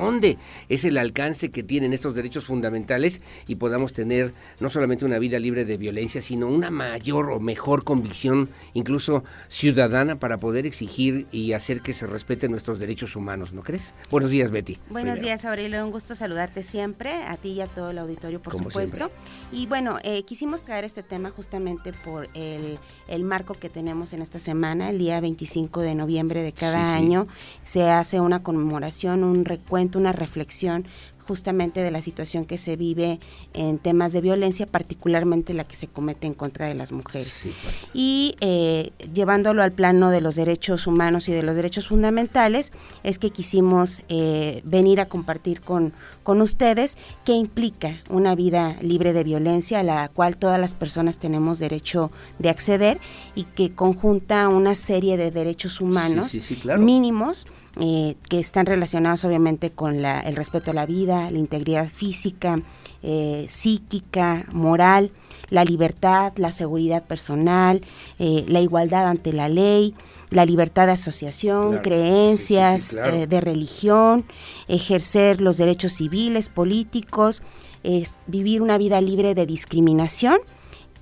es 0.69 0.85
el 0.85 0.99
alcance 0.99 1.51
que 1.51 1.63
tienen 1.63 1.93
estos 1.93 2.15
derechos 2.15 2.45
fundamentales 2.45 3.21
y 3.47 3.57
podamos 3.57 3.93
tener 3.93 4.33
no 4.61 4.71
solamente 4.71 5.05
una 5.05 5.19
vida 5.19 5.39
libre 5.39 5.65
de 5.65 5.77
violencia, 5.77 6.21
sino 6.21 6.47
una 6.49 6.71
mayor 6.71 7.31
o 7.31 7.41
mejor 7.41 7.85
convicción, 7.85 8.49
incluso 8.75 9.25
ciudadana, 9.49 10.19
para 10.19 10.39
poder 10.39 10.67
exigir 10.67 11.27
y 11.33 11.53
hacer 11.53 11.81
que 11.81 11.93
se 11.93 12.07
respeten 12.07 12.51
nuestros 12.51 12.79
derechos 12.79 13.17
humanos, 13.17 13.53
¿no 13.53 13.63
crees? 13.63 13.95
Buenos 14.11 14.31
días, 14.31 14.51
Betty. 14.51 14.79
Buenos 14.89 15.15
Primero. 15.15 15.23
días, 15.23 15.45
Aurelio. 15.45 15.85
Un 15.85 15.91
gusto 15.93 16.15
saludarte 16.15 16.63
siempre, 16.63 17.13
a 17.25 17.37
ti 17.37 17.51
y 17.51 17.61
a 17.61 17.67
todo 17.67 17.91
el 17.91 17.99
auditorio, 17.99 18.41
por 18.41 18.53
Como 18.55 18.71
supuesto. 18.71 19.11
Y 19.53 19.67
bueno, 19.67 19.99
eh, 20.03 20.23
quisimos 20.25 20.63
traer 20.63 20.85
este 20.85 21.03
tema 21.03 21.31
justamente 21.31 21.93
por 21.93 22.29
el, 22.35 22.79
el 23.09 23.23
marco 23.25 23.55
que 23.55 23.69
tenemos 23.69 24.13
en 24.13 24.23
esta 24.23 24.39
semana, 24.39 24.91
el 24.91 24.99
día 24.99 25.21
25 25.21 25.81
de 25.81 25.95
noviembre 25.95 26.43
de 26.43 26.53
cada 26.53 26.71
Sí, 26.71 27.01
sí. 27.01 27.05
año. 27.07 27.27
Se 27.65 27.91
hace 27.91 28.21
una 28.21 28.43
conmemoración, 28.43 29.25
un 29.25 29.45
recuento, 29.45 29.90
una 29.99 30.13
reflexión 30.13 30.87
justamente 31.31 31.81
de 31.81 31.93
la 31.93 32.03
situación 32.03 32.45
que 32.45 32.59
se 32.59 32.75
vive 32.75 33.21
en 33.53 33.79
temas 33.79 34.13
de 34.13 34.21
violencia, 34.21 34.67
particularmente 34.67 35.55
la 35.55 35.63
que 35.63 35.77
se 35.77 35.87
comete 35.87 36.27
en 36.27 36.35
contra 36.35 36.67
de 36.67 36.75
las 36.75 36.91
mujeres. 36.91 37.47
Y 37.95 38.35
eh, 38.41 38.91
llevándolo 39.15 39.63
al 39.63 39.71
plano 39.71 40.11
de 40.11 40.21
los 40.21 40.35
derechos 40.35 40.89
humanos 40.89 41.29
y 41.29 41.33
de 41.33 41.45
los 41.45 41.55
derechos 41.55 41.87
fundamentales, 41.87 42.73
es 43.05 43.21
que 43.21 43.31
quisimos 43.31 44.03
eh, 44.09 44.61
venir 44.65 45.01
a 45.01 45.07
compartir 45.07 45.61
con, 45.61 45.93
con 46.31 46.43
ustedes 46.43 46.97
qué 47.25 47.33
implica 47.33 47.97
una 48.09 48.37
vida 48.37 48.77
libre 48.83 49.13
de 49.13 49.25
violencia, 49.25 49.81
a 49.81 49.83
la 49.83 50.09
cual 50.11 50.37
todas 50.37 50.61
las 50.61 50.77
personas 50.77 51.19
tenemos 51.19 51.59
derecho 51.59 52.13
de 52.39 52.51
acceder 52.51 53.01
y 53.35 53.43
que 53.57 53.73
conjunta 53.75 54.47
una 54.49 54.77
serie 54.77 55.17
de 55.17 55.33
derechos 55.33 55.81
humanos 55.81 56.29
sí, 56.31 56.41
sí, 56.41 56.55
claro. 56.55 56.81
mínimos 56.83 57.49
eh, 57.81 58.15
que 58.29 58.39
están 58.39 58.67
relacionados 58.67 59.25
obviamente 59.25 59.71
con 59.73 60.03
la- 60.03 60.21
el 60.21 60.37
respeto 60.37 60.71
a 60.71 60.75
la 60.75 60.87
vida, 60.87 61.29
la 61.33 61.39
integridad 61.39 61.89
física, 61.89 62.61
eh, 63.03 63.47
psíquica, 63.49 64.47
moral, 64.53 65.11
la 65.51 65.65
libertad, 65.65 66.33
la 66.37 66.53
seguridad 66.53 67.03
personal, 67.05 67.81
eh, 68.21 68.45
la 68.47 68.61
igualdad 68.61 69.09
ante 69.09 69.33
la 69.33 69.49
ley, 69.49 69.95
la 70.31 70.45
libertad 70.47 70.87
de 70.87 70.93
asociación, 70.93 71.69
Claro. 71.71 71.83
creencias, 71.83 72.83
Sí, 72.83 72.89
sí, 72.89 72.91
sí, 72.91 72.97
claro. 72.97 73.15
eh, 73.17 73.27
de 73.27 73.41
religión, 73.41 74.25
ejercer 74.69 75.41
los 75.41 75.57
derechos 75.57 75.93
civiles, 75.93 76.49
políticos, 76.49 77.43
es 77.83 78.15
vivir 78.27 78.63
una 78.63 78.79
vida 78.79 79.01
libre 79.01 79.35
de 79.35 79.47
discriminación 79.47 80.39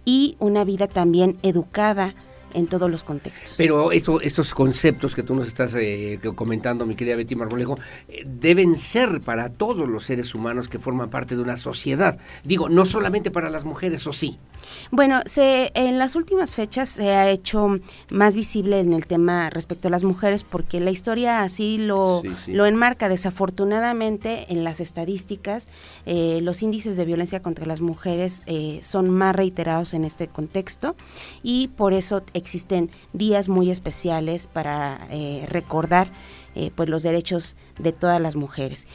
y 0.05 0.37
una 0.39 0.65
vida 0.65 0.87
también 0.89 1.37
educada 1.43 2.15
en 2.55 2.67
todos 2.67 2.91
los 2.91 3.05
contextos. 3.05 3.57
Pero 3.59 3.93
esto, 3.93 4.23
estos 4.23 4.55
conceptos 4.55 5.15
que 5.15 5.23
tú 5.23 5.35
nos 5.35 5.47
estás 5.47 5.75
eh, 5.75 6.19
comentando, 6.35 6.87
mi 6.87 6.95
querida 6.95 7.15
Betty 7.15 7.37
Marmolejo, 7.37 7.79
eh, 8.09 8.25
deben 8.27 8.79
ser 8.79 9.21
para 9.21 9.51
todos 9.51 9.87
los 9.87 10.05
seres 10.05 10.35
humanos 10.35 10.69
que 10.71 10.79
forman 10.79 11.11
parte 11.11 11.37
de 11.37 11.43
una 11.43 11.59
sociedad. 11.59 12.19
Digo, 12.45 12.71
no 12.71 12.87
solamente 12.87 13.31
para 13.31 13.51
las 13.51 13.67
mujeres, 13.67 14.07
o 14.07 14.15
sí. 14.15 14.39
Bueno, 14.91 15.21
se, 15.27 15.71
en 15.75 15.99
las 15.99 16.17
últimas 16.17 16.55
fechas 16.55 16.89
se 16.89 17.11
ha 17.11 17.31
hecho 17.31 17.79
más 18.11 18.35
visible 18.35 18.81
en 18.81 18.93
el 18.93 19.07
tema 19.07 19.51
respecto 19.51 19.89
a 19.89 19.91
las 19.91 20.05
mujeres 20.05 20.45
porque 20.45 20.81
la 20.81 20.91
historia 20.91 21.43
así 21.43 21.79
lo, 21.79 22.23
Sí, 22.23 22.31
sí. 22.47 22.53
lo 22.53 22.67
enmarca. 22.67 23.09
Desafortunadamente, 23.09 24.47
en 24.51 24.65
las 24.65 24.81
estadísticas, 24.81 25.69
eh, 26.07 26.41
los 26.43 26.63
índices 26.63 26.97
de 26.97 27.05
violencia 27.05 27.41
contra 27.43 27.67
las 27.67 27.81
mujeres 27.81 28.43
eh, 28.47 28.81
son 28.83 29.11
más 29.11 29.35
reiterados 29.35 29.95
en 29.95 30.05
este 30.05 30.29
contexto 30.29 30.97
y 31.43 31.69
por 31.69 31.93
eso 31.93 32.23
existen 32.35 32.91
días 33.13 33.49
muy 33.49 33.71
especiales 33.71 34.47
para 34.47 35.07
eh, 35.11 35.47
recordar 35.49 36.11
eh, 36.55 36.71
pues 36.75 36.89
los 36.89 37.03
derechos 37.03 37.57
de 37.79 37.93
todas 37.93 38.21
las 38.21 38.35
mujeres. 38.35 38.87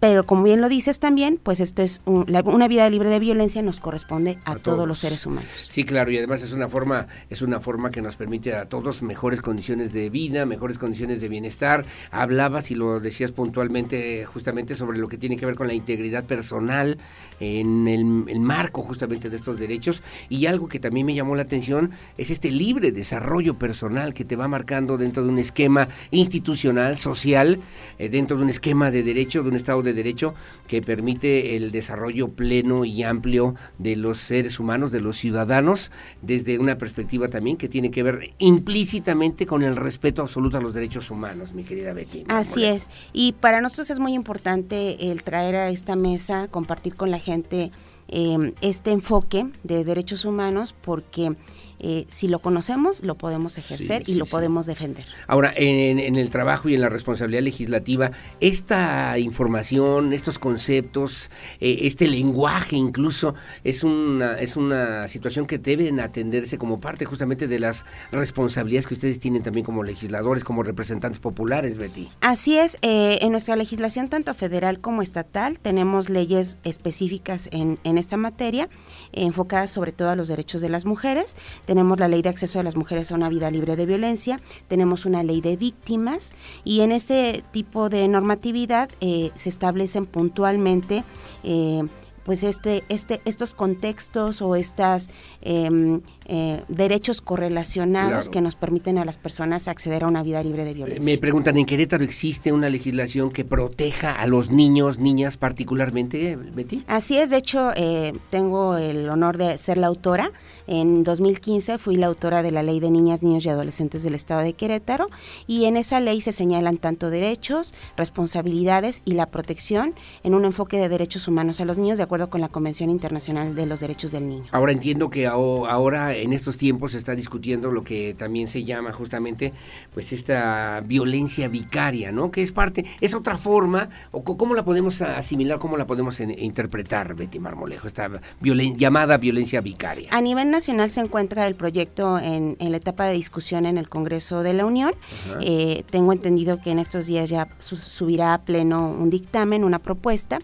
Pero 0.00 0.24
como 0.24 0.42
bien 0.44 0.60
lo 0.62 0.68
dices 0.68 0.98
también, 0.98 1.38
pues 1.42 1.60
esto 1.60 1.82
es 1.82 2.00
un- 2.06 2.24
la- 2.26 2.40
una 2.40 2.66
vida 2.68 2.88
libre 2.90 3.10
de 3.10 3.18
violencia 3.18 3.60
nos 3.62 3.80
corresponde 3.80 4.38
a, 4.44 4.52
todos. 4.56 4.62
todos. 4.62 4.88
los 4.88 4.98
seres 4.98 5.26
humanos. 5.26 5.48
Sí, 5.68 5.84
claro, 5.84 6.10
y 6.10 6.16
además 6.18 6.42
es 6.42 6.52
una 6.52 6.66
forma, 6.68 7.06
es 7.28 7.42
una 7.42 7.60
forma 7.60 7.90
que 7.90 8.00
nos 8.02 8.16
permite 8.16 8.54
a 8.54 8.64
todos 8.66 9.02
mejores 9.02 9.40
condiciones 9.42 9.92
de 9.92 10.08
vida, 10.10 10.46
mejores 10.46 10.78
condiciones 10.78 11.20
de 11.20 11.28
bienestar. 11.28 11.84
Hablabas 12.10 12.70
y 12.70 12.74
lo 12.74 12.98
decías 12.98 13.30
puntualmente, 13.32 14.24
justamente 14.24 14.74
sobre 14.74 14.98
lo 14.98 15.06
que 15.08 15.18
tiene 15.18 15.36
que 15.36 15.44
ver 15.46 15.54
con 15.54 15.66
la 15.66 15.74
integridad 15.74 16.24
personal 16.24 16.96
en 17.38 17.86
el, 17.88 18.24
el 18.28 18.40
marco 18.40 18.82
justamente 18.82 19.28
de 19.30 19.36
estos 19.36 19.58
derechos. 19.58 20.02
Y 20.28 20.46
algo 20.46 20.66
que 20.68 20.80
también 20.80 21.04
me 21.06 21.14
llamó 21.14 21.34
la 21.36 21.42
atención 21.42 21.90
es 22.16 22.30
este 22.30 22.50
libre 22.50 22.90
desarrollo 22.90 23.58
personal 23.58 24.14
que 24.14 24.24
te 24.24 24.36
va 24.36 24.48
marcando 24.48 24.96
dentro 24.96 25.22
de 25.22 25.28
un 25.28 25.38
esquema 25.38 25.88
institucional, 26.10 26.96
social, 26.98 27.60
eh, 27.98 28.08
dentro 28.08 28.36
de 28.36 28.44
un 28.44 28.48
esquema 28.48 28.90
de 28.90 29.02
derecho, 29.02 29.42
de 29.42 29.50
un 29.50 29.56
Estado 29.56 29.82
de 29.82 29.89
de 29.90 30.02
Derecho 30.02 30.34
que 30.68 30.80
permite 30.80 31.56
el 31.56 31.70
desarrollo 31.70 32.28
pleno 32.28 32.84
y 32.84 33.02
amplio 33.02 33.54
de 33.78 33.96
los 33.96 34.18
seres 34.18 34.60
humanos, 34.60 34.92
de 34.92 35.00
los 35.00 35.16
ciudadanos, 35.16 35.90
desde 36.22 36.58
una 36.58 36.78
perspectiva 36.78 37.28
también 37.28 37.56
que 37.56 37.68
tiene 37.68 37.90
que 37.90 38.02
ver 38.02 38.34
implícitamente 38.38 39.46
con 39.46 39.62
el 39.62 39.76
respeto 39.76 40.22
absoluto 40.22 40.58
a 40.58 40.60
los 40.60 40.74
derechos 40.74 41.10
humanos, 41.10 41.52
mi 41.52 41.64
querida 41.64 41.92
Betty. 41.92 42.24
Así 42.28 42.64
es, 42.64 42.88
y 43.12 43.32
para 43.32 43.60
nosotros 43.60 43.90
es 43.90 43.98
muy 43.98 44.14
importante 44.14 45.10
el 45.10 45.22
traer 45.22 45.56
a 45.56 45.70
esta 45.70 45.96
mesa, 45.96 46.48
compartir 46.48 46.94
con 46.94 47.10
la 47.10 47.18
gente 47.18 47.70
eh, 48.08 48.52
este 48.60 48.90
enfoque 48.90 49.46
de 49.62 49.84
derechos 49.84 50.24
humanos 50.24 50.74
porque 50.80 51.36
eh, 51.82 52.06
si 52.08 52.28
lo 52.28 52.38
conocemos, 52.40 53.02
lo 53.02 53.14
podemos 53.14 53.56
ejercer 53.58 54.02
y 54.06 54.14
lo 54.14 54.26
podemos 54.26 54.66
defender. 54.66 55.06
Ahora, 55.26 55.52
en, 55.56 55.98
el 56.16 56.30
trabajo 56.30 56.68
y 56.68 56.74
en 56.74 56.80
la 56.80 56.88
responsabilidad 56.88 57.42
legislativa, 57.42 58.10
esta 58.40 59.18
información, 59.18 60.12
estos 60.12 60.38
conceptos, 60.38 61.30
eh, 61.60 61.78
este 61.82 62.06
lenguaje 62.06 62.76
incluso, 62.76 63.34
es 63.64 63.84
una, 63.84 64.34
es 64.34 64.56
una 64.56 65.08
situación 65.08 65.46
que 65.46 65.58
deben 65.58 66.00
atenderse 66.00 66.58
como 66.58 66.80
parte 66.80 67.04
justamente 67.04 67.48
de 67.48 67.58
las 67.58 67.84
responsabilidades 68.12 68.86
que 68.86 68.94
ustedes 68.94 69.18
tienen 69.18 69.42
también 69.42 69.64
como 69.64 69.82
legisladores, 69.82 70.44
como 70.44 70.62
representantes 70.62 71.18
populares, 71.18 71.78
Betty. 71.78 72.10
Así 72.20 72.58
es, 72.58 72.76
eh, 72.82 73.18
en 73.22 73.32
nuestra 73.32 73.56
legislación 73.56 74.08
tanto 74.08 74.34
federal 74.34 74.80
como 74.80 75.02
estatal 75.02 75.58
tenemos 75.58 76.08
leyes 76.10 76.58
específicas 76.64 77.48
en, 77.52 77.78
en 77.84 77.98
esta 77.98 78.16
materia, 78.16 78.68
enfocadas 79.12 79.70
sobre 79.70 79.92
todo 79.92 80.10
a 80.10 80.16
los 80.16 80.28
derechos 80.28 80.60
de 80.60 80.68
las 80.68 80.84
mujeres 80.84 81.36
tenemos 81.70 82.00
la 82.00 82.08
ley 82.08 82.20
de 82.20 82.28
acceso 82.28 82.58
de 82.58 82.64
las 82.64 82.74
mujeres 82.74 83.12
a 83.12 83.14
una 83.14 83.28
vida 83.28 83.48
libre 83.48 83.76
de 83.76 83.86
violencia, 83.86 84.40
tenemos 84.66 85.06
una 85.06 85.22
ley 85.22 85.40
de 85.40 85.54
víctimas 85.56 86.34
y 86.64 86.80
en 86.80 86.90
este 86.90 87.44
tipo 87.52 87.88
de 87.88 88.08
normatividad 88.08 88.90
eh, 89.00 89.30
se 89.36 89.50
establecen 89.50 90.04
puntualmente 90.06 91.04
eh, 91.44 91.84
pues 92.24 92.42
este, 92.42 92.82
este, 92.88 93.20
estos 93.24 93.54
contextos 93.54 94.42
o 94.42 94.56
estas 94.56 95.10
em, 95.40 96.00
eh, 96.26 96.62
derechos 96.68 97.20
correlacionados 97.20 98.28
que 98.28 98.40
nos 98.40 98.54
permiten 98.54 98.98
a 98.98 99.04
las 99.04 99.18
personas 99.18 99.68
acceder 99.68 100.04
a 100.04 100.08
una 100.08 100.22
vida 100.22 100.42
libre 100.42 100.64
de 100.64 100.74
violencia. 100.74 101.04
Me 101.04 101.18
preguntan, 101.18 101.56
¿en 101.56 101.66
Querétaro 101.66 102.04
existe 102.04 102.52
una 102.52 102.68
legislación 102.68 103.30
que 103.30 103.44
proteja 103.44 104.12
a 104.12 104.26
los 104.26 104.50
niños, 104.50 104.98
niñas 104.98 105.36
particularmente, 105.36 106.36
Betty? 106.36 106.84
Así 106.86 107.16
es, 107.16 107.30
de 107.30 107.36
hecho, 107.36 107.72
eh, 107.74 108.12
tengo 108.30 108.76
el 108.76 109.08
honor 109.08 109.38
de 109.38 109.58
ser 109.58 109.78
la 109.78 109.88
autora. 109.88 110.32
En 110.66 111.02
2015 111.02 111.78
fui 111.78 111.96
la 111.96 112.06
autora 112.06 112.42
de 112.42 112.50
la 112.50 112.62
Ley 112.62 112.80
de 112.80 112.90
Niñas, 112.90 113.22
Niños 113.22 113.44
y 113.44 113.48
Adolescentes 113.48 114.02
del 114.02 114.14
Estado 114.14 114.42
de 114.42 114.52
Querétaro 114.52 115.08
y 115.46 115.64
en 115.64 115.76
esa 115.76 116.00
ley 116.00 116.20
se 116.20 116.32
señalan 116.32 116.76
tanto 116.76 117.10
derechos, 117.10 117.74
responsabilidades 117.96 119.02
y 119.04 119.12
la 119.12 119.26
protección 119.26 119.94
en 120.22 120.34
un 120.34 120.44
enfoque 120.44 120.78
de 120.78 120.88
derechos 120.88 121.26
humanos 121.28 121.60
a 121.60 121.64
los 121.64 121.78
niños 121.78 121.98
de 121.98 122.04
acuerdo 122.10 122.28
con 122.28 122.40
la 122.40 122.48
Convención 122.48 122.90
Internacional 122.90 123.54
de 123.54 123.66
los 123.66 123.78
Derechos 123.78 124.10
del 124.10 124.28
Niño. 124.28 124.46
Ahora 124.50 124.72
entiendo 124.72 125.10
que 125.10 125.28
ahora 125.28 126.16
en 126.16 126.32
estos 126.32 126.56
tiempos 126.56 126.90
se 126.90 126.98
está 126.98 127.14
discutiendo 127.14 127.70
lo 127.70 127.84
que 127.84 128.16
también 128.18 128.48
se 128.48 128.64
llama 128.64 128.90
justamente 128.92 129.52
pues 129.94 130.12
esta 130.12 130.82
violencia 130.84 131.46
vicaria, 131.46 132.10
¿no? 132.10 132.32
Que 132.32 132.42
es 132.42 132.50
parte, 132.50 132.84
es 133.00 133.14
otra 133.14 133.38
forma, 133.38 133.90
o 134.10 134.24
cómo 134.24 134.56
la 134.56 134.64
podemos 134.64 135.00
asimilar, 135.02 135.60
cómo 135.60 135.76
la 135.76 135.86
podemos 135.86 136.18
interpretar, 136.18 137.14
Betty 137.14 137.38
Marmolejo, 137.38 137.86
esta 137.86 138.10
llamada 138.40 139.16
violencia 139.16 139.60
vicaria. 139.60 140.08
A 140.10 140.20
nivel 140.20 140.50
nacional 140.50 140.90
se 140.90 141.02
encuentra 141.02 141.46
el 141.46 141.54
proyecto 141.54 142.18
en, 142.18 142.56
la 142.58 142.76
etapa 142.76 143.04
de 143.04 143.12
discusión 143.12 143.66
en 143.66 143.78
el 143.78 143.88
Congreso 143.88 144.42
de 144.42 144.52
la 144.52 144.66
Unión. 144.66 144.94
Eh, 145.42 145.84
tengo 145.90 146.12
entendido 146.12 146.60
que 146.60 146.72
en 146.72 146.80
estos 146.80 147.06
días 147.06 147.30
ya 147.30 147.46
subirá 147.60 148.34
a 148.34 148.42
pleno 148.42 148.90
un 148.90 149.10
dictamen, 149.10 149.62
una 149.62 149.78
propuesta. 149.78 150.40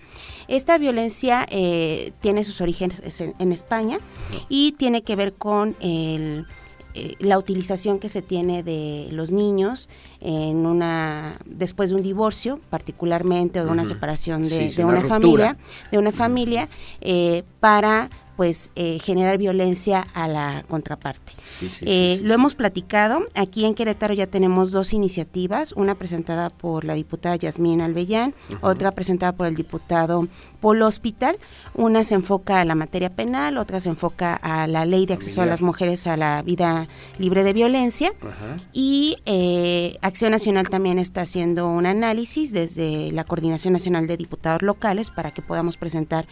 Esta 0.48 0.78
violencia 0.78 1.46
eh, 1.50 2.12
tiene 2.20 2.44
sus 2.44 2.60
orígenes 2.60 3.02
en, 3.20 3.52
España 3.52 3.98
y 4.48 4.72
tiene 4.72 5.02
que 5.02 5.16
ver 5.16 5.34
con 5.34 5.76
eh, 5.80 6.44
la 7.18 7.38
utilización 7.38 7.98
que 7.98 8.08
se 8.08 8.22
tiene 8.22 8.62
de 8.62 9.08
los 9.10 9.32
niños 9.32 9.88
en 10.28 10.66
una 10.66 11.38
después 11.44 11.90
de 11.90 11.96
un 11.96 12.02
divorcio 12.02 12.58
particularmente 12.68 13.60
o 13.60 13.64
de 13.64 13.70
una 13.70 13.84
separación 13.84 14.42
de, 14.42 14.74
una, 14.84 15.02
familia 15.02 15.56
de 15.92 15.98
una 15.98 16.10
familia 16.10 16.68
eh, 17.00 17.44
para 17.60 18.10
pues 18.36 18.70
eh, 18.76 18.98
generar 18.98 19.38
violencia 19.38 20.06
a 20.12 20.28
la 20.28 20.64
contraparte. 20.68 21.32
Eh, 21.80 22.20
lo 22.22 22.34
hemos 22.34 22.54
platicado, 22.54 23.24
aquí 23.34 23.64
en 23.64 23.74
Querétaro 23.74 24.12
ya 24.12 24.26
tenemos 24.26 24.70
dos 24.70 24.92
iniciativas, 24.92 25.72
una 25.72 25.94
presentada 25.94 26.50
por 26.50 26.84
la 26.84 26.94
diputada 26.94 27.36
Yasmín 27.36 27.80
Albellán, 27.80 28.34
otra 28.60 28.92
presentada 28.92 29.32
por 29.32 29.46
el 29.46 29.54
diputado 29.54 30.28
Paul 30.60 30.82
Hospital, 30.82 31.38
una 31.74 32.04
se 32.04 32.14
enfoca 32.14 32.60
a 32.60 32.64
la 32.64 32.74
materia 32.74 33.10
penal, 33.10 33.56
otra 33.56 33.80
se 33.80 33.88
enfoca 33.88 34.34
a 34.34 34.66
la 34.66 34.84
ley 34.84 35.06
de 35.06 35.14
acceso 35.14 35.40
a 35.40 35.46
las 35.46 35.62
mujeres 35.62 36.06
a 36.06 36.16
la 36.16 36.42
vida 36.42 36.86
libre 37.18 37.42
de 37.42 37.52
violencia. 37.54 38.12
Y 38.72 39.16
eh, 39.24 39.96
Acción 40.16 40.30
Nacional 40.30 40.70
también 40.70 40.98
está 40.98 41.20
haciendo 41.20 41.68
un 41.68 41.84
análisis 41.84 42.50
desde 42.50 43.12
la 43.12 43.24
Coordinación 43.24 43.74
Nacional 43.74 44.06
de 44.06 44.16
Diputados 44.16 44.62
Locales 44.62 45.10
para 45.10 45.30
que 45.30 45.42
podamos 45.42 45.76
presentar 45.76 46.26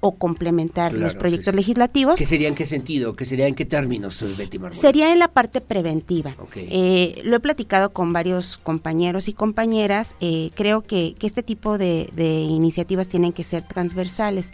o 0.00 0.16
complementar 0.16 0.92
los 0.92 1.14
proyectos 1.14 1.54
legislativos. 1.54 2.18
¿Qué 2.18 2.26
sería 2.26 2.48
en 2.48 2.56
qué 2.56 2.66
sentido? 2.66 3.14
¿Qué 3.14 3.24
sería 3.24 3.46
en 3.46 3.54
qué 3.54 3.64
términos, 3.64 4.24
Betty 4.36 4.58
Sería 4.72 5.12
en 5.12 5.20
la 5.20 5.28
parte 5.28 5.60
preventiva. 5.60 6.34
Eh, 6.56 7.20
lo 7.22 7.36
he 7.36 7.40
platicado 7.40 7.92
con 7.92 8.12
varios 8.12 8.58
compañeros 8.58 9.28
y 9.28 9.34
compañeras. 9.34 10.16
Eh, 10.18 10.50
creo 10.56 10.82
que, 10.82 11.14
este 11.22 11.44
tipo 11.44 11.78
de, 11.78 12.10
iniciativas 12.18 13.06
tienen 13.06 13.32
que 13.32 13.44
ser 13.44 13.62
transversales. 13.62 14.52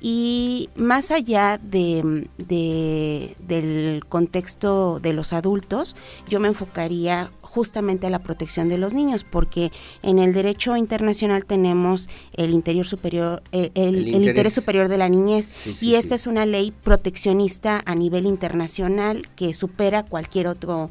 Y 0.00 0.70
más 0.74 1.10
allá 1.10 1.60
de, 1.62 2.26
del 2.38 4.04
contexto 4.08 5.00
de 5.00 5.12
los 5.12 5.34
adultos, 5.34 5.96
yo 6.28 6.40
me 6.40 6.48
enfocaría 6.48 7.30
justamente 7.54 8.06
a 8.06 8.10
la 8.10 8.20
protección 8.20 8.70
de 8.70 8.78
los 8.78 8.94
niños, 8.94 9.24
porque 9.24 9.72
en 10.02 10.18
el 10.18 10.32
derecho 10.32 10.76
internacional 10.76 11.44
tenemos 11.44 12.08
el 12.32 12.50
interior 12.50 12.86
superior, 12.86 13.42
eh, 13.52 13.70
el, 13.74 14.08
interés. 14.08 14.54
superior 14.54 14.88
de 14.88 14.96
la 14.96 15.10
niñez, 15.10 15.50
y 15.82 15.96
esta 15.96 16.14
es 16.14 16.26
una 16.26 16.46
ley 16.46 16.72
proteccionista 16.82 17.82
a 17.84 17.94
nivel 17.94 18.24
internacional 18.24 19.28
que 19.36 19.52
supera 19.52 20.02
cualquier 20.02 20.46
otro 20.46 20.90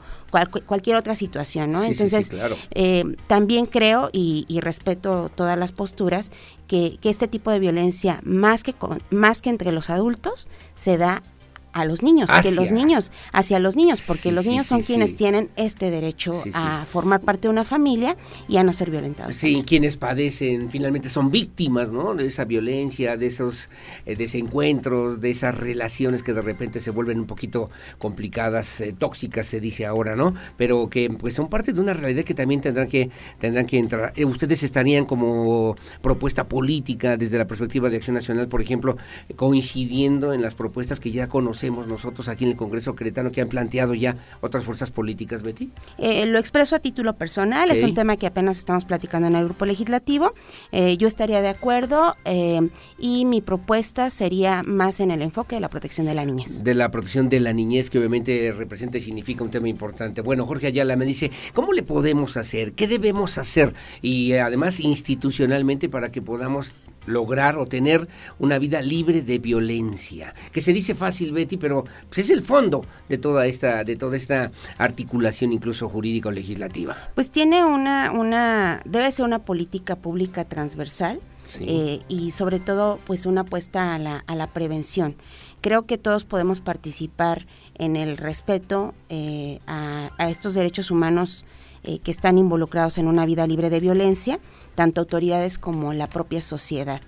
cualquier 0.66 0.96
otra 0.96 1.14
situación, 1.16 1.72
¿no? 1.72 1.84
Entonces, 1.84 2.32
eh, 2.72 3.04
también 3.28 3.66
creo 3.66 4.10
y, 4.14 4.46
respeto 4.62 5.30
todas 5.34 5.58
las 5.58 5.72
posturas 5.72 6.32
que, 6.68 6.98
que, 7.02 7.10
este 7.10 7.28
tipo 7.28 7.52
de 7.52 7.60
violencia, 7.60 8.22
más 8.24 8.64
que, 8.64 8.76
más 9.10 9.42
que 9.42 9.50
entre 9.50 9.72
los 9.72 9.90
adultos, 9.90 10.48
se 10.76 10.98
da 10.98 11.24
a 11.73 11.85
los 11.85 12.03
niños, 12.03 12.30
que 12.41 12.52
los 12.52 12.72
niños, 12.72 13.11
hacia 13.31 13.60
los 13.60 13.76
niños, 13.76 14.02
porque 14.06 14.31
los 14.31 14.45
niños 14.45 14.68
son 14.68 14.81
quienes 14.81 15.15
tienen 15.15 15.49
este 15.56 15.89
derecho 15.89 16.43
a 16.53 16.85
formar 16.85 17.22
parte 17.22 17.43
de 17.43 17.49
una 17.49 17.64
familia 17.64 18.18
y 18.48 18.57
a 18.57 18.64
no 18.64 18.73
ser 18.73 18.91
violentados. 18.91 19.35
Sí, 19.35 19.64
quienes 19.65 19.98
padecen, 19.98 20.69
finalmente 20.69 21.10
son 21.10 21.31
víctimas, 21.31 21.89
¿no? 21.89 22.14
De 22.14 22.27
esa 22.27 22.45
violencia, 22.45 23.18
de 23.18 23.27
esos 23.27 23.69
eh, 24.06 24.15
desencuentros, 24.15 25.22
de 25.22 25.30
esas 25.30 25.56
relaciones 25.56 26.23
que 26.23 26.34
de 26.34 26.41
repente 26.41 26.80
se 26.80 26.91
vuelven 26.91 27.19
un 27.19 27.27
poquito 27.27 27.69
complicadas, 27.98 28.81
eh, 28.81 28.93
tóxicas, 28.98 29.45
se 29.45 29.60
dice 29.60 29.85
ahora, 29.85 30.15
¿no? 30.15 30.34
Pero 30.57 30.89
que 30.89 31.10
pues 31.10 31.34
son 31.34 31.49
parte 31.49 31.73
de 31.73 31.80
una 31.81 31.93
realidad 31.93 32.23
que 32.23 32.34
también 32.34 32.61
tendrán 32.61 32.88
que 32.88 33.10
tendrán 33.39 33.65
que 33.65 33.77
entrar. 33.77 34.14
Eh, 34.15 34.26
ustedes 34.26 34.64
estarían 34.64 35.06
como 35.06 35.76
propuesta 36.02 36.48
política 36.48 37.18
desde 37.18 37.38
la 37.38 37.48
perspectiva 37.48 37.89
de 37.89 37.98
Acción 37.98 38.15
Nacional, 38.15 38.48
por 38.48 38.61
ejemplo, 38.61 38.98
coincidiendo 39.35 40.34
en 40.34 40.41
las 40.41 40.56
propuestas 40.56 40.99
que 40.99 41.11
ya 41.11 41.27
conocemos 41.27 41.61
nosotros 41.70 42.28
aquí 42.30 42.46
en 42.46 42.52
el 42.52 42.58
Congreso 42.58 42.96
Cretano 42.96 43.32
que 43.32 43.42
han 43.42 43.50
planteado 43.50 43.94
ya 43.94 44.16
otras 44.42 44.64
fuerzas 44.64 44.92
políticas, 44.92 45.44
Betty? 45.44 45.70
Eh, 45.98 46.26
lo 46.26 46.40
expreso 46.40 46.76
a 46.76 46.80
título 46.80 47.16
personal, 47.18 47.72
es 47.72 47.84
un 47.84 47.94
tema 47.94 48.18
que 48.18 48.28
apenas 48.28 48.58
estamos 48.58 48.86
platicando 48.86 49.28
en 49.28 49.36
el 49.36 49.46
grupo 49.46 49.66
legislativo. 49.66 50.34
Eh, 50.72 50.98
yo 50.98 51.08
estaría 51.08 51.42
de 51.42 51.50
acuerdo 51.50 52.16
eh, 52.26 52.70
y 52.98 53.26
mi 53.26 53.42
propuesta 53.42 54.10
sería 54.10 54.64
más 54.64 55.00
en 55.00 55.12
el 55.12 55.22
enfoque 55.22 55.56
de 55.56 55.62
la 55.62 55.70
protección 55.70 56.08
de 56.08 56.14
la 56.14 56.26
niñez. 56.26 56.64
De 56.64 56.74
la 56.74 56.90
protección 56.92 57.30
de 57.30 57.40
la 57.40 57.54
niñez, 57.54 57.90
que 57.90 58.00
obviamente 58.00 58.54
representa 58.58 58.98
y 58.98 59.02
significa 59.02 59.44
un 59.44 59.52
tema 59.52 59.68
importante. 59.68 60.22
Bueno, 60.22 60.46
Jorge 60.46 60.68
Ayala 60.68 60.96
me 60.96 61.06
dice, 61.06 61.32
¿cómo 61.54 61.74
le 61.74 61.84
podemos 61.84 62.38
hacer? 62.38 62.74
¿Qué 62.74 62.88
debemos 62.88 63.38
hacer? 63.38 63.74
Y 64.02 64.34
además 64.34 64.80
institucionalmente 64.80 65.90
para 65.90 66.12
que 66.12 66.22
podamos 66.22 66.74
lograr 67.06 67.57
o 67.57 67.65
tener 67.65 68.07
una 68.40 68.60
vida 68.60 68.82
libre 68.82 69.22
de 69.22 69.40
violencia. 69.40 70.34
Que 70.52 70.61
se 70.61 70.73
dice 70.73 70.95
fácil, 70.95 71.32
Betty, 71.32 71.57
pero 71.57 71.84
pues, 72.07 72.19
es 72.19 72.30
el 72.30 72.41
fondo 72.41 72.86
de 73.10 73.18
toda 73.18 73.45
esta, 73.48 73.84
de 73.84 73.95
toda 73.95 74.15
esta 74.15 74.52
articulación 74.78 75.52
incluso 75.52 75.90
jurídico 75.90 76.32
legislativa. 76.32 76.95
Pues 77.15 77.30
tiene 77.32 77.65
una, 77.65 78.11
una, 78.11 78.82
debe 78.86 79.11
ser 79.11 79.26
una 79.26 79.40
política 79.40 79.95
pública 79.95 80.45
transversal. 80.45 81.19
Eh, 81.60 81.99
y 82.07 82.32
sobre 82.32 82.61
todo 82.61 82.98
pues 83.06 83.26
una 83.26 83.41
apuesta 83.41 83.94
a 83.94 83.99
la, 83.99 84.23
a 84.26 84.36
la 84.36 84.48
prevención. 84.48 85.15
Creo 85.60 85.86
que 85.86 85.98
todos 85.98 86.23
podemos 86.23 86.61
participar 86.61 87.45
en 87.76 87.98
el 87.98 88.15
respeto 88.15 88.94
eh, 89.10 89.60
a, 89.68 90.11
a, 90.18 90.30
estos 90.30 90.53
derechos 90.53 90.91
humanos 90.91 91.44
eh, 91.84 91.99
que 91.99 92.12
están 92.12 92.38
involucrados 92.38 92.98
en 92.98 93.08
una 93.08 93.26
vida 93.26 93.48
libre 93.48 93.70
de 93.70 93.80
violencia, 93.80 94.40
tanto 94.76 95.02
autoridades 95.02 95.58
como 95.58 95.94
la 95.94 96.08
propia 96.08 96.41
sociedad. 96.41 97.02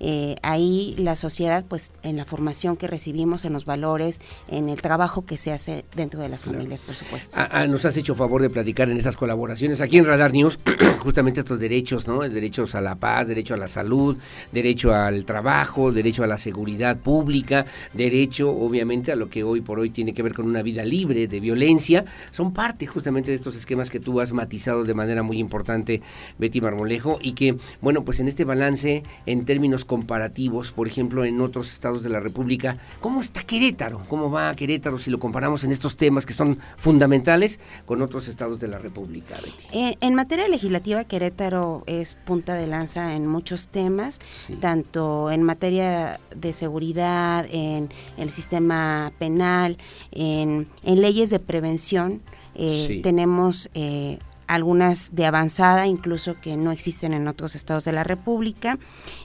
Eh, 0.00 0.36
ahí 0.42 0.94
la 0.98 1.16
sociedad, 1.16 1.64
pues 1.66 1.92
en 2.02 2.16
la 2.16 2.24
formación 2.24 2.76
que 2.76 2.86
recibimos, 2.86 3.44
en 3.44 3.52
los 3.52 3.64
valores, 3.64 4.20
en 4.48 4.68
el 4.68 4.80
trabajo 4.82 5.24
que 5.24 5.36
se 5.36 5.52
hace 5.52 5.84
dentro 5.94 6.20
de 6.20 6.28
las 6.28 6.44
familias, 6.44 6.82
por 6.82 6.94
supuesto. 6.94 7.36
Ah, 7.38 7.48
ah, 7.50 7.66
nos 7.66 7.84
has 7.84 7.96
hecho 7.96 8.14
favor 8.14 8.42
de 8.42 8.50
platicar 8.50 8.90
en 8.90 8.98
esas 8.98 9.16
colaboraciones. 9.16 9.80
Aquí 9.80 9.98
en 9.98 10.06
Radar 10.06 10.32
News, 10.32 10.58
justamente 11.00 11.40
estos 11.40 11.58
derechos, 11.58 12.06
¿no? 12.06 12.22
El 12.22 12.34
derecho 12.34 12.66
a 12.74 12.80
la 12.80 12.96
paz, 12.96 13.28
derecho 13.28 13.54
a 13.54 13.56
la 13.56 13.68
salud, 13.68 14.16
derecho 14.52 14.94
al 14.94 15.24
trabajo, 15.24 15.92
derecho 15.92 16.24
a 16.24 16.26
la 16.26 16.38
seguridad 16.38 16.98
pública, 16.98 17.66
derecho, 17.92 18.50
obviamente, 18.50 19.12
a 19.12 19.16
lo 19.16 19.28
que 19.28 19.42
hoy 19.44 19.60
por 19.60 19.78
hoy 19.78 19.90
tiene 19.90 20.12
que 20.12 20.22
ver 20.22 20.34
con 20.34 20.46
una 20.46 20.62
vida 20.62 20.84
libre 20.84 21.26
de 21.26 21.40
violencia, 21.40 22.04
son 22.30 22.52
parte 22.52 22.86
justamente 22.86 23.30
de 23.30 23.36
estos 23.36 23.56
esquemas 23.56 23.90
que 23.90 24.00
tú 24.00 24.20
has 24.20 24.32
matizado 24.32 24.84
de 24.84 24.94
manera 24.94 25.22
muy 25.22 25.38
importante, 25.38 26.02
Betty 26.38 26.60
Marmolejo, 26.60 27.18
y 27.22 27.32
que, 27.32 27.56
bueno, 27.80 28.04
pues 28.04 28.20
en 28.20 28.28
este 28.28 28.44
balance, 28.44 29.02
en 29.24 29.44
términos 29.44 29.84
comparativos, 29.86 30.72
por 30.72 30.88
ejemplo, 30.88 31.24
en 31.24 31.40
otros 31.40 31.72
estados 31.72 32.02
de 32.02 32.10
la 32.10 32.20
República. 32.20 32.78
¿Cómo 33.00 33.20
está 33.20 33.42
Querétaro? 33.42 34.04
¿Cómo 34.08 34.30
va 34.30 34.54
Querétaro 34.54 34.98
si 34.98 35.10
lo 35.10 35.18
comparamos 35.18 35.64
en 35.64 35.72
estos 35.72 35.96
temas 35.96 36.26
que 36.26 36.34
son 36.34 36.58
fundamentales 36.76 37.60
con 37.86 38.02
otros 38.02 38.28
estados 38.28 38.60
de 38.60 38.68
la 38.68 38.78
República, 38.78 39.36
eh, 39.72 39.96
en 40.00 40.14
materia 40.14 40.48
legislativa, 40.48 41.04
Querétaro 41.04 41.84
es 41.86 42.14
punta 42.14 42.54
de 42.54 42.66
lanza 42.66 43.14
en 43.14 43.26
muchos 43.26 43.68
temas, 43.68 44.18
tanto 44.60 45.30
en 45.30 45.42
materia 45.42 46.18
de 46.34 46.52
seguridad, 46.52 47.46
en 47.50 47.90
el 48.16 48.30
sistema 48.30 49.12
penal, 49.18 49.78
en, 50.12 50.68
leyes 50.84 51.30
de 51.30 51.38
prevención. 51.38 52.22
Eh, 52.54 53.00
tenemos 53.02 53.68
eh, 53.74 54.18
algunas 54.46 55.14
de 55.14 55.26
avanzada, 55.26 55.86
incluso 55.86 56.36
que 56.40 56.56
no 56.56 56.72
existen 56.72 57.12
en 57.12 57.28
otros 57.28 57.54
estados 57.54 57.84
de 57.84 57.92
la 57.92 58.04
República. 58.04 58.78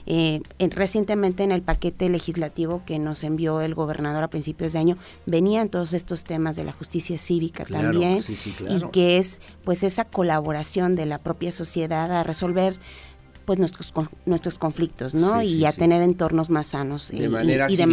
Eh, 0.06 0.40
recientemente 0.58 1.42
en 1.42 1.52
el 1.52 1.62
paquete 1.62 2.08
legislativo 2.08 2.82
que 2.84 2.98
nos 2.98 3.22
envió 3.24 3.60
el 3.60 3.74
gobernador 3.74 4.22
a 4.24 4.28
principios 4.28 4.72
de 4.72 4.80
año 4.80 4.96
venían 5.26 5.68
todos 5.68 5.92
estos 5.92 6.24
temas 6.24 6.56
de 6.56 6.64
la 6.64 6.72
justicia 6.72 7.18
cívica 7.18 7.64
también 7.64 8.22
y 8.68 8.80
que 8.90 9.18
es 9.18 9.40
pues 9.64 9.82
esa 9.82 10.04
colaboración 10.04 10.96
de 10.96 11.06
la 11.06 11.18
propia 11.18 11.52
sociedad 11.52 12.10
a 12.10 12.22
resolver 12.22 12.78
pues 13.44 13.58
nuestros 13.58 13.92
nuestros 14.26 14.58
conflictos, 14.58 15.14
¿no? 15.14 15.42
y 15.42 15.64
a 15.64 15.72
tener 15.72 16.02
entornos 16.02 16.50
más 16.50 16.68
sanos 16.68 17.10
de 17.10 17.28
manera 17.28 17.70
y, 17.70 17.76
de 17.76 17.86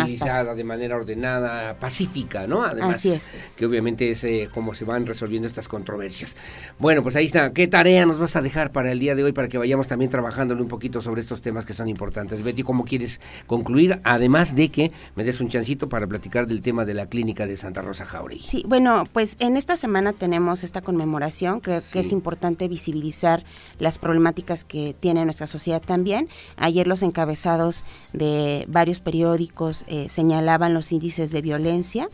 de 0.56 0.64
manera 0.64 0.96
ordenada, 0.96 1.78
pacífica, 1.80 2.48
¿no? 2.48 2.64
Además, 2.64 2.98
Así 2.98 3.12
es. 3.12 3.34
que 3.56 3.66
obviamente 3.66 4.12
es 4.12 4.24
eh, 4.24 4.50
como 4.54 4.74
se 4.74 4.86
van 4.86 5.06
resolviendo 5.06 5.48
estas 5.48 5.68
controversias. 5.68 6.36
Bueno, 6.78 7.04
pues 7.04 7.16
ahí 7.16 7.26
está. 7.26 7.54
¿Qué 7.54 7.68
tarea 7.68 8.06
nos 8.06 8.20
vas 8.20 8.36
a 8.36 8.42
dejar 8.42 8.72
para 8.72 8.92
el 8.92 9.00
día 9.00 9.16
de 9.16 9.24
hoy 9.24 9.32
para 9.32 9.48
que 9.48 9.58
vayamos 9.58 9.88
también 9.88 10.10
trabajándole 10.10 10.62
un 10.62 10.68
poquito 10.68 11.02
sobre 11.02 11.22
estos 11.22 11.42
temas 11.42 11.66
que 11.66 11.74
son 11.74 11.88
importantes? 11.88 12.44
Betty, 12.44 12.64
¿cómo 12.64 12.86
quieres 12.86 13.20
concluir? 13.48 14.00
Además 14.04 14.56
de 14.56 14.70
que 14.70 14.92
me 15.16 15.24
des 15.24 15.40
un 15.42 15.50
chancito 15.50 15.90
para 15.90 16.08
platicar 16.08 16.48
del 16.48 16.62
tema 16.62 16.86
de 16.86 16.94
la 16.94 17.08
clínica 17.08 17.48
de 17.48 17.58
Santa 17.58 17.82
Rosa 17.82 18.06
Jauregui. 18.06 18.44
Sí, 18.44 18.64
bueno, 18.68 19.04
pues 19.12 19.36
en 19.40 19.58
esta 19.58 19.76
semana 19.76 20.14
tenemos 20.14 20.64
esta 20.64 20.82
conmemoración. 20.82 21.60
Creo 21.60 21.82
que 21.92 22.00
es 22.00 22.12
importante 22.12 22.68
visibilizar 22.68 23.44
las 23.80 24.00
problemáticas 24.00 24.64
que 24.64 24.96
tiene 25.00 25.24
nuestra 25.26 25.39
sociedad 25.48 25.82
también. 25.82 26.28
Ayer 26.58 26.88
los 26.88 27.04
encabezados 27.04 27.84
de 28.14 28.66
varios 28.68 29.00
periódicos 29.00 29.86
eh, 29.88 30.10
señalaban 30.10 30.74
los 30.74 30.92
índices 30.92 31.32
de 31.32 31.42
violencia. 31.42 32.10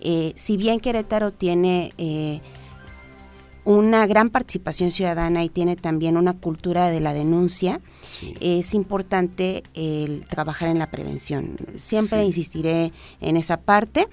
Eh, 0.00 0.32
si 0.36 0.56
bien 0.56 0.80
Querétaro 0.80 1.32
tiene 1.32 1.92
eh, 1.98 2.40
una 3.64 4.06
gran 4.06 4.30
participación 4.30 4.90
ciudadana 4.90 5.42
y 5.42 5.48
tiene 5.48 5.74
también 5.74 6.16
una 6.16 6.34
cultura 6.34 6.88
de 6.88 7.00
la 7.00 7.12
denuncia, 7.12 7.80
es 8.40 8.74
importante 8.74 9.64
el 9.74 10.24
trabajar 10.26 10.68
en 10.68 10.78
la 10.78 10.88
prevención. 10.88 11.56
Siempre 11.76 12.24
insistiré 12.24 12.92
en 13.20 13.36
esa 13.36 13.56
parte 13.56 14.06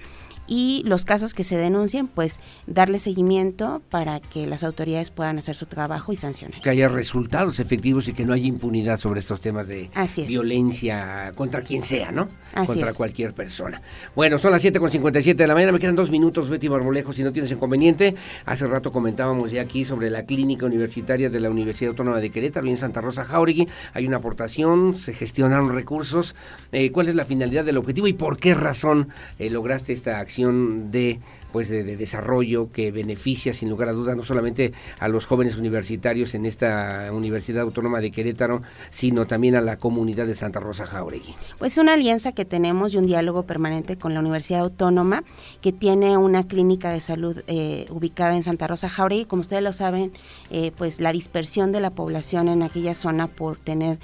y 0.46 0.82
los 0.84 1.04
casos 1.04 1.34
que 1.34 1.44
se 1.44 1.56
denuncien, 1.56 2.06
pues 2.06 2.40
darle 2.66 2.98
seguimiento 2.98 3.82
para 3.90 4.20
que 4.20 4.46
las 4.46 4.64
autoridades 4.64 5.10
puedan 5.10 5.38
hacer 5.38 5.54
su 5.54 5.66
trabajo 5.66 6.12
y 6.12 6.16
sancionar. 6.16 6.60
Que 6.60 6.70
haya 6.70 6.88
resultados 6.88 7.60
efectivos 7.60 8.08
y 8.08 8.12
que 8.12 8.24
no 8.24 8.32
haya 8.32 8.46
impunidad 8.46 8.98
sobre 8.98 9.20
estos 9.20 9.40
temas 9.40 9.68
de 9.68 9.90
violencia 10.26 11.32
contra 11.34 11.62
quien 11.62 11.82
sea, 11.82 12.12
¿no? 12.12 12.28
contra 12.66 12.92
cualquier 12.92 13.34
persona. 13.34 13.80
Bueno, 14.14 14.38
son 14.38 14.52
las 14.52 14.64
7.57 14.64 15.34
de 15.34 15.46
la 15.46 15.54
mañana, 15.54 15.72
me 15.72 15.78
quedan 15.78 15.96
dos 15.96 16.10
minutos, 16.10 16.48
Betty 16.48 16.68
Barbolejo, 16.68 17.12
si 17.12 17.22
no 17.22 17.32
tienes 17.32 17.50
inconveniente. 17.50 18.14
Hace 18.44 18.66
rato 18.66 18.92
comentábamos 18.92 19.50
ya 19.50 19.62
aquí 19.62 19.84
sobre 19.84 20.10
la 20.10 20.24
clínica 20.24 20.66
universitaria 20.66 21.30
de 21.30 21.40
la 21.40 21.50
Universidad 21.50 21.90
Autónoma 21.90 22.20
de 22.20 22.30
Querétaro, 22.30 22.68
en 22.68 22.76
Santa 22.76 23.00
Rosa 23.00 23.24
Jauregui. 23.24 23.68
Hay 23.92 24.06
una 24.06 24.18
aportación, 24.18 24.94
se 24.94 25.14
gestionaron 25.14 25.74
recursos. 25.74 26.34
Eh, 26.72 26.92
¿Cuál 26.92 27.08
es 27.08 27.14
la 27.14 27.24
finalidad 27.24 27.64
del 27.64 27.78
objetivo 27.78 28.06
y 28.06 28.12
por 28.12 28.38
qué 28.38 28.54
razón 28.54 29.08
eh, 29.38 29.50
lograste 29.50 29.92
esta 29.92 30.18
acción? 30.18 30.33
De 30.38 31.20
pues 31.54 31.68
de, 31.68 31.84
desarrollo 31.84 32.72
que 32.72 32.90
beneficia 32.90 33.52
sin 33.52 33.70
lugar 33.70 33.88
a 33.88 33.92
dudas 33.92 34.16
no 34.16 34.24
solamente 34.24 34.72
a 34.98 35.06
los 35.06 35.24
jóvenes 35.24 35.56
universitarios 35.56 36.34
en 36.34 36.46
esta 36.46 37.10
Universidad 37.12 37.62
Autónoma 37.62 38.00
de 38.00 38.10
Querétaro, 38.10 38.62
sino 38.90 39.28
también 39.28 39.54
a 39.54 39.60
la 39.60 39.78
comunidad 39.78 40.26
de 40.26 40.34
Santa 40.34 40.58
Rosa 40.58 40.84
Jauregui. 40.84 41.32
Pues 41.60 41.78
una 41.78 41.92
alianza 41.92 42.32
que 42.32 42.44
tenemos 42.44 42.92
y 42.92 42.96
un 42.96 43.06
diálogo 43.06 43.44
permanente 43.44 43.96
con 43.96 44.14
la 44.14 44.18
Universidad 44.18 44.62
Autónoma, 44.62 45.22
que 45.60 45.70
tiene 45.70 46.16
una 46.16 46.48
clínica 46.48 46.90
de 46.90 46.98
salud 46.98 47.44
eh, 47.46 47.86
ubicada 47.88 48.34
en 48.34 48.42
Santa 48.42 48.66
Rosa 48.66 48.88
Jauregui. 48.88 49.26
Como 49.26 49.38
ustedes 49.38 49.62
lo 49.62 49.72
saben, 49.72 50.10
eh, 50.50 50.72
pues 50.76 51.00
la 51.00 51.12
dispersión 51.12 51.70
de 51.70 51.78
la 51.78 51.90
población 51.90 52.48
en 52.48 52.64
aquella 52.64 52.94
zona 52.94 53.28
por 53.28 53.58
tener 53.60 54.00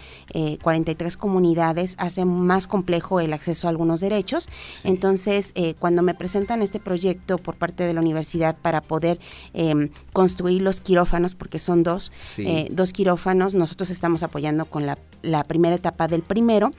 43 0.63 1.15
eh, 1.15 1.19
comunidades 1.19 1.97
hace 1.99 2.25
más 2.25 2.69
complejo 2.69 3.19
el 3.19 3.33
acceso 3.33 3.67
a 3.67 3.71
algunos 3.71 4.01
derechos. 4.01 4.49
Entonces, 4.85 5.53
cuando 5.81 6.03
me 6.03 6.15
presentan 6.15 6.63
este 6.63 6.79
proyecto, 6.79 7.40
por 7.41 7.57
parte 7.57 7.85
de 7.85 7.95
la 7.95 8.01
universidad 8.01 8.57
para 8.57 8.81
poder 8.81 9.19
em, 9.55 9.91
construir 10.13 10.63
los 10.63 10.81
quirófanos, 10.81 11.35
porque 11.35 11.59
son 11.59 11.83
dos, 11.83 12.13
eh, 12.39 12.69
dos 12.71 12.93
quirófanos. 12.93 13.55
Nosotros 13.55 13.91
estamos 13.91 14.23
apoyando 14.23 14.65
con 14.65 14.87
la, 14.87 14.99
la 15.23 15.45
primera 15.45 15.75
etapa 15.75 16.09
del 16.09 16.23
primero. 16.23 16.71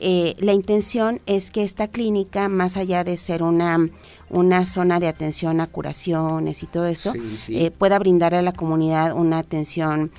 Eh, 0.00 0.36
la 0.38 0.52
intención 0.52 1.20
es 1.26 1.50
que 1.50 1.62
esta 1.62 1.88
clínica, 1.88 2.48
más 2.48 2.76
allá 2.76 3.04
de 3.04 3.16
ser 3.16 3.42
una 3.42 3.88
una 4.30 4.66
zona 4.66 5.00
de 5.00 5.08
atención 5.08 5.58
a 5.62 5.66
curaciones 5.66 6.62
y 6.62 6.66
todo 6.66 6.86
esto, 6.86 7.14
eh, 7.48 7.70
pueda 7.70 7.98
brindar 7.98 8.34
a 8.34 8.42
la 8.42 8.52
comunidad 8.52 9.16
una 9.16 9.38
atención 9.38 10.10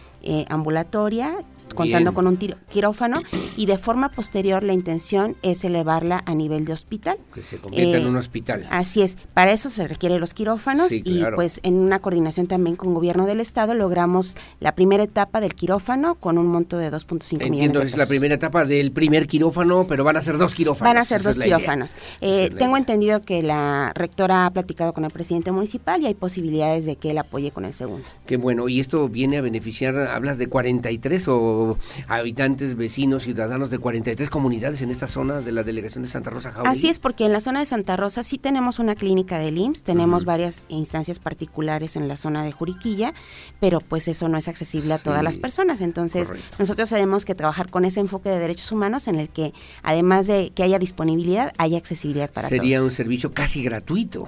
ambulatoria 0.49 1.45
contando 1.75 2.13
con 2.13 2.27
un 2.27 2.37
quirófano 2.37 3.21
y 3.57 3.65
de 3.65 3.77
forma 3.77 4.09
posterior 4.09 4.63
la 4.63 4.73
intención 4.73 5.35
es 5.41 5.63
elevarla 5.63 6.23
a 6.25 6.33
nivel 6.33 6.65
de 6.65 6.73
hospital. 6.73 7.17
Que 7.33 7.41
se 7.41 7.57
convierta 7.57 7.97
en 7.97 8.07
un 8.07 8.15
eh, 8.15 8.19
hospital. 8.19 8.67
Así 8.69 9.01
es, 9.01 9.17
para 9.33 9.51
eso 9.51 9.69
se 9.69 9.87
requieren 9.87 10.19
los 10.19 10.33
quirófanos 10.33 10.91
y 10.91 11.23
pues 11.35 11.59
en 11.63 11.75
una 11.75 11.99
coordinación 11.99 12.47
también 12.47 12.75
con 12.75 12.93
gobierno 12.93 13.25
del 13.25 13.39
estado 13.39 13.73
logramos 13.73 14.35
la 14.59 14.75
primera 14.75 15.03
etapa 15.03 15.41
del 15.41 15.55
quirófano 15.55 16.15
con 16.15 16.37
un 16.37 16.47
monto 16.47 16.77
de 16.77 16.91
2.5 16.91 17.33
millones. 17.33 17.43
Entiendo, 17.43 17.81
es 17.81 17.97
la 17.97 18.05
primera 18.05 18.35
etapa 18.35 18.65
del 18.65 18.91
primer 18.91 19.27
quirófano, 19.27 19.85
pero 19.87 20.03
van 20.03 20.17
a 20.17 20.21
ser 20.21 20.37
dos 20.37 20.53
quirófanos. 20.53 20.89
Van 20.89 20.97
a 20.97 21.05
ser 21.05 21.21
dos 21.21 21.39
quirófanos. 21.39 21.95
Eh, 22.21 22.49
tengo 22.57 22.77
entendido 22.77 23.21
que 23.21 23.43
la 23.43 23.91
rectora 23.95 24.45
ha 24.45 24.51
platicado 24.51 24.93
con 24.93 25.05
el 25.05 25.11
presidente 25.11 25.51
municipal 25.51 26.01
y 26.01 26.07
hay 26.07 26.13
posibilidades 26.13 26.85
de 26.85 26.95
que 26.95 27.11
él 27.11 27.17
apoye 27.17 27.51
con 27.51 27.65
el 27.65 27.73
segundo. 27.73 28.05
Qué 28.25 28.37
bueno, 28.37 28.69
y 28.69 28.79
esto 28.79 29.07
viene 29.09 29.37
a 29.37 29.41
beneficiar, 29.41 29.95
hablas 29.95 30.37
de 30.37 30.47
43 30.47 31.27
o 31.27 31.58
habitantes, 32.07 32.75
vecinos, 32.75 33.23
ciudadanos 33.23 33.69
de 33.69 33.77
43 33.77 34.29
comunidades 34.29 34.81
en 34.81 34.89
esta 34.89 35.07
zona 35.07 35.41
de 35.41 35.51
la 35.51 35.63
delegación 35.63 36.03
de 36.03 36.09
Santa 36.09 36.29
Rosa 36.29 36.51
Jauregui. 36.51 36.77
Así 36.77 36.89
es, 36.89 36.99
porque 36.99 37.25
en 37.25 37.33
la 37.33 37.39
zona 37.39 37.59
de 37.59 37.65
Santa 37.65 37.95
Rosa 37.95 38.23
sí 38.23 38.37
tenemos 38.37 38.79
una 38.79 38.95
clínica 38.95 39.37
del 39.37 39.57
IMSS, 39.57 39.83
tenemos 39.83 40.25
varias 40.25 40.63
instancias 40.69 41.19
particulares 41.19 41.95
en 41.95 42.07
la 42.07 42.15
zona 42.15 42.43
de 42.43 42.51
Juriquilla, 42.51 43.13
pero 43.59 43.79
pues 43.79 44.07
eso 44.07 44.27
no 44.27 44.37
es 44.37 44.47
accesible 44.47 44.93
a 44.93 44.97
todas 44.97 45.23
las 45.23 45.37
personas. 45.37 45.81
Entonces, 45.81 46.31
nosotros 46.57 46.89
tenemos 46.89 47.25
que 47.25 47.35
trabajar 47.35 47.69
con 47.69 47.85
ese 47.85 47.99
enfoque 47.99 48.29
de 48.29 48.39
derechos 48.39 48.71
humanos 48.71 49.07
en 49.07 49.15
el 49.15 49.29
que, 49.29 49.53
además 49.83 50.27
de 50.27 50.51
que 50.51 50.63
haya 50.63 50.79
disponibilidad, 50.79 51.53
haya 51.57 51.77
accesibilidad 51.77 52.31
para 52.31 52.47
todos. 52.47 52.59
Sería 52.59 52.81
un 52.83 52.89
servicio 52.89 53.31
casi 53.31 53.63
gratuito. 53.63 54.27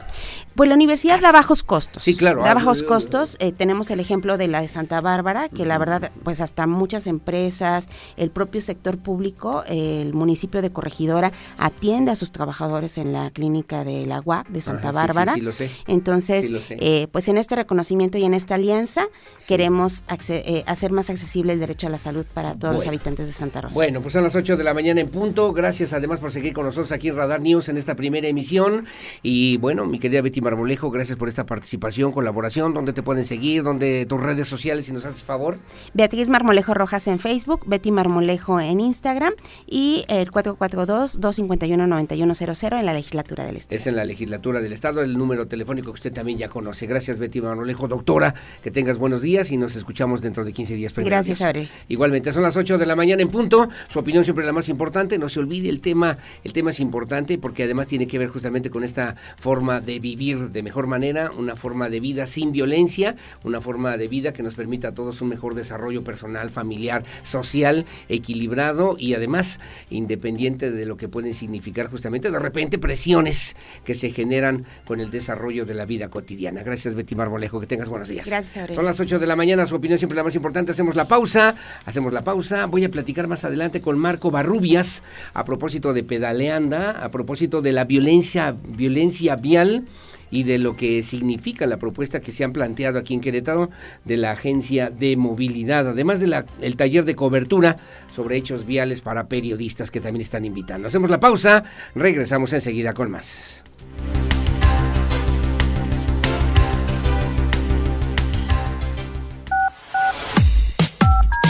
Pues 0.56 0.70
la 0.70 0.76
universidad 0.76 1.20
da 1.20 1.32
bajos 1.32 1.64
costos. 1.64 2.04
Sí, 2.04 2.16
claro. 2.16 2.44
Da 2.44 2.54
bajos 2.54 2.84
costos. 2.84 3.38
Eh, 3.40 3.52
tenemos 3.52 3.90
el 3.92 4.00
ejemplo 4.00 4.38
de 4.38 4.48
la 4.48 4.62
de 4.62 4.68
Santa 4.68 5.02
Bárbara, 5.02 5.50
que 5.50 5.66
la 5.66 5.78
verdad, 5.78 6.12
pues 6.24 6.42
hasta 6.42 6.68
muchas 6.68 7.08
empresas 7.08 7.21
empresas, 7.22 7.88
el 8.18 8.32
propio 8.32 8.62
sector 8.62 8.98
público, 8.98 9.64
el 9.68 10.14
municipio 10.14 10.62
de 10.62 10.72
Corregidora 10.72 11.32
atiende 11.58 12.12
a 12.12 12.16
sus 12.16 12.32
trabajadores 12.32 12.98
en 12.98 13.14
la 13.14 13.30
clínica 13.30 13.84
de 13.84 14.06
la 14.06 14.22
UAC 14.24 14.48
de 14.48 14.62
Santa 14.62 14.92
Bárbara. 14.92 15.34
Sí, 15.36 15.42
lo 15.42 15.52
sé. 15.52 15.70
Entonces, 15.88 16.50
eh, 16.70 17.08
pues 17.12 17.28
en 17.28 17.38
este 17.38 17.56
reconocimiento 17.56 18.18
y 18.18 18.24
en 18.24 18.34
esta 18.34 18.56
alianza 18.56 19.06
queremos 19.48 20.04
eh, 20.30 20.64
hacer 20.66 20.92
más 20.92 21.10
accesible 21.10 21.54
el 21.54 21.60
derecho 21.60 21.88
a 21.88 21.90
la 21.90 22.00
salud 22.00 22.26
para 22.34 22.56
todos 22.56 22.74
los 22.74 22.88
habitantes 22.88 23.28
de 23.28 23.34
Santa 23.34 23.62
Rosa. 23.62 23.76
Bueno, 23.76 24.02
pues 24.02 24.14
son 24.14 24.24
las 24.24 24.36
8 24.36 24.58
de 24.58 24.64
la 24.64 24.74
mañana 24.74 25.02
en 25.02 25.10
punto. 25.10 25.54
Gracias 25.54 25.94
además 25.94 26.20
por 26.20 26.32
seguir 26.32 26.54
con 26.54 26.66
nosotros 26.66 26.92
aquí 26.92 27.10
en 27.10 27.18
Radar 27.18 27.42
News 27.42 27.70
en 27.70 27.78
esta 27.78 27.96
primera 27.96 28.28
emisión. 28.28 28.86
Y 29.22 29.58
bueno, 29.58 29.86
mi 29.86 30.00
querida 30.00 30.22
Betty 30.22 30.42
Marmolejo, 30.42 30.90
gracias 30.90 31.18
por 31.18 31.30
esta 31.30 31.46
participación, 31.46 32.12
colaboración. 32.12 32.74
¿Dónde 32.74 32.94
te 32.94 33.04
pueden 33.04 33.26
seguir? 33.26 33.64
¿Dónde 33.64 34.06
tus 34.06 34.22
redes 34.22 34.48
sociales, 34.48 34.86
si 34.86 34.94
nos 34.94 35.06
haces 35.06 35.24
favor? 35.24 35.60
Beatriz 35.94 36.30
Marmolejo 36.30 36.74
Rojas 36.74 37.08
en 37.08 37.11
Facebook, 37.20 37.62
Betty 37.66 37.92
Marmolejo 37.92 38.60
en 38.60 38.80
Instagram 38.80 39.34
y 39.68 40.06
el 40.08 40.32
442-251-9100 40.32 42.80
en 42.80 42.86
la 42.86 42.94
legislatura 42.94 43.46
del 43.46 43.58
Estado. 43.58 43.76
Es 43.76 43.88
en 43.88 43.96
la 43.96 44.06
legislatura 44.06 44.62
del 44.62 44.74
Estado, 44.74 45.02
el 45.02 45.18
número 45.18 45.48
telefónico 45.48 45.92
que 45.92 45.96
usted 45.96 46.14
también 46.14 46.38
ya 46.38 46.50
conoce. 46.50 46.88
Gracias, 46.88 47.18
Betty 47.18 47.42
Marmolejo, 47.42 47.88
doctora. 47.88 48.34
Que 48.64 48.72
tengas 48.72 48.98
buenos 48.98 49.22
días 49.22 49.52
y 49.52 49.58
nos 49.58 49.76
escuchamos 49.76 50.22
dentro 50.22 50.46
de 50.46 50.54
15 50.54 50.76
días. 50.76 50.94
Gracias, 50.96 51.42
Abril. 51.42 51.70
Igualmente, 51.88 52.32
son 52.32 52.44
las 52.44 52.58
8 52.58 52.78
de 52.78 52.86
la 52.86 52.96
mañana 52.96 53.22
en 53.22 53.30
punto. 53.30 53.68
Su 53.90 54.00
opinión 54.00 54.24
siempre 54.24 54.44
es 54.44 54.48
la 54.48 54.54
más 54.54 54.70
importante. 54.70 55.18
No 55.18 55.30
se 55.30 55.40
olvide 55.40 55.70
el 55.70 55.82
tema. 55.82 56.18
El 56.44 56.54
tema 56.54 56.72
es 56.72 56.80
importante 56.80 57.38
porque 57.38 57.64
además 57.64 57.88
tiene 57.88 58.08
que 58.08 58.18
ver 58.18 58.30
justamente 58.30 58.70
con 58.70 58.84
esta 58.84 59.16
forma 59.38 59.82
de 59.82 60.00
vivir 60.00 60.52
de 60.52 60.64
mejor 60.64 60.88
manera, 60.88 61.32
una 61.38 61.56
forma 61.56 61.90
de 61.90 62.00
vida 62.00 62.28
sin 62.28 62.52
violencia, 62.52 63.16
una 63.44 63.62
forma 63.62 63.98
de 63.98 64.08
vida 64.08 64.34
que 64.34 64.44
nos 64.44 64.56
permita 64.56 64.90
a 64.90 64.94
todos 64.94 65.22
un 65.22 65.30
mejor 65.30 65.56
desarrollo 65.56 66.04
personal, 66.04 66.50
familiar, 66.50 66.91
social, 67.24 67.86
equilibrado 68.10 68.96
y 68.98 69.14
además 69.14 69.60
independiente 69.90 70.72
de 70.72 70.86
lo 70.86 70.98
que 70.98 71.08
pueden 71.08 71.34
significar 71.34 71.90
justamente 71.90 72.32
de 72.32 72.40
repente 72.40 72.78
presiones 72.78 73.56
que 73.84 73.96
se 73.96 74.10
generan 74.12 74.66
con 74.86 75.00
el 75.00 75.12
desarrollo 75.12 75.66
de 75.66 75.74
la 75.74 75.86
vida 75.86 76.10
cotidiana. 76.10 76.64
Gracias 76.64 76.96
Betty 76.96 77.16
Marmolejo, 77.16 77.60
que 77.60 77.68
tengas 77.68 77.90
buenos 77.90 78.08
días. 78.08 78.28
Gracias. 78.28 78.76
Son 78.76 78.86
las 78.86 79.00
8 79.00 79.20
de 79.20 79.28
la 79.28 79.36
mañana, 79.36 79.66
su 79.66 79.76
opinión 79.76 79.98
siempre 79.98 80.16
la 80.16 80.24
más 80.24 80.36
importante. 80.36 80.72
Hacemos 80.72 80.96
la 80.96 81.08
pausa, 81.08 81.56
hacemos 81.86 82.14
la 82.14 82.24
pausa. 82.24 82.66
Voy 82.66 82.84
a 82.84 82.92
platicar 82.92 83.28
más 83.28 83.46
adelante 83.46 83.82
con 83.82 83.98
Marco 83.98 84.32
Barrubias 84.32 85.04
a 85.34 85.46
propósito 85.46 85.94
de 85.94 86.04
pedaleanda, 86.04 87.04
a 87.04 87.12
propósito 87.12 87.62
de 87.62 87.72
la 87.72 87.86
violencia, 87.86 88.56
violencia 88.68 89.36
vial 89.36 89.86
y 90.32 90.44
de 90.44 90.58
lo 90.58 90.76
que 90.76 91.04
significa 91.04 91.68
la 91.68 91.78
propuesta 91.78 92.22
que 92.22 92.32
se 92.32 92.44
han 92.44 92.54
planteado 92.54 92.98
aquí 92.98 93.14
en 93.14 93.22
Querétaro 93.22 93.70
de 94.06 94.18
la 94.18 94.32
Agencia 94.32 94.90
de 94.90 95.18
Movilidad, 95.18 95.90
además 95.90 96.20
del 96.20 96.32
el 96.62 96.76
taller 96.78 97.04
de 97.06 97.16
cobertura 97.16 97.76
sobre 98.10 98.38
hechos 98.38 98.66
viales 98.66 99.02
para 99.02 99.28
periodistas 99.28 99.92
que 99.92 100.00
también 100.00 100.22
están 100.22 100.46
invitando. 100.46 100.88
Hacemos 100.88 101.10
la 101.10 101.20
pausa, 101.20 101.64
regresamos 101.94 102.54
enseguida 102.54 102.94
con 102.94 103.12
más. 103.12 103.64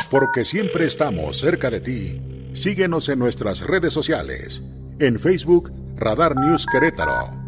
Porque 0.09 0.43
siempre 0.43 0.87
estamos 0.87 1.39
cerca 1.39 1.69
de 1.69 1.79
ti. 1.79 2.21
Síguenos 2.53 3.07
en 3.07 3.19
nuestras 3.19 3.61
redes 3.61 3.93
sociales. 3.93 4.61
En 4.99 5.17
Facebook, 5.17 5.71
Radar 5.95 6.35
News 6.35 6.65
Querétaro 6.69 7.40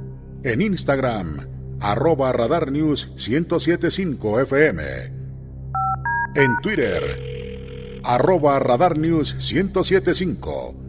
en 0.44 0.62
Instagram, 0.62 1.48
arroba 1.80 2.32
Radar 2.34 2.72
News 2.72 3.08
1075 3.16 4.42
FM. 4.42 4.84
En 6.36 6.58
Twitter, 6.62 8.02
arroba 8.04 8.60
Radar 8.60 8.98
News 8.98 9.36
1075. 9.40 10.84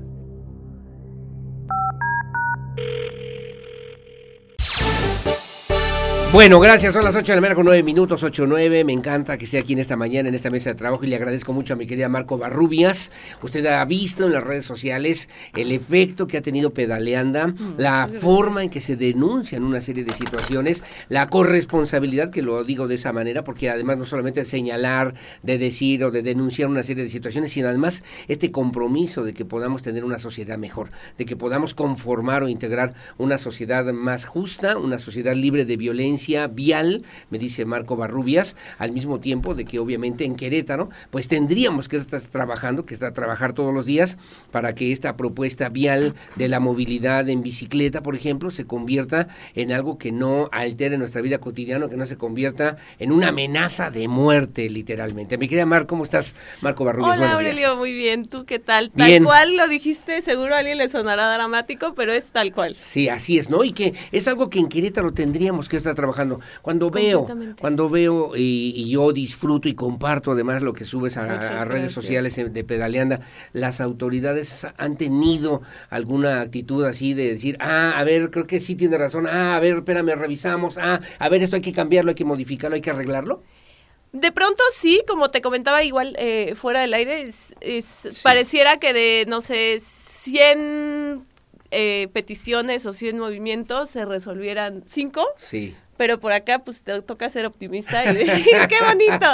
Bueno, 6.35 6.59
gracias. 6.59 6.95
Son 6.95 7.05
las 7.05 7.15
8 7.15 7.31
de 7.31 7.37
la 7.37 7.41
mañana 7.43 7.55
con 7.55 7.65
9 7.65 7.85
minutos, 7.85 8.25
8 8.25 8.49
9. 8.49 8.83
Me 8.83 8.93
encanta 8.93 9.39
que 9.39 9.47
sea 9.47 9.61
aquí 9.61 9.75
en 9.75 9.79
esta 9.79 9.97
mañana, 9.97 10.29
en 10.29 10.35
esta 10.35 10.51
mesa 10.51 10.71
de 10.71 10.75
trabajo, 10.75 11.05
y 11.05 11.07
le 11.07 11.15
agradezco 11.15 11.53
mucho 11.53 11.75
a 11.75 11.77
mi 11.77 11.87
querida 11.87 12.09
Marco 12.09 12.39
Barrubias. 12.39 13.13
Usted 13.41 13.65
ha 13.67 13.85
visto 13.85 14.27
en 14.27 14.33
las 14.33 14.43
redes 14.43 14.67
sociales 14.67 15.29
el 15.55 15.71
efecto 15.71 16.27
que 16.27 16.37
ha 16.37 16.43
tenido 16.43 16.75
Pedaleanda, 16.75 17.47
mm, 17.47 17.75
la 17.79 18.09
forma 18.09 18.65
en 18.65 18.71
que 18.71 18.81
se 18.81 18.97
denuncian 18.97 19.63
una 19.63 19.81
serie 19.81 20.03
de 20.03 20.13
situaciones, 20.13 20.83
la 21.09 21.29
corresponsabilidad, 21.29 22.31
que 22.31 22.43
lo 22.43 22.65
digo 22.65 22.89
de 22.89 22.97
esa 22.97 23.13
manera, 23.13 23.45
porque 23.45 23.71
además 23.71 23.99
no 23.99 24.05
solamente 24.05 24.45
señalar, 24.45 25.15
de 25.45 25.57
decir 25.57 26.03
o 26.03 26.11
de 26.11 26.23
denunciar 26.23 26.69
una 26.69 26.83
serie 26.83 27.05
de 27.05 27.11
situaciones, 27.11 27.53
sino 27.53 27.69
además 27.69 28.03
este 28.27 28.51
compromiso 28.51 29.23
de 29.23 29.35
que 29.35 29.45
podamos 29.45 29.83
tener 29.83 30.05
una 30.05 30.19
sociedad 30.19 30.59
mejor, 30.59 30.91
de 31.17 31.27
que 31.27 31.37
podamos 31.37 31.75
conformar 31.75 32.43
o 32.43 32.49
integrar 32.49 32.95
una 33.19 33.39
sociedad 33.39 33.85
más 33.93 34.25
justa, 34.25 34.77
una 34.77 34.99
sociedad 34.99 35.37
libre 35.37 35.65
de 35.65 35.77
violencia 35.77 36.24
vial, 36.49 37.05
me 37.31 37.39
dice 37.39 37.65
Marco 37.65 37.97
Barrubias, 37.97 38.57
al 38.79 38.93
mismo 38.93 39.21
tiempo 39.21 39.55
de 39.55 39.65
que 39.65 39.79
obviamente 39.79 40.25
en 40.25 40.37
Querétaro, 40.37 40.89
pues 41.11 41.29
tendríamos 41.29 41.89
que 41.89 41.97
estar 41.97 42.21
trabajando, 42.21 42.85
que 42.87 42.95
está 42.95 43.13
trabajar 43.13 43.53
todos 43.53 43.73
los 43.73 43.87
días 43.87 44.17
para 44.51 44.75
que 44.75 44.93
esta 44.93 45.17
propuesta 45.17 45.69
vial 45.69 46.15
de 46.37 46.49
la 46.49 46.61
movilidad 46.61 47.29
en 47.29 47.43
bicicleta, 47.43 48.03
por 48.03 48.15
ejemplo, 48.15 48.51
se 48.51 48.67
convierta 48.67 49.29
en 49.55 49.73
algo 49.73 49.99
que 49.99 50.13
no 50.13 50.49
altere 50.53 50.99
nuestra 50.99 51.23
vida 51.23 51.39
cotidiana, 51.39 51.89
que 51.89 51.97
no 51.97 52.07
se 52.07 52.17
convierta 52.17 52.77
en 52.99 53.13
una 53.13 53.29
amenaza 53.29 53.91
de 53.91 54.09
muerte, 54.09 54.69
literalmente. 54.71 55.39
Mi 55.39 55.49
querida 55.49 55.67
Mar, 55.67 55.87
¿cómo 55.87 56.05
estás? 56.05 56.35
Marco 56.61 56.85
Barrubias, 56.85 57.19
Hola, 57.19 57.33
Aurelio, 57.33 57.77
muy 57.77 57.93
bien. 57.93 58.25
¿Tú 58.25 58.45
qué 58.45 58.59
tal? 58.59 58.91
Tal 58.91 59.23
cual 59.23 59.57
lo 59.57 59.69
dijiste, 59.69 60.23
seguro 60.23 60.55
a 60.55 60.59
alguien 60.59 60.79
le 60.79 60.89
sonará 60.89 61.33
dramático, 61.33 61.95
pero 61.95 62.13
es 62.13 62.25
tal 62.27 62.53
cual. 62.53 62.77
Sí, 62.77 63.09
así 63.09 63.39
es, 63.39 63.51
¿no? 63.51 63.65
Y 63.65 63.73
que 63.73 63.95
es 64.13 64.29
algo 64.29 64.51
que 64.51 64.59
en 64.59 64.69
Querétaro 64.69 65.13
tendríamos 65.13 65.69
que 65.69 65.77
estar 65.77 65.95
trabajando 65.95 66.14
cuando 66.63 66.91
veo, 66.91 67.27
cuando 67.61 67.89
veo 67.89 68.33
y, 68.37 68.89
yo 68.91 69.13
disfruto 69.13 69.69
y 69.69 69.75
comparto 69.75 70.33
además 70.33 70.63
lo 70.63 70.73
que 70.73 70.85
subes 70.85 71.17
a, 71.17 71.65
redes 71.65 71.93
sociales 71.93 72.37
de 72.37 72.65
Pedaleanda, 72.65 73.21
las 73.53 73.81
autoridades 73.81 74.67
han 74.77 74.97
tenido 74.97 75.63
alguna 75.91 76.41
actitud 76.41 76.85
así 76.85 77.15
de 77.15 77.29
decir, 77.29 77.57
ah, 77.61 77.95
a 77.97 78.05
ver, 78.05 78.31
creo 78.31 78.47
que 78.47 78.61
sí 78.61 78.75
tiene 78.75 78.99
razón, 78.99 79.27
ah, 79.27 79.57
a 79.57 79.61
ver, 79.61 79.79
espérame, 79.79 80.15
revisamos, 80.17 80.79
ah, 80.79 81.01
a 81.19 81.29
ver, 81.29 81.43
esto 81.43 81.57
hay 81.57 81.63
que 81.63 81.73
cambiarlo, 81.73 82.11
hay 82.11 82.15
que 82.15 82.25
modificarlo, 82.25 82.75
hay 82.75 82.83
que 82.83 82.91
arreglarlo. 82.91 83.43
De 84.13 84.31
pronto 84.31 84.63
sí, 84.73 85.03
como 85.09 85.31
te 85.33 85.43
comentaba 85.43 85.83
igual 85.83 86.15
eh, 86.21 86.55
fuera 86.55 86.81
del 86.81 86.95
aire, 86.95 87.23
es, 87.23 88.21
pareciera 88.23 88.79
que 88.79 88.93
de, 88.93 89.25
no 89.27 89.41
sé, 89.41 89.81
100 89.81 91.27
eh, 91.75 92.09
peticiones 92.13 92.87
o 92.87 92.93
100 92.93 93.19
movimientos 93.19 93.91
se 93.91 94.05
resolvieran 94.05 94.83
5. 94.87 95.27
Sí 95.37 95.75
pero 95.97 96.19
por 96.19 96.33
acá 96.33 96.61
pues 96.61 96.83
te 96.83 97.01
toca 97.03 97.29
ser 97.29 97.47
optimista 97.47 98.05
y 98.11 98.15
decir, 98.15 98.57
qué 98.69 98.77
bonito. 98.85 99.27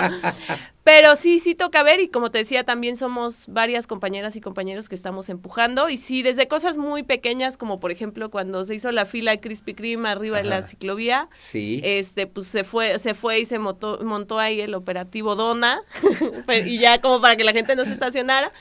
Pero 0.82 1.14
sí, 1.16 1.40
sí 1.40 1.54
toca 1.54 1.82
ver 1.82 2.00
y 2.00 2.08
como 2.08 2.30
te 2.30 2.38
decía, 2.38 2.64
también 2.64 2.96
somos 2.96 3.44
varias 3.48 3.86
compañeras 3.86 4.34
y 4.36 4.40
compañeros 4.40 4.88
que 4.88 4.94
estamos 4.94 5.28
empujando 5.28 5.88
y 5.88 5.96
sí, 5.96 6.22
desde 6.22 6.48
cosas 6.48 6.76
muy 6.76 7.02
pequeñas 7.02 7.56
como 7.56 7.80
por 7.80 7.90
ejemplo 7.90 8.30
cuando 8.30 8.64
se 8.64 8.74
hizo 8.74 8.90
la 8.90 9.04
fila 9.04 9.30
de 9.30 9.40
Krispy 9.40 9.74
Kreme 9.74 10.08
arriba 10.08 10.38
de 10.38 10.44
la 10.44 10.62
ciclovía, 10.62 11.28
sí. 11.32 11.80
este 11.84 12.26
pues 12.26 12.46
se 12.46 12.64
fue 12.64 12.98
se 12.98 13.14
fue 13.14 13.40
y 13.40 13.44
se 13.44 13.58
montó, 13.58 13.98
montó 14.02 14.38
ahí 14.38 14.60
el 14.60 14.74
operativo 14.74 15.36
Dona 15.36 15.82
y 16.66 16.78
ya 16.78 17.00
como 17.00 17.20
para 17.20 17.36
que 17.36 17.44
la 17.44 17.52
gente 17.52 17.76
no 17.76 17.84
se 17.84 17.92
estacionara. 17.92 18.52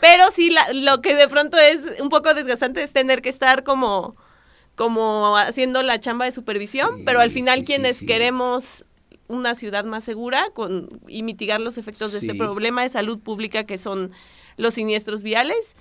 Pero 0.00 0.30
sí, 0.30 0.54
lo 0.74 1.00
que 1.00 1.14
de 1.14 1.28
pronto 1.28 1.58
es 1.58 2.00
un 2.00 2.08
poco 2.08 2.34
desgastante 2.34 2.82
es 2.82 2.92
tener 2.92 3.22
que 3.22 3.28
estar 3.28 3.64
como 3.64 4.16
como 4.78 5.36
haciendo 5.36 5.82
la 5.82 5.98
chamba 5.98 6.24
de 6.24 6.30
supervisión, 6.30 7.02
pero 7.04 7.18
al 7.18 7.32
final 7.32 7.64
quienes 7.64 8.00
queremos 8.00 8.84
una 9.26 9.56
ciudad 9.56 9.84
más 9.84 10.04
segura 10.04 10.50
con, 10.54 10.88
y 11.08 11.24
mitigar 11.24 11.60
los 11.60 11.78
efectos 11.78 12.12
de 12.12 12.18
este 12.18 12.34
problema 12.36 12.82
de 12.82 12.88
salud 12.88 13.18
pública 13.18 13.64
que 13.64 13.76
son 13.76 14.12
los 14.56 14.74
siniestros 14.74 15.24
viales, 15.24 15.74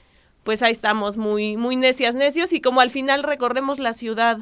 pues 0.43 0.63
ahí 0.63 0.71
estamos 0.71 1.15
muy, 1.15 1.57
muy 1.57 1.75
necias, 1.75 2.15
necios 2.15 2.53
y 2.53 2.59
como 2.59 2.81
al 2.81 2.89
final 2.89 3.21
recorremos 3.21 3.77
la 3.77 3.93
ciudad 3.93 4.39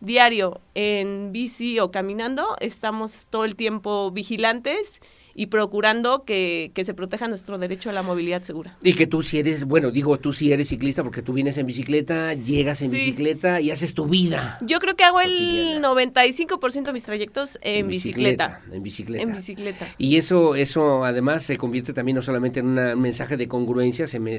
diario 0.00 0.60
en 0.74 1.32
bici 1.32 1.80
o 1.80 1.90
caminando, 1.90 2.56
estamos 2.60 3.28
todo 3.30 3.46
el 3.46 3.56
tiempo 3.56 4.10
vigilantes 4.10 5.00
y 5.34 5.46
procurando 5.46 6.24
que, 6.24 6.70
que, 6.74 6.84
se 6.84 6.94
proteja 6.94 7.28
nuestro 7.28 7.58
derecho 7.58 7.90
a 7.90 7.92
la 7.92 8.02
movilidad 8.02 8.42
segura. 8.42 8.76
Y 8.82 8.94
que 8.94 9.06
tú 9.06 9.22
si 9.22 9.38
eres, 9.38 9.64
bueno, 9.64 9.90
digo 9.90 10.18
tú 10.18 10.32
si 10.32 10.52
eres 10.52 10.68
ciclista 10.68 11.02
porque 11.02 11.22
tú 11.22 11.32
vienes 11.32 11.58
en 11.58 11.66
bicicleta, 11.66 12.34
llegas 12.34 12.82
en 12.82 12.90
bicicleta 12.90 13.60
y 13.60 13.70
haces 13.70 13.94
tu 13.94 14.06
vida. 14.06 14.58
Yo 14.62 14.78
creo 14.80 14.96
que 14.96 15.04
hago 15.04 15.20
el 15.20 15.82
95% 15.82 16.84
de 16.84 16.92
mis 16.92 17.04
trayectos 17.04 17.58
en, 17.62 17.88
bicicleta, 17.88 18.60
En 18.70 18.82
bicicleta. 18.82 19.22
En 19.22 19.34
bicicleta. 19.34 19.88
Y 19.98 20.16
eso, 20.16 20.54
eso 20.54 21.04
además 21.04 21.42
se 21.42 21.56
convierte 21.56 21.92
también 21.92 22.16
no 22.16 22.22
solamente 22.22 22.60
en 22.60 22.78
un 22.78 23.00
mensaje 23.00 23.36
de 23.36 23.48
congruencia, 23.48 24.06
se, 24.06 24.20
me, 24.20 24.38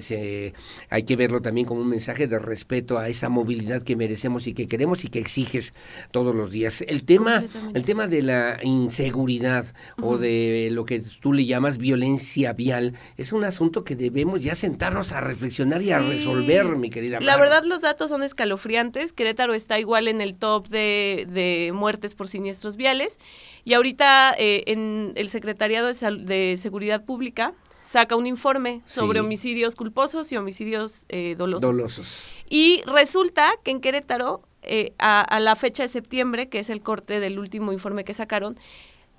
hay 0.90 1.04
que 1.04 1.16
verlo 1.16 1.42
también 1.42 1.68
como 1.68 1.82
un 1.82 1.90
mensaje 1.90 2.28
de 2.28 2.40
respeto 2.40 2.98
a 2.98 3.10
esa 3.10 3.30
movilidad 3.30 3.84
que 3.84 3.96
merecemos 3.96 4.48
y 4.48 4.54
que 4.54 4.68
queremos 4.68 5.04
y 5.04 5.10
que 5.10 5.20
exiges 5.20 5.74
todos 6.12 6.36
los 6.36 6.52
días. 6.52 6.84
El 6.88 7.04
tema, 7.04 7.44
el 7.74 7.84
tema 7.84 8.08
de 8.08 8.22
la 8.22 8.60
inseguridad 8.64 9.66
o 10.02 10.18
de 10.18 10.70
lo 10.72 10.85
lo 10.86 10.88
que 10.88 11.02
tú 11.20 11.34
le 11.34 11.46
llamas 11.46 11.78
violencia 11.80 12.54
vial, 12.54 12.94
es 13.18 13.34
un 13.34 13.44
asunto 13.44 13.84
que 13.84 13.96
debemos 13.96 14.42
ya 14.42 14.54
sentarnos 14.56 15.12
a 15.12 15.22
reflexionar 15.22 15.82
y 15.82 15.92
a 15.92 16.00
resolver, 16.00 16.66
mi 16.76 16.90
querida. 16.90 17.20
La 17.20 17.32
Mar. 17.34 17.40
verdad 17.40 17.64
los 17.64 17.82
datos 17.82 18.10
son 18.10 18.22
escalofriantes. 18.24 19.12
Querétaro 19.14 19.54
está 19.54 19.80
igual 19.80 20.08
en 20.08 20.22
el 20.22 20.36
top 20.36 20.68
de, 20.68 21.28
de 21.30 21.72
muertes 21.74 22.14
por 22.14 22.28
siniestros 22.28 22.76
viales. 22.76 23.20
Y 23.64 23.74
ahorita 23.74 24.36
eh, 24.38 24.64
en 24.68 25.14
el 25.16 25.30
Secretariado 25.30 25.88
de, 25.88 25.94
Sal- 25.96 26.26
de 26.26 26.58
Seguridad 26.62 27.04
Pública 27.04 27.54
saca 27.82 28.16
un 28.16 28.28
informe 28.28 28.82
sobre 28.86 29.20
Sí. 29.20 29.26
homicidios 29.26 29.76
culposos 29.76 30.32
y 30.32 30.38
homicidios 30.38 31.06
eh, 31.10 31.36
dolosos. 31.38 31.62
Dolosos. 31.76 32.24
Y 32.50 32.82
resulta 32.86 33.52
que 33.64 33.72
en 33.72 33.80
Querétaro, 33.82 34.42
eh, 34.62 34.94
a, 35.00 35.22
a 35.22 35.40
la 35.40 35.56
fecha 35.56 35.84
de 35.84 35.90
septiembre, 35.90 36.50
que 36.50 36.60
es 36.60 36.70
el 36.70 36.82
corte 36.82 37.20
del 37.20 37.38
último 37.40 37.72
informe 37.74 38.04
que 38.04 38.14
sacaron, 38.14 38.58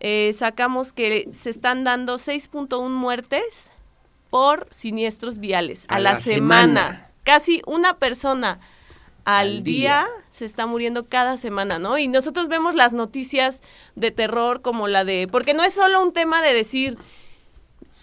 eh, 0.00 0.32
sacamos 0.36 0.92
que 0.92 1.28
se 1.32 1.50
están 1.50 1.84
dando 1.84 2.16
6.1 2.16 2.88
muertes 2.90 3.70
por 4.30 4.66
siniestros 4.70 5.38
viales 5.38 5.86
a, 5.88 5.96
A 5.96 6.00
la, 6.00 6.12
la 6.14 6.20
semana. 6.20 6.82
semana. 6.82 7.10
Casi 7.24 7.62
una 7.66 7.96
persona 7.98 8.60
al, 9.24 9.48
Al 9.48 9.62
día. 9.64 10.04
día. 10.04 10.06
se 10.30 10.44
está 10.44 10.66
muriendo 10.66 11.06
cada 11.06 11.36
semana, 11.38 11.78
¿no? 11.78 11.98
Y 11.98 12.06
nosotros 12.08 12.48
vemos 12.48 12.74
las 12.74 12.92
noticias 12.92 13.62
de 13.96 14.10
terror 14.12 14.62
como 14.62 14.86
la 14.86 15.04
de... 15.04 15.26
Porque 15.30 15.54
no 15.54 15.64
es 15.64 15.72
solo 15.74 16.00
un 16.02 16.12
tema 16.12 16.42
de 16.42 16.54
decir 16.54 16.98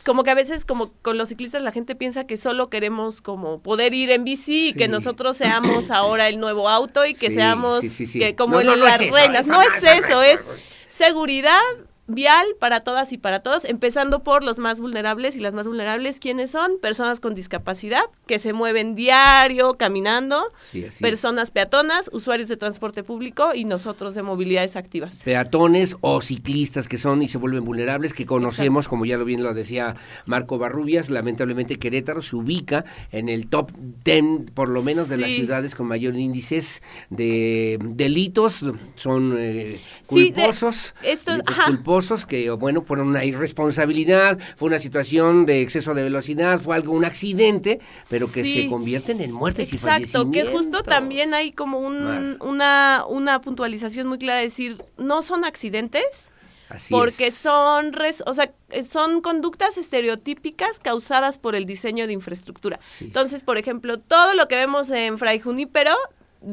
como 0.04 0.24
que 0.26 0.32
a 0.32 0.36
veces 0.36 0.66
como 0.66 0.92
con 1.02 1.18
los 1.18 1.30
ciclistas 1.30 1.62
la 1.62 1.72
gente 1.72 1.96
piensa 1.96 2.28
que 2.28 2.36
solo 2.36 2.70
queremos 2.70 3.22
como 3.22 3.60
poder 3.62 3.94
ir 3.94 4.12
en 4.12 4.26
bici 4.26 4.70
y 4.70 4.74
que 4.74 4.90
nosotros 4.90 5.38
seamos 5.38 5.92
ahora 5.92 6.28
el 6.28 6.42
nuevo 6.42 6.68
auto 6.68 7.06
y 7.06 7.14
que 7.14 7.30
Sí, 7.30 7.36
seamos 7.36 7.86
sí, 7.86 8.20
que 8.20 8.36
como 8.36 8.56
No, 8.58 8.64
no, 8.64 8.76
no 8.76 8.84
las 8.84 9.00
es 9.00 9.08
eso, 9.08 9.16
reinas. 9.16 9.40
eso 9.42 9.52
no 9.54 9.62
es 9.62 9.70
eso 9.78 9.88
es 9.88 10.04
eso, 10.06 10.24
es 10.24 10.42
eso. 10.42 10.52
Seguridad 10.94 11.60
vial 12.08 12.46
para 12.60 12.82
todas 12.82 13.14
y 13.14 13.18
para 13.18 13.40
todos, 13.40 13.64
empezando 13.64 14.24
por 14.24 14.44
los 14.44 14.58
más 14.58 14.82
vulnerables 14.82 15.38
y 15.38 15.40
las 15.40 15.54
más 15.54 15.66
vulnerables, 15.68 16.20
¿quiénes 16.20 16.52
son? 16.52 16.78
Personas 16.82 17.22
con 17.22 17.34
discapacidad 17.34 18.02
que 18.28 18.40
se 18.40 18.52
mueven 18.52 18.94
diario 18.94 19.76
caminando, 19.76 20.44
Sí, 20.62 20.84
es. 20.84 20.98
personas 21.00 21.50
peatonas, 21.52 22.10
usuarios 22.12 22.50
de 22.50 22.58
transporte 22.58 23.04
público 23.06 23.56
y 23.56 23.64
nosotros 23.64 24.16
de 24.16 24.22
movilidades 24.22 24.76
activas. 24.76 25.22
peatones 25.24 25.96
o 26.02 26.20
ciclistas 26.20 26.90
que 26.90 26.98
son 26.98 27.22
y 27.22 27.30
se 27.30 27.38
vuelven 27.38 27.64
vulnerables, 27.64 28.12
que 28.14 28.26
conocemos, 28.26 28.90
como 28.90 29.06
ya 29.06 29.18
lo 29.18 29.24
bien 29.24 29.42
lo 29.42 29.54
decía 29.54 29.96
Marco 30.26 30.58
Barrubias, 30.58 31.10
lamentablemente 31.10 31.80
Querétaro 31.80 32.22
se 32.22 32.36
ubica 32.36 32.84
en 33.14 33.30
el 33.30 33.48
top 33.48 33.72
10, 34.04 34.52
por 34.54 34.68
lo 34.68 34.82
menos, 34.84 35.08
de 35.08 35.16
las 35.18 35.32
ciudades 35.32 35.74
con 35.74 35.88
mayor 35.88 36.16
índices 36.18 36.82
de 37.10 37.80
delitos, 37.82 38.66
son 38.96 39.36
eh, 39.38 39.80
Sí, 40.04 40.32
de- 40.32 40.34
culposos, 40.34 40.96
esto- 41.04 41.32
delitos 41.32 41.56
ajá. 41.58 41.66
culposos 41.68 41.93
que, 42.28 42.50
bueno, 42.52 42.82
fueron 42.82 43.08
una 43.08 43.24
irresponsabilidad, 43.26 44.40
fue 44.56 44.68
una 44.68 44.80
situación 44.80 45.46
de 45.46 45.62
exceso 45.62 45.94
de 45.94 46.04
velocidad, 46.04 46.60
fue 46.60 46.76
algo, 46.76 46.94
un 46.94 47.06
accidente, 47.06 47.80
pero 48.10 48.32
que 48.32 48.44
Sí. 48.44 48.64
se 48.64 48.70
convierten 48.70 49.22
en 49.22 49.32
muertes 49.32 49.72
y 49.72 49.76
Exacto, 49.76 50.02
que 50.02 50.08
fallecimientos. 50.44 50.54
justo 50.54 50.84
también 50.84 51.34
hay 51.34 51.52
como 51.52 51.80
un, 51.80 52.38
una, 52.42 53.04
una 53.08 53.42
puntualización 53.42 54.08
muy 54.08 54.18
clara 54.18 54.40
de 54.40 54.46
decir, 54.46 54.84
no 54.98 55.22
son 55.22 55.46
accidentes, 55.46 56.30
Así 56.70 56.92
porque 56.94 57.28
es. 57.28 57.36
son, 57.36 57.94
res- 57.94 58.24
o 58.26 58.34
sea, 58.34 58.52
son 58.88 59.22
conductas 59.22 59.78
estereotípicas 59.78 60.80
causadas 60.80 61.38
por 61.38 61.56
el 61.56 61.66
diseño 61.66 62.08
de 62.08 62.14
infraestructura. 62.14 62.80
Entonces, 63.02 63.44
por 63.44 63.58
ejemplo, 63.58 64.00
todo 64.00 64.34
lo 64.34 64.48
que 64.48 64.56
vemos 64.56 64.90
en 64.90 65.18
Fray 65.20 65.40
Junípero 65.40 65.94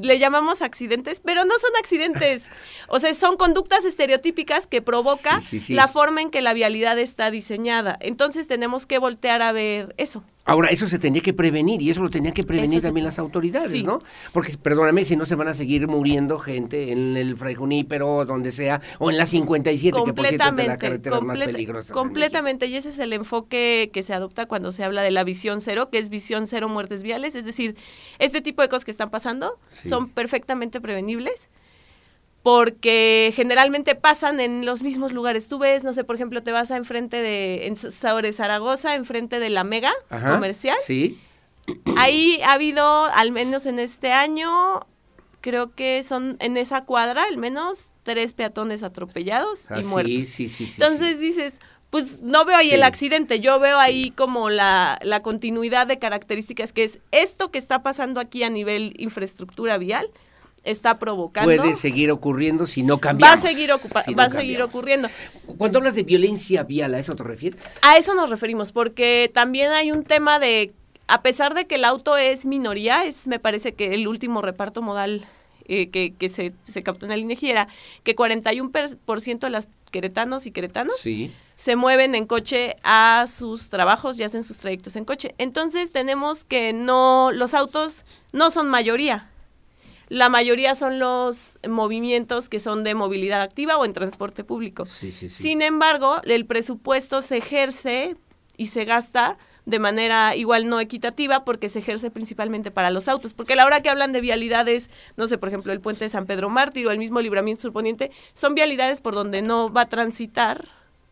le 0.02 0.18
llamamos 0.18 0.62
accidentes, 0.62 1.20
pero 1.20 1.44
no 1.44 1.52
son 1.60 1.70
accidentes. 1.78 2.44
O 2.88 2.98
sea, 2.98 3.12
son 3.14 3.36
conductas 3.36 3.84
estereotípicas 3.84 4.66
que 4.66 4.82
provoca 4.82 5.40
Sí, 5.40 5.58
sí, 5.58 5.60
sí. 5.60 5.74
la 5.74 5.88
forma 5.88 6.20
en 6.22 6.30
que 6.30 6.40
la 6.42 6.52
vialidad 6.54 6.98
está 6.98 7.30
diseñada. 7.30 7.96
Entonces, 8.00 8.46
tenemos 8.46 8.86
que 8.86 8.98
voltear 8.98 9.42
a 9.42 9.52
ver 9.52 9.94
eso. 9.98 10.22
Ahora, 10.51 10.68
eso 10.68 10.89
se 10.89 10.98
tenía 10.98 11.22
que 11.22 11.32
prevenir 11.32 11.81
y 11.81 11.90
eso 11.90 12.02
lo 12.02 12.10
tenían 12.10 12.35
que 12.35 12.43
prevenir 12.43 12.70
Eso 12.78 12.81
se- 12.81 12.89
también 12.89 13.05
las 13.05 13.18
autoridades, 13.20 13.70
sí. 13.70 13.85
¿no? 13.85 14.01
Porque, 14.32 14.52
perdóname, 14.56 15.05
si 15.05 15.14
no 15.16 15.24
se 15.24 15.36
van 15.36 15.47
a 15.48 15.55
seguir 15.55 15.86
muriendo 15.86 16.39
gente 16.40 16.90
en 16.90 17.16
el 17.16 17.36
Fray 17.36 17.55
Junípero, 17.55 18.24
donde 18.24 18.51
sea, 18.51 18.81
o 18.98 19.10
en 19.10 19.16
la 19.18 19.27
57, 19.27 19.97
que 20.05 20.12
por 20.12 20.27
cierto 20.27 20.48
es 20.48 20.56
de 20.56 20.66
las 20.66 20.78
carreteras 20.78 21.22
más 21.22 21.39
peligrosas. 21.39 21.90
en 21.90 21.94
completamente, 21.94 22.66
y 22.66 22.74
ese 22.74 22.89
es 22.89 22.98
el 22.98 23.12
enfoque 23.12 23.90
que 23.93 24.02
se 24.02 24.12
adopta 24.12 24.47
cuando 24.47 24.72
se 24.72 24.82
habla 24.82 25.02
de 25.02 25.10
la 25.12 25.22
visión 25.24 25.60
cero, 25.60 25.89
que 25.90 25.98
es 25.98 26.09
visión 26.09 26.47
cero 26.48 26.68
muertes 26.68 27.02
viales, 27.05 27.35
es 27.36 27.44
decir, 27.44 27.77
este 28.18 28.40
tipo 28.40 28.62
de 28.62 28.68
cosas 28.68 28.85
que 28.85 28.90
están 28.90 29.10
pasando 29.10 29.59
Sí. 29.70 29.89
son 29.89 30.09
perfectamente 30.09 30.81
prevenibles 30.81 31.48
porque 32.42 33.32
generalmente 33.34 33.94
pasan 33.94 34.40
en 34.40 34.64
los 34.64 34.82
mismos 34.82 35.12
lugares. 35.12 35.46
Tú 35.48 35.58
ves, 35.58 35.84
no 35.84 35.92
sé, 35.92 36.04
por 36.04 36.16
ejemplo, 36.16 36.42
te 36.42 36.52
vas 36.52 36.70
a 36.70 36.76
enfrente 36.76 37.20
de, 37.20 37.66
en 37.66 37.76
sobre 37.76 38.32
Zaragoza, 38.32 38.94
enfrente 38.94 39.40
de 39.40 39.50
la 39.50 39.64
Mega 39.64 39.92
Ajá, 40.08 40.32
comercial. 40.34 40.76
Sí. 40.84 41.18
Ahí 41.96 42.40
ha 42.44 42.52
habido, 42.54 43.04
al 43.14 43.30
menos 43.32 43.66
en 43.66 43.78
este 43.78 44.10
año, 44.12 44.80
creo 45.40 45.74
que 45.74 46.02
son 46.02 46.36
en 46.40 46.56
esa 46.56 46.84
cuadra, 46.84 47.24
al 47.24 47.36
menos 47.36 47.90
tres 48.02 48.32
peatones 48.32 48.82
atropellados 48.82 49.70
Ah, 49.70 49.78
y 49.78 49.82
sí, 49.82 49.88
muertos. 49.88 50.12
sí, 50.26 50.48
sí, 50.48 50.66
sí, 50.66 50.72
Entonces 50.82 51.20
dices, 51.20 51.60
pues 51.90 52.22
no 52.22 52.44
veo 52.44 52.56
ahí 52.56 52.68
Sí. 52.68 52.74
el 52.74 52.82
accidente, 52.82 53.40
yo 53.40 53.60
veo 53.60 53.78
ahí 53.78 54.10
como 54.12 54.48
la, 54.50 54.98
la 55.02 55.22
continuidad 55.22 55.86
de 55.86 55.98
características 55.98 56.72
que 56.72 56.84
es 56.84 57.00
esto 57.12 57.50
que 57.50 57.58
está 57.58 57.82
pasando 57.82 58.18
aquí 58.20 58.42
a 58.42 58.50
nivel 58.50 58.94
infraestructura 58.96 59.76
vial 59.78 60.08
está 60.64 60.98
provocando 60.98 61.46
Puede 61.54 61.74
seguir 61.74 62.10
ocurriendo 62.10 62.66
si 62.66 62.82
no 62.82 62.94
va 62.94 63.00
cambiamos. 63.00 63.38
a 63.44 63.48
seguir 63.48 63.70
ocupa- 63.72 64.02
si 64.02 64.10
no 64.12 64.16
va 64.18 64.24
a 64.24 64.30
seguir 64.30 64.60
ocurriendo. 64.62 65.08
Cuando 65.58 65.78
hablas 65.78 65.94
de 65.94 66.02
violencia 66.02 66.62
vial, 66.64 66.94
¿a 66.94 66.98
eso 66.98 67.14
te 67.16 67.22
refieres? 67.24 67.62
A 67.82 67.96
eso 67.96 68.14
nos 68.14 68.28
referimos, 68.30 68.72
porque 68.72 69.30
también 69.32 69.70
hay 69.72 69.90
un 69.92 70.04
tema 70.04 70.38
de, 70.38 70.72
a 71.08 71.22
pesar 71.22 71.54
de 71.54 71.66
que 71.66 71.76
el 71.76 71.84
auto 71.84 72.16
es 72.16 72.44
minoría, 72.44 73.04
es 73.04 73.26
me 73.26 73.38
parece 73.38 73.72
que 73.72 73.94
el 73.94 74.06
último 74.06 74.42
reparto 74.42 74.82
modal 74.82 75.24
eh, 75.66 75.88
que, 75.90 76.12
que 76.14 76.28
se, 76.28 76.52
se 76.64 76.82
captó 76.82 77.06
en 77.06 77.10
la 77.10 77.16
INEGI 77.16 77.50
era 77.50 77.68
que 78.02 78.14
41% 78.16 79.38
de 79.38 79.50
las 79.50 79.68
queretanos 79.90 80.46
y 80.46 80.50
queretanos 80.52 80.94
Sí. 81.00 81.32
se 81.54 81.76
mueven 81.76 82.14
en 82.14 82.26
coche 82.26 82.76
a 82.84 83.26
sus 83.28 83.68
trabajos 83.68 84.18
y 84.18 84.24
hacen 84.24 84.44
sus 84.44 84.58
trayectos 84.58 84.96
en 84.96 85.04
coche. 85.04 85.34
Entonces 85.38 85.90
tenemos 85.92 86.44
que 86.44 86.72
no, 86.72 87.30
los 87.32 87.54
autos 87.54 88.04
no 88.32 88.50
son 88.50 88.68
mayoría. 88.68 89.30
La 90.10 90.28
mayoría 90.28 90.74
son 90.74 90.98
los 90.98 91.58
movimientos 91.68 92.48
que 92.48 92.58
son 92.58 92.82
de 92.82 92.94
movilidad 92.94 93.42
activa 93.42 93.76
o 93.78 93.84
en 93.84 93.92
transporte 93.92 94.42
público. 94.42 94.84
Sí, 94.84 95.12
sí, 95.12 95.28
sí. 95.28 95.42
Sin 95.42 95.62
embargo, 95.62 96.20
el 96.24 96.46
presupuesto 96.46 97.22
se 97.22 97.36
ejerce 97.36 98.16
y 98.56 98.66
se 98.66 98.84
gasta 98.84 99.38
de 99.66 99.78
manera 99.78 100.34
igual 100.34 100.68
no 100.68 100.80
equitativa 100.80 101.44
porque 101.44 101.68
se 101.68 101.78
ejerce 101.78 102.10
principalmente 102.10 102.72
para 102.72 102.90
los 102.90 103.06
autos. 103.06 103.34
Porque 103.34 103.52
a 103.52 103.56
la 103.56 103.64
hora 103.64 103.82
que 103.82 103.88
hablan 103.88 104.12
de 104.12 104.20
vialidades, 104.20 104.90
no 105.16 105.28
sé, 105.28 105.38
por 105.38 105.48
ejemplo, 105.48 105.72
el 105.72 105.80
puente 105.80 106.04
de 106.04 106.08
San 106.08 106.26
Pedro 106.26 106.50
Mártir 106.50 106.88
o 106.88 106.90
el 106.90 106.98
mismo 106.98 107.20
libramiento 107.20 107.62
surponiente, 107.62 108.10
son 108.32 108.56
vialidades 108.56 109.00
por 109.00 109.14
donde 109.14 109.42
no 109.42 109.72
va 109.72 109.82
a 109.82 109.88
transitar 109.88 110.64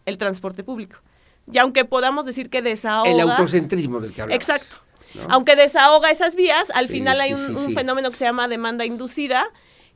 el 0.06 0.18
transporte 0.18 0.64
público. 0.64 0.98
Y 1.52 1.58
aunque 1.58 1.84
podamos 1.84 2.26
decir 2.26 2.50
que 2.50 2.62
desahoga... 2.62 3.08
El 3.08 3.20
autocentrismo 3.20 4.00
del 4.00 4.12
que 4.12 4.22
hablamos. 4.22 4.34
Exacto. 4.34 4.87
¿No? 5.14 5.26
Aunque 5.30 5.56
desahoga 5.56 6.10
esas 6.10 6.34
vías, 6.36 6.70
al 6.70 6.86
Sí, 6.88 6.94
final 6.94 7.20
hay 7.20 7.30
sí, 7.30 7.34
un, 7.34 7.46
sí, 7.46 7.52
un 7.52 7.68
sí. 7.70 7.74
fenómeno 7.74 8.10
que 8.10 8.16
se 8.16 8.24
llama 8.24 8.48
demanda 8.48 8.84
inducida, 8.84 9.46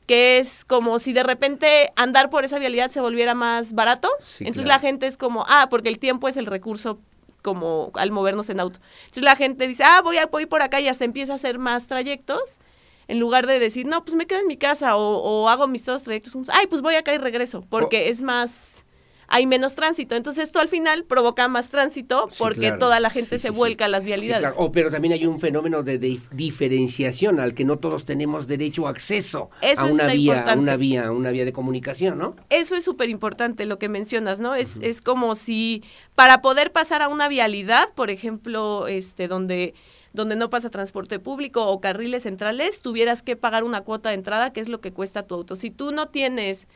que 0.05 0.37
es 0.37 0.65
como 0.65 0.99
si 0.99 1.13
de 1.13 1.23
repente 1.23 1.91
andar 1.95 2.29
por 2.29 2.43
esa 2.43 2.59
vialidad 2.59 2.91
se 2.91 2.99
volviera 3.01 3.33
más 3.35 3.73
barato. 3.73 4.09
Entonces 4.39 4.63
claro. 4.65 4.67
la 4.67 4.79
gente 4.79 5.07
es 5.07 5.15
como, 5.17 5.45
ah, 5.47 5.67
porque 5.69 5.89
el 5.89 5.99
tiempo 5.99 6.27
es 6.27 6.35
el 6.37 6.45
recurso 6.45 6.99
como 7.41 7.91
al 7.95 8.11
movernos 8.11 8.49
en 8.49 8.59
auto. 8.59 8.79
Entonces 9.01 9.23
la 9.23 9.35
gente 9.35 9.67
dice, 9.67 9.83
ah, 9.85 10.01
voy 10.03 10.17
a 10.17 10.25
voy 10.27 10.45
por 10.45 10.61
acá 10.61 10.79
y 10.79 10.87
hasta 10.87 11.05
empieza 11.05 11.33
a 11.33 11.35
hacer 11.35 11.57
más 11.59 11.87
trayectos. 11.87 12.59
En 13.09 13.19
lugar 13.19 13.47
de 13.47 13.59
decir, 13.59 13.85
no, 13.85 14.05
pues 14.05 14.15
me 14.15 14.25
quedo 14.27 14.39
en 14.39 14.47
mi 14.47 14.55
casa 14.55 14.95
o, 14.95 15.17
o 15.17 15.49
hago 15.49 15.67
mis 15.67 15.83
dos 15.85 16.03
trayectos. 16.03 16.33
Ay, 16.49 16.67
pues 16.67 16.81
voy 16.81 16.95
acá 16.95 17.13
y 17.13 17.17
regreso, 17.17 17.65
porque 17.69 18.07
es 18.09 18.21
más, 18.21 18.82
hay 19.33 19.47
menos 19.47 19.73
tránsito. 19.73 20.15
Entonces 20.15 20.45
esto 20.45 20.59
al 20.59 20.67
final 20.67 21.05
provoca 21.05 21.47
más 21.47 21.69
tránsito 21.69 22.27
Sí, 22.29 22.35
porque 22.37 22.59
claro. 22.61 22.77
toda 22.77 22.99
la 22.99 23.09
gente 23.09 23.37
Sí, 23.39 23.41
se 23.41 23.47
sí, 23.49 23.53
vuelca 23.55 23.85
a 23.85 23.87
las 23.87 24.05
vialidades. 24.05 24.41
claro. 24.43 24.55
Oh, 24.59 24.71
pero 24.71 24.91
también 24.91 25.13
hay 25.13 25.25
un 25.25 25.39
fenómeno 25.39 25.81
de, 25.81 25.97
de 25.97 26.19
diferenciación 26.31 27.39
al 27.39 27.55
que 27.55 27.65
no 27.65 27.77
todos 27.79 28.05
tenemos 28.05 28.45
derecho 28.47 28.83
o 28.83 28.87
acceso 28.87 29.49
Eso 29.61 29.81
a 29.81 29.85
una 29.85 30.05
vía, 30.07 30.43
a 30.43 30.53
una 30.55 30.75
vía, 30.77 31.07
a 31.07 31.11
una 31.11 31.31
vía 31.31 31.45
de 31.45 31.51
comunicación, 31.53 32.17
¿no? 32.19 32.35
Eso 32.49 32.75
es 32.75 32.83
súper 32.83 33.09
importante 33.09 33.65
lo 33.65 33.79
que 33.79 33.89
mencionas, 33.89 34.39
¿no? 34.39 34.53
Es, 34.55 34.77
es 34.81 35.01
como 35.01 35.33
si 35.35 35.83
para 36.15 36.41
poder 36.41 36.71
pasar 36.71 37.01
a 37.01 37.07
una 37.09 37.27
vialidad, 37.27 37.93
por 37.95 38.11
ejemplo, 38.11 38.87
este, 38.87 39.27
donde 39.27 39.73
donde 40.13 40.35
no 40.35 40.51
pasa 40.51 40.69
transporte 40.69 41.17
público 41.17 41.65
o 41.65 41.81
carriles 41.81 42.21
centrales, 42.21 42.81
tuvieras 42.81 43.23
que 43.23 43.35
pagar 43.35 43.63
una 43.63 43.81
cuota 43.81 44.09
de 44.09 44.15
entrada, 44.15 44.53
que 44.53 44.59
es 44.59 44.67
lo 44.67 44.79
que 44.79 44.93
cuesta 44.93 45.23
tu 45.25 45.33
auto. 45.33 45.55
Si 45.55 45.71
tú 45.71 45.91
no 45.91 46.09
tienes 46.09 46.67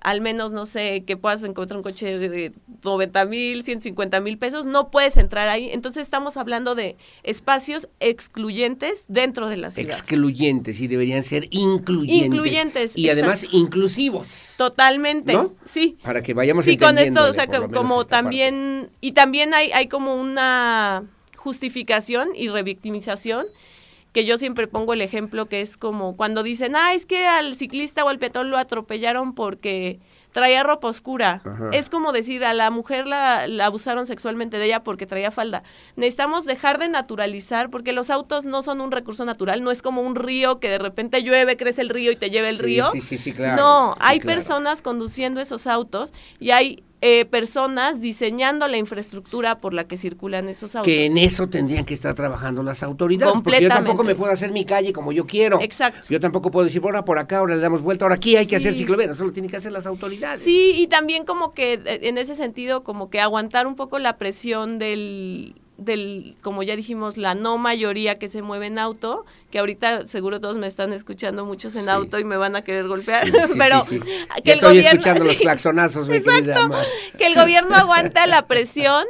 al 0.00 0.20
menos, 0.20 0.52
no 0.52 0.66
sé, 0.66 1.04
que 1.04 1.16
puedas 1.16 1.42
encontrar 1.42 1.78
un 1.78 1.82
coche 1.82 2.18
de 2.18 2.52
90 2.84 3.24
mil, 3.24 3.62
150 3.62 4.20
mil 4.20 4.38
pesos, 4.38 4.66
no 4.66 4.90
puedes 4.90 5.16
entrar 5.16 5.48
ahí. 5.48 5.70
Entonces 5.72 6.02
estamos 6.02 6.36
hablando 6.36 6.74
de 6.74 6.96
espacios 7.22 7.88
excluyentes 8.00 9.04
dentro 9.08 9.48
de 9.48 9.56
la 9.56 9.70
ciudad. 9.70 9.90
Excluyentes 9.90 10.80
y 10.80 10.86
deberían 10.86 11.22
ser 11.22 11.48
incluyentes. 11.50 12.26
Incluyentes, 12.26 12.96
Y 12.96 13.10
además 13.10 13.46
inclusivos. 13.50 14.28
Totalmente, 14.56 15.34
¿no? 15.34 15.52
sí. 15.64 15.98
Para 16.02 16.22
que 16.22 16.34
vayamos 16.34 16.64
Sí, 16.64 16.76
con 16.76 16.98
esto, 16.98 17.24
o 17.28 17.32
sea, 17.32 17.46
como 17.46 18.04
también, 18.04 18.90
y 19.00 19.12
también 19.12 19.54
hay, 19.54 19.72
hay 19.72 19.88
como 19.88 20.14
una 20.14 21.04
justificación 21.36 22.30
y 22.34 22.48
revictimización 22.48 23.46
que 24.16 24.24
yo 24.24 24.38
siempre 24.38 24.66
pongo 24.66 24.94
el 24.94 25.02
ejemplo 25.02 25.44
que 25.44 25.60
es 25.60 25.76
como 25.76 26.16
cuando 26.16 26.42
dicen, 26.42 26.74
ah, 26.74 26.94
es 26.94 27.04
que 27.04 27.26
al 27.26 27.54
ciclista 27.54 28.02
o 28.02 28.08
al 28.08 28.18
peatón 28.18 28.48
lo 28.48 28.56
atropellaron 28.56 29.34
porque 29.34 30.00
traía 30.32 30.62
ropa 30.62 30.88
oscura. 30.88 31.42
Ajá. 31.44 31.68
Es 31.74 31.90
como 31.90 32.12
decir, 32.12 32.42
a 32.46 32.54
la 32.54 32.70
mujer 32.70 33.06
la, 33.06 33.46
la 33.46 33.66
abusaron 33.66 34.06
sexualmente 34.06 34.56
de 34.56 34.64
ella 34.64 34.82
porque 34.82 35.04
traía 35.04 35.30
falda. 35.30 35.64
Necesitamos 35.96 36.46
dejar 36.46 36.78
de 36.78 36.88
naturalizar 36.88 37.68
porque 37.68 37.92
los 37.92 38.08
autos 38.08 38.46
no 38.46 38.62
son 38.62 38.80
un 38.80 38.90
recurso 38.90 39.26
natural, 39.26 39.62
no 39.62 39.70
es 39.70 39.82
como 39.82 40.00
un 40.00 40.14
río 40.14 40.60
que 40.60 40.70
de 40.70 40.78
repente 40.78 41.22
llueve, 41.22 41.58
crece 41.58 41.82
el 41.82 41.90
río 41.90 42.10
y 42.10 42.16
te 42.16 42.30
lleva 42.30 42.48
el 42.48 42.56
Sí, 42.56 42.62
río. 42.62 42.90
sí, 42.92 43.02
sí, 43.02 43.18
sí, 43.18 43.32
claro. 43.32 43.60
No, 43.60 43.92
Sí, 43.92 43.98
hay 44.00 44.20
claro. 44.20 44.36
personas 44.38 44.80
conduciendo 44.80 45.42
esos 45.42 45.66
autos 45.66 46.14
y 46.40 46.52
hay 46.52 46.82
eh, 47.08 47.24
personas 47.24 48.00
diseñando 48.00 48.66
la 48.66 48.78
infraestructura 48.78 49.58
por 49.60 49.72
la 49.72 49.86
que 49.86 49.96
circulan 49.96 50.48
esos 50.48 50.74
autos. 50.74 50.86
Que 50.86 51.06
en 51.06 51.18
eso 51.18 51.48
tendrían 51.48 51.84
que 51.84 51.94
estar 51.94 52.14
trabajando 52.14 52.64
las 52.64 52.82
autoridades. 52.82 53.32
Porque 53.44 53.62
yo 53.62 53.68
tampoco 53.68 54.02
me 54.02 54.16
puedo 54.16 54.32
hacer 54.32 54.50
mi 54.50 54.64
calle 54.64 54.92
como 54.92 55.12
yo 55.12 55.24
quiero. 55.24 55.60
Exacto. 55.60 56.08
Yo 56.10 56.18
tampoco 56.18 56.50
puedo 56.50 56.64
decir, 56.64 56.82
ahora 56.82 57.04
por 57.04 57.18
acá, 57.20 57.38
ahora 57.38 57.54
le 57.54 57.62
damos 57.62 57.82
vuelta, 57.82 58.04
ahora 58.06 58.16
aquí 58.16 58.34
hay 58.34 58.46
que 58.48 58.56
hacer 58.56 58.72
Sí. 58.72 58.80
ciclovía. 58.80 59.06
Eso 59.12 59.24
lo 59.24 59.32
tienen 59.32 59.48
que 59.48 59.56
hacer 59.56 59.70
las 59.70 59.86
autoridades. 59.86 60.42
Sí, 60.42 60.72
y 60.74 60.88
también 60.88 61.24
como 61.24 61.52
que 61.54 61.74
eh, 61.74 62.00
en 62.02 62.18
ese 62.18 62.34
sentido, 62.34 62.82
como 62.82 63.08
que 63.08 63.20
aguantar 63.20 63.68
un 63.68 63.76
poco 63.76 64.00
la 64.00 64.18
presión 64.18 64.80
del, 64.80 65.54
del, 65.78 66.36
como 66.42 66.62
ya 66.62 66.76
dijimos, 66.76 67.16
la 67.16 67.34
no 67.34 67.58
mayoría 67.58 68.18
que 68.18 68.28
se 68.28 68.42
mueve 68.42 68.66
en 68.66 68.78
auto, 68.78 69.24
que 69.50 69.58
ahorita 69.58 70.06
seguro 70.06 70.40
todos 70.40 70.56
me 70.56 70.66
están 70.66 70.92
escuchando 70.92 71.44
muchos 71.44 71.74
en 71.76 71.88
auto 71.88 72.18
y 72.18 72.24
me 72.24 72.36
van 72.36 72.56
a 72.56 72.62
querer 72.62 72.88
golpear, 72.88 73.26
Sí, 73.26 73.32
sí, 73.48 73.54
pero 73.58 73.84
que 73.84 73.98
Ya 74.44 74.52
el 74.52 74.58
estoy 74.58 74.68
gobierno 74.76 74.90
escuchando 74.90 75.24
los 75.26 75.36
claxonazos, 75.36 76.08
mi 76.08 76.20
Mar. 76.20 76.84
que 77.18 77.26
el 77.26 77.34
gobierno 77.34 77.74
aguanta 77.76 78.26
la 78.26 78.46
presión 78.46 79.04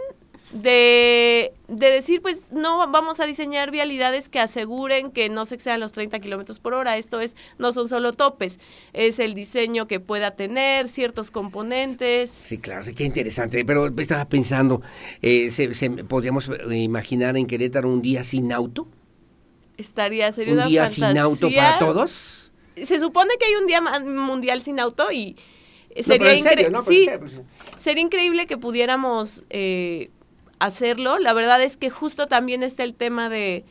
de, 0.63 1.53
de 1.69 1.91
decir, 1.91 2.23
pues 2.23 2.53
no 2.53 2.79
vamos 2.91 3.21
a 3.21 3.27
diseñar 3.27 3.71
vialidades 3.71 4.29
que 4.29 4.39
aseguren 4.41 5.11
que 5.11 5.29
no 5.29 5.45
se 5.47 5.55
excedan 5.57 5.81
los 5.81 5.93
30 5.93 6.19
kilómetros 6.21 6.59
por 6.59 6.75
hora. 6.75 6.97
Esto 6.97 7.21
es, 7.21 7.37
no 7.59 7.73
son 7.73 7.89
solo 7.89 8.13
topes, 8.13 8.59
es 8.93 9.19
el 9.19 9.35
diseño 9.35 9.87
que 9.87 10.01
pueda 10.01 10.33
tener 10.33 10.89
ciertos 10.89 11.31
componentes. 11.31 12.31
Sí, 12.31 12.59
claro, 12.59 12.83
sí, 12.85 12.95
qué 12.95 13.05
interesante. 13.05 13.65
Pero 13.65 13.87
estaba 13.99 14.29
pensando, 14.29 14.83
eh, 15.23 15.51
se, 15.51 15.75
se- 15.75 15.91
¿podríamos 15.91 16.51
imaginar 16.71 17.37
en 17.37 17.47
Querétaro 17.47 17.89
un 17.89 18.03
día 18.03 18.25
sin 18.25 18.53
auto? 18.53 18.89
Estaría, 19.77 20.33
sería 20.33 20.53
¿Un 20.55 20.59
una 20.61 20.69
día 20.69 20.87
sin 20.89 21.19
auto 21.19 21.51
para 21.55 21.79
todos? 21.79 22.53
Se 22.77 22.99
supone 22.99 23.35
que 23.39 23.47
hay 23.47 23.55
un 23.61 23.67
día 23.67 23.81
mundial 23.81 24.61
sin 24.63 24.81
auto 24.81 25.11
y 25.13 25.37
sería 26.01 26.35
increíble. 26.35 26.79
pues, 27.19 27.41
sería 27.77 28.03
increíble 28.03 28.47
que 28.47 28.57
pudiéramos 28.57 29.45
eh, 29.51 30.11
hacerlo. 30.59 31.19
La 31.19 31.33
verdad 31.33 31.63
es 31.63 31.77
que 31.77 31.91
justo 31.91 32.27
también 32.27 32.63
está 32.63 32.83
el 32.85 32.95
tema 32.95 33.29
de, 33.29 33.65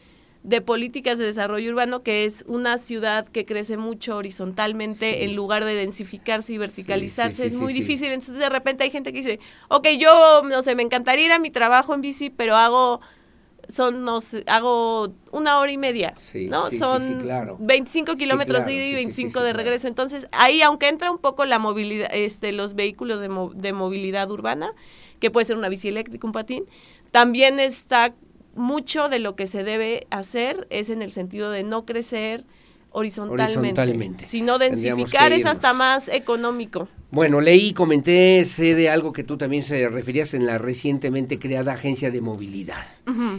de 0.43 0.61
políticas 0.61 1.17
de 1.17 1.25
desarrollo 1.25 1.71
urbano, 1.71 2.03
que 2.03 2.25
es 2.25 2.43
una 2.47 2.77
ciudad 2.77 3.27
que 3.27 3.45
crece 3.45 3.77
mucho 3.77 4.17
horizontalmente 4.17 5.23
en 5.23 5.35
lugar 5.35 5.65
de 5.65 5.73
densificarse 5.75 6.53
y 6.53 6.57
verticalizarse. 6.57 7.41
sí, 7.41 7.41
sí, 7.41 7.47
es 7.47 7.53
muy 7.53 7.73
difícil. 7.73 8.11
Entonces 8.11 8.37
de 8.39 8.49
repente 8.49 8.83
hay 8.83 8.91
gente 8.91 9.11
que 9.11 9.19
dice, 9.19 9.39
ok, 9.69 9.87
yo, 9.99 10.43
no 10.43 10.61
sé, 10.61 10.75
me 10.75 10.83
encantaría 10.83 11.25
ir 11.25 11.31
a 11.31 11.39
mi 11.39 11.51
trabajo 11.51 11.93
en 11.93 12.01
bici, 12.01 12.29
pero 12.29 12.55
hago... 12.55 13.01
Son, 13.67 14.03
no 14.05 14.21
sé, 14.21 14.43
hago 14.45 15.15
una 15.31 15.57
hora 15.57 15.71
y 15.71 15.77
media, 15.79 16.13
Sí, 16.17 16.47
¿no? 16.49 16.69
Son 16.69 17.17
claro. 17.19 17.57
25 17.59 18.11
Sí, 18.11 18.17
kilómetros 18.19 18.59
claro, 18.59 18.69
de 18.69 18.73
ida 18.75 18.85
y 18.85 18.91
sí, 18.91 18.97
sí, 18.97 19.13
sí, 19.13 19.29
25 19.29 19.39
sí, 19.39 19.45
de 19.45 19.53
regreso. 19.53 19.87
Entonces, 19.87 20.27
ahí, 20.33 20.61
aunque 20.61 20.87
entra 20.87 21.09
un 21.09 21.17
poco 21.17 21.45
la 21.45 21.57
movilidad, 21.57 22.07
este, 22.13 22.51
los 22.51 22.75
vehículos 22.75 23.21
de, 23.21 23.29
mo- 23.29 23.51
de 23.55 23.73
movilidad 23.73 24.29
urbana, 24.29 24.71
que 25.25 25.31
puede 25.31 25.45
ser 25.45 25.57
una 25.57 25.69
bici 25.69 25.87
eléctrica, 25.87 26.27
un 26.27 26.33
patín, 26.33 26.65
también 27.09 27.59
está 27.59 28.13
mucho 28.53 29.09
de 29.09 29.17
lo 29.17 29.35
que 29.35 29.47
se 29.47 29.63
debe 29.63 30.05
hacer 30.11 30.67
es 30.69 30.91
en 30.91 31.01
el 31.01 31.11
sentido 31.11 31.49
de 31.49 31.63
no 31.63 31.83
crecer 31.83 32.45
horizontalmente, 32.91 33.59
Horizontalmente. 33.59 34.25
sino 34.27 34.59
densificar 34.59 35.33
es 35.33 35.47
hasta 35.47 35.73
más 35.73 36.09
económico. 36.09 36.87
Bueno, 37.09 37.41
leí, 37.41 37.73
comenté, 37.73 38.45
sé 38.45 38.75
de 38.75 38.89
algo 38.91 39.13
que 39.13 39.23
tú 39.23 39.35
también 39.35 39.63
se 39.63 39.89
referías 39.89 40.35
en 40.35 40.45
la 40.45 40.59
recientemente 40.59 41.39
creada 41.39 41.73
Agencia 41.73 42.11
de 42.11 42.21
Movilidad, 42.21 42.85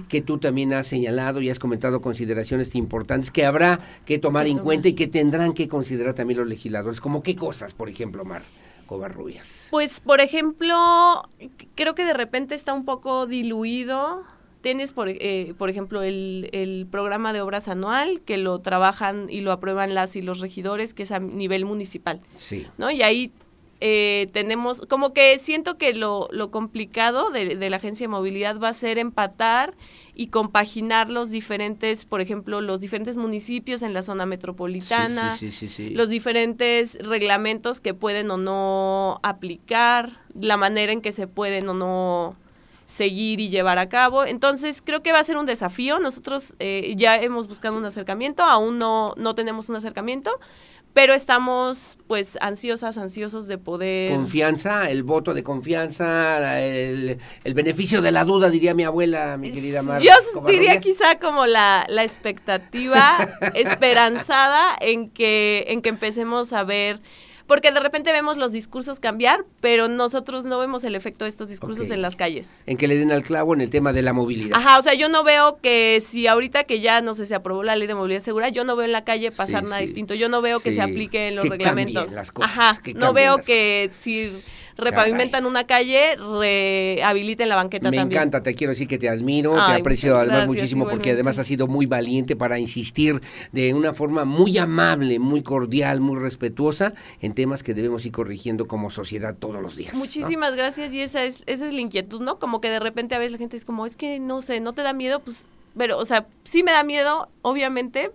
que 0.09 0.23
tú 0.23 0.39
también 0.39 0.75
has 0.75 0.89
señalado 0.89 1.41
y 1.41 1.51
has 1.51 1.61
comentado 1.61 2.01
consideraciones 2.01 2.75
importantes 2.75 3.31
que 3.31 3.47
habrá 3.47 3.79
que 4.05 4.19
tomar 4.19 4.49
en 4.49 4.59
cuenta 4.59 4.89
y 4.89 4.95
que 4.95 5.07
tendrán 5.07 5.53
que 5.55 5.69
considerar 5.69 6.15
también 6.15 6.41
los 6.41 6.49
legisladores. 6.49 7.01
¿Como 7.01 7.23
qué 7.23 7.37
cosas, 7.37 7.75
por 7.75 7.89
ejemplo, 7.89 8.25
Mar 8.25 8.43
Covarrubias? 8.87 9.69
Pues, 9.71 10.01
por 10.01 10.21
ejemplo, 10.21 11.29
creo 11.75 11.95
que 11.95 12.05
de 12.05 12.15
repente 12.15 12.55
está 12.55 12.73
un 12.73 12.85
poco 12.85 13.27
diluido. 13.27 14.25
Tienes, 14.63 14.93
por, 14.93 15.09
eh, 15.09 15.55
por 15.59 15.71
ejemplo, 15.71 16.03
el, 16.03 16.49
el 16.53 16.87
programa 16.91 17.33
de 17.33 17.41
obras 17.41 17.69
anual, 17.69 18.21
que 18.23 18.37
lo 18.37 18.59
trabajan 18.61 19.27
y 19.31 19.41
lo 19.41 19.53
aprueban 19.53 19.95
las 19.95 20.17
y 20.17 20.23
los 20.23 20.41
regidores, 20.41 20.93
que 20.95 21.05
es 21.05 21.13
a 21.13 21.21
nivel 21.21 21.65
municipal, 21.65 22.21
Sí. 22.37 22.67
¿no? 22.79 22.91
Y 22.91 23.03
ahí 23.03 23.33
eh, 23.81 24.29
tenemos, 24.33 24.83
como 24.89 25.13
que 25.13 25.39
siento 25.39 25.77
que 25.77 25.93
lo, 25.95 26.29
lo 26.31 26.51
complicado 26.51 27.31
de, 27.31 27.57
de 27.57 27.71
la 27.71 27.77
agencia 27.77 28.05
de 28.05 28.09
movilidad 28.09 28.59
va 28.59 28.69
a 28.71 28.75
ser 28.75 28.99
empatar 28.99 29.75
y 30.15 30.29
compaginar 30.29 31.11
los 31.11 31.31
diferentes, 31.31 32.07
por 32.07 32.21
ejemplo, 32.23 32.63
los 32.63 32.81
diferentes 32.81 33.17
municipios 33.19 33.83
en 33.83 33.93
la 33.93 34.03
zona 34.03 34.25
metropolitana, 34.25 35.37
Sí, 35.37 35.51
sí, 35.51 35.69
sí, 35.69 35.69
sí, 35.69 35.89
sí. 35.89 35.95
los 35.95 36.09
diferentes 36.09 36.97
reglamentos 37.01 37.81
que 37.83 37.93
pueden 37.93 38.31
o 38.31 38.37
no 38.39 39.21
aplicar, 39.23 40.11
la 40.41 40.57
manera 40.57 40.93
en 40.93 41.03
que 41.03 41.13
se 41.13 41.27
pueden 41.27 41.69
o 41.69 41.75
no 41.75 42.37
seguir 42.87 43.41
y 43.41 43.49
llevar 43.51 43.79
a 43.79 43.89
cabo. 43.89 44.25
Entonces, 44.25 44.81
creo 44.81 45.03
que 45.03 45.13
va 45.13 45.19
a 45.19 45.25
ser 45.25 45.37
un 45.37 45.45
desafío. 45.45 45.99
Nosotros 45.99 46.55
eh, 46.61 46.95
ya 46.97 47.17
hemos 47.21 47.49
buscado 47.49 47.77
un 47.77 47.85
acercamiento, 47.85 48.43
aún 48.45 48.79
no, 48.79 49.13
no 49.17 49.35
tenemos 49.35 49.69
un 49.69 49.75
acercamiento, 49.77 50.31
pero 50.97 51.13
estamos 51.13 51.99
pues 52.07 52.39
ansiosas, 52.41 52.97
ansiosos 52.97 53.47
de 53.49 53.59
poder... 53.59 54.15
Confianza, 54.15 54.89
el 54.89 55.03
voto 55.03 55.35
de 55.35 55.43
confianza, 55.43 56.59
el, 56.59 57.19
el 57.45 57.53
beneficio 57.53 58.01
de 58.01 58.13
la 58.13 58.25
duda, 58.25 58.49
diría 58.49 58.73
mi 58.73 58.83
abuela, 58.83 59.37
mi 59.37 59.53
querida 59.53 59.83
Mar. 59.83 60.01
Yo 60.01 60.13
diría 60.47 60.81
quizá 60.81 61.19
como 61.19 61.45
la, 61.45 61.85
la 61.91 62.03
expectativa 62.03 63.19
esperanzada 63.55 64.75
en 64.81 65.11
que, 65.11 65.67
en 65.69 65.83
que 65.83 65.91
empecemos 65.91 66.55
a 66.55 66.65
ver, 66.65 67.03
porque 67.47 67.71
de 67.73 67.81
repente 67.81 68.13
vemos 68.13 68.37
los 68.37 68.53
discursos 68.53 69.01
cambiar, 69.01 69.45
pero 69.61 69.89
nosotros 69.89 70.45
no 70.47 70.59
vemos 70.59 70.85
el 70.85 70.95
efecto 70.95 71.25
de 71.25 71.29
estos 71.31 71.49
discursos 71.49 71.91
en 71.91 72.03
las 72.03 72.17
calles. 72.17 72.61
En 72.67 72.77
que 72.77 72.89
le 72.89 72.97
den 72.97 73.13
al 73.13 73.23
clavo 73.23 73.55
en 73.55 73.61
el 73.61 73.71
tema 73.71 73.93
de 73.93 74.03
la 74.03 74.13
movilidad. 74.13 74.59
Ajá, 74.59 74.79
o 74.79 74.83
sea, 74.83 74.95
yo 74.95 75.09
no 75.09 75.23
veo 75.25 75.59
que 75.63 76.01
si 76.05 76.27
ahorita 76.27 76.65
que 76.65 76.81
ya, 76.81 77.01
no 77.01 77.15
sé, 77.15 77.27
se 77.27 77.35
aprobó 77.35 77.63
la 77.63 77.77
ley 77.77 77.87
de 77.87 77.95
movilidad 77.95 78.23
segura, 78.23 78.49
yo 78.49 78.65
no 78.65 78.75
veo 78.77 78.87
en 78.87 78.93
la 78.93 79.05
calle 79.05 79.31
pasar 79.31 79.63
Sí, 79.63 79.69
nada 79.71 79.79
sí. 79.81 79.87
distinto. 79.87 80.15
Yo 80.15 80.29
no 80.29 80.43
veo 80.43 80.61
que 80.61 80.73
se 80.73 80.83
aplique 80.83 81.29
en 81.29 81.37
los 81.37 81.45
que 81.45 81.51
reglamentos. 81.51 81.95
cambien 82.05 82.17
las 82.17 82.33
cosas, 82.33 82.51
Ajá, 82.51 82.81
que 82.83 82.95
no 82.95 83.13
veo 83.13 83.37
las 83.37 83.47
que 83.47 83.91
si 83.99 84.33
repavimentan 84.77 85.47
una 85.47 85.67
calle, 85.67 86.17
rehabiliten 86.17 87.49
la 87.49 87.57
banqueta 87.57 87.91
Me 87.91 87.97
también. 87.97 88.19
encanta, 88.21 88.43
te 88.43 88.55
quiero 88.55 88.73
decir 88.73 88.87
que 88.89 88.99
te 88.99 89.09
admiro, 89.09 89.55
Ay, 89.61 89.75
te 89.75 89.81
aprecio 89.81 90.17
además 90.17 90.29
gracias, 90.29 90.49
muchísimo 90.49 90.89
porque 90.89 91.11
además 91.13 91.39
has 91.39 91.47
sido 91.47 91.67
muy 91.67 91.87
valiente 91.87 92.37
para 92.37 92.59
insistir 92.59 93.21
de 93.53 93.75
una 93.75 93.95
forma 93.95 94.25
muy 94.25 94.59
amable, 94.59 95.19
muy 95.19 95.43
cordial, 95.43 96.01
muy 96.01 96.19
respetuosa 96.19 96.95
en 97.21 97.35
temas 97.35 97.63
que 97.63 97.75
debemos 97.75 98.05
ir 98.07 98.13
corrigiendo 98.13 98.67
como 98.67 98.91
sociedad 98.91 99.35
todos 99.39 99.61
los 99.63 99.77
días. 99.77 99.93
¿no? 99.95 99.99
Muchísimas 100.01 100.57
gracias 100.57 100.95
y 100.95 101.01
esa 101.01 101.25
es, 101.25 101.43
esa 101.47 101.67
es 101.67 101.73
la 101.73 101.81
inquietud, 101.81 102.21
¿no? 102.21 102.39
Como 102.39 102.61
que 102.61 102.69
de 102.71 102.81
repente 102.81 103.15
a 103.15 103.19
veces 103.19 103.33
la 103.33 103.39
gente 103.39 103.57
es 103.57 103.65
como, 103.65 103.87
es 103.87 103.97
que 103.97 104.21
no 104.21 104.43
sé, 104.43 104.61
no 104.61 104.73
te 104.73 104.83
da 104.83 104.93
miedo, 104.93 105.21
pues, 105.21 105.49
pero, 105.77 105.99
o 105.99 106.05
sea, 106.05 106.27
sí 106.45 106.63
me 106.63 106.73
da 106.73 106.83
miedo, 106.83 107.29
obviamente, 107.43 108.11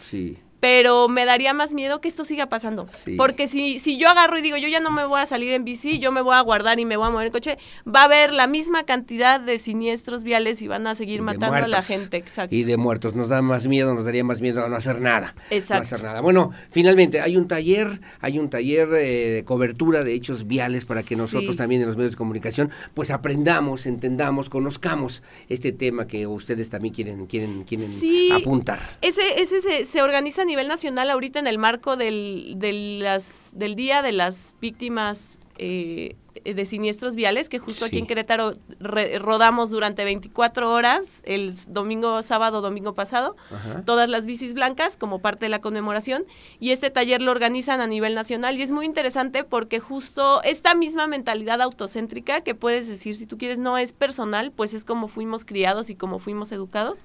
Sí. 0.00 0.38
Pero 0.60 1.08
me 1.08 1.24
daría 1.24 1.54
más 1.54 1.72
miedo 1.72 2.00
que 2.00 2.08
esto 2.08 2.24
siga 2.24 2.48
pasando. 2.48 2.86
Sí. 2.88 3.14
Porque 3.16 3.46
si, 3.46 3.78
si 3.78 3.96
yo 3.96 4.08
agarro 4.08 4.38
y 4.38 4.42
digo, 4.42 4.56
yo 4.56 4.68
ya 4.68 4.80
no 4.80 4.90
me 4.90 5.04
voy 5.04 5.20
a 5.20 5.26
salir 5.26 5.52
en 5.52 5.64
bici, 5.64 5.98
yo 5.98 6.10
me 6.12 6.20
voy 6.20 6.34
a 6.34 6.40
guardar 6.40 6.80
y 6.80 6.84
me 6.84 6.96
voy 6.96 7.06
a 7.06 7.10
mover 7.10 7.26
en 7.26 7.32
coche, 7.32 7.58
va 7.86 8.02
a 8.02 8.04
haber 8.04 8.32
la 8.32 8.46
misma 8.46 8.84
cantidad 8.84 9.40
de 9.40 9.58
siniestros 9.58 10.24
viales 10.24 10.60
y 10.62 10.68
van 10.68 10.86
a 10.86 10.94
seguir 10.94 11.22
matando 11.22 11.56
a 11.64 11.68
la 11.68 11.82
gente, 11.82 12.16
exacto. 12.16 12.54
Y 12.54 12.64
de 12.64 12.76
muertos. 12.76 13.14
Nos 13.14 13.28
da 13.28 13.42
más 13.42 13.66
miedo, 13.66 13.94
nos 13.94 14.04
daría 14.04 14.24
más 14.24 14.40
miedo 14.40 14.68
no 14.68 14.76
hacer 14.76 15.00
nada. 15.00 15.34
Exacto. 15.50 15.74
No 15.74 15.80
hacer 15.82 16.02
nada. 16.02 16.20
Bueno, 16.20 16.50
finalmente 16.70 17.20
hay 17.20 17.36
un 17.36 17.46
taller, 17.48 18.00
hay 18.20 18.38
un 18.38 18.50
taller 18.50 18.88
eh, 18.94 19.30
de 19.30 19.44
cobertura 19.44 20.02
de 20.04 20.14
hechos 20.14 20.46
viales 20.46 20.84
para 20.84 21.02
que 21.02 21.16
nosotros 21.16 21.52
Sí. 21.52 21.56
también 21.56 21.80
en 21.82 21.86
los 21.88 21.96
medios 21.96 22.12
de 22.12 22.18
comunicación 22.18 22.70
pues 22.94 23.10
aprendamos, 23.10 23.86
entendamos, 23.86 24.50
conozcamos 24.50 25.22
este 25.48 25.72
tema 25.72 26.06
que 26.06 26.26
ustedes 26.26 26.68
también 26.68 26.94
quieren, 26.94 27.26
quieren, 27.26 27.64
quieren 27.64 27.90
Sí. 27.98 28.30
apuntar. 28.32 28.80
Ese, 29.02 29.40
ese 29.40 29.60
se, 29.60 29.84
se 29.84 30.02
organiza 30.02 30.42
a 30.42 30.44
nivel 30.48 30.66
nacional 30.66 31.10
ahorita 31.10 31.38
en 31.38 31.46
el 31.46 31.58
marco 31.58 31.96
del, 31.96 32.58
las, 33.00 33.52
del 33.54 33.76
Día 33.76 34.02
de 34.02 34.10
las 34.10 34.56
Víctimas 34.60 35.38
eh, 35.58 36.16
de 36.44 36.64
siniestros 36.64 37.16
viales, 37.16 37.48
que 37.48 37.58
justo 37.58 37.84
aquí 37.84 37.98
en 37.98 38.06
Querétaro 38.06 38.52
rodamos 38.78 39.70
durante 39.70 40.04
24 40.04 40.72
horas, 40.72 41.20
el 41.24 41.54
domingo, 41.66 42.22
sábado, 42.22 42.60
domingo 42.60 42.94
pasado, 42.94 43.36
todas 43.84 44.08
las 44.08 44.24
bicis 44.24 44.54
blancas 44.54 44.96
como 44.96 45.18
parte 45.18 45.46
de 45.46 45.50
la 45.50 45.60
conmemoración. 45.60 46.24
Y 46.60 46.70
este 46.70 46.90
taller 46.90 47.20
lo 47.20 47.32
organizan 47.32 47.80
a 47.80 47.88
nivel 47.88 48.14
nacional 48.14 48.56
y 48.56 48.62
es 48.62 48.70
muy 48.70 48.86
interesante 48.86 49.42
porque 49.42 49.80
justo 49.80 50.40
esta 50.44 50.74
misma 50.74 51.08
mentalidad 51.08 51.60
autocéntrica 51.60 52.40
que 52.40 52.54
puedes 52.54 52.86
decir, 52.86 53.14
si 53.14 53.26
tú 53.26 53.36
quieres, 53.36 53.58
no 53.58 53.76
es 53.76 53.92
personal, 53.92 54.52
pues 54.52 54.74
es 54.74 54.84
como 54.84 55.08
fuimos 55.08 55.44
criados 55.44 55.90
y 55.90 55.96
como 55.96 56.20
fuimos 56.20 56.52
educados 56.52 57.04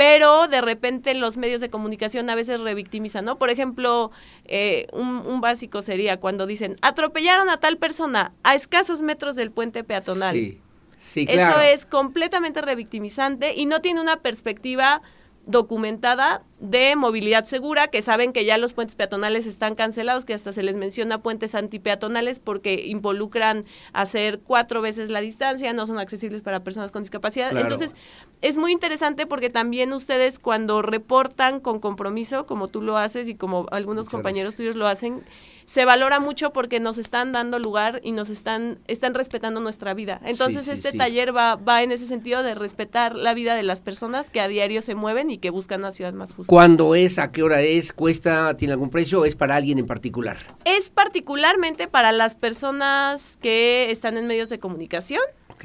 pero 0.00 0.48
de 0.48 0.62
repente 0.62 1.12
los 1.12 1.36
medios 1.36 1.60
de 1.60 1.68
comunicación 1.68 2.30
a 2.30 2.34
veces 2.34 2.58
revictimizan, 2.60 3.22
¿no? 3.26 3.36
Por 3.36 3.50
ejemplo, 3.50 4.10
eh, 4.46 4.86
un, 4.94 5.42
básico 5.42 5.82
sería 5.82 6.18
cuando 6.18 6.46
dicen, 6.46 6.76
atropellaron 6.80 7.50
a 7.50 7.58
tal 7.58 7.76
persona 7.76 8.32
a 8.42 8.54
escasos 8.54 9.02
metros 9.02 9.36
del 9.36 9.50
puente 9.50 9.84
peatonal. 9.84 10.34
Sí, 10.34 10.58
sí, 10.98 11.26
claro. 11.26 11.60
Eso 11.60 11.74
es 11.74 11.84
completamente 11.84 12.62
revictimizante 12.62 13.52
y 13.54 13.66
no 13.66 13.82
tiene 13.82 14.00
una 14.00 14.22
perspectiva 14.22 15.02
documentada 15.46 16.42
de 16.60 16.94
movilidad 16.94 17.46
segura, 17.46 17.88
que 17.88 18.02
saben 18.02 18.32
que 18.32 18.44
ya 18.44 18.58
los 18.58 18.74
puentes 18.74 18.94
peatonales 18.94 19.46
están 19.46 19.74
cancelados, 19.74 20.26
que 20.26 20.34
hasta 20.34 20.52
se 20.52 20.62
les 20.62 20.76
menciona 20.76 21.22
puentes 21.22 21.54
antipeatonales 21.54 22.38
porque 22.38 22.86
involucran 22.86 23.64
hacer 23.94 24.40
cuatro 24.40 24.82
veces 24.82 25.08
la 25.08 25.22
distancia, 25.22 25.72
no 25.72 25.86
son 25.86 25.98
accesibles 25.98 26.42
para 26.42 26.62
personas 26.62 26.92
con 26.92 27.02
discapacidad. 27.02 27.56
Entonces, 27.56 27.94
es 28.42 28.58
muy 28.58 28.72
interesante 28.72 29.26
porque 29.26 29.48
también 29.48 29.92
ustedes 29.94 30.38
cuando 30.38 30.82
reportan 30.82 31.60
con 31.60 31.80
compromiso, 31.80 32.44
como 32.44 32.68
tú 32.68 32.82
lo 32.82 32.98
haces 32.98 33.28
y 33.28 33.34
como 33.34 33.66
algunos 33.70 34.10
compañeros 34.10 34.56
tuyos 34.56 34.76
lo 34.76 34.86
hacen, 34.86 35.24
se 35.64 35.84
valora 35.84 36.20
mucho 36.20 36.52
porque 36.52 36.80
nos 36.80 36.98
están 36.98 37.32
dando 37.32 37.58
lugar 37.58 38.00
y 38.02 38.12
nos 38.12 38.28
están, 38.28 38.80
están 38.86 39.14
respetando 39.14 39.60
nuestra 39.60 39.94
vida. 39.94 40.20
Entonces 40.24 40.68
este 40.68 40.92
taller 40.92 41.34
va, 41.34 41.54
va 41.54 41.82
en 41.82 41.92
ese 41.92 42.06
sentido 42.06 42.42
de 42.42 42.54
respetar 42.54 43.14
la 43.14 43.34
vida 43.34 43.54
de 43.54 43.62
las 43.62 43.80
personas 43.80 44.30
que 44.30 44.40
a 44.40 44.48
diario 44.48 44.82
se 44.82 44.94
mueven 44.94 45.29
y 45.30 45.38
que 45.38 45.50
buscan 45.50 45.80
una 45.80 45.92
ciudad 45.92 46.12
más 46.12 46.34
justa. 46.34 46.50
¿Cuándo 46.50 46.94
es? 46.94 47.18
¿A 47.18 47.32
qué 47.32 47.42
hora 47.42 47.62
es? 47.62 47.92
¿Cuesta? 47.92 48.56
¿Tiene 48.56 48.72
algún 48.72 48.90
precio 48.90 49.20
o 49.20 49.24
es 49.24 49.36
para 49.36 49.56
alguien 49.56 49.78
en 49.78 49.86
particular? 49.86 50.36
Es 50.64 50.90
particularmente 50.90 51.88
para 51.88 52.12
las 52.12 52.34
personas 52.34 53.38
que 53.40 53.90
están 53.90 54.16
en 54.16 54.26
medios 54.26 54.48
de 54.48 54.58
comunicación. 54.58 55.22
Ok 55.50 55.64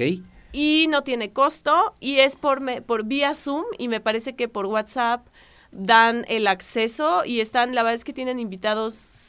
y 0.52 0.86
no 0.88 1.02
tiene 1.02 1.32
costo 1.32 1.94
y 2.00 2.20
es 2.20 2.34
por, 2.34 2.62
por 2.84 3.04
vía 3.04 3.34
Zoom 3.34 3.64
y 3.78 3.88
me 3.88 4.00
parece 4.00 4.36
que 4.36 4.48
por 4.48 4.64
WhatsApp 4.64 5.26
dan 5.70 6.24
el 6.28 6.46
acceso 6.46 7.26
y 7.26 7.40
están, 7.40 7.74
la 7.74 7.82
verdad 7.82 7.96
es 7.96 8.04
que 8.04 8.14
tienen 8.14 8.40
invitados 8.40 9.25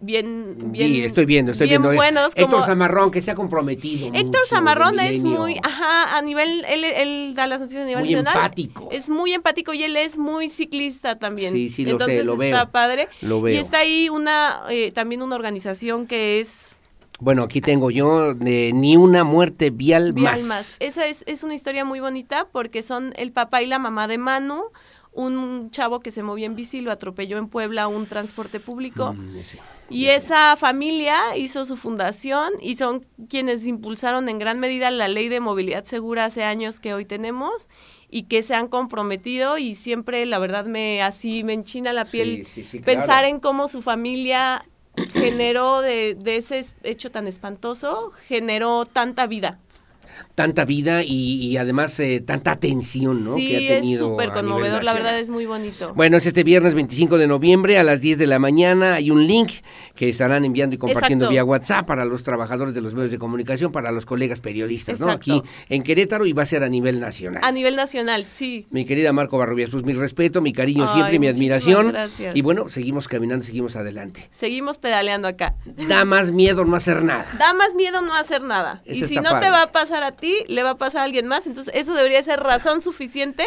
bien, 0.00 0.72
bien. 0.72 0.88
Sí, 0.88 1.04
estoy 1.04 1.26
viendo, 1.26 1.52
estoy 1.52 1.68
viendo. 1.68 1.92
Eh, 1.92 1.96
buenos. 1.96 2.32
Héctor 2.36 2.64
Zamarrón, 2.64 3.10
que 3.10 3.20
se 3.20 3.30
ha 3.30 3.34
comprometido. 3.34 4.10
Héctor 4.12 4.46
Zamarrón 4.46 5.00
es 5.00 5.24
muy, 5.24 5.58
ajá, 5.62 6.16
a 6.16 6.22
nivel, 6.22 6.64
él, 6.68 6.84
él, 6.84 7.34
da 7.34 7.46
las 7.46 7.60
noticias 7.60 7.84
a 7.84 7.86
nivel 7.86 8.04
muy 8.04 8.14
empático. 8.14 8.88
Es 8.92 9.08
muy 9.08 9.32
empático 9.32 9.74
y 9.74 9.82
él 9.82 9.96
es 9.96 10.18
muy 10.18 10.48
ciclista 10.48 11.18
también. 11.18 11.52
Sí, 11.52 11.68
sí, 11.68 11.84
lo 11.84 11.92
Entonces 11.92 12.18
sé, 12.18 12.24
lo 12.24 12.42
está 12.42 12.70
padre. 12.70 13.08
Lo 13.22 13.40
veo. 13.40 13.54
Y 13.54 13.58
está 13.58 13.78
ahí 13.78 14.08
una, 14.08 14.62
eh, 14.70 14.92
también 14.92 15.22
una 15.22 15.36
organización 15.36 16.06
que 16.06 16.40
es 16.40 16.74
bueno, 17.20 17.42
aquí 17.42 17.60
tengo 17.60 17.90
yo 17.90 18.34
de 18.34 18.70
ni 18.72 18.96
una 18.96 19.24
muerte 19.24 19.70
vial, 19.70 20.12
vial 20.12 20.44
más. 20.44 20.76
Esa 20.78 21.06
es, 21.08 21.24
es 21.26 21.42
una 21.42 21.54
historia 21.54 21.84
muy 21.84 21.98
bonita 21.98 22.46
porque 22.52 22.80
son 22.80 23.12
el 23.16 23.32
papá 23.32 23.60
y 23.60 23.66
la 23.66 23.80
mamá 23.80 24.06
de 24.06 24.18
Manu, 24.18 24.62
un 25.18 25.72
chavo 25.72 25.98
que 25.98 26.12
se 26.12 26.22
movía 26.22 26.46
en 26.46 26.54
bici, 26.54 26.80
lo 26.80 26.92
atropelló 26.92 27.38
en 27.38 27.48
Puebla 27.48 27.88
un 27.88 28.06
transporte 28.06 28.60
público. 28.60 29.14
Mm, 29.14 29.40
y 29.90 30.06
esa 30.06 30.54
familia 30.56 31.36
hizo 31.36 31.64
su 31.64 31.76
fundación 31.76 32.52
y 32.62 32.76
son 32.76 33.04
quienes 33.28 33.66
impulsaron 33.66 34.28
en 34.28 34.38
gran 34.38 34.60
medida 34.60 34.92
la 34.92 35.08
ley 35.08 35.28
de 35.28 35.40
movilidad 35.40 35.84
segura 35.84 36.26
hace 36.26 36.44
años 36.44 36.78
que 36.78 36.94
hoy 36.94 37.04
tenemos 37.04 37.68
y 38.08 38.24
que 38.24 38.42
se 38.42 38.54
han 38.54 38.68
comprometido 38.68 39.58
y 39.58 39.74
siempre 39.74 40.24
la 40.24 40.38
verdad 40.38 40.66
me 40.66 41.02
así 41.02 41.42
me 41.42 41.54
enchina 41.54 41.92
la 41.92 42.04
piel 42.04 42.46
pensar 42.84 43.24
en 43.24 43.40
cómo 43.40 43.66
su 43.66 43.82
familia 43.82 44.64
generó 45.12 45.80
de, 45.80 46.14
de 46.14 46.36
ese 46.36 46.64
hecho 46.84 47.10
tan 47.10 47.26
espantoso, 47.26 48.12
generó 48.28 48.86
tanta 48.86 49.26
vida 49.26 49.58
tanta 50.38 50.64
vida 50.64 51.02
y, 51.02 51.56
además 51.56 51.98
eh, 51.98 52.22
tanta 52.24 52.52
atención 52.52 53.24
¿no? 53.24 53.34
que 53.34 53.56
ha 53.56 53.80
tenido. 53.80 54.04
es 54.04 54.10
súper 54.12 54.30
conmovedor, 54.30 54.84
la 54.84 54.94
verdad 54.94 55.18
es 55.18 55.30
muy 55.30 55.46
bonito. 55.46 55.94
Bueno, 55.96 56.16
es 56.16 56.26
este 56.26 56.44
viernes 56.44 56.74
25 56.74 57.18
de 57.18 57.26
noviembre 57.26 57.76
a 57.76 57.82
las 57.82 58.00
10 58.00 58.18
de 58.18 58.28
la 58.28 58.38
mañana. 58.38 58.94
Hay 58.94 59.10
un 59.10 59.26
link 59.26 59.50
que 59.96 60.08
estarán 60.08 60.44
enviando 60.44 60.76
y 60.76 60.78
compartiendo 60.78 61.28
vía 61.28 61.42
WhatsApp 61.42 61.88
para 61.88 62.04
los 62.04 62.22
trabajadores 62.22 62.72
de 62.72 62.80
los 62.80 62.94
medios 62.94 63.10
de 63.10 63.18
comunicación, 63.18 63.72
para 63.72 63.90
los 63.90 64.06
colegas 64.06 64.38
periodistas, 64.38 65.00
¿no? 65.00 65.10
Aquí 65.10 65.42
en 65.68 65.82
Querétaro 65.82 66.24
y 66.24 66.32
va 66.32 66.44
a 66.44 66.46
ser 66.46 66.62
a 66.62 66.68
nivel 66.68 67.00
nacional. 67.00 67.42
A 67.42 67.50
nivel 67.50 67.74
nacional, 67.74 68.24
sí. 68.24 68.68
Mi 68.70 68.84
querida 68.84 69.12
Marco 69.12 69.38
Barrubias, 69.38 69.70
pues 69.70 69.82
mi 69.82 69.92
respeto, 69.92 70.40
mi 70.40 70.52
cariño 70.52 70.86
siempre, 70.86 71.18
mi 71.18 71.26
admiración. 71.26 71.88
Gracias. 71.88 72.36
Y 72.36 72.42
bueno, 72.42 72.68
seguimos 72.68 73.08
caminando, 73.08 73.44
seguimos 73.44 73.74
adelante. 73.74 74.28
Seguimos 74.30 74.78
pedaleando 74.78 75.26
acá. 75.26 75.56
Da 75.88 76.04
más 76.04 76.30
miedo 76.30 76.64
no 76.64 76.76
hacer 76.76 77.02
nada. 77.02 77.26
Da 77.40 77.54
más 77.54 77.74
miedo 77.74 78.02
no 78.02 78.14
hacer 78.14 78.42
nada. 78.42 78.82
y 78.86 79.02
si 79.02 79.16
no 79.16 79.40
te 79.40 79.50
va 79.50 79.62
a 79.62 79.72
pasar 79.72 80.04
a 80.04 80.12
ti, 80.12 80.27
le 80.48 80.62
va 80.62 80.70
a 80.70 80.78
pasar 80.78 81.02
a 81.02 81.04
alguien 81.04 81.26
más. 81.26 81.46
Entonces, 81.46 81.74
eso 81.74 81.94
debería 81.94 82.22
ser 82.22 82.40
razón 82.40 82.80
suficiente 82.80 83.44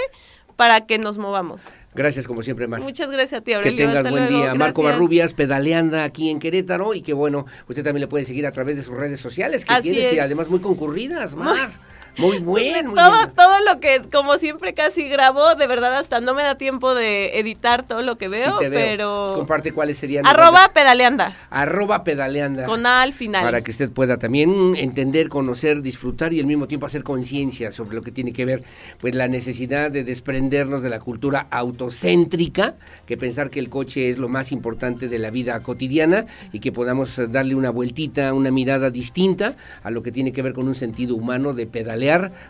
para 0.56 0.82
que 0.82 0.98
nos 0.98 1.18
movamos. 1.18 1.70
Gracias, 1.94 2.28
como 2.28 2.44
siempre, 2.44 2.68
Mar. 2.68 2.82
Muchas 2.82 3.10
gracias 3.10 3.42
a 3.42 3.44
ti, 3.44 3.54
Aurelio. 3.54 3.78
Que 3.78 3.84
tengas 3.84 4.10
buen 4.10 4.28
día. 4.28 4.54
Marco 4.54 4.84
Barrubias, 4.84 5.34
pedaleanda 5.34 6.04
aquí 6.04 6.30
en 6.30 6.40
Querétaro 6.40 6.94
y 6.94 7.02
que 7.02 7.14
bueno, 7.14 7.46
usted 7.68 7.84
también 7.84 8.02
le 8.02 8.08
puede 8.08 8.26
seguir 8.26 8.46
a 8.46 8.52
través 8.52 8.76
de 8.76 8.84
sus 8.84 8.96
redes 8.96 9.20
sociales, 9.20 9.66
que 9.66 9.82
tiene 9.82 10.20
además 10.20 10.50
muy 10.50 10.60
concurridas, 10.60 11.36
Mar. 11.36 11.72
Muy 12.18 12.40
bueno. 12.40 12.94
todo, 12.94 13.30
todo 13.30 13.60
lo 13.66 13.80
que, 13.80 14.02
como 14.12 14.38
siempre, 14.38 14.74
casi 14.74 15.08
grabo, 15.08 15.56
de 15.56 15.68
verdad, 15.68 15.96
hasta 15.96 16.20
no 16.20 16.34
me 16.34 16.44
da 16.44 16.56
tiempo 16.56 16.94
de 16.94 17.40
editar 17.40 17.84
todo 17.84 18.02
lo 18.02 18.18
que 18.18 18.28
veo, 18.28 18.58
pero. 18.60 19.32
Comparte 19.36 19.72
cuáles 19.72 19.98
serían. 19.98 20.26
Arroba 20.26 20.72
pedaleanda. 20.74 21.36
Arroba 21.50 22.04
pedaleanda. 22.04 22.66
Con 22.66 22.86
A 22.86 23.02
al 23.02 23.14
final. 23.14 23.44
Para 23.44 23.64
que 23.64 23.72
usted 23.72 23.90
pueda 23.92 24.18
también 24.18 24.76
entender, 24.76 25.30
conocer, 25.30 25.82
disfrutar 25.82 26.34
y 26.34 26.40
al 26.40 26.46
mismo 26.46 26.68
tiempo 26.68 26.86
hacer 26.86 27.04
conciencia 27.04 27.72
sobre 27.72 27.96
lo 27.96 28.02
que 28.02 28.12
tiene 28.12 28.34
que 28.34 28.46
ver, 28.46 28.64
pues, 29.00 29.16
la 29.16 29.28
necesidad 29.28 29.90
de 29.90 30.04
desprendernos 30.04 30.84
de 30.84 30.90
la 30.90 31.00
cultura 31.00 31.48
autocéntrica, 31.50 32.76
que 33.06 33.18
pensar 33.18 33.50
que 33.50 33.60
el 33.60 33.70
coche 33.70 34.10
es 34.10 34.18
lo 34.18 34.28
más 34.28 34.52
importante 34.52 35.08
de 35.08 35.20
la 35.20 35.30
vida 35.30 35.60
cotidiana 35.62 36.26
y 36.52 36.60
que 36.60 36.72
podamos 36.72 37.20
darle 37.30 37.56
una 37.56 37.70
vueltita, 37.70 38.34
una 38.34 38.52
mirada 38.52 38.90
distinta 38.90 39.56
a 39.84 39.92
lo 39.92 40.04
que 40.04 40.12
tiene 40.12 40.34
que 40.34 40.42
ver 40.42 40.54
con 40.54 40.68
un 40.68 40.76
sentido 40.76 41.16
humano 41.16 41.54
de 41.54 41.68
pedalear 41.68 42.01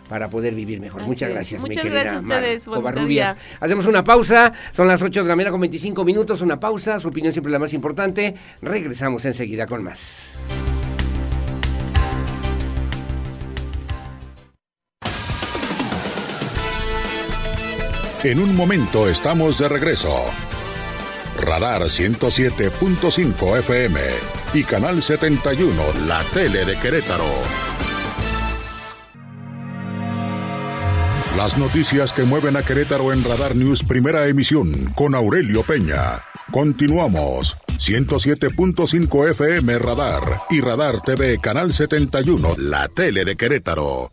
para 0.08 0.28
poder 0.28 0.54
vivir 0.54 0.80
mejor. 0.80 1.02
Muchas 1.02 1.30
gracias, 1.30 1.60
Muchas 1.60 1.84
mi 1.84 1.90
gracias 1.90 2.14
a 2.14 2.18
ustedes. 2.18 2.64
Covarrubias. 2.64 3.36
Hacemos 3.60 3.86
una 3.86 4.02
pausa, 4.04 4.52
son 4.72 4.88
las 4.88 5.02
8 5.02 5.22
de 5.22 5.28
la 5.28 5.36
mañana 5.36 5.50
con 5.50 5.60
25 5.60 6.04
minutos, 6.04 6.40
una 6.40 6.58
pausa, 6.58 6.98
su 6.98 7.08
opinión 7.08 7.32
siempre 7.32 7.52
la 7.52 7.58
más 7.58 7.74
importante. 7.74 8.34
Regresamos 8.60 9.24
enseguida 9.24 9.66
con 9.66 9.82
más. 9.82 10.32
En 18.24 18.38
un 18.38 18.54
momento 18.54 19.08
estamos 19.08 19.58
de 19.58 19.68
regreso. 19.68 20.14
Radar 21.40 21.82
107.5 21.82 23.58
FM 23.58 23.98
y 24.54 24.62
Canal 24.62 25.02
71, 25.02 25.82
la 26.06 26.22
tele 26.32 26.64
de 26.64 26.78
Querétaro. 26.78 27.81
Las 31.36 31.56
noticias 31.56 32.12
que 32.12 32.24
mueven 32.24 32.56
a 32.56 32.62
Querétaro 32.62 33.10
en 33.10 33.24
Radar 33.24 33.56
News 33.56 33.82
Primera 33.82 34.28
Emisión 34.28 34.92
con 34.94 35.14
Aurelio 35.14 35.62
Peña. 35.62 36.22
Continuamos. 36.52 37.56
107.5 37.78 39.30
FM 39.30 39.78
Radar 39.78 40.42
y 40.50 40.60
Radar 40.60 41.00
TV 41.00 41.38
Canal 41.38 41.72
71, 41.72 42.54
la 42.58 42.88
tele 42.88 43.24
de 43.24 43.36
Querétaro. 43.36 44.12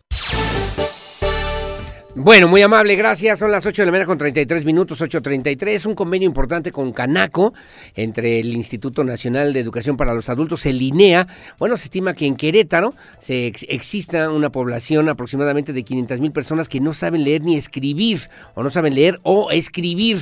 Bueno, 2.16 2.48
muy 2.48 2.60
amable, 2.60 2.96
gracias. 2.96 3.38
Son 3.38 3.52
las 3.52 3.64
8 3.64 3.82
de 3.82 3.86
la 3.86 3.92
mañana 3.92 4.06
con 4.06 4.18
33 4.18 4.64
minutos, 4.64 5.00
8.33. 5.00 5.86
Un 5.86 5.94
convenio 5.94 6.26
importante 6.26 6.72
con 6.72 6.92
Canaco, 6.92 7.54
entre 7.94 8.40
el 8.40 8.48
Instituto 8.56 9.04
Nacional 9.04 9.52
de 9.52 9.60
Educación 9.60 9.96
para 9.96 10.12
los 10.12 10.28
Adultos, 10.28 10.66
el 10.66 10.82
INEA. 10.82 11.28
Bueno, 11.60 11.76
se 11.76 11.84
estima 11.84 12.12
que 12.12 12.26
en 12.26 12.34
Querétaro 12.34 12.94
se 13.20 13.46
exista 13.46 14.28
una 14.30 14.50
población 14.50 15.08
aproximadamente 15.08 15.72
de 15.72 15.84
500 15.84 16.18
mil 16.18 16.32
personas 16.32 16.68
que 16.68 16.80
no 16.80 16.94
saben 16.94 17.22
leer 17.22 17.42
ni 17.42 17.54
escribir, 17.54 18.28
o 18.56 18.64
no 18.64 18.70
saben 18.70 18.96
leer 18.96 19.20
o 19.22 19.52
escribir, 19.52 20.18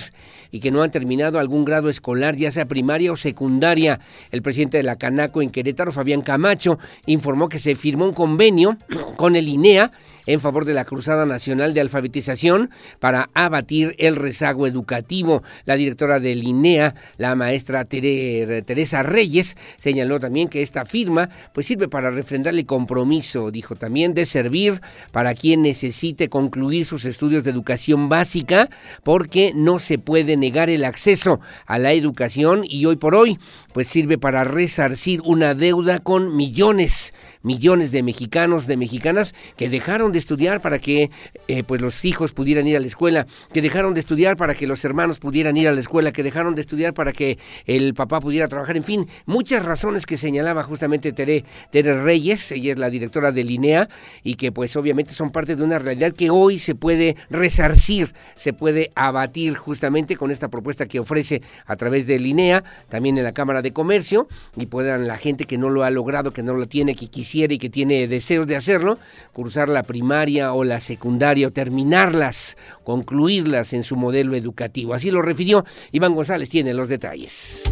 y 0.50 0.60
que 0.60 0.70
no 0.70 0.82
han 0.82 0.90
terminado 0.90 1.38
algún 1.38 1.64
grado 1.64 1.88
escolar, 1.88 2.36
ya 2.36 2.50
sea 2.50 2.66
primaria 2.66 3.12
o 3.12 3.16
secundaria. 3.16 3.98
El 4.30 4.42
presidente 4.42 4.76
de 4.76 4.82
la 4.82 4.96
Canaco 4.96 5.40
en 5.40 5.48
Querétaro, 5.48 5.90
Fabián 5.90 6.20
Camacho, 6.20 6.78
informó 7.06 7.48
que 7.48 7.58
se 7.58 7.76
firmó 7.76 8.04
un 8.04 8.14
convenio 8.14 8.76
con 9.16 9.36
el 9.36 9.48
INEA 9.48 9.90
en 10.28 10.40
favor 10.40 10.66
de 10.66 10.74
la 10.74 10.84
Cruzada 10.84 11.24
Nacional 11.26 11.74
de 11.74 11.80
Alfabetización 11.80 12.70
para 13.00 13.30
abatir 13.32 13.96
el 13.98 14.14
rezago 14.14 14.66
educativo. 14.66 15.42
La 15.64 15.74
directora 15.74 16.20
del 16.20 16.44
INEA, 16.44 16.94
la 17.16 17.34
maestra 17.34 17.86
Teresa 17.86 19.02
Reyes, 19.02 19.56
señaló 19.78 20.20
también 20.20 20.48
que 20.48 20.60
esta 20.60 20.84
firma 20.84 21.30
pues 21.54 21.66
sirve 21.66 21.88
para 21.88 22.10
refrendar 22.10 22.54
el 22.54 22.66
compromiso, 22.66 23.50
dijo 23.50 23.74
también, 23.74 24.12
de 24.12 24.26
servir 24.26 24.82
para 25.12 25.34
quien 25.34 25.62
necesite 25.62 26.28
concluir 26.28 26.84
sus 26.84 27.06
estudios 27.06 27.42
de 27.42 27.50
educación 27.50 28.10
básica, 28.10 28.68
porque 29.02 29.52
no 29.54 29.78
se 29.78 29.98
puede 29.98 30.36
negar 30.36 30.68
el 30.68 30.84
acceso 30.84 31.40
a 31.66 31.78
la 31.78 31.92
educación 31.92 32.64
y 32.64 32.84
hoy 32.84 32.96
por 32.96 33.14
hoy 33.14 33.38
pues 33.72 33.88
sirve 33.88 34.18
para 34.18 34.44
resarcir 34.44 35.22
una 35.24 35.54
deuda 35.54 36.00
con 36.00 36.36
millones 36.36 37.14
millones 37.42 37.92
de 37.92 38.02
mexicanos, 38.02 38.66
de 38.66 38.76
mexicanas 38.76 39.34
que 39.56 39.68
dejaron 39.68 40.12
de 40.12 40.18
estudiar 40.18 40.60
para 40.60 40.78
que 40.78 41.10
eh, 41.48 41.62
pues 41.62 41.80
los 41.80 42.04
hijos 42.04 42.32
pudieran 42.32 42.66
ir 42.66 42.76
a 42.76 42.80
la 42.80 42.86
escuela, 42.86 43.26
que 43.52 43.62
dejaron 43.62 43.94
de 43.94 44.00
estudiar 44.00 44.36
para 44.36 44.54
que 44.54 44.66
los 44.66 44.84
hermanos 44.84 45.18
pudieran 45.18 45.56
ir 45.56 45.68
a 45.68 45.72
la 45.72 45.80
escuela, 45.80 46.12
que 46.12 46.22
dejaron 46.22 46.54
de 46.54 46.60
estudiar 46.60 46.94
para 46.94 47.12
que 47.12 47.38
el 47.66 47.94
papá 47.94 48.20
pudiera 48.20 48.48
trabajar, 48.48 48.76
en 48.76 48.82
fin, 48.82 49.06
muchas 49.26 49.64
razones 49.64 50.06
que 50.06 50.16
señalaba 50.16 50.62
justamente 50.62 51.12
Tere, 51.12 51.44
Tere 51.70 52.02
Reyes, 52.02 52.52
ella 52.52 52.72
es 52.72 52.78
la 52.78 52.90
directora 52.90 53.32
de 53.32 53.44
Linea 53.44 53.88
y 54.22 54.34
que 54.34 54.52
pues 54.52 54.76
obviamente 54.76 55.12
son 55.12 55.30
parte 55.30 55.56
de 55.56 55.62
una 55.62 55.78
realidad 55.78 56.12
que 56.12 56.30
hoy 56.30 56.58
se 56.58 56.74
puede 56.74 57.16
resarcir, 57.30 58.14
se 58.34 58.52
puede 58.52 58.90
abatir 58.94 59.54
justamente 59.54 60.16
con 60.16 60.30
esta 60.30 60.48
propuesta 60.48 60.86
que 60.86 61.00
ofrece 61.00 61.42
a 61.66 61.76
través 61.76 62.06
de 62.06 62.18
Linea, 62.18 62.64
también 62.88 63.18
en 63.18 63.24
la 63.24 63.32
Cámara 63.32 63.62
de 63.62 63.72
Comercio 63.72 64.28
y 64.56 64.66
puedan 64.66 65.06
la 65.06 65.16
gente 65.16 65.44
que 65.44 65.58
no 65.58 65.70
lo 65.70 65.84
ha 65.84 65.90
logrado, 65.90 66.32
que 66.32 66.42
no 66.42 66.54
lo 66.54 66.66
tiene, 66.66 66.94
que 66.94 67.08
quisiera 67.08 67.28
y 67.46 67.58
que 67.58 67.70
tiene 67.70 68.08
deseos 68.08 68.46
de 68.46 68.56
hacerlo, 68.56 68.98
cursar 69.32 69.68
la 69.68 69.82
primaria 69.82 70.52
o 70.52 70.64
la 70.64 70.80
secundaria 70.80 71.46
o 71.46 71.50
terminarlas, 71.52 72.56
concluirlas 72.84 73.72
en 73.72 73.84
su 73.84 73.96
modelo 73.96 74.34
educativo. 74.34 74.94
Así 74.94 75.10
lo 75.10 75.22
refirió 75.22 75.64
Iván 75.92 76.14
González, 76.14 76.48
tiene 76.48 76.74
los 76.74 76.88
detalles. 76.88 77.62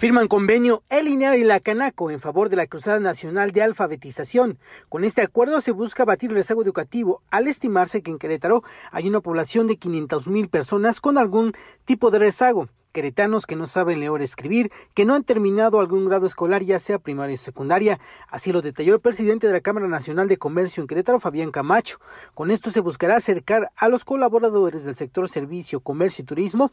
Firman 0.00 0.28
convenio 0.28 0.82
el 0.88 1.08
INEA 1.08 1.36
y 1.36 1.44
la 1.44 1.60
Canaco 1.60 2.10
en 2.10 2.20
favor 2.20 2.48
de 2.48 2.56
la 2.56 2.66
Cruzada 2.66 3.00
Nacional 3.00 3.52
de 3.52 3.60
Alfabetización. 3.60 4.58
Con 4.88 5.04
este 5.04 5.20
acuerdo 5.20 5.60
se 5.60 5.72
busca 5.72 6.06
batir 6.06 6.30
el 6.30 6.36
rezago 6.36 6.62
educativo 6.62 7.22
al 7.30 7.48
estimarse 7.48 8.00
que 8.00 8.10
en 8.10 8.18
Querétaro 8.18 8.62
hay 8.92 9.08
una 9.08 9.20
población 9.20 9.66
de 9.66 9.76
500 9.76 10.28
mil 10.28 10.48
personas 10.48 11.02
con 11.02 11.18
algún 11.18 11.52
tipo 11.84 12.10
de 12.10 12.18
rezago 12.18 12.70
queretanos 12.92 13.46
que 13.46 13.56
no 13.56 13.66
saben 13.66 14.00
leer 14.00 14.10
o 14.10 14.16
escribir, 14.18 14.70
que 14.94 15.04
no 15.04 15.14
han 15.14 15.24
terminado 15.24 15.80
algún 15.80 16.06
grado 16.06 16.26
escolar, 16.26 16.62
ya 16.62 16.78
sea 16.78 16.98
primaria 16.98 17.34
o 17.34 17.38
secundaria. 17.38 18.00
Así 18.28 18.52
lo 18.52 18.62
detalló 18.62 18.94
el 18.94 19.00
presidente 19.00 19.46
de 19.46 19.52
la 19.52 19.60
Cámara 19.60 19.88
Nacional 19.88 20.28
de 20.28 20.38
Comercio 20.38 20.80
en 20.82 20.86
Querétaro, 20.86 21.20
Fabián 21.20 21.50
Camacho. 21.50 21.98
Con 22.34 22.50
esto 22.50 22.70
se 22.70 22.80
buscará 22.80 23.16
acercar 23.16 23.70
a 23.76 23.88
los 23.88 24.04
colaboradores 24.04 24.84
del 24.84 24.94
sector 24.94 25.28
servicio, 25.28 25.80
comercio 25.80 26.22
y 26.22 26.26
turismo 26.26 26.72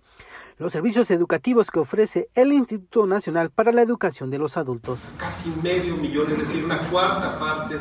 los 0.57 0.73
servicios 0.73 1.11
educativos 1.11 1.69
que 1.69 1.79
ofrece 1.79 2.29
el 2.33 2.51
Instituto 2.51 3.05
Nacional 3.05 3.51
para 3.51 3.71
la 3.71 3.83
Educación 3.83 4.31
de 4.31 4.39
los 4.39 4.57
Adultos. 4.57 4.99
Casi 5.17 5.49
medio 5.61 5.95
millón, 5.95 6.31
es 6.31 6.39
decir, 6.39 6.65
una 6.65 6.79
cuarta 6.89 7.37
parte 7.39 7.77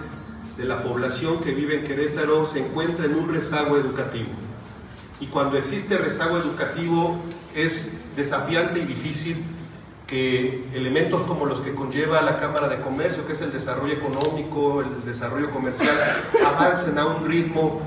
de 0.57 0.65
la 0.65 0.83
población 0.83 1.41
que 1.41 1.53
vive 1.53 1.79
en 1.79 1.85
Querétaro 1.85 2.47
se 2.47 2.61
encuentra 2.61 3.07
en 3.07 3.15
un 3.15 3.33
rezago 3.33 3.77
educativo. 3.77 4.29
Y 5.21 5.27
cuando 5.29 5.57
existe 5.57 5.97
rezago 5.97 6.37
educativo 6.37 7.19
es 7.57 7.91
desafiante 8.17 8.81
y 8.81 8.85
difícil 8.85 9.43
que 10.07 10.65
elementos 10.75 11.23
como 11.23 11.47
los 11.47 11.61
que 11.61 11.75
conlleva 11.75 12.23
la 12.23 12.39
Cámara 12.39 12.69
de 12.69 12.81
Comercio, 12.81 13.27
que 13.27 13.33
es 13.33 13.41
el 13.41 13.53
desarrollo 13.53 13.95
económico, 13.95 14.83
el 14.83 15.05
desarrollo 15.05 15.51
comercial, 15.51 15.97
avancen 16.47 16.97
a 16.99 17.07
un 17.07 17.27
ritmo 17.27 17.81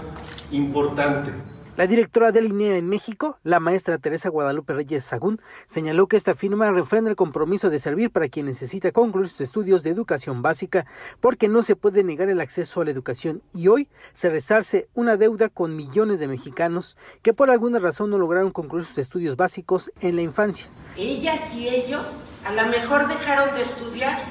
importante. 0.51 1.31
La 1.79 1.87
directora 1.87 2.33
del 2.33 2.47
INEA 2.47 2.75
en 2.75 2.89
México, 2.89 3.39
la 3.41 3.61
maestra 3.61 3.97
Teresa 3.99 4.27
Guadalupe 4.27 4.73
Reyes 4.73 5.05
Sagún, 5.05 5.39
señaló 5.65 6.07
que 6.07 6.17
esta 6.17 6.35
firma 6.35 6.69
refrenda 6.71 7.09
el 7.09 7.15
compromiso 7.15 7.69
de 7.69 7.79
servir 7.79 8.11
para 8.11 8.27
quien 8.27 8.47
necesita 8.47 8.91
concluir 8.91 9.29
sus 9.29 9.39
estudios 9.39 9.81
de 9.81 9.91
educación 9.91 10.41
básica, 10.41 10.85
porque 11.21 11.47
no 11.47 11.61
se 11.61 11.77
puede 11.77 12.03
negar 12.03 12.27
el 12.27 12.41
acceso 12.41 12.81
a 12.81 12.83
la 12.83 12.91
educación 12.91 13.41
y 13.53 13.69
hoy 13.69 13.87
se 14.11 14.29
resarce 14.29 14.89
una 14.93 15.15
deuda 15.15 15.47
con 15.47 15.77
millones 15.77 16.19
de 16.19 16.27
mexicanos 16.27 16.97
que 17.21 17.33
por 17.33 17.49
alguna 17.49 17.79
razón 17.79 18.09
no 18.09 18.17
lograron 18.17 18.51
concluir 18.51 18.83
sus 18.83 18.97
estudios 18.97 19.37
básicos 19.37 19.89
en 20.01 20.17
la 20.17 20.21
infancia. 20.21 20.67
Ellas 20.97 21.39
y 21.55 21.69
ellos 21.69 22.07
a 22.43 22.51
lo 22.55 22.67
mejor 22.67 23.07
dejaron 23.07 23.55
de 23.55 23.61
estudiar 23.61 24.25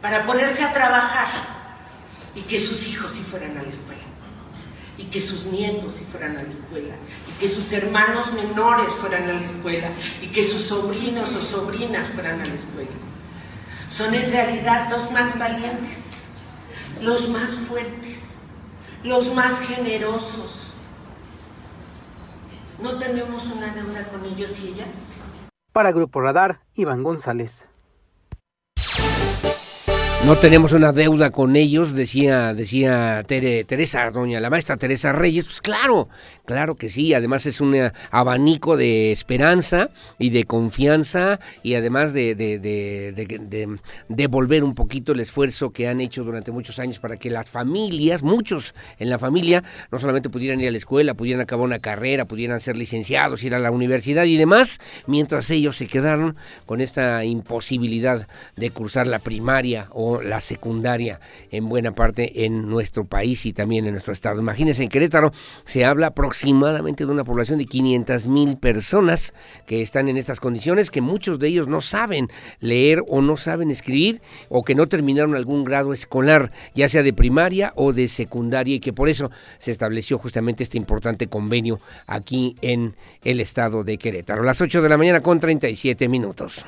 para 0.00 0.26
ponerse 0.26 0.64
a 0.64 0.72
trabajar 0.72 1.28
y 2.34 2.40
que 2.40 2.58
sus 2.58 2.88
hijos 2.88 3.12
sí 3.12 3.22
fueran 3.30 3.56
a 3.56 3.62
la 3.62 3.68
escuela 3.68 4.11
y 5.02 5.06
que 5.06 5.20
sus 5.20 5.46
nietos 5.46 5.96
si 5.96 6.04
fueran 6.04 6.36
a 6.36 6.42
la 6.44 6.48
escuela, 6.48 6.94
y 7.28 7.40
que 7.40 7.48
sus 7.48 7.72
hermanos 7.72 8.32
menores 8.32 8.88
fueran 9.00 9.28
a 9.28 9.32
la 9.32 9.44
escuela, 9.44 9.90
y 10.22 10.28
que 10.28 10.44
sus 10.44 10.62
sobrinos 10.62 11.34
o 11.34 11.42
sobrinas 11.42 12.06
fueran 12.14 12.40
a 12.40 12.46
la 12.46 12.54
escuela. 12.54 12.90
Son 13.90 14.14
en 14.14 14.30
realidad 14.30 14.88
los 14.90 15.10
más 15.10 15.36
valientes, 15.36 16.12
los 17.00 17.28
más 17.28 17.52
fuertes, 17.68 18.36
los 19.02 19.34
más 19.34 19.58
generosos. 19.60 20.72
¿No 22.80 22.96
tenemos 22.96 23.46
una 23.46 23.74
deuda 23.74 24.04
con 24.04 24.24
ellos 24.24 24.56
y 24.62 24.68
ellas? 24.68 24.88
Para 25.72 25.90
Grupo 25.90 26.20
Radar, 26.20 26.60
Iván 26.74 27.02
González. 27.02 27.68
No 30.24 30.36
tenemos 30.36 30.70
una 30.72 30.92
deuda 30.92 31.32
con 31.32 31.56
ellos, 31.56 31.94
decía, 31.94 32.54
decía 32.54 33.24
Teresa, 33.26 34.08
doña 34.12 34.38
la 34.38 34.50
maestra 34.50 34.76
Teresa 34.76 35.12
Reyes. 35.12 35.46
Pues 35.46 35.60
claro, 35.60 36.08
claro 36.44 36.76
que 36.76 36.88
sí. 36.88 37.14
Además 37.14 37.46
es 37.46 37.60
un 37.60 37.74
abanico 38.10 38.76
de 38.76 39.12
esperanza 39.12 39.90
y 40.18 40.30
de 40.30 40.44
confianza 40.44 41.40
y 41.62 41.74
además 41.74 42.12
de, 42.12 42.34
de, 42.34 43.78
devolver 44.08 44.64
un 44.64 44.74
poquito 44.74 45.12
el 45.12 45.20
esfuerzo 45.20 45.70
que 45.70 45.88
han 45.88 46.00
hecho 46.00 46.24
durante 46.24 46.52
muchos 46.52 46.78
años 46.78 46.98
para 46.98 47.16
que 47.16 47.30
las 47.30 47.48
familias, 47.48 48.22
muchos 48.22 48.74
en 48.98 49.10
la 49.10 49.18
familia, 49.18 49.62
no 49.90 49.98
solamente 49.98 50.30
pudieran 50.30 50.60
ir 50.60 50.68
a 50.68 50.72
la 50.72 50.78
escuela, 50.78 51.14
pudieran 51.14 51.42
acabar 51.42 51.64
una 51.64 51.78
carrera, 51.78 52.26
pudieran 52.26 52.60
ser 52.60 52.76
licenciados, 52.76 53.42
ir 53.44 53.54
a 53.54 53.58
la 53.58 53.70
universidad 53.70 54.24
y 54.24 54.36
demás, 54.36 54.80
mientras 55.06 55.50
ellos 55.50 55.76
se 55.76 55.86
quedaron 55.86 56.36
con 56.66 56.80
esta 56.80 57.24
imposibilidad 57.24 58.26
de 58.56 58.70
cursar 58.70 59.06
la 59.06 59.18
primaria 59.18 59.88
o 59.90 60.22
la 60.22 60.40
secundaria 60.40 61.20
en 61.50 61.68
buena 61.68 61.94
parte 61.94 62.44
en 62.44 62.68
nuestro 62.68 63.04
país 63.04 63.46
y 63.46 63.52
también 63.52 63.86
en 63.86 63.92
nuestro 63.92 64.12
estado. 64.12 64.40
Imagínense, 64.40 64.82
en 64.82 64.88
Querétaro 64.88 65.32
se 65.64 65.84
habla 65.84 66.14
aproximadamente 66.32 67.04
de 67.04 67.12
una 67.12 67.24
población 67.24 67.58
de 67.58 67.66
500 67.66 68.26
mil 68.26 68.56
personas 68.56 69.34
que 69.66 69.82
están 69.82 70.08
en 70.08 70.16
estas 70.16 70.40
condiciones, 70.40 70.90
que 70.90 71.02
muchos 71.02 71.38
de 71.38 71.48
ellos 71.48 71.68
no 71.68 71.82
saben 71.82 72.30
leer 72.58 73.02
o 73.06 73.20
no 73.20 73.36
saben 73.36 73.70
escribir 73.70 74.22
o 74.48 74.64
que 74.64 74.74
no 74.74 74.86
terminaron 74.86 75.34
algún 75.34 75.62
grado 75.62 75.92
escolar, 75.92 76.50
ya 76.74 76.88
sea 76.88 77.02
de 77.02 77.12
primaria 77.12 77.74
o 77.76 77.92
de 77.92 78.08
secundaria 78.08 78.76
y 78.76 78.80
que 78.80 78.94
por 78.94 79.10
eso 79.10 79.30
se 79.58 79.72
estableció 79.72 80.16
justamente 80.16 80.62
este 80.62 80.78
importante 80.78 81.26
convenio 81.26 81.80
aquí 82.06 82.56
en 82.62 82.96
el 83.24 83.38
estado 83.38 83.84
de 83.84 83.98
Querétaro. 83.98 84.42
Las 84.42 84.62
8 84.62 84.80
de 84.80 84.88
la 84.88 84.96
mañana 84.96 85.20
con 85.20 85.38
37 85.38 86.08
minutos. 86.08 86.64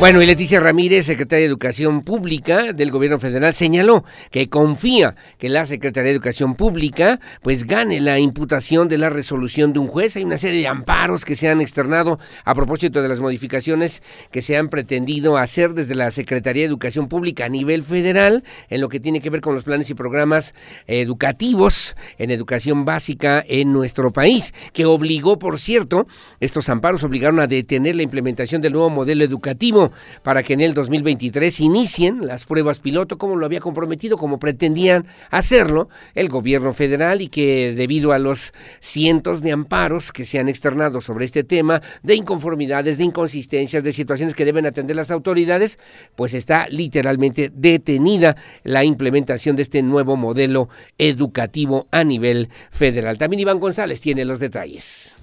Bueno, 0.00 0.20
y 0.20 0.26
Leticia 0.26 0.58
Ramírez, 0.58 1.06
secretaria 1.06 1.44
de 1.44 1.46
Educación 1.46 2.02
Pública 2.02 2.72
del 2.72 2.90
Gobierno 2.90 3.20
Federal, 3.20 3.54
señaló 3.54 4.04
que 4.30 4.50
confía 4.50 5.14
que 5.38 5.48
la 5.48 5.64
Secretaría 5.64 6.10
de 6.10 6.16
Educación 6.16 6.56
Pública 6.56 7.20
pues 7.42 7.64
gane 7.64 8.00
la 8.00 8.18
imputación 8.18 8.88
de 8.88 8.98
la 8.98 9.08
resolución 9.08 9.72
de 9.72 9.78
un 9.78 9.86
juez. 9.86 10.16
Hay 10.16 10.24
una 10.24 10.36
serie 10.36 10.60
de 10.60 10.68
amparos 10.68 11.24
que 11.24 11.36
se 11.36 11.48
han 11.48 11.60
externado 11.60 12.18
a 12.44 12.54
propósito 12.54 13.00
de 13.00 13.08
las 13.08 13.20
modificaciones 13.20 14.02
que 14.32 14.42
se 14.42 14.58
han 14.58 14.68
pretendido 14.68 15.38
hacer 15.38 15.74
desde 15.74 15.94
la 15.94 16.10
Secretaría 16.10 16.64
de 16.64 16.68
Educación 16.68 17.08
Pública 17.08 17.46
a 17.46 17.48
nivel 17.48 17.84
federal 17.84 18.42
en 18.68 18.80
lo 18.80 18.88
que 18.88 19.00
tiene 19.00 19.20
que 19.20 19.30
ver 19.30 19.40
con 19.40 19.54
los 19.54 19.62
planes 19.62 19.88
y 19.90 19.94
programas 19.94 20.56
educativos 20.88 21.94
en 22.18 22.32
educación 22.32 22.84
básica 22.84 23.42
en 23.46 23.72
nuestro 23.72 24.12
país, 24.12 24.54
que 24.72 24.86
obligó, 24.86 25.38
por 25.38 25.58
cierto, 25.58 26.08
estos 26.40 26.68
amparos 26.68 27.04
obligaron 27.04 27.38
a 27.38 27.46
detener 27.46 27.94
la 27.94 28.02
implementación 28.02 28.60
del 28.60 28.72
nuevo 28.72 28.90
modelo 28.90 29.24
educativo 29.24 29.83
para 30.22 30.42
que 30.42 30.54
en 30.54 30.60
el 30.60 30.74
2023 30.74 31.60
inicien 31.60 32.26
las 32.26 32.44
pruebas 32.44 32.80
piloto 32.80 33.18
como 33.18 33.36
lo 33.36 33.46
había 33.46 33.60
comprometido, 33.60 34.16
como 34.16 34.38
pretendían 34.38 35.06
hacerlo 35.30 35.88
el 36.14 36.28
gobierno 36.28 36.74
federal 36.74 37.20
y 37.20 37.28
que 37.28 37.74
debido 37.74 38.12
a 38.12 38.18
los 38.18 38.52
cientos 38.80 39.42
de 39.42 39.52
amparos 39.52 40.12
que 40.12 40.24
se 40.24 40.38
han 40.38 40.48
externado 40.48 41.00
sobre 41.00 41.24
este 41.24 41.44
tema, 41.44 41.82
de 42.02 42.14
inconformidades, 42.14 42.98
de 42.98 43.04
inconsistencias, 43.04 43.84
de 43.84 43.92
situaciones 43.92 44.34
que 44.34 44.44
deben 44.44 44.66
atender 44.66 44.96
las 44.96 45.10
autoridades, 45.10 45.78
pues 46.16 46.34
está 46.34 46.68
literalmente 46.68 47.50
detenida 47.54 48.36
la 48.62 48.84
implementación 48.84 49.56
de 49.56 49.62
este 49.62 49.82
nuevo 49.82 50.16
modelo 50.16 50.68
educativo 50.98 51.86
a 51.90 52.04
nivel 52.04 52.48
federal. 52.70 53.18
También 53.18 53.40
Iván 53.40 53.60
González 53.60 54.00
tiene 54.00 54.24
los 54.24 54.38
detalles. 54.38 55.13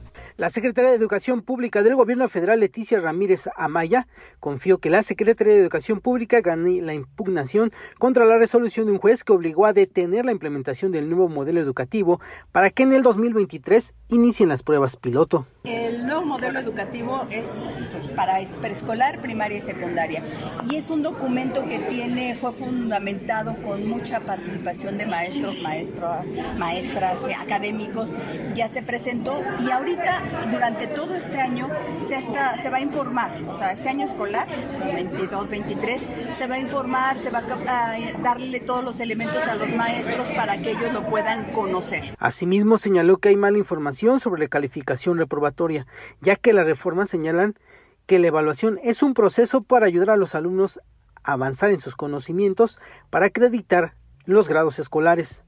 La 0.42 0.50
secretaria 0.50 0.90
de 0.90 0.96
Educación 0.96 1.44
Pública 1.44 1.84
del 1.84 1.96
Gobierno 1.96 2.28
Federal, 2.28 2.62
Leticia 2.62 2.98
Ramírez 2.98 3.48
Amaya, 3.56 4.08
confió 4.40 4.80
que 4.80 4.90
la 4.90 5.04
Secretaría 5.04 5.54
de 5.54 5.60
Educación 5.60 6.00
Pública 6.00 6.42
gane 6.42 6.82
la 6.82 6.96
impugnación 6.96 7.72
contra 8.00 8.26
la 8.26 8.40
resolución 8.40 8.88
de 8.88 8.94
un 8.94 8.98
juez 8.98 9.24
que 9.24 9.34
obligó 9.34 9.68
a 9.68 9.74
detener 9.74 10.26
la 10.26 10.32
implementación 10.32 10.92
del 10.92 11.12
nuevo 11.12 11.30
modelo 11.30 11.60
educativo 11.60 12.20
para 12.52 12.72
que 12.72 12.82
en 12.82 12.94
el 12.94 13.04
2023 13.04 13.94
inicien 14.10 14.50
las 14.50 14.64
pruebas 14.64 14.98
piloto. 14.98 15.46
El 15.64 16.08
nuevo 16.08 16.24
modelo 16.24 16.58
educativo 16.58 17.28
es 17.30 17.46
pues, 17.92 18.08
para 18.08 18.40
preescolar, 18.62 19.20
primaria 19.22 19.60
y 19.60 19.62
secundaria. 19.62 20.24
Y 20.68 20.76
es 20.76 20.90
un 20.90 21.04
documento 21.04 21.64
que 21.68 21.78
tiene, 21.78 22.34
fue 22.34 22.52
fundamentado 22.52 23.56
con 23.58 23.88
mucha 23.88 24.22
participación 24.22 24.98
de 24.98 25.06
maestros, 25.06 25.62
maestros, 25.62 26.26
maestras, 26.58 27.22
académicos. 27.40 28.16
Ya 28.56 28.70
se 28.70 28.82
presentó 28.82 29.40
y 29.64 29.70
ahorita 29.70 30.24
durante 30.52 30.88
todo 30.88 31.14
este 31.16 31.40
año 31.40 31.70
se, 32.08 32.16
está, 32.16 32.60
se 32.60 32.72
va 32.72 32.78
a 32.78 32.82
informar, 32.82 33.32
o 33.48 33.54
sea, 33.54 33.72
este 33.72 33.88
año 33.88 34.06
escolar, 34.06 34.48
22-23, 34.96 36.00
se 36.38 36.48
va 36.48 36.56
a 36.56 36.60
informar, 36.60 37.20
se 37.20 37.30
va 37.30 37.44
a, 37.68 37.96
darle 38.24 38.62
todos 38.62 38.84
los 38.84 39.00
elementos 39.00 39.44
a 39.44 39.54
los 39.54 39.70
maestros 39.70 40.32
para 40.32 40.58
que 40.58 40.72
ellos 40.72 40.92
lo 40.92 41.08
puedan 41.08 41.44
conocer. 41.54 42.16
Asimismo, 42.18 42.80
señaló 42.80 43.18
que 43.18 43.30
hay 43.30 43.36
mala 43.36 43.60
información 43.60 44.20
sobre 44.20 44.42
la 44.42 44.48
calificación 44.48 45.20
ya 46.22 46.36
que 46.36 46.54
las 46.54 46.66
reformas 46.66 47.10
señalan 47.10 47.56
que 48.06 48.20
la 48.20 48.28
evaluación 48.28 48.80
es 48.84 49.04
un 49.04 49.14
proceso 49.14 49.62
para 49.62 49.86
ayudar 49.86 50.12
a 50.12 50.18
los 50.18 50.36
alumnos 50.36 50.80
a 51.24 51.34
avanzar 51.34 51.72
en 51.72 51.80
sus 51.80 51.96
conocimientos 51.96 52.80
para 53.10 53.28
acreditar 53.28 53.96
los 54.26 54.50
grados 54.50 54.80
escolares. 54.80 55.44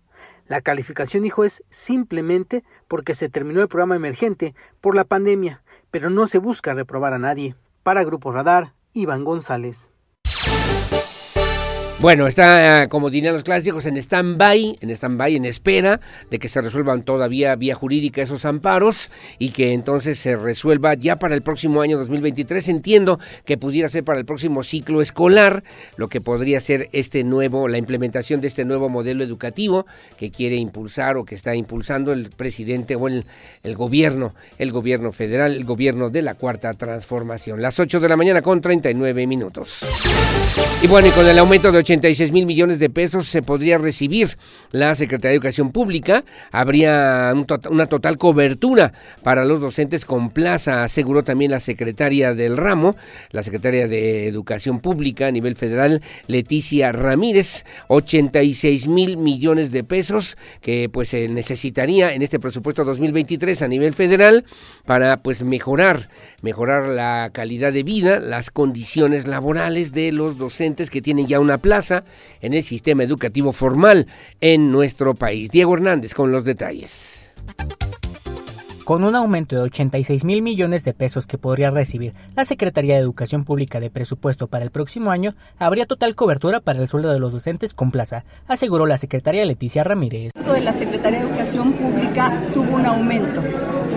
La 0.47 0.61
calificación, 0.61 1.23
dijo, 1.23 1.43
es 1.43 1.63
simplemente 1.69 2.63
porque 2.88 3.15
se 3.15 3.30
terminó 3.30 3.61
el 3.61 3.67
programa 3.67 3.95
emergente 3.95 4.55
por 4.81 4.95
la 4.95 5.05
pandemia, 5.05 5.63
pero 5.89 6.09
no 6.09 6.27
se 6.27 6.38
busca 6.38 6.73
reprobar 6.73 7.13
a 7.13 7.19
nadie. 7.19 7.55
Para 7.81 8.03
Grupo 8.03 8.31
Radar, 8.31 8.73
Iván 8.93 9.23
González. 9.23 9.93
Bueno, 12.03 12.27
está, 12.27 12.89
como 12.89 13.09
dirían 13.09 13.34
los 13.34 13.43
clásicos, 13.43 13.85
en 13.85 13.95
stand-by, 13.95 14.80
en 14.81 14.89
stand-by, 14.89 15.38
en 15.38 15.45
espera 15.45 16.01
de 16.30 16.38
que 16.38 16.49
se 16.49 16.59
resuelvan 16.59 17.03
todavía 17.03 17.55
vía 17.55 17.75
jurídica 17.75 18.21
esos 18.21 18.43
amparos 18.43 19.09
y 19.39 19.51
que 19.51 19.71
entonces 19.71 20.19
se 20.19 20.35
resuelva 20.35 20.95
ya 20.95 21.17
para 21.17 21.34
el 21.34 21.41
próximo 21.41 21.80
año 21.80 21.97
2023. 21.97 22.67
Entiendo 22.67 23.21
que 23.45 23.57
pudiera 23.57 23.88
ser 23.88 24.03
para 24.03 24.19
el 24.19 24.25
próximo 24.25 24.63
ciclo 24.63 25.01
escolar, 25.01 25.63
lo 25.95 26.09
que 26.09 26.19
podría 26.19 26.59
ser 26.59 26.89
este 26.91 27.23
nuevo, 27.23 27.69
la 27.69 27.77
implementación 27.77 28.41
de 28.41 28.49
este 28.49 28.65
nuevo 28.65 28.89
modelo 28.89 29.23
educativo 29.23 29.85
que 30.17 30.30
quiere 30.30 30.57
impulsar 30.57 31.15
o 31.15 31.23
que 31.23 31.35
está 31.35 31.55
impulsando 31.55 32.11
el 32.11 32.31
presidente 32.31 32.97
o 32.97 33.07
el, 33.07 33.25
el 33.63 33.75
gobierno, 33.75 34.35
el 34.57 34.73
gobierno 34.73 35.13
federal, 35.13 35.55
el 35.55 35.63
gobierno 35.63 36.09
de 36.09 36.21
la 36.21 36.34
cuarta 36.34 36.73
transformación. 36.73 37.61
Las 37.61 37.80
8 37.80 38.01
de 38.01 38.09
la 38.09 38.17
mañana 38.17 38.41
con 38.41 38.59
39 38.59 39.25
minutos. 39.25 39.80
Y 40.81 40.88
bueno, 40.88 41.07
y 41.07 41.11
con 41.11 41.25
el 41.25 41.39
aumento 41.39 41.71
de 41.71 41.93
86 41.94 42.32
mil 42.32 42.48
millones 42.48 42.80
de 42.80 42.90
pesos 42.90 43.28
se 43.28 43.44
podría 43.44 43.78
recibir 43.78 44.38
la 44.72 44.95
Secretaría 44.95 45.30
de 45.30 45.36
Educación 45.36 45.72
Pública. 45.72 46.24
Habría 46.52 47.34
una 47.70 47.86
total 47.86 48.18
cobertura 48.18 48.94
para 49.22 49.45
los 49.45 49.61
docentes 49.61 50.03
con 50.03 50.32
plaza, 50.32 50.84
aseguró 50.84 51.24
también 51.24 51.52
la 51.52 51.60
secretaria 51.60 52.34
del 52.34 52.57
ramo, 52.57 52.95
la 53.30 53.44
secretaria 53.44 53.88
de 53.88 54.28
Educación 54.28 54.80
Pública 54.80 55.28
a 55.28 55.32
nivel 55.32 55.56
federal, 55.56 56.02
Leticia 56.28 56.91
Ramírez. 56.91 57.64
86 57.90 58.88
mil 58.88 59.18
millones 59.18 59.72
de 59.72 59.84
pesos 59.84 60.38
que 60.61 60.90
pues 60.90 61.10
se 61.10 61.28
necesitaría 61.28 62.14
en 62.14 62.24
este 62.24 62.40
presupuesto 62.40 62.86
2023 62.86 63.61
a 63.61 63.68
nivel 63.68 63.94
federal 63.94 64.45
para 64.86 65.22
pues 65.22 65.44
mejorar, 65.44 66.10
mejorar 66.41 66.88
la 66.88 67.30
calidad 67.34 67.72
de 67.72 67.84
vida, 67.84 68.20
las 68.20 68.49
condiciones 68.49 69.28
laborales 69.28 69.91
de 69.91 70.11
los 70.11 70.38
docentes 70.38 70.90
que 70.90 71.02
tienen 71.02 71.28
ya 71.28 71.40
una 71.40 71.60
plaza 71.60 71.82
en 71.91 72.53
el 72.53 72.64
sistema 72.64 73.03
educativo 73.03 73.51
formal 73.51 74.07
en 74.41 74.72
nuestro 74.72 75.15
país. 75.15 75.49
Diego 75.49 75.76
Hernández 75.76 76.14
con 76.14 76.31
los 76.31 76.43
detalles. 76.43 77.30
Con 78.85 79.05
un 79.05 79.15
aumento 79.15 79.55
de 79.55 79.61
86 79.61 80.26
mil 80.26 80.41
millones 80.41 80.84
de 80.84 80.93
pesos 80.93 81.26
que 81.26 81.38
podría 81.38 81.72
recibir 81.72 82.14
la 82.35 82.43
Secretaría 82.43 82.95
de 82.95 82.99
Educación 82.99 83.45
Pública 83.45 83.80
de 83.80 83.89
presupuesto 83.89 84.47
para 84.47 84.65
el 84.65 84.72
próximo 84.72 85.10
año, 85.11 85.35
habría 85.57 85.85
total 85.85 86.15
cobertura 86.15 86.60
para 86.60 86.81
el 86.81 86.89
sueldo 86.89 87.14
de 87.14 87.19
los 87.19 87.31
docentes 87.31 87.73
con 87.73 87.91
plaza, 87.91 88.26
aseguró 88.45 88.85
la 88.85 88.97
secretaria 88.97 89.45
Leticia 89.45 89.85
Ramírez. 89.85 90.34
La 90.35 90.73
Secretaría 90.73 91.19
de 91.19 91.30
Educación 91.30 91.72
Pública 91.73 92.43
tuvo 92.53 92.76
un 92.76 92.85
aumento 92.85 93.41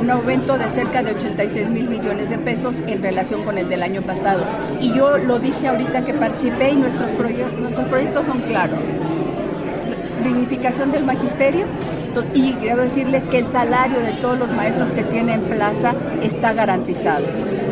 un 0.07 0.13
aumento 0.13 0.57
de 0.57 0.69
cerca 0.71 1.03
de 1.03 1.11
86 1.11 1.69
mil 1.69 1.89
millones 1.89 2.31
de 2.31 2.39
pesos 2.39 2.77
en 2.87 3.03
relación 3.03 3.43
con 3.43 3.59
el 3.59 3.69
del 3.69 3.83
año 3.83 4.03
pasado. 4.03 4.45
Y 4.81 4.93
yo 4.93 5.19
lo 5.19 5.41
dije 5.41 5.67
ahorita 5.67 6.05
que 6.05 6.15
participé 6.15 6.71
y 6.71 6.77
nuestros, 6.77 7.11
nuestros 7.59 7.89
proyectos 7.89 8.25
son 8.25 8.41
claros. 8.43 8.79
Dignificación 10.23 10.93
del 10.93 11.05
magisterio, 11.05 11.67
y 12.33 12.53
quiero 12.55 12.83
decirles 12.83 13.25
que 13.25 13.39
el 13.39 13.47
salario 13.47 13.99
de 14.01 14.13
todos 14.23 14.39
los 14.39 14.51
maestros 14.53 14.91
que 14.93 15.03
tienen 15.03 15.41
plaza 15.41 15.95
está 16.23 16.53
garantizado. 16.53 17.27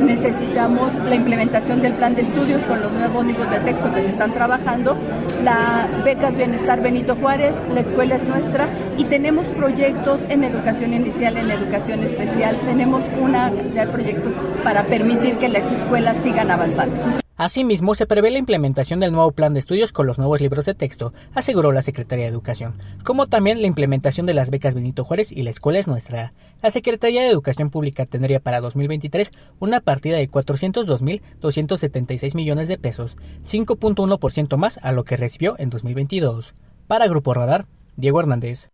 Necesitamos 0.05 0.93
la 1.09 1.15
implementación 1.15 1.81
del 1.81 1.95
plan 1.95 2.15
de 2.15 2.23
estudios 2.23 2.63
con 2.65 2.81
los 2.81 2.93
nuevos 2.93 3.25
libros 3.25 3.49
de 3.51 3.61
texto 3.61 3.93
que 3.95 4.03
se 4.03 4.09
están 4.09 4.35
trabajando, 4.35 4.97
la 5.43 5.87
becas 6.05 6.37
Bienestar 6.37 6.83
Benito 6.83 7.15
Juárez, 7.15 7.55
la 7.73 7.81
escuela 7.81 8.17
es 8.17 8.25
nuestra 8.25 8.69
y 8.97 9.05
tenemos 9.05 9.47
proyectos 9.49 10.21
en 10.29 10.45
educación 10.45 10.95
inicial, 10.95 11.37
en 11.37 11.51
educación 11.51 12.03
especial, 12.03 12.59
tenemos 12.65 13.03
una 13.21 13.51
de 13.51 13.87
proyectos 13.87 14.33
para 14.63 14.85
permitir 14.85 15.37
que 15.37 15.49
las 15.49 15.71
escuelas 15.71 16.17
sigan 16.23 16.51
avanzando. 16.51 16.97
Asimismo, 17.37 17.97
se 17.97 18.07
prevé 18.07 18.31
la 18.31 18.39
implementación 18.39 19.01
del 19.01 19.11
nuevo 19.11 19.33
plan 19.33 19.55
de 19.55 19.59
estudios 19.59 19.91
con 19.91 20.07
los 20.07 20.19
nuevos 20.19 20.41
libros 20.41 20.67
de 20.67 20.75
texto, 20.75 21.13
aseguró 21.35 21.73
la 21.73 21.83
Secretaría 21.83 22.27
de 22.27 22.31
Educación, 22.31 22.75
como 23.03 23.27
también 23.27 23.61
la 23.61 23.67
implementación 23.67 24.25
de 24.25 24.35
las 24.35 24.51
becas 24.51 24.77
Benito 24.77 25.05
Juárez 25.05 25.33
y 25.33 25.43
la 25.43 25.51
Escuela 25.51 25.81
es 25.81 25.89
Nuestra. 25.89 26.33
La 26.63 26.71
Secretaría 26.71 27.23
de 27.23 27.31
Educación 27.31 27.71
Pública 27.71 28.07
tendría 28.07 28.39
para 28.39 28.61
2023 28.61 29.33
una 29.59 29.81
partida 29.81 30.17
de 30.17 30.31
402.276 30.31 32.37
millones 32.37 32.69
de 32.69 32.79
pesos, 32.79 33.17
5.1% 33.45 34.57
más 34.57 34.79
a 34.81 34.93
lo 34.93 35.03
que 35.03 35.17
recibió 35.17 35.57
en 35.59 35.71
2022. 35.71 36.55
Para 36.87 37.09
Grupo 37.09 37.35
Radar, 37.35 37.67
Diego 37.97 38.21
Hernández. 38.21 38.71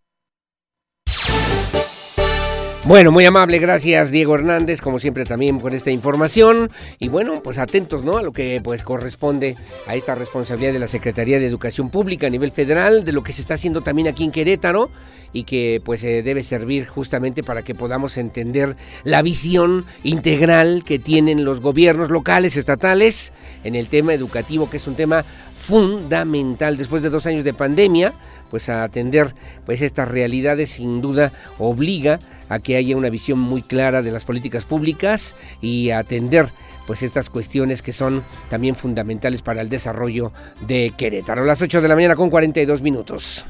Bueno, 2.87 3.13
muy 3.13 3.27
amable, 3.27 3.59
gracias 3.59 4.11
Diego 4.11 4.35
Hernández, 4.35 4.81
como 4.81 4.99
siempre 4.99 5.27
también 5.27 5.59
por 5.59 5.75
esta 5.75 5.91
información. 5.91 6.71
Y 6.99 7.09
bueno, 7.09 7.43
pues 7.43 7.59
atentos, 7.59 8.05
¿no? 8.05 8.17
A 8.17 8.23
lo 8.23 8.33
que 8.33 8.61
pues 8.65 8.83
corresponde 8.83 9.57
a 9.87 9.95
esta 9.97 10.15
responsabilidad 10.15 10.73
de 10.73 10.79
la 10.79 10.87
Secretaría 10.87 11.39
de 11.39 11.47
Educación 11.47 11.91
Pública 11.91 12.27
a 12.27 12.31
nivel 12.31 12.53
federal, 12.53 13.05
de 13.05 13.13
lo 13.13 13.23
que 13.23 13.33
se 13.33 13.43
está 13.43 13.55
haciendo 13.55 13.83
también 13.83 14.09
aquí 14.09 14.25
en 14.25 14.33
Querétaro 14.33 14.91
y 15.33 15.45
que 15.45 15.83
pues 15.85 16.03
eh, 16.05 16.23
debe 16.23 16.43
servir 16.43 16.87
justamente 16.87 17.43
para 17.43 17.63
que 17.63 17.75
podamos 17.75 18.17
entender 18.17 18.77
la 19.05 19.21
visión 19.21 19.85
integral 20.03 20.83
que 20.83 20.99
tienen 20.99 21.45
los 21.45 21.61
gobiernos 21.61 22.09
locales, 22.11 22.57
estatales, 22.57 23.33
en 23.63 23.75
el 23.75 23.89
tema 23.91 24.15
educativo, 24.15 24.71
que 24.71 24.79
es 24.79 24.87
un 24.87 24.97
tema 24.97 25.25
fundamental 25.55 26.79
después 26.79 27.03
de 27.03 27.11
dos 27.11 27.27
años 27.27 27.45
de 27.45 27.53
pandemia 27.53 28.15
pues 28.51 28.69
a 28.69 28.83
atender 28.83 29.35
pues 29.65 29.83
estas 29.83 30.09
realidades 30.09 30.71
sin 30.71 31.01
duda 31.01 31.33
obliga 31.59 32.19
a 32.49 32.59
que 32.59 32.77
haya 32.77 32.97
una 32.97 33.11
visión 33.11 33.39
muy 33.39 33.63
clara 33.63 34.03
de 34.03 34.11
las 34.11 34.25
políticas 34.25 34.65
públicas 34.65 35.37
y 35.61 35.91
a 35.91 36.01
atender 36.01 36.49
pues 36.87 37.03
estas 37.03 37.31
cuestiones 37.31 37.83
que 37.83 37.93
son 37.93 38.25
también 38.49 38.75
fundamentales 38.75 39.43
para 39.43 39.61
el 39.61 39.69
desarrollo 39.69 40.33
de 40.67 40.93
Querétaro. 40.97 41.45
Las 41.45 41.63
8 41.63 41.81
de 41.81 41.89
la 41.89 41.95
mañana 41.95 42.17
con 42.17 42.31
42 42.31 42.83
minutos. 42.83 43.47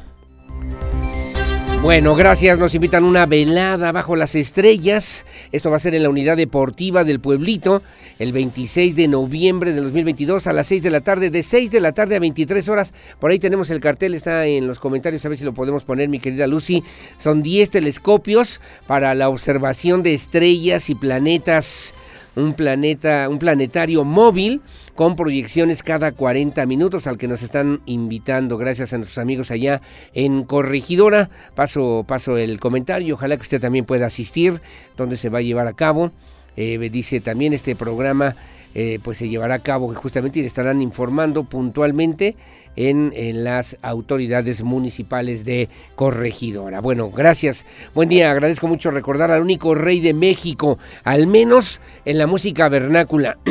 Bueno, 1.82 2.14
gracias. 2.14 2.58
Nos 2.58 2.74
invitan 2.74 3.04
una 3.04 3.24
velada 3.24 3.90
bajo 3.90 4.14
las 4.14 4.34
estrellas. 4.34 5.24
Esto 5.50 5.70
va 5.70 5.76
a 5.76 5.80
ser 5.80 5.94
en 5.94 6.02
la 6.02 6.10
unidad 6.10 6.36
deportiva 6.36 7.04
del 7.04 7.20
pueblito 7.20 7.82
el 8.18 8.32
26 8.32 8.94
de 8.94 9.08
noviembre 9.08 9.72
de 9.72 9.80
2022 9.80 10.46
a 10.46 10.52
las 10.52 10.66
6 10.66 10.82
de 10.82 10.90
la 10.90 11.00
tarde, 11.00 11.30
de 11.30 11.42
6 11.42 11.70
de 11.70 11.80
la 11.80 11.92
tarde 11.92 12.16
a 12.16 12.20
23 12.20 12.68
horas. 12.68 12.92
Por 13.18 13.30
ahí 13.30 13.38
tenemos 13.38 13.70
el 13.70 13.80
cartel, 13.80 14.12
está 14.12 14.44
en 14.44 14.66
los 14.66 14.78
comentarios, 14.78 15.24
a 15.24 15.30
ver 15.30 15.38
si 15.38 15.44
lo 15.44 15.54
podemos 15.54 15.84
poner, 15.84 16.10
mi 16.10 16.20
querida 16.20 16.46
Lucy. 16.46 16.84
Son 17.16 17.42
10 17.42 17.70
telescopios 17.70 18.60
para 18.86 19.14
la 19.14 19.30
observación 19.30 20.02
de 20.02 20.12
estrellas 20.12 20.90
y 20.90 20.94
planetas 20.94 21.94
un 22.36 22.54
planeta, 22.54 23.28
un 23.28 23.38
planetario 23.38 24.04
móvil 24.04 24.60
con 24.94 25.16
proyecciones 25.16 25.82
cada 25.82 26.12
40 26.12 26.64
minutos 26.66 27.06
al 27.06 27.18
que 27.18 27.28
nos 27.28 27.42
están 27.42 27.80
invitando. 27.86 28.58
Gracias 28.58 28.92
a 28.92 28.98
nuestros 28.98 29.18
amigos 29.18 29.50
allá 29.50 29.80
en 30.14 30.44
Corregidora. 30.44 31.30
Paso, 31.54 32.04
paso 32.06 32.36
el 32.36 32.60
comentario. 32.60 33.14
Ojalá 33.14 33.36
que 33.36 33.42
usted 33.42 33.60
también 33.60 33.84
pueda 33.84 34.06
asistir, 34.06 34.60
donde 34.96 35.16
se 35.16 35.28
va 35.28 35.38
a 35.38 35.42
llevar 35.42 35.66
a 35.66 35.72
cabo. 35.72 36.12
Eh, 36.56 36.78
dice 36.90 37.20
también 37.20 37.52
este 37.52 37.76
programa 37.76 38.34
eh, 38.74 39.00
pues 39.02 39.18
se 39.18 39.28
llevará 39.28 39.54
a 39.54 39.58
cabo 39.60 39.92
justamente 39.94 40.38
y 40.38 40.42
le 40.42 40.48
estarán 40.48 40.80
informando 40.80 41.44
puntualmente 41.44 42.36
en, 42.76 43.44
las 43.44 43.76
autoridades 43.82 44.62
municipales 44.62 45.44
de 45.44 45.68
Corregidora. 45.94 46.80
Bueno, 46.80 47.10
gracias. 47.10 47.66
Buen 47.94 48.08
día. 48.08 48.30
Agradezco 48.30 48.68
mucho 48.68 48.90
recordar 48.90 49.30
al 49.30 49.42
único 49.42 49.74
rey 49.74 50.00
de 50.00 50.14
México, 50.14 50.78
al 51.04 51.26
menos 51.26 51.80
en 52.04 52.18
la 52.18 52.26
música 52.26 52.68
vernácula. 52.68 53.38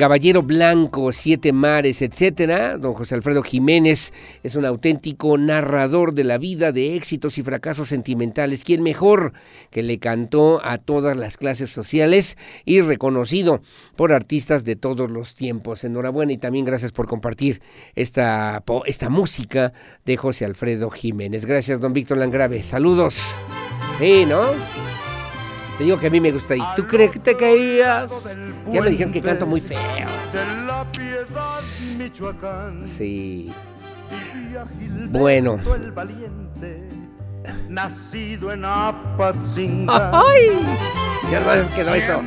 Caballero 0.00 0.42
Blanco, 0.42 1.12
Siete 1.12 1.52
Mares, 1.52 2.00
etcétera. 2.00 2.78
Don 2.78 2.94
José 2.94 3.16
Alfredo 3.16 3.42
Jiménez 3.42 4.14
es 4.42 4.54
un 4.54 4.64
auténtico 4.64 5.36
narrador 5.36 6.14
de 6.14 6.24
la 6.24 6.38
vida, 6.38 6.72
de 6.72 6.96
éxitos 6.96 7.36
y 7.36 7.42
fracasos 7.42 7.88
sentimentales. 7.88 8.64
¿Quién 8.64 8.82
mejor 8.82 9.34
que 9.68 9.82
le 9.82 9.98
cantó 9.98 10.64
a 10.64 10.78
todas 10.78 11.18
las 11.18 11.36
clases 11.36 11.68
sociales 11.68 12.38
y 12.64 12.80
reconocido 12.80 13.60
por 13.94 14.14
artistas 14.14 14.64
de 14.64 14.74
todos 14.74 15.10
los 15.10 15.34
tiempos? 15.34 15.84
Enhorabuena 15.84 16.32
y 16.32 16.38
también 16.38 16.64
gracias 16.64 16.92
por 16.92 17.06
compartir 17.06 17.60
esta, 17.94 18.64
esta 18.86 19.10
música 19.10 19.74
de 20.06 20.16
José 20.16 20.46
Alfredo 20.46 20.88
Jiménez. 20.88 21.44
Gracias, 21.44 21.78
don 21.78 21.92
Víctor 21.92 22.16
Langrave. 22.16 22.62
Saludos. 22.62 23.20
Sí, 23.98 24.24
¿no? 24.24 24.54
Te 25.80 25.84
digo 25.84 25.98
que 25.98 26.08
a 26.08 26.10
mí 26.10 26.20
me 26.20 26.30
gusta. 26.30 26.54
¿Y 26.54 26.60
tú 26.76 26.86
crees 26.86 27.10
que 27.10 27.20
te 27.20 27.34
caías? 27.34 28.12
Ya 28.70 28.82
me 28.82 28.90
dijeron 28.90 29.14
que 29.14 29.22
canto 29.22 29.46
muy 29.46 29.62
feo. 29.62 29.78
Sí. 32.84 33.50
Bueno. 35.08 35.58
Nacido 37.70 38.52
en 38.52 38.62
¡Ay! 38.62 40.66
Ya 41.32 41.40
no 41.40 41.74
quedó 41.74 41.94
eso. 41.94 42.22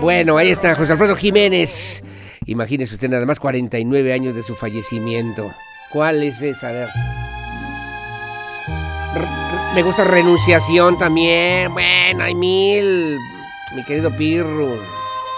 Bueno, 0.00 0.36
ahí 0.36 0.50
está 0.50 0.74
José 0.74 0.90
Alfredo 0.90 1.14
Jiménez. 1.14 2.02
Imagínese 2.46 2.94
usted 2.94 3.08
nada 3.08 3.24
más 3.24 3.38
49 3.38 4.12
años 4.12 4.34
de 4.34 4.42
su 4.42 4.56
fallecimiento. 4.56 5.48
¿Cuál 5.92 6.24
es 6.24 6.42
esa? 6.42 6.70
A 6.70 6.72
ver. 6.72 6.88
Me 9.72 9.84
gusta 9.84 10.02
renunciación 10.02 10.98
también. 10.98 11.72
Bueno, 11.72 12.24
hay 12.24 12.34
mil. 12.34 13.18
Mi 13.76 13.84
querido 13.84 14.14
Pirru. 14.14 14.76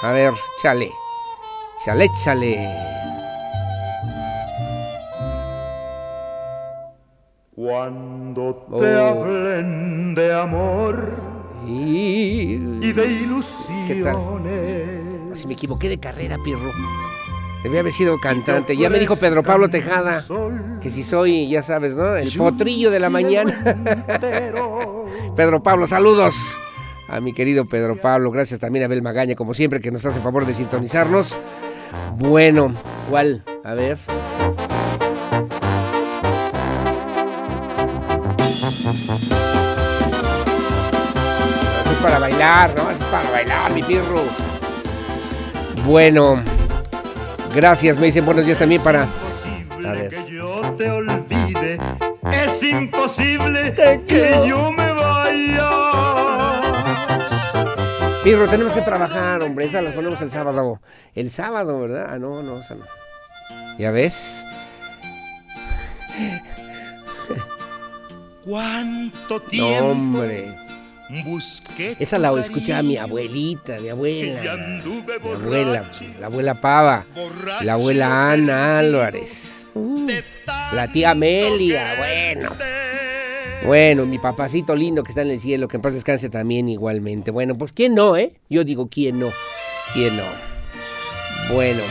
A 0.03 0.11
ver, 0.11 0.33
chale. 0.63 0.91
Chale, 1.85 2.09
chale. 2.25 2.67
Cuando 7.55 8.67
te 8.81 8.97
oh. 8.97 9.07
hablen 9.07 10.15
de 10.15 10.35
amor 10.35 11.15
y, 11.67 12.57
de 12.57 13.07
ilusiones. 13.07 13.87
¿Qué 13.87 14.03
tal? 14.03 15.37
Si 15.37 15.47
me 15.47 15.53
equivoqué 15.53 15.91
de 15.91 16.01
carrera, 16.01 16.39
Pirro. 16.43 16.71
Debía 17.63 17.81
haber 17.81 17.93
sido 17.93 18.19
cantante. 18.19 18.77
Ya 18.77 18.91
me 18.91 18.99
dijo 18.99 19.17
Pedro 19.17 19.43
Pablo 19.43 19.71
Tejada 19.71 20.25
que 20.81 20.91
si 20.91 21.03
soy, 21.05 21.49
ya 21.49 21.63
sabes, 21.63 21.95
¿no? 21.95 22.17
El 22.17 22.33
potrillo 22.33 22.91
de 22.91 22.99
la 22.99 23.09
mañana. 23.09 23.63
Pedro 25.37 25.63
Pablo, 25.63 25.87
saludos 25.87 26.35
a 27.09 27.21
mi 27.21 27.33
querido 27.33 27.67
Pedro 27.67 27.97
Pablo. 27.97 28.31
Gracias 28.31 28.59
también 28.59 28.83
a 28.83 28.87
Abel 28.87 29.03
Magaña, 29.03 29.37
como 29.37 29.55
siempre, 29.55 29.81
que 29.81 29.91
nos 29.93 30.05
hace 30.05 30.19
favor 30.21 30.45
de 30.45 30.55
sintonizarnos. 30.55 31.39
Bueno, 32.17 32.75
¿cuál? 33.09 33.45
A 33.65 33.75
ver. 33.75 33.99
es 41.91 41.99
para 42.03 42.19
bailar, 42.19 42.75
¿no? 42.77 42.91
Es 42.91 42.99
para 42.99 43.31
bailar, 43.31 43.73
mi 43.73 43.83
pirro. 43.83 44.23
Bueno. 45.87 46.43
Gracias, 47.55 47.99
me 47.99 48.07
dicen 48.07 48.25
buenos 48.25 48.47
días 48.47 48.59
también 48.59 48.83
para. 48.83 49.03
A 49.03 49.93
ver. 49.93 50.09
Que 50.09 50.31
yo 50.31 50.63
te 50.77 50.91
olvide. 50.91 51.79
Es 52.31 52.63
imposible 52.63 53.75
que 54.07 54.45
yo 54.49 54.73
me 54.73 54.91
vaya. 54.93 55.71
Pirro, 58.25 58.49
tenemos 58.49 58.73
que 58.73 58.81
trabajar, 58.81 59.43
hombre. 59.43 59.67
Esas 59.67 59.83
las 59.83 59.95
ponemos 59.95 60.21
el 60.23 60.31
sábado. 60.31 60.81
El 61.15 61.31
sábado, 61.31 61.81
¿verdad? 61.81 62.07
Ah, 62.09 62.19
no, 62.19 62.43
no, 62.43 62.61
esa 62.61 62.77
no. 62.77 62.85
¿Ya 63.79 63.91
ves? 63.91 64.45
¿Cuánto 68.45 69.41
tiempo? 69.41 69.81
No, 69.81 69.91
hombre. 69.91 70.55
Esa 71.99 72.19
la 72.19 72.33
escuchaba 72.41 72.83
mi 72.83 72.97
abuelita, 72.97 73.79
mi 73.81 73.89
abuela. 73.89 74.41
Mi 74.41 74.49
abuela, 74.49 75.85
la 76.21 76.27
abuela 76.27 76.55
Pava, 76.55 77.05
la 77.63 77.75
abuela 77.75 78.33
Ana 78.33 78.79
Álvarez, 78.79 79.65
uh, 79.75 80.09
la 80.73 80.91
tía 80.91 81.11
Amelia, 81.11 81.95
bueno. 81.99 82.51
Bueno, 83.67 84.07
mi 84.07 84.19
papacito 84.19 84.75
lindo 84.75 85.05
que 85.05 85.11
está 85.11 85.23
en 85.23 85.31
el 85.31 85.39
cielo, 85.39 85.69
que 85.69 85.77
en 85.77 85.83
paz 85.83 85.93
descanse 85.93 86.29
también 86.29 86.69
igualmente. 86.69 87.31
Bueno, 87.31 87.57
pues 87.57 87.73
¿quién 87.73 87.95
no, 87.95 88.17
eh? 88.17 88.33
Yo 88.49 88.65
digo, 88.65 88.89
¿quién 88.89 89.21
no? 89.21 89.31
¿Quién 89.95 90.17
no? 90.17 90.25
Bueno. 91.53 91.83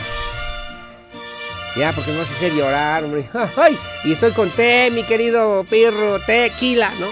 Ya, 1.76 1.92
porque 1.92 2.12
no 2.12 2.20
hace 2.20 2.54
llorar, 2.54 3.04
hombre. 3.04 3.26
¡Ay! 3.56 3.78
Y 4.04 4.12
estoy 4.12 4.32
con 4.32 4.50
té, 4.50 4.90
mi 4.92 5.02
querido 5.04 5.64
perro, 5.64 6.18
tequila, 6.20 6.92
¿no? 7.00 7.06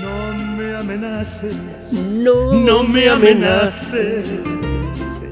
No 0.00 0.31
me 0.62 0.76
amenaces. 0.76 1.92
No, 1.92 2.52
no 2.52 2.84
me 2.84 3.08
amenaces. 3.08 4.24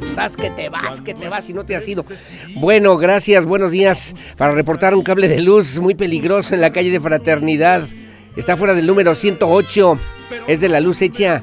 Estás 0.02 0.36
que 0.36 0.50
te 0.50 0.68
vas, 0.68 1.00
que 1.00 1.14
te 1.14 1.28
vas 1.28 1.48
y 1.48 1.52
no 1.52 1.64
te 1.64 1.76
has 1.76 1.86
ido. 1.86 2.04
Bueno, 2.56 2.96
gracias, 2.96 3.46
buenos 3.46 3.70
días. 3.70 4.14
Para 4.36 4.52
reportar 4.52 4.94
un 4.94 5.02
cable 5.02 5.28
de 5.28 5.40
luz 5.40 5.78
muy 5.78 5.94
peligroso 5.94 6.54
en 6.54 6.60
la 6.60 6.72
calle 6.72 6.90
de 6.90 7.00
Fraternidad. 7.00 7.86
Está 8.36 8.56
fuera 8.56 8.74
del 8.74 8.86
número 8.86 9.14
108. 9.14 9.98
Es 10.46 10.60
de 10.60 10.68
la 10.68 10.80
luz 10.80 11.02
hecha, 11.02 11.42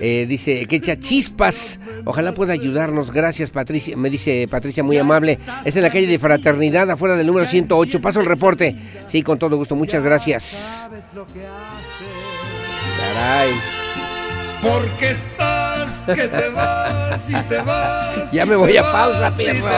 eh, 0.00 0.26
dice 0.28 0.66
que 0.66 0.76
echa 0.76 0.98
chispas. 0.98 1.78
Ojalá 2.04 2.32
pueda 2.34 2.52
ayudarnos. 2.52 3.10
Gracias, 3.10 3.50
Patricia. 3.50 3.96
Me 3.96 4.10
dice 4.10 4.48
Patricia, 4.48 4.82
muy 4.82 4.98
amable. 4.98 5.38
Es 5.64 5.76
en 5.76 5.82
la 5.82 5.90
calle 5.90 6.06
de 6.06 6.18
Fraternidad, 6.18 6.90
afuera 6.90 7.16
del 7.16 7.26
número 7.26 7.46
108. 7.46 8.00
Paso 8.00 8.20
el 8.20 8.26
reporte. 8.26 8.76
Sí, 9.06 9.22
con 9.22 9.38
todo 9.38 9.56
gusto. 9.56 9.74
Muchas 9.76 10.02
gracias. 10.02 10.88
Caray. 13.12 13.50
Porque 14.62 15.10
estás 15.10 16.04
que 16.04 16.28
te 16.28 16.48
vas 16.50 17.30
y 17.30 17.34
te 17.34 17.58
vas. 17.58 18.12
Ya 18.32 18.46
me 18.46 18.56
voy 18.56 18.76
a 18.76 18.82
pausa, 18.82 19.30
perro. 19.36 19.68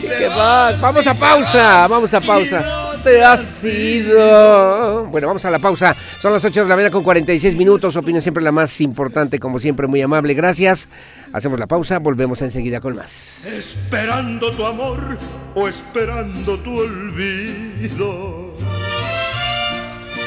¿Qué 0.00 0.28
vas? 0.28 0.80
Vamos 0.80 1.06
a 1.06 1.14
pausa, 1.14 1.86
vamos 1.88 2.12
a 2.14 2.20
pausa. 2.20 2.64
te 3.04 3.22
has 3.22 3.64
ido. 3.64 5.04
Bueno, 5.06 5.28
vamos 5.28 5.44
a 5.44 5.50
la 5.50 5.58
pausa. 5.58 5.94
Son 6.20 6.32
las 6.32 6.44
8 6.44 6.62
de 6.62 6.68
la 6.68 6.74
mañana 6.76 6.90
con 6.90 7.04
46 7.04 7.54
minutos. 7.54 7.94
Opinión 7.96 8.22
siempre 8.22 8.42
la 8.42 8.52
más 8.52 8.80
importante, 8.80 9.38
como 9.38 9.60
siempre, 9.60 9.86
muy 9.86 10.00
amable. 10.00 10.34
Gracias. 10.34 10.88
Hacemos 11.32 11.58
la 11.58 11.66
pausa, 11.66 11.98
volvemos 11.98 12.42
enseguida 12.42 12.80
con 12.80 12.96
más. 12.96 13.44
Esperando 13.46 14.50
tu 14.52 14.64
amor 14.64 15.18
o 15.54 15.68
esperando 15.68 16.58
tu 16.60 16.78
olvido. 16.78 18.51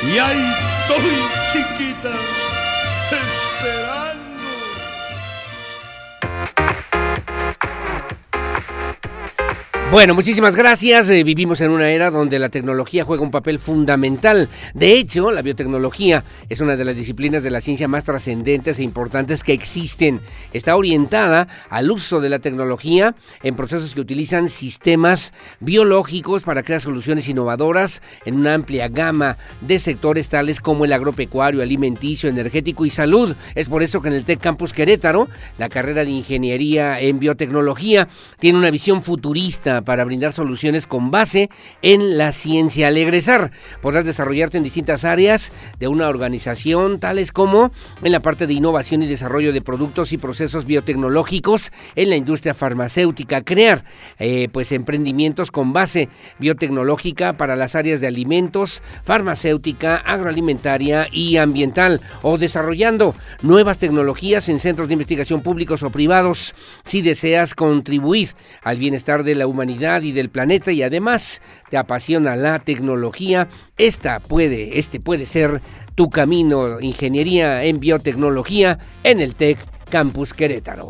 Y 0.03 0.17
ahí 0.17 0.53
estoy 0.81 1.11
chiquita 1.51 2.11
esperando. 3.11 4.25
Bueno, 9.91 10.15
muchísimas 10.15 10.55
gracias. 10.55 11.09
Eh, 11.09 11.23
vivimos 11.23 11.61
en 11.61 11.69
una 11.69 11.89
era 11.91 12.09
donde 12.09 12.39
la 12.39 12.49
tecnología 12.49 13.05
juega 13.05 13.21
un 13.21 13.29
papel 13.29 13.59
fundamental. 13.59 14.49
De 14.73 14.97
hecho, 14.97 15.31
la 15.31 15.43
biotecnología 15.43 16.23
es 16.49 16.59
una 16.59 16.75
de 16.75 16.83
las 16.83 16.95
disciplinas 16.95 17.43
de 17.43 17.51
la 17.51 17.61
ciencia 17.61 17.87
más 17.87 18.03
trascendentes 18.03 18.79
e 18.79 18.83
importantes 18.83 19.43
que 19.43 19.53
existen. 19.53 20.19
Está 20.53 20.75
orientada 20.75 21.47
al 21.69 21.91
uso 21.91 22.19
de 22.19 22.29
la 22.29 22.39
tecnología 22.39 23.15
en 23.43 23.55
procesos 23.55 23.93
que 23.93 24.01
utilizan 24.01 24.49
sistemas 24.49 25.33
biológicos 25.59 26.43
para 26.43 26.63
crear 26.63 26.81
soluciones 26.81 27.29
innovadoras 27.29 28.01
en 28.25 28.35
una 28.35 28.55
amplia 28.55 28.89
gama 28.89 29.37
de 29.61 29.77
sectores 29.77 30.29
tales 30.29 30.61
como 30.61 30.85
el 30.85 30.93
agropecuario, 30.93 31.61
alimenticio, 31.61 32.27
energético 32.27 32.87
y 32.87 32.89
salud. 32.89 33.35
Es 33.53 33.69
por 33.69 33.83
eso 33.83 34.01
que 34.01 34.07
en 34.07 34.15
el 34.15 34.25
Tec 34.25 34.41
Campus 34.41 34.73
Querétaro, 34.73 35.29
la 35.59 35.69
carrera 35.69 36.03
de 36.03 36.11
ingeniería 36.11 36.99
en 36.99 37.19
biotecnología 37.19 38.09
tiene 38.39 38.57
una 38.57 38.71
visión 38.71 39.03
futurista 39.03 39.74
para 39.81 40.03
brindar 40.05 40.33
soluciones 40.33 40.87
con 40.87 41.11
base 41.11 41.49
en 41.81 42.17
la 42.17 42.31
ciencia. 42.31 42.87
Al 42.87 42.97
egresar 42.97 43.51
podrás 43.81 44.05
desarrollarte 44.05 44.57
en 44.57 44.63
distintas 44.63 45.05
áreas 45.05 45.51
de 45.79 45.87
una 45.87 46.07
organización, 46.07 46.99
tales 46.99 47.31
como 47.31 47.71
en 48.03 48.11
la 48.11 48.19
parte 48.19 48.47
de 48.47 48.53
innovación 48.53 49.03
y 49.03 49.07
desarrollo 49.07 49.53
de 49.53 49.61
productos 49.61 50.13
y 50.13 50.17
procesos 50.17 50.65
biotecnológicos 50.65 51.71
en 51.95 52.09
la 52.09 52.15
industria 52.15 52.53
farmacéutica, 52.53 53.43
crear 53.43 53.83
eh, 54.19 54.49
pues 54.51 54.71
emprendimientos 54.71 55.51
con 55.51 55.73
base 55.73 56.09
biotecnológica 56.39 57.37
para 57.37 57.55
las 57.55 57.75
áreas 57.75 58.01
de 58.01 58.07
alimentos, 58.07 58.81
farmacéutica, 59.03 59.97
agroalimentaria 59.97 61.07
y 61.11 61.37
ambiental 61.37 62.01
o 62.21 62.37
desarrollando 62.37 63.15
nuevas 63.41 63.77
tecnologías 63.77 64.49
en 64.49 64.59
centros 64.59 64.87
de 64.87 64.93
investigación 64.93 65.41
públicos 65.41 65.83
o 65.83 65.89
privados 65.89 66.53
si 66.83 67.01
deseas 67.01 67.55
contribuir 67.55 68.29
al 68.63 68.77
bienestar 68.77 69.23
de 69.23 69.35
la 69.35 69.47
humanidad 69.47 69.64
y 69.69 70.11
del 70.11 70.29
planeta 70.29 70.71
y 70.71 70.83
además 70.83 71.41
te 71.69 71.77
apasiona 71.77 72.35
la 72.35 72.59
tecnología, 72.59 73.47
esta 73.77 74.19
puede, 74.19 74.79
este 74.79 74.99
puede 74.99 75.25
ser 75.25 75.61
tu 75.95 76.09
camino, 76.09 76.79
ingeniería 76.81 77.63
en 77.63 77.79
biotecnología 77.79 78.79
en 79.03 79.19
el 79.19 79.35
TEC 79.35 79.57
Campus 79.89 80.33
Querétaro. 80.33 80.89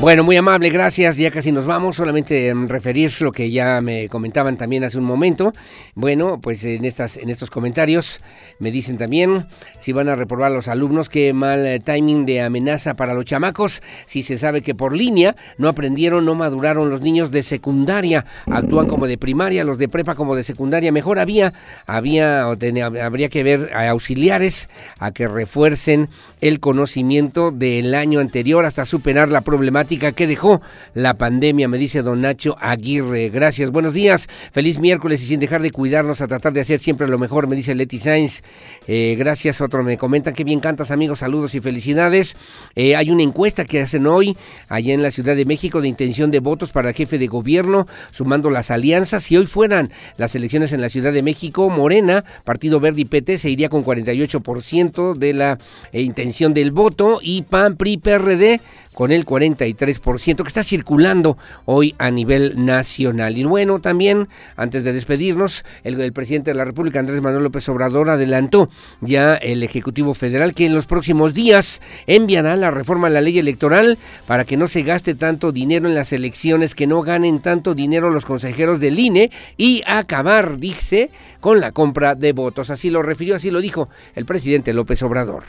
Bueno, 0.00 0.24
muy 0.24 0.34
amable, 0.36 0.70
gracias. 0.70 1.18
Ya 1.18 1.30
casi 1.30 1.52
nos 1.52 1.66
vamos. 1.66 1.96
Solamente 1.96 2.48
en 2.48 2.70
referir 2.70 3.12
lo 3.20 3.32
que 3.32 3.50
ya 3.50 3.82
me 3.82 4.08
comentaban 4.08 4.56
también 4.56 4.82
hace 4.82 4.96
un 4.96 5.04
momento. 5.04 5.52
Bueno, 5.94 6.40
pues 6.40 6.64
en 6.64 6.86
estas, 6.86 7.18
en 7.18 7.28
estos 7.28 7.50
comentarios 7.50 8.18
me 8.58 8.70
dicen 8.70 8.96
también 8.96 9.46
si 9.78 9.92
van 9.92 10.08
a 10.08 10.16
reprobar 10.16 10.52
los 10.52 10.68
alumnos, 10.68 11.10
qué 11.10 11.34
mal 11.34 11.66
eh, 11.66 11.80
timing 11.80 12.24
de 12.24 12.40
amenaza 12.40 12.94
para 12.94 13.12
los 13.12 13.26
chamacos. 13.26 13.82
Si 14.06 14.22
se 14.22 14.38
sabe 14.38 14.62
que 14.62 14.74
por 14.74 14.96
línea 14.96 15.36
no 15.58 15.68
aprendieron, 15.68 16.24
no 16.24 16.34
maduraron 16.34 16.88
los 16.88 17.02
niños 17.02 17.30
de 17.30 17.42
secundaria, 17.42 18.24
actúan 18.50 18.86
como 18.86 19.06
de 19.06 19.18
primaria, 19.18 19.64
los 19.64 19.76
de 19.76 19.90
prepa 19.90 20.14
como 20.14 20.34
de 20.34 20.44
secundaria. 20.44 20.92
Mejor 20.92 21.18
había, 21.18 21.52
había, 21.84 22.44
habría 22.44 23.28
que 23.28 23.42
ver 23.42 23.70
auxiliares 23.74 24.70
a 24.98 25.10
que 25.10 25.28
refuercen 25.28 26.08
el 26.40 26.58
conocimiento 26.58 27.50
del 27.50 27.94
año 27.94 28.20
anterior 28.20 28.64
hasta 28.64 28.86
superar 28.86 29.28
la 29.28 29.42
problemática 29.42 29.89
que 29.98 30.26
dejó 30.28 30.60
la 30.94 31.14
pandemia, 31.14 31.66
me 31.66 31.76
dice 31.76 32.02
don 32.02 32.20
Nacho 32.20 32.54
Aguirre. 32.60 33.28
Gracias, 33.28 33.72
buenos 33.72 33.92
días, 33.92 34.28
feliz 34.52 34.78
miércoles 34.78 35.20
y 35.22 35.26
sin 35.26 35.40
dejar 35.40 35.62
de 35.62 35.72
cuidarnos 35.72 36.20
a 36.20 36.28
tratar 36.28 36.52
de 36.52 36.60
hacer 36.60 36.78
siempre 36.78 37.08
lo 37.08 37.18
mejor, 37.18 37.48
me 37.48 37.56
dice 37.56 37.74
Leti 37.74 37.98
Sainz. 37.98 38.42
Eh, 38.86 39.16
gracias, 39.18 39.60
otro 39.60 39.82
me 39.82 39.98
comentan 39.98 40.32
que 40.32 40.44
bien 40.44 40.60
cantas 40.60 40.92
amigos, 40.92 41.18
saludos 41.20 41.56
y 41.56 41.60
felicidades. 41.60 42.36
Eh, 42.76 42.94
hay 42.94 43.10
una 43.10 43.24
encuesta 43.24 43.64
que 43.64 43.80
hacen 43.80 44.06
hoy 44.06 44.36
allá 44.68 44.94
en 44.94 45.02
la 45.02 45.10
Ciudad 45.10 45.34
de 45.34 45.44
México 45.44 45.80
de 45.80 45.88
intención 45.88 46.30
de 46.30 46.38
votos 46.38 46.70
para 46.70 46.92
jefe 46.92 47.18
de 47.18 47.26
gobierno, 47.26 47.88
sumando 48.12 48.48
las 48.48 48.70
alianzas. 48.70 49.24
Si 49.24 49.36
hoy 49.36 49.46
fueran 49.46 49.90
las 50.18 50.36
elecciones 50.36 50.72
en 50.72 50.80
la 50.80 50.88
Ciudad 50.88 51.12
de 51.12 51.22
México, 51.22 51.68
Morena, 51.68 52.24
Partido 52.44 52.78
Verde 52.78 53.00
y 53.00 53.04
PT 53.06 53.38
se 53.38 53.50
iría 53.50 53.68
con 53.68 53.84
48% 53.84 55.14
de 55.14 55.34
la 55.34 55.58
eh, 55.92 56.02
intención 56.02 56.54
del 56.54 56.70
voto 56.70 57.18
y 57.20 57.42
PAN, 57.42 57.76
PRI, 57.76 57.98
PRD 57.98 58.60
con 58.94 59.12
el 59.12 59.24
43% 59.24 60.42
que 60.42 60.48
está 60.48 60.64
circulando 60.64 61.38
hoy 61.64 61.94
a 61.98 62.10
nivel 62.10 62.64
nacional. 62.64 63.38
Y 63.38 63.44
bueno, 63.44 63.80
también, 63.80 64.28
antes 64.56 64.84
de 64.84 64.92
despedirnos, 64.92 65.64
el, 65.84 66.12
presidente 66.12 66.50
de 66.50 66.56
la 66.56 66.64
República, 66.64 66.98
Andrés 66.98 67.20
Manuel 67.20 67.44
López 67.44 67.68
Obrador, 67.68 68.10
adelantó 68.10 68.68
ya 69.00 69.36
el 69.36 69.62
Ejecutivo 69.62 70.14
Federal 70.14 70.54
que 70.54 70.66
en 70.66 70.74
los 70.74 70.86
próximos 70.86 71.34
días 71.34 71.80
enviará 72.06 72.56
la 72.56 72.70
reforma 72.70 73.06
a 73.06 73.10
la 73.10 73.20
ley 73.20 73.38
electoral 73.38 73.98
para 74.26 74.44
que 74.44 74.56
no 74.56 74.66
se 74.66 74.82
gaste 74.82 75.14
tanto 75.14 75.52
dinero 75.52 75.88
en 75.88 75.94
las 75.94 76.12
elecciones, 76.12 76.74
que 76.74 76.86
no 76.86 77.02
ganen 77.02 77.40
tanto 77.40 77.74
dinero 77.74 78.10
los 78.10 78.24
consejeros 78.24 78.80
del 78.80 78.98
INE 78.98 79.30
y 79.56 79.82
acabar, 79.86 80.58
dice, 80.58 81.10
con 81.40 81.60
la 81.60 81.72
compra 81.72 82.14
de 82.14 82.32
votos. 82.32 82.70
Así 82.70 82.90
lo 82.90 83.02
refirió, 83.02 83.36
así 83.36 83.50
lo 83.50 83.60
dijo 83.60 83.88
el 84.14 84.26
presidente 84.26 84.74
López 84.74 85.02
Obrador. 85.02 85.44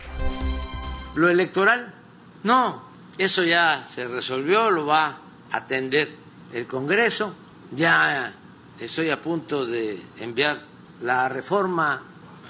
Lo 1.15 1.29
electoral, 1.29 1.93
no, 2.43 2.90
eso 3.17 3.43
ya 3.43 3.85
se 3.85 4.07
resolvió, 4.07 4.69
lo 4.71 4.85
va 4.85 5.17
a 5.51 5.57
atender 5.57 6.15
el 6.53 6.67
Congreso. 6.67 7.35
Ya 7.75 8.33
estoy 8.79 9.09
a 9.09 9.21
punto 9.21 9.65
de 9.65 10.01
enviar 10.17 10.61
la 11.01 11.29
reforma 11.29 12.01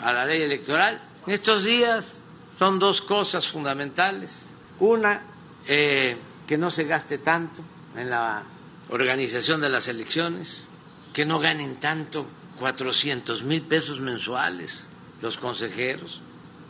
a 0.01 0.13
la 0.13 0.25
ley 0.25 0.41
electoral. 0.41 1.01
En 1.25 1.33
estos 1.33 1.63
días 1.63 2.19
son 2.57 2.79
dos 2.79 3.01
cosas 3.01 3.47
fundamentales. 3.47 4.31
Una, 4.79 5.21
eh, 5.67 6.17
que 6.47 6.57
no 6.57 6.69
se 6.69 6.85
gaste 6.85 7.19
tanto 7.19 7.61
en 7.95 8.09
la 8.09 8.43
organización 8.89 9.61
de 9.61 9.69
las 9.69 9.87
elecciones, 9.87 10.67
que 11.13 11.25
no 11.25 11.39
ganen 11.39 11.79
tanto 11.79 12.25
400 12.59 13.43
mil 13.43 13.61
pesos 13.63 13.99
mensuales 13.99 14.87
los 15.21 15.37
consejeros. 15.37 16.21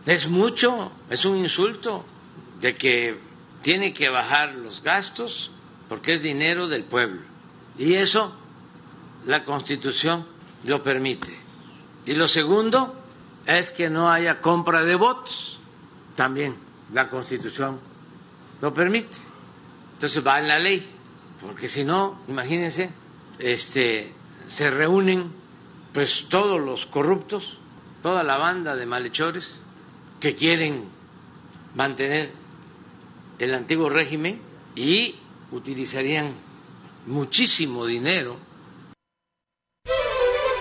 Es 0.05 0.27
mucho, 0.27 0.91
es 1.09 1.25
un 1.25 1.37
insulto 1.37 2.05
de 2.59 2.75
que 2.75 3.30
tiene 3.61 3.93
que 3.93 4.09
bajar 4.09 4.55
los 4.55 4.81
gastos 4.83 5.51
porque 5.89 6.13
es 6.13 6.23
dinero 6.23 6.67
del 6.67 6.83
pueblo. 6.83 7.21
Y 7.77 7.95
eso 7.95 8.33
la 9.25 9.45
Constitución 9.45 10.25
lo 10.63 10.81
permite. 10.83 11.37
Y 12.05 12.13
lo 12.13 12.27
segundo 12.27 12.95
es 13.45 13.71
que 13.71 13.89
no 13.89 14.09
haya 14.09 14.41
compra 14.41 14.83
de 14.83 14.95
votos. 14.95 15.59
También 16.15 16.55
la 16.93 17.09
Constitución 17.09 17.79
lo 18.61 18.73
permite. 18.73 19.17
Entonces 19.93 20.25
va 20.25 20.39
en 20.39 20.47
la 20.47 20.57
ley, 20.57 20.87
porque 21.41 21.69
si 21.69 21.83
no, 21.83 22.21
imagínense, 22.27 22.91
este, 23.39 24.13
se 24.47 24.71
reúnen 24.71 25.31
pues 25.93 26.25
todos 26.29 26.59
los 26.59 26.85
corruptos, 26.85 27.57
toda 28.01 28.23
la 28.23 28.37
banda 28.37 28.75
de 28.75 28.85
malhechores 28.85 29.59
que 30.19 30.35
quieren 30.35 30.85
mantener 31.75 32.40
el 33.41 33.55
antiguo 33.55 33.89
régimen 33.89 34.39
y 34.75 35.15
utilizarían 35.51 36.35
muchísimo 37.07 37.87
dinero 37.87 38.37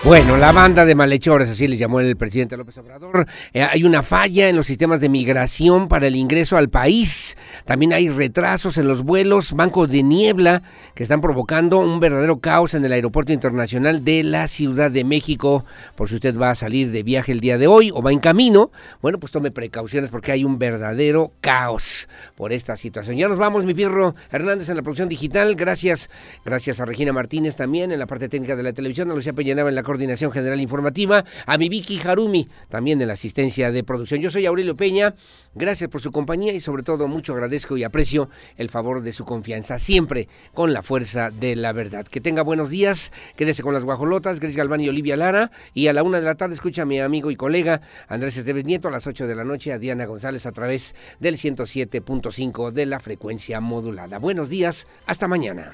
bueno, 0.03 0.35
la 0.35 0.51
banda 0.51 0.83
de 0.83 0.95
malhechores, 0.95 1.47
así 1.47 1.67
les 1.67 1.77
llamó 1.77 1.99
el 1.99 2.17
presidente 2.17 2.57
López 2.57 2.75
Obrador. 2.79 3.27
Eh, 3.53 3.61
hay 3.61 3.83
una 3.83 4.01
falla 4.01 4.49
en 4.49 4.55
los 4.55 4.65
sistemas 4.65 4.99
de 4.99 5.09
migración 5.09 5.87
para 5.87 6.07
el 6.07 6.15
ingreso 6.15 6.57
al 6.57 6.69
país. 6.69 7.37
También 7.65 7.93
hay 7.93 8.09
retrasos 8.09 8.79
en 8.79 8.87
los 8.87 9.03
vuelos, 9.03 9.53
bancos 9.53 9.89
de 9.89 10.01
niebla 10.01 10.63
que 10.95 11.03
están 11.03 11.21
provocando 11.21 11.77
un 11.77 11.99
verdadero 11.99 12.39
caos 12.39 12.73
en 12.73 12.83
el 12.83 12.93
aeropuerto 12.93 13.31
internacional 13.31 14.03
de 14.03 14.23
la 14.23 14.47
Ciudad 14.47 14.89
de 14.89 15.03
México. 15.03 15.65
Por 15.95 16.09
si 16.09 16.15
usted 16.15 16.35
va 16.35 16.49
a 16.49 16.55
salir 16.55 16.89
de 16.89 17.03
viaje 17.03 17.31
el 17.31 17.39
día 17.39 17.59
de 17.59 17.67
hoy 17.67 17.91
o 17.93 18.01
va 18.01 18.11
en 18.11 18.19
camino, 18.19 18.71
bueno, 19.03 19.19
pues 19.19 19.31
tome 19.31 19.51
precauciones 19.51 20.09
porque 20.09 20.31
hay 20.31 20.43
un 20.43 20.57
verdadero 20.57 21.31
caos 21.41 22.09
por 22.35 22.53
esta 22.53 22.75
situación. 22.75 23.17
Ya 23.17 23.27
nos 23.27 23.37
vamos, 23.37 23.65
mi 23.65 23.75
Pirro 23.75 24.15
Hernández 24.31 24.67
en 24.69 24.77
la 24.77 24.81
producción 24.81 25.09
digital. 25.09 25.53
Gracias, 25.53 26.09
gracias 26.43 26.79
a 26.79 26.85
Regina 26.85 27.13
Martínez 27.13 27.55
también 27.55 27.91
en 27.91 27.99
la 27.99 28.07
parte 28.07 28.29
técnica 28.29 28.55
de 28.55 28.63
la 28.63 28.73
televisión, 28.73 29.11
a 29.11 29.13
Lucía 29.13 29.33
Peñanaba 29.33 29.69
en 29.69 29.75
la 29.75 29.83
Coordinación 29.91 30.31
General 30.31 30.57
Informativa, 30.61 31.25
a 31.45 31.57
mi 31.57 31.67
Vicky 31.67 31.99
Harumi, 31.99 32.47
también 32.69 33.01
en 33.01 33.09
la 33.09 33.13
asistencia 33.15 33.73
de 33.73 33.83
producción. 33.83 34.21
Yo 34.21 34.31
soy 34.31 34.45
Aurelio 34.45 34.77
Peña, 34.77 35.15
gracias 35.53 35.89
por 35.89 35.99
su 35.99 36.13
compañía 36.13 36.53
y 36.53 36.61
sobre 36.61 36.81
todo 36.81 37.09
mucho 37.09 37.33
agradezco 37.33 37.75
y 37.75 37.83
aprecio 37.83 38.29
el 38.55 38.69
favor 38.69 39.01
de 39.01 39.11
su 39.11 39.25
confianza, 39.25 39.79
siempre 39.79 40.29
con 40.53 40.71
la 40.71 40.81
fuerza 40.81 41.29
de 41.29 41.57
la 41.57 41.73
verdad. 41.73 42.07
Que 42.07 42.21
tenga 42.21 42.41
buenos 42.41 42.69
días, 42.69 43.11
quédese 43.35 43.63
con 43.63 43.73
las 43.73 43.83
guajolotas, 43.83 44.39
Grace 44.39 44.55
Galván 44.55 44.79
y 44.79 44.87
Olivia 44.87 45.17
Lara, 45.17 45.51
y 45.73 45.87
a 45.87 45.93
la 45.93 46.03
una 46.03 46.21
de 46.21 46.25
la 46.25 46.35
tarde 46.35 46.53
escucha 46.53 46.83
a 46.83 46.85
mi 46.85 47.01
amigo 47.01 47.29
y 47.29 47.35
colega 47.35 47.81
Andrés 48.07 48.37
Esteves 48.37 48.63
Nieto 48.63 48.87
a 48.87 48.91
las 48.91 49.07
ocho 49.07 49.27
de 49.27 49.35
la 49.35 49.43
noche 49.43 49.73
a 49.73 49.77
Diana 49.77 50.05
González 50.05 50.45
a 50.45 50.53
través 50.53 50.95
del 51.19 51.35
107.5 51.35 52.71
de 52.71 52.85
la 52.85 53.01
frecuencia 53.01 53.59
modulada. 53.59 54.19
Buenos 54.19 54.47
días, 54.47 54.87
hasta 55.05 55.27
mañana. 55.27 55.73